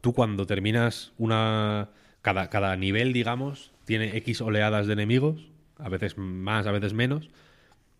[0.00, 1.90] tú cuando terminas una
[2.22, 5.48] cada, cada nivel, digamos, tiene X oleadas de enemigos,
[5.78, 7.30] a veces más, a veces menos,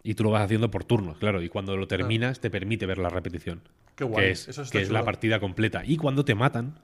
[0.03, 2.99] y tú lo vas haciendo por turnos, claro, y cuando lo terminas te permite ver
[2.99, 3.61] la repetición.
[3.95, 5.83] Qué guay, Que es, eso que es la partida completa.
[5.85, 6.79] Y cuando te matan,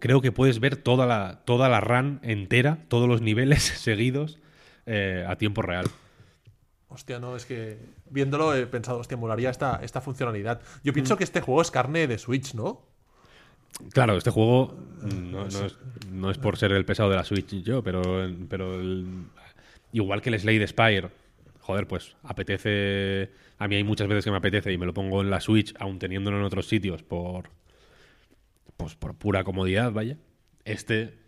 [0.00, 4.38] creo que puedes ver toda la, toda la run entera, todos los niveles seguidos
[4.86, 5.86] eh, a tiempo real.
[6.94, 7.78] Hostia, no, es que
[8.10, 10.60] viéndolo he pensado, hostia, molaría esta, esta funcionalidad.
[10.82, 10.94] Yo Mm.
[10.94, 12.82] pienso que este juego es carne de Switch, ¿no?
[13.92, 15.76] Claro, este juego mm, no, no es,
[16.12, 18.02] no es por ser el pesado de la Switch yo, pero,
[18.48, 19.26] pero el-
[19.92, 21.08] igual que el Slade Spire,
[21.60, 23.30] joder, pues apetece.
[23.58, 25.74] A mí hay muchas veces que me apetece y me lo pongo en la Switch,
[25.80, 27.50] aun teniéndolo en otros sitios por.
[28.76, 30.16] Pues por pura comodidad, vaya.
[30.64, 31.18] Este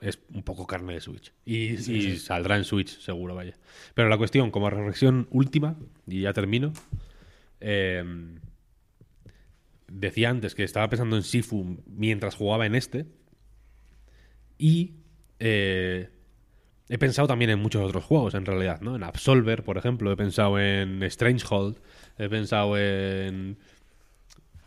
[0.00, 1.32] es un poco carne de Switch.
[1.44, 3.54] Y, y saldrá en Switch, seguro, vaya.
[3.94, 6.72] Pero la cuestión, como reflexión última, y ya termino.
[7.60, 8.02] Eh,
[9.90, 13.06] decía antes que estaba pensando en Sifu mientras jugaba en este.
[14.56, 14.94] Y
[15.38, 16.10] eh,
[16.88, 18.96] he pensado también en muchos otros juegos, en realidad, ¿no?
[18.96, 21.78] En Absolver, por ejemplo, he pensado en Strangehold,
[22.18, 23.58] he pensado en...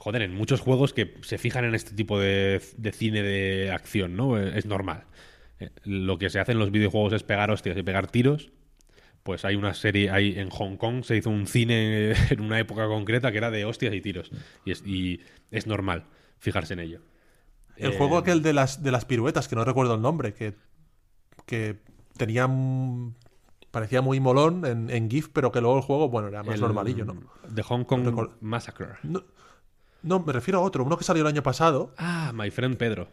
[0.03, 4.17] Joder, en muchos juegos que se fijan en este tipo de, de cine de acción,
[4.17, 4.37] ¿no?
[4.37, 5.05] Eh, Es normal.
[5.61, 8.51] Eh, Lo que se hace en los videojuegos es pegar hostias y pegar tiros.
[9.23, 12.87] Pues hay una serie, hay en Hong Kong se hizo un cine en una época
[12.87, 14.29] concreta que era de hostias y tiros.
[14.65, 16.03] Y es, y es normal
[16.37, 16.99] fijarse en ello.
[17.77, 20.53] El Eh, juego aquel de las, de las piruetas, que no recuerdo el nombre, que,
[21.45, 21.77] que
[22.17, 22.49] tenía.
[23.71, 26.61] parecía muy molón en, en GIF, pero que luego el juego, bueno, era más el-
[26.61, 27.15] normalillo, ¿no?
[27.55, 28.29] The Hong Kong.
[28.41, 28.87] Massacre.
[29.03, 29.23] ¿no?
[30.03, 31.93] No, me refiero a otro, uno que salió el año pasado.
[31.97, 33.07] Ah, My Friend Pedro.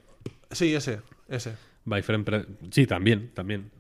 [0.51, 1.55] Sí, ese, ese.
[1.85, 3.71] My Friend Pre- Sí, también, también.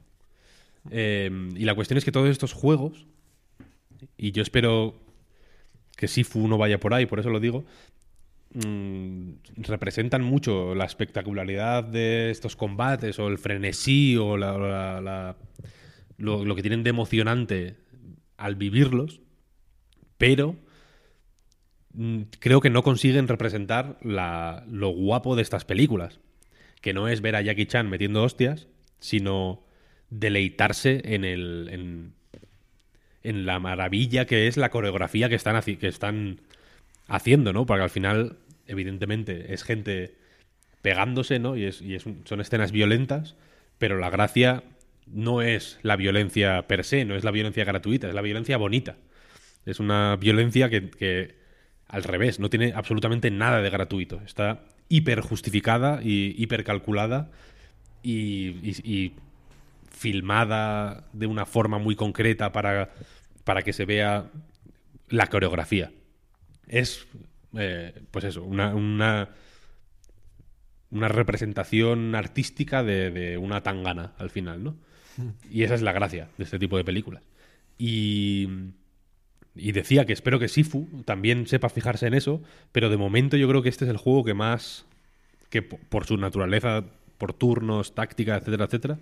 [0.90, 3.06] Eh, y la cuestión es que todos estos juegos,
[4.16, 4.94] y yo espero
[5.96, 7.64] que Sifu no vaya por ahí, por eso lo digo,
[8.54, 15.36] mm, representan mucho la espectacularidad de estos combates o el frenesí o la- la- la-
[16.16, 17.76] lo, lo que tienen de emocionante
[18.36, 19.20] al vivirlos,
[20.16, 20.56] pero
[22.38, 26.20] creo que no consiguen representar lo guapo de estas películas
[26.80, 28.68] que no es ver a Jackie Chan metiendo hostias,
[29.00, 29.62] sino
[30.08, 32.12] deleitarse en el
[33.22, 36.40] en, la maravilla que es la coreografía que están
[37.06, 37.66] haciendo, ¿no?
[37.66, 40.14] Porque al final, evidentemente, es gente
[40.82, 41.56] pegándose, ¿no?
[41.56, 43.36] Y, son escenas violentas,
[43.78, 44.62] pero la gracia
[45.06, 48.96] no es la violencia per se, no es la violencia gratuita, es la violencia bonita.
[49.66, 51.34] Es una violencia que,
[51.90, 54.20] al revés, no tiene absolutamente nada de gratuito.
[54.24, 57.30] Está hiper justificada y hiper calculada
[58.02, 59.12] y, y- y
[59.90, 62.90] filmada de una forma muy concreta para,
[63.44, 64.30] para que se vea
[65.08, 65.92] la coreografía.
[66.66, 67.06] Es,
[67.56, 69.30] eh, pues eso, una, una,
[70.90, 74.76] una representación artística de, de una tangana al final, ¿no?
[75.50, 77.22] Y esa es la gracia de este tipo de películas.
[77.78, 78.48] Y,
[79.54, 83.48] y decía que espero que Sifu también sepa fijarse en eso, pero de momento yo
[83.48, 84.86] creo que este es el juego que más,
[85.48, 86.84] que po- por su naturaleza,
[87.18, 88.98] por turnos, táctica, etcétera, etcétera,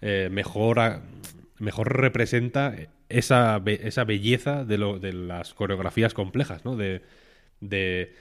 [0.00, 0.78] eh, mejor,
[1.60, 2.74] representa
[3.08, 6.76] esa, esa belleza de, lo, de las coreografías complejas, ¿no?
[6.76, 7.02] De,
[7.60, 8.14] de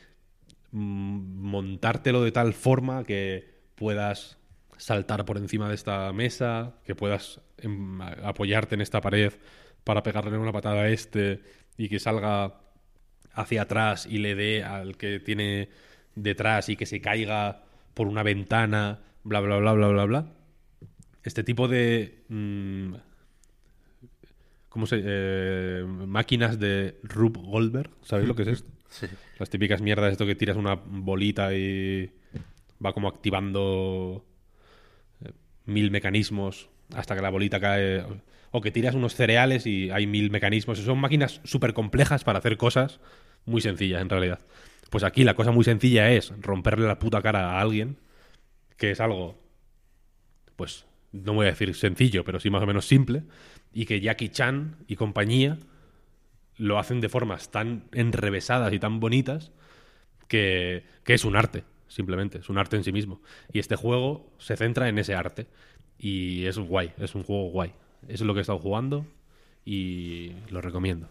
[0.72, 4.38] mm, montártelo de tal forma que puedas
[4.77, 9.33] saltar por encima de esta mesa, que puedas em, apoyarte en esta pared
[9.83, 11.41] para pegarle una patada a este
[11.77, 12.61] y que salga
[13.33, 15.69] hacia atrás y le dé al que tiene
[16.16, 20.33] detrás y que se caiga por una ventana, bla, bla, bla, bla, bla, bla.
[21.24, 22.24] Este tipo de...
[22.30, 22.93] mm,
[24.69, 25.01] ¿Cómo se...?
[25.03, 28.72] eh, máquinas de Rube Goldberg, ¿sabéis lo que es esto?
[28.90, 29.08] Sí.
[29.38, 32.11] Las típicas mierdas, esto que tiras una bolita y
[32.83, 34.25] va como activando
[35.24, 35.32] eh,
[35.66, 38.03] mil mecanismos hasta que la bolita cae.
[38.51, 40.79] O que tiras unos cereales y hay mil mecanismos.
[40.79, 42.99] Son máquinas súper complejas para hacer cosas
[43.45, 44.39] muy sencillas, en realidad.
[44.89, 47.97] Pues aquí la cosa muy sencilla es romperle la puta cara a alguien,
[48.77, 49.39] que es algo,
[50.55, 53.23] pues, no voy a decir sencillo, pero sí más o menos simple,
[53.73, 55.57] y que Jackie Chan y compañía
[56.57, 59.51] lo hacen de formas tan enrevesadas y tan bonitas
[60.27, 63.21] que, que es un arte, simplemente, es un arte en sí mismo.
[63.53, 65.47] Y este juego se centra en ese arte.
[65.97, 67.73] Y es guay, es un juego guay.
[68.03, 69.05] Eso es lo que he estado jugando
[69.65, 71.07] y lo recomiendo.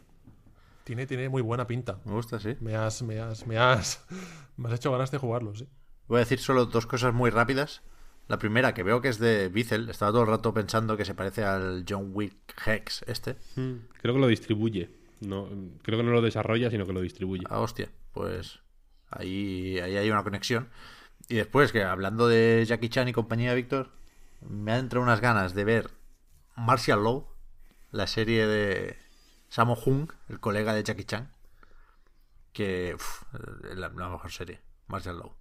[0.84, 1.98] Tiene, tiene muy buena pinta.
[2.04, 2.56] Me gusta, sí.
[2.60, 4.04] Me has, me has, me has,
[4.56, 5.68] me has hecho ganas de jugarlo, sí.
[6.08, 7.82] Voy a decir solo dos cosas muy rápidas.
[8.26, 9.88] La primera, que veo que es de Beazel.
[9.90, 12.34] Estaba todo el rato pensando que se parece al John Wick
[12.66, 13.36] Hex este.
[13.54, 14.90] Creo que lo distribuye.
[15.20, 15.48] No,
[15.82, 17.44] creo que no lo desarrolla, sino que lo distribuye.
[17.48, 17.90] Ah, hostia.
[18.12, 18.60] Pues
[19.10, 20.68] ahí, ahí hay una conexión.
[21.28, 23.90] Y después, que hablando de Jackie Chan y compañía, Víctor,
[24.40, 25.90] me han entrado unas ganas de ver
[26.58, 27.26] Martial Law,
[27.90, 28.96] la serie de
[29.48, 31.32] Sammo Hung, el colega de Jackie Chan.
[32.52, 33.22] Que uf,
[33.70, 35.34] es la, la mejor serie, Martial Law.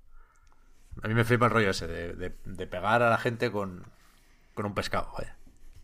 [1.04, 3.84] A mí me flipa el rollo ese de, de- de pegar a la gente con,
[4.54, 5.12] con un pescado.
[5.18, 5.36] vaya.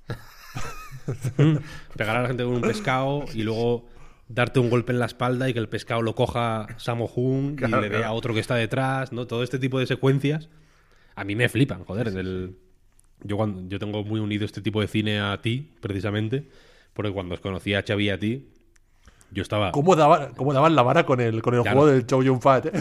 [1.98, 3.86] Pegar a la gente con un pescado y luego
[4.28, 7.78] darte un golpe en la espalda y que el pescado lo coja Samo Hung Claro,
[7.80, 8.08] y le dé claro.
[8.14, 9.28] a otro que está detrás, ¿no?
[9.28, 10.50] Todo este tipo de secuencias
[11.16, 12.12] a mí me flipan, joder.
[12.12, 12.58] del-
[13.24, 16.48] Yo, cuando, yo tengo muy unido este tipo de cine a ti, precisamente,
[16.94, 18.50] porque cuando os conocí a Xavi y a ti,
[19.32, 19.72] yo estaba...
[19.72, 21.80] ¿Cómo, daba, cómo daban la vara con el, con el Claro.
[21.80, 22.66] juego del Chow Yun Fat?
[22.68, 22.72] eh?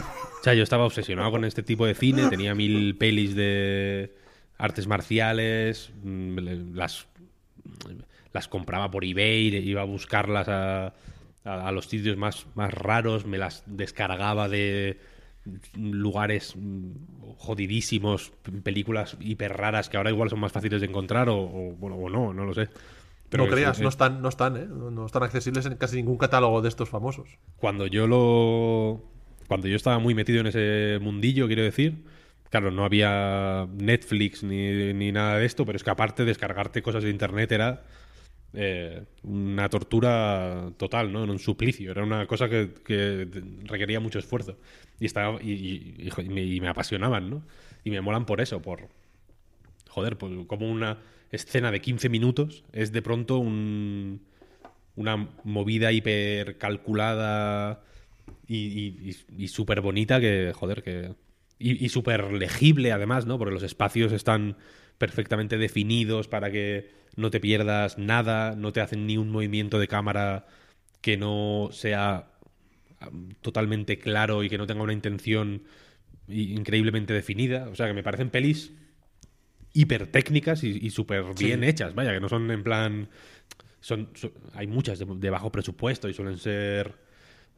[0.40, 4.14] O sea, yo estaba obsesionado con este tipo de cine, tenía mil pelis de
[4.58, 7.06] artes marciales, mm, las,
[8.32, 10.86] las compraba por eBay, iba a buscarlas a,
[11.44, 14.98] a- a los sitios más, más raros, me las descargaba de,
[15.74, 16.92] lugares mm,
[17.38, 21.96] jodidísimos, películas hiper raras que ahora igual son más fáciles de encontrar o, o, bueno,
[21.96, 22.68] o no, no lo sé.
[23.32, 24.66] no es- creas, no están, no están, ¿eh?
[24.68, 27.38] No, no están accesibles en casi ningún catálogo de estos famosos.
[27.56, 29.02] cuando yo lo
[29.48, 32.04] cuando yo estaba muy metido en ese mundillo quiero decir
[32.50, 37.04] claro no había Netflix ni, ni nada de esto pero es que aparte descargarte cosas
[37.04, 37.82] de internet era
[38.54, 43.28] eh, una tortura total no era un suplicio era una cosa que, que
[43.64, 44.58] requería mucho esfuerzo
[45.02, 46.10] y estaba y,
[46.60, 47.42] me, apasionaban no
[47.82, 48.88] y me molan por eso por
[49.88, 50.98] joder pues como una
[51.30, 54.22] escena de 15 minutos es de pronto un
[54.96, 57.82] una movida hiper calculada
[58.46, 61.14] y, y, súper bonita que, joder, que...
[61.58, 63.38] Y, súper legible además, ¿no?
[63.38, 64.56] Porque los espacios están
[64.98, 69.86] perfectamente definidos para que no te pierdas nada, no te hacen ni un movimiento de
[69.86, 70.46] cámara
[71.00, 72.31] que no sea
[73.40, 75.62] totalmente claro y que no tenga una intención
[76.28, 77.68] increíblemente definida.
[77.68, 78.72] O sea, que me parecen pelis
[79.74, 83.08] hiper técnicas y, y súper bien hechas, vaya, que no son en plan
[83.80, 86.94] son, son- hay muchas de, de bajo presupuesto y suelen ser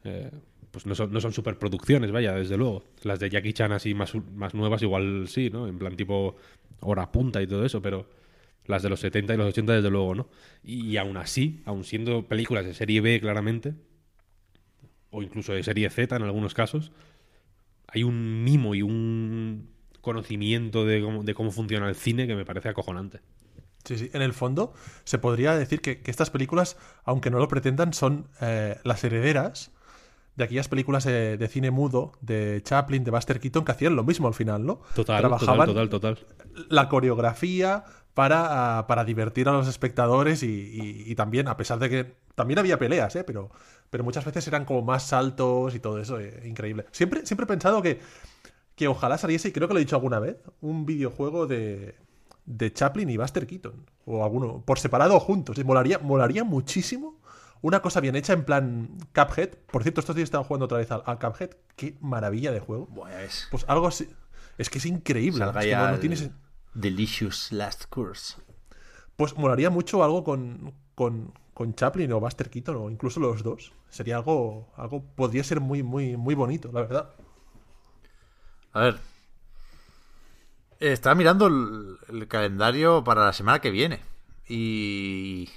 [0.03, 0.31] eh,
[0.71, 2.83] pues no son, no son superproducciones, vaya, desde luego.
[3.03, 5.67] Las de Jackie Chan así más, más nuevas igual sí, ¿no?
[5.67, 6.35] En plan tipo
[6.81, 8.09] hora punta y todo eso, pero
[8.65, 10.29] las de los 70 y los 80 desde luego, ¿no?
[10.63, 13.75] Y, aún así, aún siendo películas de serie B claramente,
[15.15, 16.91] o incluso de serie Z en algunos casos,
[17.87, 19.69] hay un mimo y un
[20.01, 23.21] conocimiento de cómo, de cómo funciona el cine que me parece acojonante.
[23.85, 24.09] Sí, sí.
[24.13, 28.77] En el fondo, se podría decir que, estas películas, aunque no lo pretendan, son eh,
[28.83, 29.71] las herederas
[30.35, 34.27] de aquellas películas de cine mudo de Chaplin, de Buster Keaton, que hacían lo mismo
[34.27, 34.81] al final, ¿no?
[34.95, 36.65] Total, Trabajaban total, total, total.
[36.69, 37.83] la coreografía
[38.13, 42.15] para, ah, para divertir a los espectadores y, y- y también, a pesar de que
[42.35, 43.23] también había peleas, ¿eh?
[43.23, 43.49] pero,
[43.89, 46.85] pero muchas veces eran como más saltos y todo eso, eh, increíble.
[46.91, 47.99] Siempre, siempre he pensado que,
[48.75, 51.95] que ojalá saliese, y creo que lo he dicho alguna vez, un videojuego de,
[52.45, 57.19] de Chaplin y Buster Keaton, o alguno, por separado o juntos, y molaría, molaría muchísimo.
[57.65, 59.55] Una cosa bien hecha en plan Cuphead.
[59.71, 61.49] Por cierto, estos días estaba jugando otra vez al, al Cuphead.
[61.75, 62.87] Qué maravilla de juego.
[63.07, 63.47] Es.
[63.49, 64.07] Pues algo así.
[64.59, 65.39] Es que es increíble.
[65.39, 66.29] Salga Es que ya no- no el tienes-
[66.75, 68.35] Delicious Last Course.
[69.15, 73.73] Pues molaría mucho algo con, con, con Chaplin o Buster Keaton o incluso los dos.
[73.89, 77.09] Sería algo, algo podría ser muy, muy, muy bonito, la verdad.
[78.73, 78.99] A ver.
[80.79, 84.01] Estaba mirando el, el calendario para la semana que viene.
[84.47, 85.49] Y.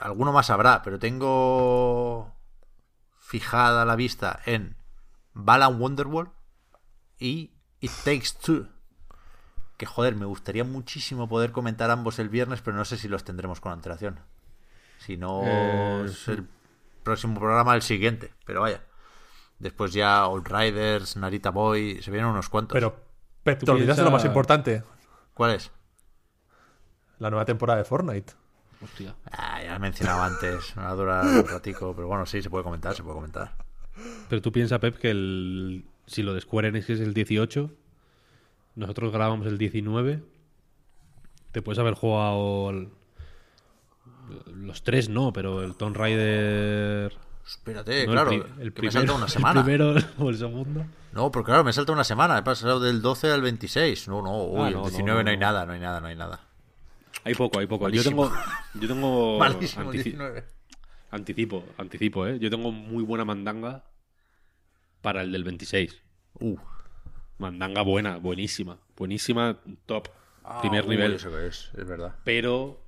[0.00, 2.34] Alguno más habrá, pero tengo
[3.18, 4.76] fijada la vista en
[5.34, 6.30] Balan Wonderworld
[7.18, 8.66] y It Takes Two.
[9.76, 13.24] Que joder, me gustaría muchísimo poder comentar ambos el viernes, pero no sé si los
[13.24, 14.20] tendremos con antelación.
[14.98, 16.46] Si no, Eh, es el
[17.02, 18.82] próximo programa el siguiente, pero vaya.
[19.58, 22.74] Después ya Old Riders, Narita Boy, se vienen unos cuantos.
[22.74, 22.94] Pero,
[23.44, 24.82] te olvidas de lo más piensa- importante.
[25.34, 25.70] ¿Cuál es?
[27.18, 28.32] La nueva temporada de Fortnite.
[28.82, 29.14] Hostia.
[29.32, 32.64] Ah, ya he mencionado antes, va a durar un ratico, pero bueno, sí, se puede
[32.64, 33.54] comentar, se puede comentar.
[34.28, 37.70] Pero tú piensas, Pep, que el, si lo de Square Enix es el 18,
[38.76, 40.22] nosotros grabamos el 19,
[41.52, 42.88] te puedes haber jugado el-
[44.54, 47.12] los tres, no, pero el Tomb Raider...
[47.46, 49.60] Espérate, no, claro, el, el que me primero, salta una semana.
[49.60, 50.86] El primero o el segundo.
[51.12, 54.06] No, pero claro, me salta una semana, he pasado del 12 al 26.
[54.08, 56.00] No, no, uy, Ah, el no, no, 19 no, no, hay nada, no hay nada,
[56.00, 56.40] no hay nada.
[57.24, 57.88] Hay poco, hay poco.
[57.88, 58.30] Yo tengo...
[58.74, 60.44] Yo tengo Malísimo, antici- 19.
[61.10, 62.38] anticipo, anticipo, ¿eh?
[62.38, 63.84] Yo tengo muy buena mandanga
[65.02, 66.00] para el del 26.
[66.40, 66.56] Uh,
[67.38, 68.78] Mandanga buena, buenísima.
[68.96, 70.08] Buenísima, top.
[70.44, 71.14] ah, primer uy, nivel.
[71.14, 72.14] eso que es, es verdad.
[72.22, 72.84] Pero,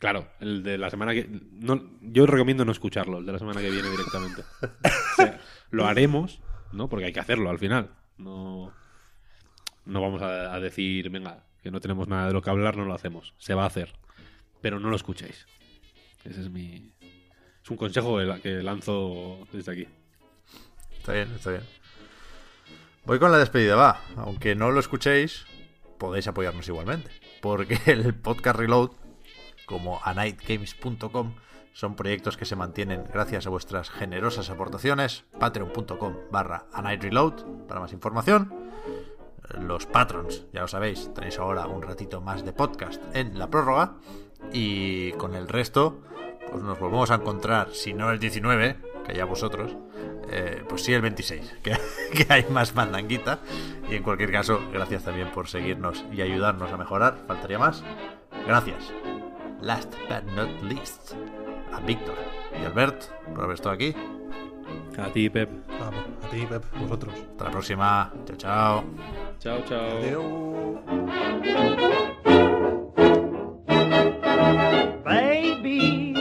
[0.00, 1.28] claro, el de la semana que.
[1.52, 4.42] No, yo recomiendo no escucharlo, el de la semana que viene directamente.
[5.12, 6.40] O sea, lo haremos,
[6.72, 6.88] ¿no?
[6.88, 7.90] Porque hay que hacerlo al final.
[8.18, 8.72] No,
[9.84, 12.84] no vamos a, a decir, venga, que no tenemos nada de lo que hablar, no
[12.84, 13.34] lo hacemos.
[13.38, 13.92] Se va a hacer.
[14.60, 15.46] Pero no lo escuchéis.
[16.24, 16.92] Ese es mi.
[17.62, 19.88] Es un consejo que la- que lanzo desde aquí.
[20.98, 21.62] Está bien, está bien.
[23.06, 24.00] Voy con la despedida, va.
[24.16, 25.46] Aunque no lo escuchéis,
[25.98, 27.10] podéis apoyarnos igualmente.
[27.40, 28.90] Porque el podcast Reload,
[29.66, 31.34] como anightgames.com,
[31.72, 35.24] son proyectos que se mantienen gracias a vuestras generosas aportaciones.
[35.40, 38.52] Patreon.com barra anightreload para más información.
[39.60, 43.96] Los patrons, ya lo sabéis, tenéis ahora un ratito más de podcast en la prórroga.
[44.52, 46.02] Y con el resto,
[46.50, 49.76] pues nos volvemos a encontrar, si no el 19, que allá vosotros,
[50.30, 51.76] eh, pues sí el 26, que,
[52.12, 53.40] que hay más mandanguita.
[53.90, 57.18] Y en cualquier caso, gracias también por seguirnos y ayudarnos a mejorar.
[57.26, 57.84] Faltaría más.
[58.46, 58.92] Gracias.
[59.60, 61.12] Last but not least,
[61.72, 62.16] a Víctor
[62.60, 63.94] y Albert por haber estado aquí.
[64.96, 65.50] A ti, Pep.
[65.78, 67.14] Vamos, a ti, Pep, vosotros.
[67.14, 68.12] Hasta la próxima.
[68.26, 68.84] Chao, chao.
[69.40, 69.98] Chao, chao.
[69.98, 70.44] Adeu.
[75.04, 76.14] Baby,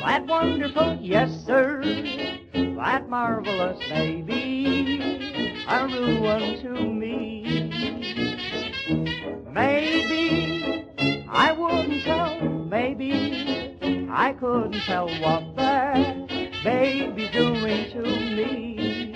[0.00, 1.82] that wonderful, yes sir,
[2.76, 7.70] that marvelous baby, a ruin to me.
[9.52, 10.84] Maybe
[11.28, 19.12] I wouldn't tell, maybe I couldn't tell what that baby's doing to me.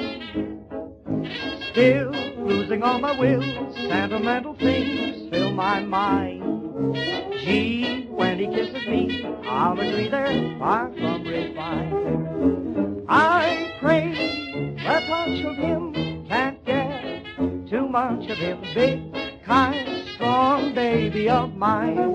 [1.73, 2.13] Still
[2.47, 3.43] losing all my will,
[3.75, 6.95] sentimental things fill my mind.
[7.41, 13.03] Gee, when he kisses me, I'll agree they're far from refined.
[13.09, 14.13] I pray
[14.77, 17.25] the touch of him, can't get
[17.69, 18.61] too much of him.
[18.75, 22.15] Big, kind, strong baby of mine.